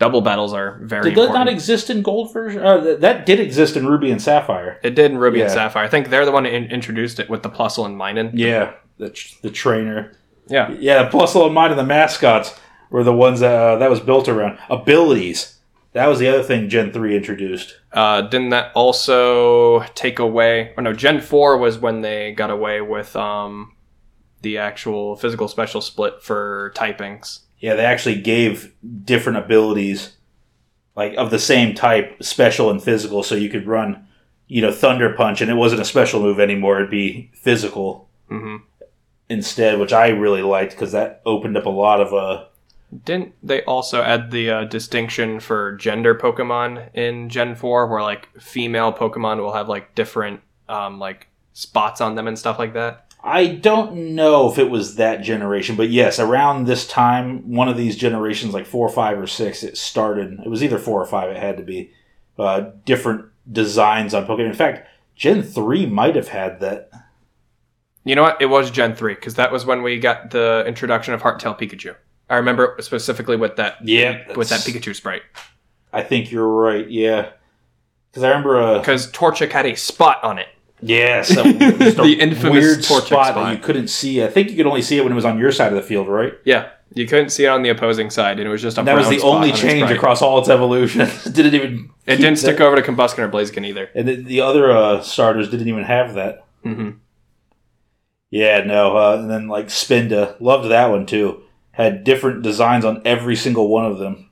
Double 0.00 0.22
battles 0.22 0.52
are 0.52 0.80
very 0.82 1.02
Did 1.04 1.14
that 1.16 1.20
important. 1.20 1.34
not 1.44 1.48
exist 1.52 1.90
in 1.90 2.00
gold 2.02 2.32
version? 2.32 2.60
Uh, 2.62 2.96
that 2.96 3.26
did 3.26 3.38
exist 3.38 3.76
in 3.76 3.86
Ruby 3.86 4.10
and 4.10 4.20
Sapphire. 4.20 4.80
it 4.82 4.94
did 4.96 5.10
in 5.12 5.18
Ruby 5.18 5.42
and 5.42 5.50
Sapphire. 5.50 5.84
I 5.84 5.88
think 5.88 6.08
they're 6.08 6.24
the 6.24 6.32
one 6.32 6.46
who 6.46 6.50
in- 6.50 6.64
introduced 6.72 7.20
it 7.20 7.28
with 7.30 7.42
the 7.42 7.50
Plusle 7.50 7.84
and 7.86 7.96
Minun. 8.00 8.30
Yeah, 8.34 8.72
the, 8.98 9.10
tr- 9.10 9.34
the 9.42 9.50
trainer. 9.50 10.12
Yeah. 10.48 10.70
Yeah, 10.72 11.08
Plusle 11.10 11.44
and 11.46 11.54
Mine 11.54 11.70
and 11.70 11.78
the 11.78 11.84
mascots 11.84 12.58
were 12.90 13.04
the 13.04 13.12
ones 13.14 13.40
that, 13.40 13.54
uh, 13.54 13.76
that 13.76 13.90
was 13.90 14.00
built 14.00 14.26
around. 14.26 14.58
Abilities. 14.70 15.58
That 15.92 16.06
was 16.06 16.18
the 16.18 16.28
other 16.28 16.42
thing 16.42 16.68
Gen 16.68 16.92
3 16.92 17.16
introduced. 17.16 17.76
Uh, 17.92 18.22
didn't 18.22 18.48
that 18.50 18.72
also 18.74 19.80
take 19.94 20.18
away? 20.18 20.72
Oh 20.78 20.82
no, 20.82 20.92
Gen 20.92 21.20
Four 21.20 21.58
was 21.58 21.78
when 21.78 22.00
they 22.00 22.32
got 22.32 22.48
away 22.50 22.80
with 22.80 23.14
um, 23.16 23.74
the 24.40 24.56
actual 24.58 25.16
physical 25.16 25.46
special 25.48 25.80
split 25.80 26.22
for 26.22 26.72
typings. 26.76 27.40
Yeah, 27.60 27.74
they 27.74 27.84
actually 27.84 28.20
gave 28.20 28.74
different 29.04 29.38
abilities, 29.38 30.16
like 30.96 31.14
of 31.16 31.30
the 31.30 31.38
same 31.38 31.74
type, 31.74 32.22
special 32.22 32.70
and 32.70 32.82
physical, 32.82 33.22
so 33.22 33.34
you 33.34 33.50
could 33.50 33.66
run, 33.66 34.06
you 34.48 34.62
know, 34.62 34.72
Thunder 34.72 35.12
Punch, 35.12 35.40
and 35.40 35.50
it 35.50 35.54
wasn't 35.54 35.82
a 35.82 35.84
special 35.84 36.20
move 36.20 36.40
anymore; 36.40 36.78
it'd 36.78 36.90
be 36.90 37.30
physical 37.34 38.08
hmm 38.28 38.56
instead, 39.30 39.78
which 39.78 39.92
I 39.92 40.08
really 40.08 40.42
liked 40.42 40.72
because 40.72 40.92
that 40.92 41.22
opened 41.24 41.56
up 41.56 41.64
a 41.64 41.70
lot 41.70 42.02
of 42.02 42.12
uh. 42.12 42.44
Didn't 43.04 43.34
they 43.40 43.62
also 43.62 44.02
add 44.02 44.32
the 44.32 44.50
uh, 44.50 44.64
distinction 44.64 45.38
for 45.38 45.76
gender 45.76 46.12
Pokemon 46.14 46.92
in 46.92 47.28
Gen 47.28 47.54
4 47.54 47.86
where 47.86 48.02
like 48.02 48.28
female 48.40 48.92
Pokemon 48.92 49.38
will 49.38 49.52
have 49.52 49.68
like 49.68 49.94
different 49.94 50.40
um, 50.68 50.98
like 50.98 51.28
spots 51.52 52.00
on 52.00 52.16
them 52.16 52.26
and 52.26 52.36
stuff 52.36 52.58
like 52.58 52.74
that? 52.74 53.09
I 53.22 53.46
don't 53.46 54.14
know 54.14 54.50
if 54.50 54.58
it 54.58 54.70
was 54.70 54.96
that 54.96 55.22
generation, 55.22 55.76
but 55.76 55.90
yes, 55.90 56.18
around 56.18 56.66
this 56.66 56.86
time, 56.86 57.50
one 57.50 57.68
of 57.68 57.76
these 57.76 57.96
generations, 57.96 58.54
like 58.54 58.66
four, 58.66 58.88
five, 58.88 59.18
or 59.18 59.26
six, 59.26 59.62
it 59.62 59.76
started. 59.76 60.40
It 60.44 60.48
was 60.48 60.62
either 60.62 60.78
four 60.78 61.02
or 61.02 61.06
five. 61.06 61.30
It 61.30 61.36
had 61.36 61.58
to 61.58 61.62
be 61.62 61.92
uh, 62.38 62.70
different 62.84 63.26
designs 63.50 64.14
on 64.14 64.26
Pokemon. 64.26 64.46
In 64.46 64.54
fact, 64.54 64.88
Gen 65.16 65.42
three 65.42 65.84
might 65.84 66.16
have 66.16 66.28
had 66.28 66.60
that. 66.60 66.90
You 68.04 68.14
know 68.14 68.22
what? 68.22 68.40
It 68.40 68.46
was 68.46 68.70
Gen 68.70 68.94
3 68.94 69.14
because 69.14 69.34
that 69.34 69.52
was 69.52 69.66
when 69.66 69.82
we 69.82 69.98
got 69.98 70.30
the 70.30 70.64
introduction 70.66 71.12
of 71.12 71.20
Hearttail 71.20 71.60
Pikachu. 71.60 71.94
I 72.30 72.36
remember 72.36 72.76
specifically 72.80 73.36
with 73.36 73.56
that 73.56 73.76
Yeah, 73.86 74.32
with 74.34 74.48
that 74.48 74.60
Pikachu 74.60 74.94
sprite 74.94 75.22
I 75.92 76.02
think 76.02 76.30
you're 76.30 76.48
right. 76.48 76.88
Yeah, 76.88 77.30
because 78.10 78.22
I 78.22 78.28
remember. 78.28 78.62
Uh, 78.62 78.78
because 78.78 79.10
Torchic 79.12 79.52
had 79.52 79.66
a 79.66 79.74
spot 79.74 80.22
on 80.24 80.38
it. 80.38 80.48
Yeah, 80.82 81.22
some 81.22 81.58
just 81.58 81.96
The 81.98 82.16
infamous 82.20 82.52
weird 82.52 82.78
Torchic 82.78 83.06
spot, 83.06 83.28
spot. 83.28 83.34
that 83.34 83.52
you 83.52 83.58
couldn't 83.62 83.88
see. 83.88 84.22
I 84.24 84.28
think 84.28 84.50
you 84.50 84.56
could 84.56 84.66
only 84.66 84.82
see 84.82 84.98
it 84.98 85.02
when 85.02 85.12
it 85.12 85.16
was 85.16 85.24
on 85.24 85.38
your 85.38 85.52
side 85.52 85.68
of 85.68 85.74
the 85.76 85.82
field, 85.82 86.08
right? 86.08 86.34
Yeah, 86.44 86.70
you 86.94 87.06
couldn't 87.06 87.30
see 87.30 87.44
it 87.44 87.48
on 87.48 87.62
the 87.62 87.68
opposing 87.68 88.10
side, 88.10 88.38
and 88.38 88.48
it 88.48 88.50
was 88.50 88.62
just 88.62 88.78
a 88.78 88.82
that 88.82 88.96
was 88.96 89.08
the 89.08 89.18
spot 89.18 89.34
only 89.36 89.52
on 89.52 89.56
change 89.56 89.90
across 89.90 90.22
all 90.22 90.38
its 90.38 90.48
evolution. 90.48 91.00
didn't 91.32 91.54
even. 91.54 91.90
It 92.06 92.16
didn't 92.16 92.36
stick 92.36 92.56
that- 92.58 92.64
over 92.66 92.76
to 92.76 92.82
Combusken 92.82 93.18
or 93.18 93.28
Blaziken 93.28 93.66
either. 93.66 93.90
And 93.94 94.08
the, 94.08 94.16
the 94.16 94.40
other 94.40 94.70
uh, 94.72 95.00
starters 95.02 95.50
didn't 95.50 95.68
even 95.68 95.84
have 95.84 96.14
that. 96.14 96.44
hmm 96.62 96.90
Yeah, 98.30 98.62
no. 98.64 98.96
Uh, 98.96 99.16
and 99.20 99.30
then 99.30 99.48
like 99.48 99.66
Spinda, 99.68 100.36
loved 100.40 100.70
that 100.70 100.88
one 100.90 101.06
too. 101.06 101.42
Had 101.72 102.04
different 102.04 102.42
designs 102.42 102.84
on 102.84 103.02
every 103.04 103.36
single 103.36 103.68
one 103.68 103.84
of 103.84 103.98
them. 103.98 104.30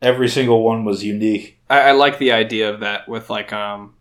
Every 0.00 0.28
single 0.28 0.62
one 0.62 0.84
was 0.84 1.04
unique. 1.04 1.58
I, 1.70 1.80
I 1.80 1.92
like 1.92 2.18
the 2.18 2.32
idea 2.32 2.70
of 2.72 2.80
that 2.80 3.08
with 3.08 3.30
like 3.30 3.52
um 3.52 3.94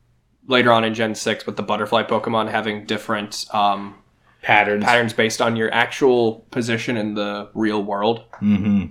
later 0.47 0.71
on 0.71 0.83
in 0.83 0.93
Gen 0.93 1.15
six 1.15 1.45
with 1.45 1.55
the 1.55 1.63
butterfly 1.63 2.03
Pokemon 2.03 2.49
having 2.51 2.85
different 2.85 3.45
um 3.53 3.95
Patterns. 4.41 4.83
patterns 4.83 5.13
based 5.13 5.39
on 5.41 5.55
your 5.55 5.71
actual 5.71 6.45
position 6.49 6.97
in 6.97 7.13
the 7.13 7.49
real 7.53 7.83
world. 7.83 8.23
hmm 8.39 8.85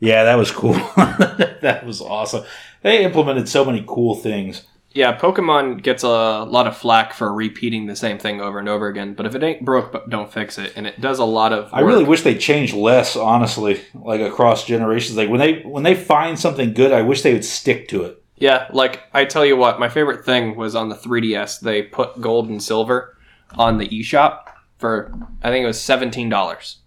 Yeah, 0.00 0.24
that 0.24 0.34
was 0.34 0.50
cool. 0.50 0.74
that 0.96 1.82
was 1.86 2.00
awesome. 2.02 2.44
They 2.82 3.04
implemented 3.04 3.48
so 3.48 3.64
many 3.64 3.82
cool 3.86 4.14
things. 4.16 4.66
Yeah, 4.92 5.18
Pokemon 5.18 5.82
gets 5.82 6.04
a 6.04 6.08
lot 6.44 6.68
of 6.68 6.76
flack 6.76 7.14
for 7.14 7.32
repeating 7.32 7.86
the 7.86 7.96
same 7.96 8.16
thing 8.18 8.40
over 8.40 8.60
and 8.60 8.68
over 8.68 8.86
again, 8.86 9.14
but 9.14 9.26
if 9.26 9.34
it 9.34 9.42
ain't 9.42 9.64
broke, 9.64 10.08
don't 10.08 10.32
fix 10.32 10.56
it, 10.56 10.72
and 10.76 10.86
it 10.86 11.00
does 11.00 11.18
a 11.18 11.24
lot 11.24 11.52
of. 11.52 11.68
I 11.74 11.80
really 11.80 12.04
wish 12.04 12.22
they 12.22 12.36
changed 12.38 12.74
less, 12.74 13.16
honestly, 13.16 13.80
like 13.92 14.20
across 14.20 14.64
generations. 14.64 15.16
Like 15.16 15.30
when 15.30 15.40
they 15.40 15.62
when 15.62 15.82
they 15.82 15.96
find 15.96 16.38
something 16.38 16.74
good, 16.74 16.92
I 16.92 17.02
wish 17.02 17.22
they 17.22 17.32
would 17.32 17.44
stick 17.44 17.88
to 17.88 18.04
it. 18.04 18.22
Yeah, 18.44 18.68
like 18.72 19.00
I 19.14 19.24
tell 19.24 19.44
you 19.46 19.56
what, 19.56 19.80
my 19.80 19.88
favorite 19.88 20.24
thing 20.24 20.54
was 20.56 20.74
on 20.74 20.88
the 20.90 20.94
3DS. 20.96 21.60
They 21.60 21.82
put 21.82 22.20
gold 22.20 22.48
and 22.50 22.62
silver 22.62 23.16
on 23.56 23.78
the 23.78 23.88
eShop 23.88 24.40
for 24.78 25.12
I 25.42 25.48
think 25.50 25.64
it 25.64 25.66
was 25.66 25.80
seventeen 25.80 26.28
dollars, 26.28 26.78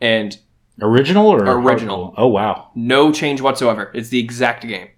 and 0.00 0.38
Original 0.80 1.26
or 1.28 1.44
Original. 1.60 2.14
Oh 2.16 2.28
wow. 2.28 2.70
no 2.74 3.12
change 3.12 3.40
whatsoever. 3.42 3.90
It's 3.94 4.08
the 4.08 4.20
exact 4.20 4.66
game, 4.66 4.88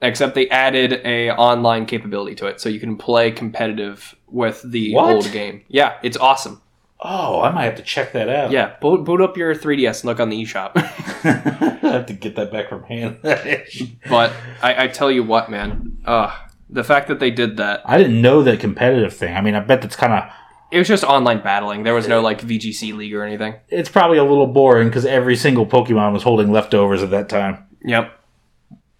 except 0.00 0.34
they 0.34 0.48
added 0.48 1.00
a 1.04 1.30
online 1.30 1.86
capability 1.86 2.34
to 2.36 2.46
it, 2.46 2.60
so 2.60 2.68
you 2.68 2.80
can 2.80 2.96
play 2.96 3.30
competitive 3.30 4.16
with 4.26 4.62
the 4.68 4.92
What? 4.94 5.12
old 5.14 5.30
game. 5.30 5.62
Yeah, 5.68 5.98
it's 6.02 6.16
awesome. 6.16 6.60
Oh, 7.04 7.40
I 7.40 7.50
might 7.50 7.64
have 7.64 7.76
to 7.76 7.82
check 7.82 8.12
that 8.12 8.28
out. 8.28 8.52
Yeah, 8.52 8.76
boot, 8.80 9.04
boot 9.04 9.20
up 9.20 9.36
your 9.36 9.54
3DS 9.54 10.00
and 10.00 10.04
look 10.04 10.20
on 10.20 10.28
the 10.28 10.40
eShop. 10.42 10.72
I 11.84 11.88
have 11.88 12.06
to 12.06 12.12
get 12.12 12.36
that 12.36 12.52
back 12.52 12.68
from 12.68 12.84
hand. 12.84 13.18
but 13.22 14.32
I, 14.62 14.84
I 14.84 14.88
tell 14.88 15.10
you 15.10 15.24
what, 15.24 15.50
man, 15.50 15.98
uh, 16.04 16.34
the 16.70 16.84
fact 16.84 17.08
that 17.08 17.18
they 17.18 17.30
did 17.30 17.56
that, 17.56 17.82
I 17.84 17.98
didn't 17.98 18.20
know 18.22 18.42
that 18.44 18.60
competitive 18.60 19.14
thing. 19.14 19.36
I 19.36 19.40
mean, 19.40 19.54
I 19.54 19.60
bet 19.60 19.82
that's 19.82 19.96
kind 19.96 20.12
of 20.12 20.30
it 20.70 20.78
was 20.78 20.88
just 20.88 21.04
online 21.04 21.42
battling. 21.42 21.82
There 21.82 21.94
was 21.94 22.08
no 22.08 22.22
like 22.22 22.40
VGC 22.40 22.96
league 22.96 23.14
or 23.14 23.22
anything. 23.24 23.56
it's 23.68 23.90
probably 23.90 24.16
a 24.16 24.24
little 24.24 24.46
boring 24.46 24.88
because 24.88 25.04
every 25.04 25.36
single 25.36 25.66
Pokemon 25.66 26.14
was 26.14 26.22
holding 26.22 26.50
leftovers 26.50 27.02
at 27.02 27.10
that 27.10 27.28
time. 27.28 27.66
Yep. 27.84 28.10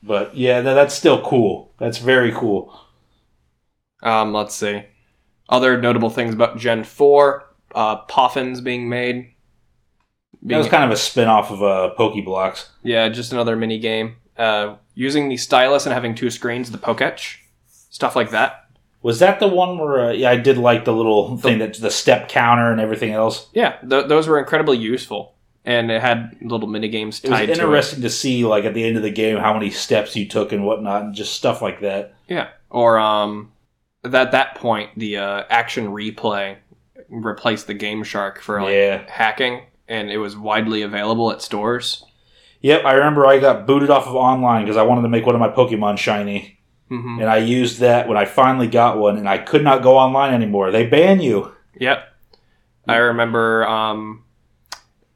But 0.03 0.37
yeah, 0.37 0.61
tha- 0.61 0.75
that's 0.75 0.95
still 0.95 1.23
cool. 1.23 1.73
That's 1.79 1.97
very 1.99 2.31
cool. 2.33 2.79
Um, 4.03 4.35
let's 4.35 4.55
see. 4.55 4.85
Other 5.49 5.81
notable 5.81 6.11
things 6.11 6.35
about 6.35 6.59
Gen 6.59 6.85
4, 6.85 7.49
uh, 7.75 8.05
Poffins 8.07 8.63
being 8.63 8.89
made. 8.89 9.29
That 10.43 10.59
was 10.59 10.69
kind 10.69 10.83
of 10.85 10.91
a 10.91 10.97
spin 10.97 11.29
off 11.29 11.51
of 11.53 11.63
uh, 11.63 11.95
Pokeblocks. 11.97 12.67
Yeah, 12.83 13.09
just 13.09 13.33
another 13.33 13.55
mini 13.55 13.79
game. 13.79 14.17
Uh, 14.37 14.77
using 14.95 15.29
the 15.29 15.37
stylus 15.37 15.87
and 15.87 15.93
having 15.93 16.15
two 16.15 16.31
screens, 16.31 16.71
the 16.71 16.79
Poketch, 16.79 17.37
stuff 17.91 18.17
like 18.17 18.31
that. 18.31 18.59
Was 19.03 19.19
that 19.21 19.41
the 19.41 19.47
one 19.49 19.79
where? 19.79 20.09
Uh, 20.09 20.13
yeah, 20.13 20.31
I 20.31 20.37
did 20.37 20.59
like 20.59 20.85
the 20.85 20.93
little 20.93 21.37
thing 21.37 21.59
that 21.59 21.75
the 21.75 21.91
step 21.91 22.29
counter 22.29 22.73
and 22.73 22.81
everything 22.81 23.13
else. 23.13 23.49
Yeah, 23.53 23.77
th- 23.89 24.07
those 24.09 24.27
were 24.27 24.39
incredibly 24.39 24.79
useful, 24.79 25.35
and 25.65 25.91
it 25.91 26.01
had 26.01 26.37
little 26.41 26.69
mini 26.69 26.89
games 26.89 27.21
It 27.23 27.31
was 27.31 27.39
tied 27.39 27.47
to 27.47 27.53
it. 27.53 27.59
interesting 27.59 28.03
to 28.03 28.11
see, 28.11 28.45
like 28.45 28.65
at 28.65 28.75
the 28.75 28.85
end 28.85 28.97
of 28.97 29.03
the 29.03 29.11
game, 29.11 29.39
how 29.39 29.55
many 29.55 29.71
steps 29.71 30.17
you 30.17 30.27
took 30.27 30.51
and 30.53 30.65
whatnot, 30.65 31.03
and 31.03 31.15
just 31.15 31.35
stuff 31.35 31.63
like 31.63 31.81
that. 31.81 32.15
Yeah, 32.29 32.49
or 32.71 32.99
um, 32.99 33.53
at 34.05 34.11
that 34.33 34.55
point, 34.57 34.91
the 34.97 35.19
uh, 35.19 35.45
action 35.51 35.89
replay 35.89 36.57
replaced 37.13 37.67
the 37.67 37.75
Game 37.75 38.03
Shark 38.03 38.41
for 38.41 38.61
like 38.63 38.73
Yeah. 38.73 39.03
hacking, 39.09 39.63
and 39.89 40.11
it 40.11 40.19
was 40.19 40.37
widely 40.37 40.83
available 40.83 41.31
at 41.31 41.43
stores. 41.43 42.05
Yep, 42.63 42.85
I 42.85 42.93
remember 42.95 43.27
I 43.27 43.39
got 43.39 43.67
booted 43.67 43.91
off 43.91 44.07
of 44.07 44.15
online 44.15 44.65
because 44.65 44.77
I 44.77 44.83
wanted 44.83 45.03
to 45.03 45.09
make 45.09 45.27
one 45.27 45.35
of 45.35 45.41
my 45.41 45.49
Pokemon 45.49 45.99
shiny, 45.99 46.59
hmm 46.89 47.19
and 47.21 47.29
I 47.29 47.39
used 47.39 47.81
that 47.81 48.07
when 48.09 48.17
I 48.17 48.25
finally 48.25 48.69
got 48.69 48.99
one, 48.99 49.17
and 49.19 49.29
I 49.29 49.39
could 49.39 49.63
not 49.65 49.83
go 49.83 49.97
online 49.99 50.33
anymore. 50.33 50.71
They 50.71 50.87
ban 50.87 51.21
you. 51.21 51.53
Yep. 51.79 52.05
I 52.89 52.97
remember. 52.97 53.67
Um, 53.67 54.25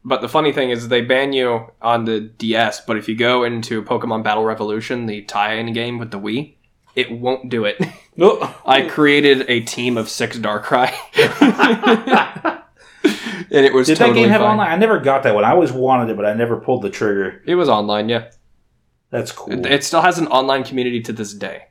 but 0.04 0.20
the 0.20 0.28
funny 0.28 0.52
thing 0.52 0.70
is, 0.70 0.88
they 0.88 1.00
ban 1.00 1.32
you 1.32 1.66
on 1.82 2.04
the 2.04 2.20
DS, 2.20 2.80
but 2.86 2.96
if 2.96 3.08
you 3.08 3.16
go 3.16 3.42
into 3.44 3.82
Pokemon 3.82 4.22
Battle 4.22 4.44
Revolution, 4.44 5.06
the 5.06 5.22
tie-in 5.22 5.72
game 5.72 5.98
with 5.98 6.10
the 6.12 6.18
Wii, 6.20 6.55
it 6.96 7.12
won't 7.12 7.48
do 7.48 7.64
it. 7.64 7.80
Oh. 8.18 8.62
I 8.64 8.80
created 8.88 9.44
a 9.50 9.60
team 9.60 9.98
of 9.98 10.08
six 10.08 10.38
Darkrai, 10.38 10.90
and 13.04 13.50
it 13.50 13.74
was 13.74 13.88
Did 13.88 13.98
totally 13.98 14.14
that 14.14 14.20
game 14.22 14.30
have 14.30 14.40
fine. 14.40 14.52
online? 14.52 14.70
I 14.70 14.76
never 14.76 14.98
got 15.00 15.22
that 15.24 15.34
one. 15.34 15.44
I 15.44 15.50
always 15.50 15.70
wanted 15.70 16.10
it, 16.10 16.16
but 16.16 16.24
I 16.24 16.32
never 16.32 16.56
pulled 16.56 16.80
the 16.80 16.88
trigger. 16.88 17.42
It 17.44 17.56
was 17.56 17.68
online, 17.68 18.08
yeah. 18.08 18.30
That's 19.10 19.32
cool. 19.32 19.52
It, 19.52 19.66
it 19.66 19.84
still 19.84 20.00
has 20.00 20.16
an 20.16 20.28
online 20.28 20.64
community 20.64 21.02
to 21.02 21.12
this 21.12 21.34
day 21.34 21.66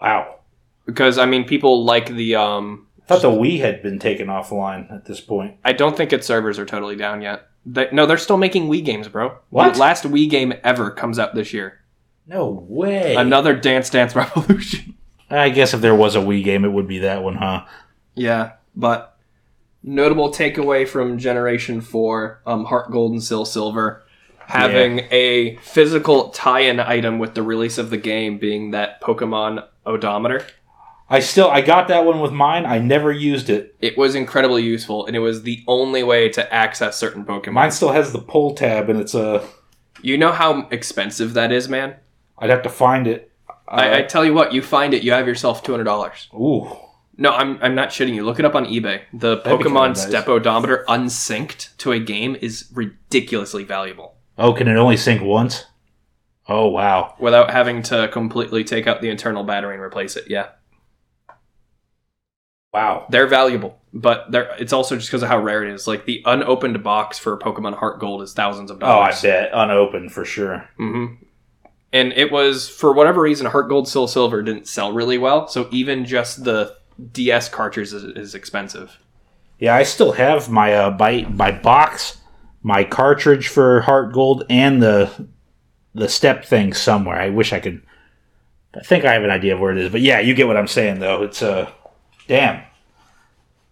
wow. 0.00 0.40
because 0.86 1.18
I 1.18 1.26
mean, 1.26 1.44
people 1.44 1.84
like 1.84 2.14
the. 2.14 2.34
Um, 2.34 2.86
I 3.02 3.06
thought 3.06 3.22
the 3.22 3.30
Wii 3.30 3.60
had 3.60 3.82
been 3.82 3.98
taken 3.98 4.26
offline 4.26 4.92
at 4.92 5.06
this 5.06 5.20
point. 5.20 5.56
I 5.64 5.72
don't 5.72 5.96
think 5.96 6.12
its 6.12 6.26
servers 6.26 6.58
are 6.58 6.66
totally 6.66 6.96
down 6.96 7.22
yet. 7.22 7.48
They, 7.64 7.88
no, 7.90 8.04
they're 8.04 8.18
still 8.18 8.36
making 8.36 8.68
Wii 8.68 8.84
games, 8.84 9.08
bro. 9.08 9.38
What? 9.48 9.72
The 9.72 9.80
last 9.80 10.04
Wii 10.04 10.28
game 10.28 10.52
ever 10.62 10.90
comes 10.90 11.18
out 11.18 11.34
this 11.34 11.54
year. 11.54 11.80
No 12.28 12.64
way. 12.68 13.14
Another 13.14 13.56
Dance 13.56 13.88
Dance 13.88 14.14
Revolution. 14.14 14.94
I 15.30 15.48
guess 15.48 15.74
if 15.74 15.80
there 15.80 15.94
was 15.94 16.14
a 16.14 16.20
Wii 16.20 16.44
game, 16.44 16.64
it 16.64 16.72
would 16.72 16.86
be 16.86 17.00
that 17.00 17.22
one, 17.22 17.36
huh? 17.36 17.64
yeah, 18.14 18.52
but 18.74 19.18
notable 19.82 20.30
takeaway 20.30 20.86
from 20.88 21.18
Generation 21.18 21.80
4, 21.80 22.42
um, 22.46 22.64
Heart 22.64 22.90
Gold 22.90 23.12
and 23.12 23.22
Sil 23.22 23.44
Silver, 23.44 24.04
having 24.38 25.00
a 25.10 25.56
physical 25.56 26.30
tie-in 26.30 26.80
item 26.80 27.18
with 27.18 27.34
the 27.34 27.42
release 27.42 27.76
of 27.78 27.90
the 27.90 27.98
game 27.98 28.38
being 28.38 28.70
that 28.70 29.02
Pokemon 29.02 29.66
odometer. 29.84 30.46
I 31.10 31.20
still 31.20 31.50
I 31.50 31.60
got 31.62 31.88
that 31.88 32.04
one 32.04 32.20
with 32.20 32.32
mine. 32.32 32.66
I 32.66 32.78
never 32.78 33.10
used 33.10 33.48
it. 33.48 33.74
It 33.80 33.96
was 33.96 34.14
incredibly 34.14 34.62
useful, 34.62 35.06
and 35.06 35.16
it 35.16 35.20
was 35.20 35.42
the 35.42 35.62
only 35.66 36.02
way 36.02 36.28
to 36.30 36.52
access 36.52 36.98
certain 36.98 37.24
Pokemon. 37.24 37.52
Mine 37.52 37.70
still 37.70 37.92
has 37.92 38.12
the 38.12 38.18
pull 38.18 38.54
tab, 38.54 38.90
and 38.90 39.00
it's 39.00 39.14
a. 39.14 39.46
you 40.02 40.18
know 40.18 40.32
how 40.32 40.68
expensive 40.70 41.34
that 41.34 41.52
is, 41.52 41.68
man? 41.68 41.96
I'd 42.38 42.50
have 42.50 42.62
to 42.62 42.68
find 42.68 43.06
it. 43.06 43.32
I, 43.66 43.98
I 43.98 44.02
tell 44.02 44.24
you 44.24 44.32
what, 44.32 44.52
you 44.54 44.62
find 44.62 44.94
it, 44.94 45.02
you 45.02 45.12
have 45.12 45.26
yourself 45.26 45.62
two 45.62 45.72
hundred 45.72 45.84
dollars. 45.84 46.28
Ooh, 46.34 46.70
No, 47.16 47.30
I'm 47.32 47.58
I'm 47.62 47.74
not 47.74 47.90
shitting 47.90 48.14
you. 48.14 48.24
Look 48.24 48.38
it 48.38 48.44
up 48.44 48.54
on 48.54 48.64
eBay. 48.64 49.02
The 49.12 49.36
That'd 49.42 49.60
Pokemon. 49.60 49.96
Step 49.96 50.26
Odometer 50.28 50.84
unsynced 50.88 51.76
to 51.78 51.92
a 51.92 51.98
game 51.98 52.36
is 52.40 52.70
ridiculously 52.72 53.64
valuable 53.64 54.14
oh, 54.38 54.52
can 54.52 54.68
it 54.68 54.76
only 54.76 54.96
sync 54.96 55.20
once? 55.20 55.64
Oh 56.48 56.68
wow. 56.68 57.14
without 57.18 57.50
having 57.50 57.82
to 57.84 58.08
completely 58.08 58.64
take 58.64 58.86
out 58.86 59.02
the 59.02 59.10
internal 59.10 59.44
battery 59.44 59.74
and 59.74 59.82
replace 59.82 60.16
it. 60.16 60.24
Yeah, 60.30 60.48
Wow. 62.72 63.06
they're 63.10 63.26
valuable, 63.26 63.78
but 63.92 64.30
they're 64.30 64.54
it's 64.58 64.72
also 64.72 64.96
just 64.96 65.08
because 65.08 65.22
of 65.22 65.28
how 65.28 65.38
rare 65.40 65.64
it 65.64 65.72
is. 65.74 65.86
Like 65.86 66.04
the 66.06 66.22
unopened 66.24 66.82
box 66.82 67.18
for 67.18 67.36
Pokemon 67.38 67.74
Heart 67.78 67.98
Gold 68.00 68.22
is 68.22 68.32
thousands 68.32 68.70
of 68.70 68.78
dollars. 68.78 69.16
Oh, 69.24 69.28
I 69.28 69.30
bet 69.30 69.50
unopened 69.52 70.12
for 70.12 70.24
sure. 70.24 70.68
hmm 70.76 71.06
And 71.92 72.12
it 72.12 72.30
was 72.30 72.68
for 72.68 72.92
whatever 72.92 73.22
reason, 73.22 73.46
Heart 73.46 73.68
Gold 73.68 73.88
Soul 73.88 74.08
Silver 74.08 74.42
didn't 74.42 74.68
sell 74.68 74.92
really 74.92 75.18
well. 75.18 75.48
So 75.48 75.68
even 75.70 76.04
just 76.04 76.44
the 76.44 76.76
DS 77.12 77.48
cartridge 77.48 77.92
is, 77.92 78.04
is 78.04 78.34
expensive. 78.34 78.98
Yeah, 79.58 79.74
I 79.74 79.82
still 79.82 80.12
have 80.12 80.50
my 80.50 80.74
uh 80.74 80.96
my 80.98 81.26
my 81.30 81.50
box, 81.50 82.18
my 82.62 82.84
cartridge 82.84 83.48
for 83.48 83.80
Heart 83.82 84.12
Gold, 84.12 84.44
and 84.50 84.82
the 84.82 85.28
the 85.94 86.08
step 86.08 86.44
thing 86.44 86.72
somewhere. 86.72 87.20
I 87.20 87.30
wish 87.30 87.52
I 87.52 87.60
could. 87.60 87.82
I 88.74 88.80
think 88.80 89.04
I 89.04 89.14
have 89.14 89.24
an 89.24 89.30
idea 89.30 89.54
of 89.54 89.60
where 89.60 89.72
it 89.72 89.78
is, 89.78 89.90
but 89.90 90.02
yeah, 90.02 90.20
you 90.20 90.34
get 90.34 90.46
what 90.46 90.56
I'm 90.56 90.68
saying 90.68 91.00
though. 91.00 91.22
It's 91.22 91.42
uh, 91.42 91.70
damn, 92.28 92.62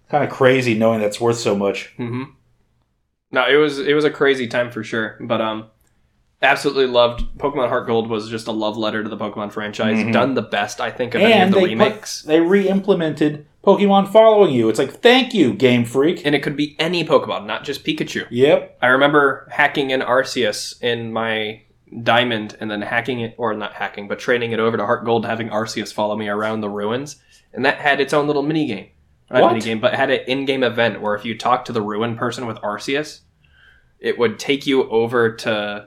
kind 0.08 0.24
of 0.24 0.30
crazy 0.30 0.74
knowing 0.74 1.00
that's 1.00 1.20
worth 1.20 1.38
so 1.38 1.54
much. 1.54 1.92
Mm-hmm. 1.98 2.24
No, 3.30 3.46
it 3.46 3.56
was 3.56 3.78
it 3.78 3.94
was 3.94 4.04
a 4.04 4.10
crazy 4.10 4.48
time 4.48 4.70
for 4.70 4.82
sure, 4.82 5.18
but 5.20 5.40
um, 5.40 5.66
absolutely 6.42 6.86
loved 6.86 7.24
Pokemon 7.38 7.68
Heart 7.68 7.86
Gold 7.86 8.08
was 8.10 8.28
just 8.28 8.46
a 8.46 8.52
love 8.52 8.76
letter 8.76 9.02
to 9.02 9.08
the 9.08 9.16
Pokemon 9.16 9.52
franchise, 9.52 9.98
Mhm. 9.98 10.12
done 10.12 10.34
the 10.34 10.42
best 10.42 10.80
I 10.80 10.90
think 10.90 11.14
of 11.14 11.22
any 11.22 11.32
of 11.32 11.38
And 11.38 11.52
the 11.52 11.60
they 11.60 11.64
remakes. 11.66 12.22
put, 12.22 12.28
they 12.28 12.40
re-implemented 12.40 13.46
Pokemon 13.64 14.08
following 14.08 14.52
you. 14.54 14.68
It's 14.68 14.78
like 14.78 14.92
thank 15.00 15.34
you, 15.34 15.52
Game 15.54 15.84
Freak. 15.84 16.24
and 16.24 16.34
it 16.34 16.40
could 16.42 16.56
be 16.56 16.76
any 16.78 17.04
Pokemon, 17.04 17.46
not 17.46 17.64
just 17.64 17.84
Pikachu. 17.84 18.26
Yep. 18.30 18.78
I 18.82 18.86
remember 18.88 19.48
hacking 19.50 19.90
in 19.90 20.00
Arceus 20.00 20.80
in 20.82 21.12
my 21.12 21.62
Diamond, 22.02 22.56
and 22.60 22.68
then 22.68 22.82
hacking 22.82 23.20
it, 23.20 23.34
or 23.38 23.54
not 23.54 23.74
hacking, 23.74 24.08
but 24.08 24.18
trading 24.18 24.50
it 24.50 24.58
over 24.58 24.76
to 24.76 24.84
Heart 24.84 25.04
Gold, 25.04 25.24
having 25.24 25.48
Arceus 25.50 25.92
follow 25.94 26.16
me 26.16 26.28
around 26.28 26.60
the 26.60 26.68
ruins, 26.68 27.22
and 27.54 27.64
that 27.64 27.76
had 27.76 28.00
its 28.00 28.12
own 28.12 28.26
little 28.26 28.42
mini 28.42 28.66
game. 28.66 28.86
Not 29.30 29.52
mini 29.52 29.60
game, 29.64 29.78
but 29.78 29.94
had 29.94 30.10
an 30.10 30.20
in-game 30.26 30.64
event 30.64 31.00
where 31.00 31.14
if 31.14 31.24
you 31.24 31.38
talked 31.38 31.66
to 31.68 31.72
the 31.72 31.80
ruin 31.80 32.16
person 32.16 32.46
with 32.46 32.56
Arceus, 32.58 33.20
it 34.00 34.18
would 34.18 34.38
take 34.40 34.66
you 34.66 34.88
over 34.90 35.32
to 35.36 35.86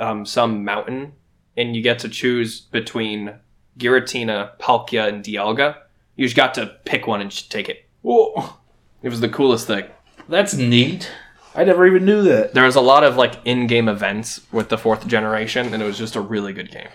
um, 0.00 0.24
some 0.26 0.64
mountain, 0.64 1.12
and 1.56 1.76
you 1.76 1.82
get 1.82 1.98
to 2.00 2.08
choose 2.08 2.60
between 2.60 3.34
Giratina, 3.78 4.52
Palkia, 4.58 5.08
and 5.08 5.24
Dialga. 5.24 5.76
You 6.16 6.26
just 6.26 6.36
got 6.36 6.54
to 6.54 6.66
pick 6.84 7.06
one 7.06 7.20
and 7.20 7.30
just 7.30 7.50
take 7.50 7.68
it. 7.68 7.86
Well, 8.02 8.60
It 9.02 9.08
was 9.08 9.20
the 9.20 9.28
coolest 9.28 9.66
thing. 9.66 9.84
that's 10.28 10.54
neat. 10.54 11.10
I 11.54 11.64
never 11.64 11.86
even 11.86 12.04
knew 12.04 12.22
that. 12.22 12.54
There 12.54 12.64
was 12.64 12.76
a 12.76 12.80
lot 12.80 13.02
of 13.04 13.16
like 13.16 13.34
in-game 13.44 13.88
events 13.88 14.40
with 14.52 14.68
the 14.68 14.78
fourth 14.78 15.06
generation, 15.06 15.72
and 15.74 15.82
it 15.82 15.86
was 15.86 15.98
just 15.98 16.14
a 16.16 16.20
really 16.20 16.52
good 16.52 16.70
game. 16.70 16.88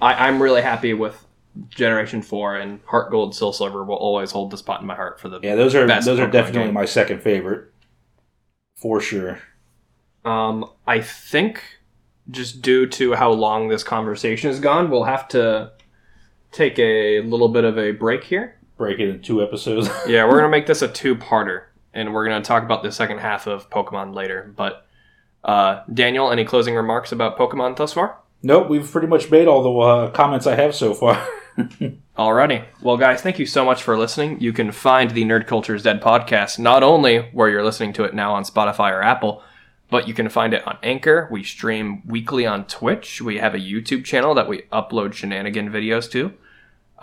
I, 0.00 0.28
I'm 0.28 0.40
really 0.40 0.62
happy 0.62 0.94
with 0.94 1.24
Generation 1.70 2.22
Four 2.22 2.56
and 2.56 2.78
Heart 2.86 3.10
Gold, 3.10 3.34
Soul 3.34 3.52
Silver 3.52 3.82
will 3.84 3.96
always 3.96 4.30
hold 4.30 4.52
the 4.52 4.56
spot 4.58 4.80
in 4.80 4.86
my 4.86 4.94
heart 4.94 5.18
for 5.18 5.28
the. 5.28 5.40
Yeah, 5.42 5.56
those 5.56 5.74
are 5.74 5.86
Best 5.88 6.06
those 6.06 6.20
are 6.20 6.28
Pokemon 6.28 6.32
definitely 6.32 6.64
game. 6.66 6.74
my 6.74 6.84
second 6.84 7.20
favorite, 7.22 7.72
for 8.76 9.00
sure. 9.00 9.40
Um, 10.24 10.70
I 10.86 11.00
think 11.00 11.62
just 12.30 12.60
due 12.62 12.86
to 12.86 13.14
how 13.14 13.30
long 13.32 13.68
this 13.68 13.82
conversation 13.82 14.50
has 14.50 14.60
gone, 14.60 14.90
we'll 14.90 15.04
have 15.04 15.28
to 15.28 15.72
take 16.52 16.78
a 16.78 17.20
little 17.20 17.48
bit 17.48 17.64
of 17.64 17.78
a 17.78 17.92
break 17.92 18.24
here. 18.24 18.56
Break 18.76 19.00
it 19.00 19.08
in 19.08 19.20
two 19.22 19.42
episodes. 19.42 19.88
Yeah, 20.08 20.24
we're 20.26 20.36
gonna 20.38 20.48
make 20.50 20.66
this 20.66 20.82
a 20.82 20.88
two-parter, 20.88 21.64
and 21.92 22.12
we're 22.14 22.26
gonna 22.26 22.44
talk 22.44 22.62
about 22.62 22.82
the 22.82 22.92
second 22.92 23.18
half 23.18 23.46
of 23.46 23.68
Pokemon 23.70 24.14
later. 24.14 24.52
But 24.56 24.86
uh, 25.44 25.82
Daniel, 25.92 26.30
any 26.30 26.44
closing 26.44 26.74
remarks 26.74 27.12
about 27.12 27.38
Pokemon 27.38 27.76
thus 27.76 27.92
far? 27.92 28.18
nope, 28.42 28.68
we've 28.68 28.88
pretty 28.90 29.08
much 29.08 29.30
made 29.30 29.48
all 29.48 29.62
the 29.62 29.78
uh, 29.78 30.10
comments 30.12 30.46
I 30.46 30.54
have 30.54 30.74
so 30.74 30.94
far. 30.94 31.26
Alrighty. 32.16 32.64
Well, 32.82 32.96
guys, 32.96 33.20
thank 33.20 33.38
you 33.38 33.46
so 33.46 33.64
much 33.64 33.82
for 33.82 33.98
listening. 33.98 34.40
You 34.40 34.52
can 34.52 34.70
find 34.70 35.10
the 35.10 35.24
Nerd 35.24 35.46
Culture's 35.46 35.82
Dead 35.82 36.00
podcast 36.00 36.58
not 36.58 36.82
only 36.84 37.18
where 37.32 37.48
you're 37.48 37.64
listening 37.64 37.92
to 37.94 38.04
it 38.04 38.14
now 38.14 38.34
on 38.34 38.44
Spotify 38.44 38.92
or 38.92 39.02
Apple, 39.02 39.42
but 39.90 40.06
you 40.08 40.14
can 40.14 40.28
find 40.28 40.52
it 40.54 40.66
on 40.66 40.78
Anchor. 40.82 41.28
We 41.30 41.42
stream 41.44 42.02
weekly 42.06 42.44
on 42.46 42.64
Twitch. 42.66 43.20
We 43.22 43.38
have 43.38 43.54
a 43.54 43.58
YouTube 43.58 44.04
channel 44.04 44.34
that 44.34 44.48
we 44.48 44.62
upload 44.72 45.14
shenanigan 45.14 45.70
videos 45.70 46.10
to. 46.12 46.32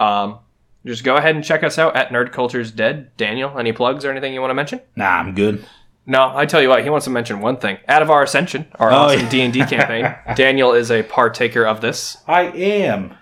Um, 0.04 0.40
just 0.86 1.04
go 1.04 1.16
ahead 1.16 1.36
and 1.36 1.44
check 1.44 1.64
us 1.64 1.80
out 1.80 1.96
at 1.96 2.10
Nerd 2.10 2.32
Culture's 2.32 2.72
Dead. 2.72 3.16
Daniel, 3.18 3.58
any 3.58 3.72
plugs 3.72 4.06
or 4.06 4.12
anything 4.12 4.34
you 4.34 4.42
want 4.42 4.52
to 4.52 4.56
mention? 4.56 4.82
nah, 4.96 5.06
I'm 5.20 5.34
good. 5.34 5.66
No, 6.08 6.32
I 6.36 6.46
tell 6.46 6.62
you 6.62 6.70
what, 6.70 6.84
he 6.84 6.92
wants 6.92 7.06
to 7.06 7.10
mention 7.10 7.40
one 7.40 7.58
thing. 7.58 7.80
Out 7.88 8.04
of 8.04 8.12
our 8.12 8.22
Ascension, 8.22 8.68
our 8.76 8.92
Oh, 8.92 8.96
awesome 8.96 9.22
yeah. 9.22 9.30
D 9.30 9.42
and 9.42 9.52
D 9.54 9.60
campaign, 9.66 10.16
Daniel 10.36 10.72
is 10.74 10.92
a 10.92 11.02
partaker 11.02 11.66
of 11.66 11.82
this. 11.82 12.18
I 12.28 12.44
am. 12.44 13.16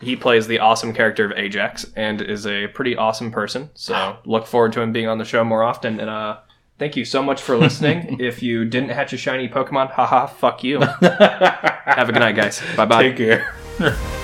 He 0.00 0.16
plays 0.16 0.46
the 0.46 0.60
awesome 0.60 0.94
character 0.94 1.26
of 1.30 1.36
Ajax 1.36 1.84
and 1.94 2.22
is 2.22 2.46
a 2.46 2.68
pretty 2.68 2.96
awesome 2.96 3.30
person. 3.30 3.68
So 3.74 4.16
look 4.24 4.46
forward 4.46 4.72
to 4.72 4.80
him 4.80 4.90
being 4.92 5.06
on 5.06 5.18
the 5.18 5.26
show 5.26 5.44
more 5.44 5.62
often. 5.62 6.00
And 6.00 6.08
uh, 6.08 6.38
thank 6.80 6.96
you 6.96 7.04
so 7.04 7.22
much 7.22 7.40
for 7.40 7.56
listening. 7.56 8.16
if 8.20 8.42
you 8.42 8.64
didn't 8.64 8.88
hatch 8.88 9.12
a 9.12 9.16
shiny 9.16 9.48
Pokemon, 9.48 9.92
haha, 9.92 10.26
fuck 10.26 10.64
you. 10.64 10.80
Have 10.80 12.08
a 12.08 12.12
good 12.12 12.18
night, 12.18 12.34
guys. 12.34 12.60
Bye 12.74 12.86
bye. 12.86 13.02
Take 13.02 13.16
care. 13.18 13.54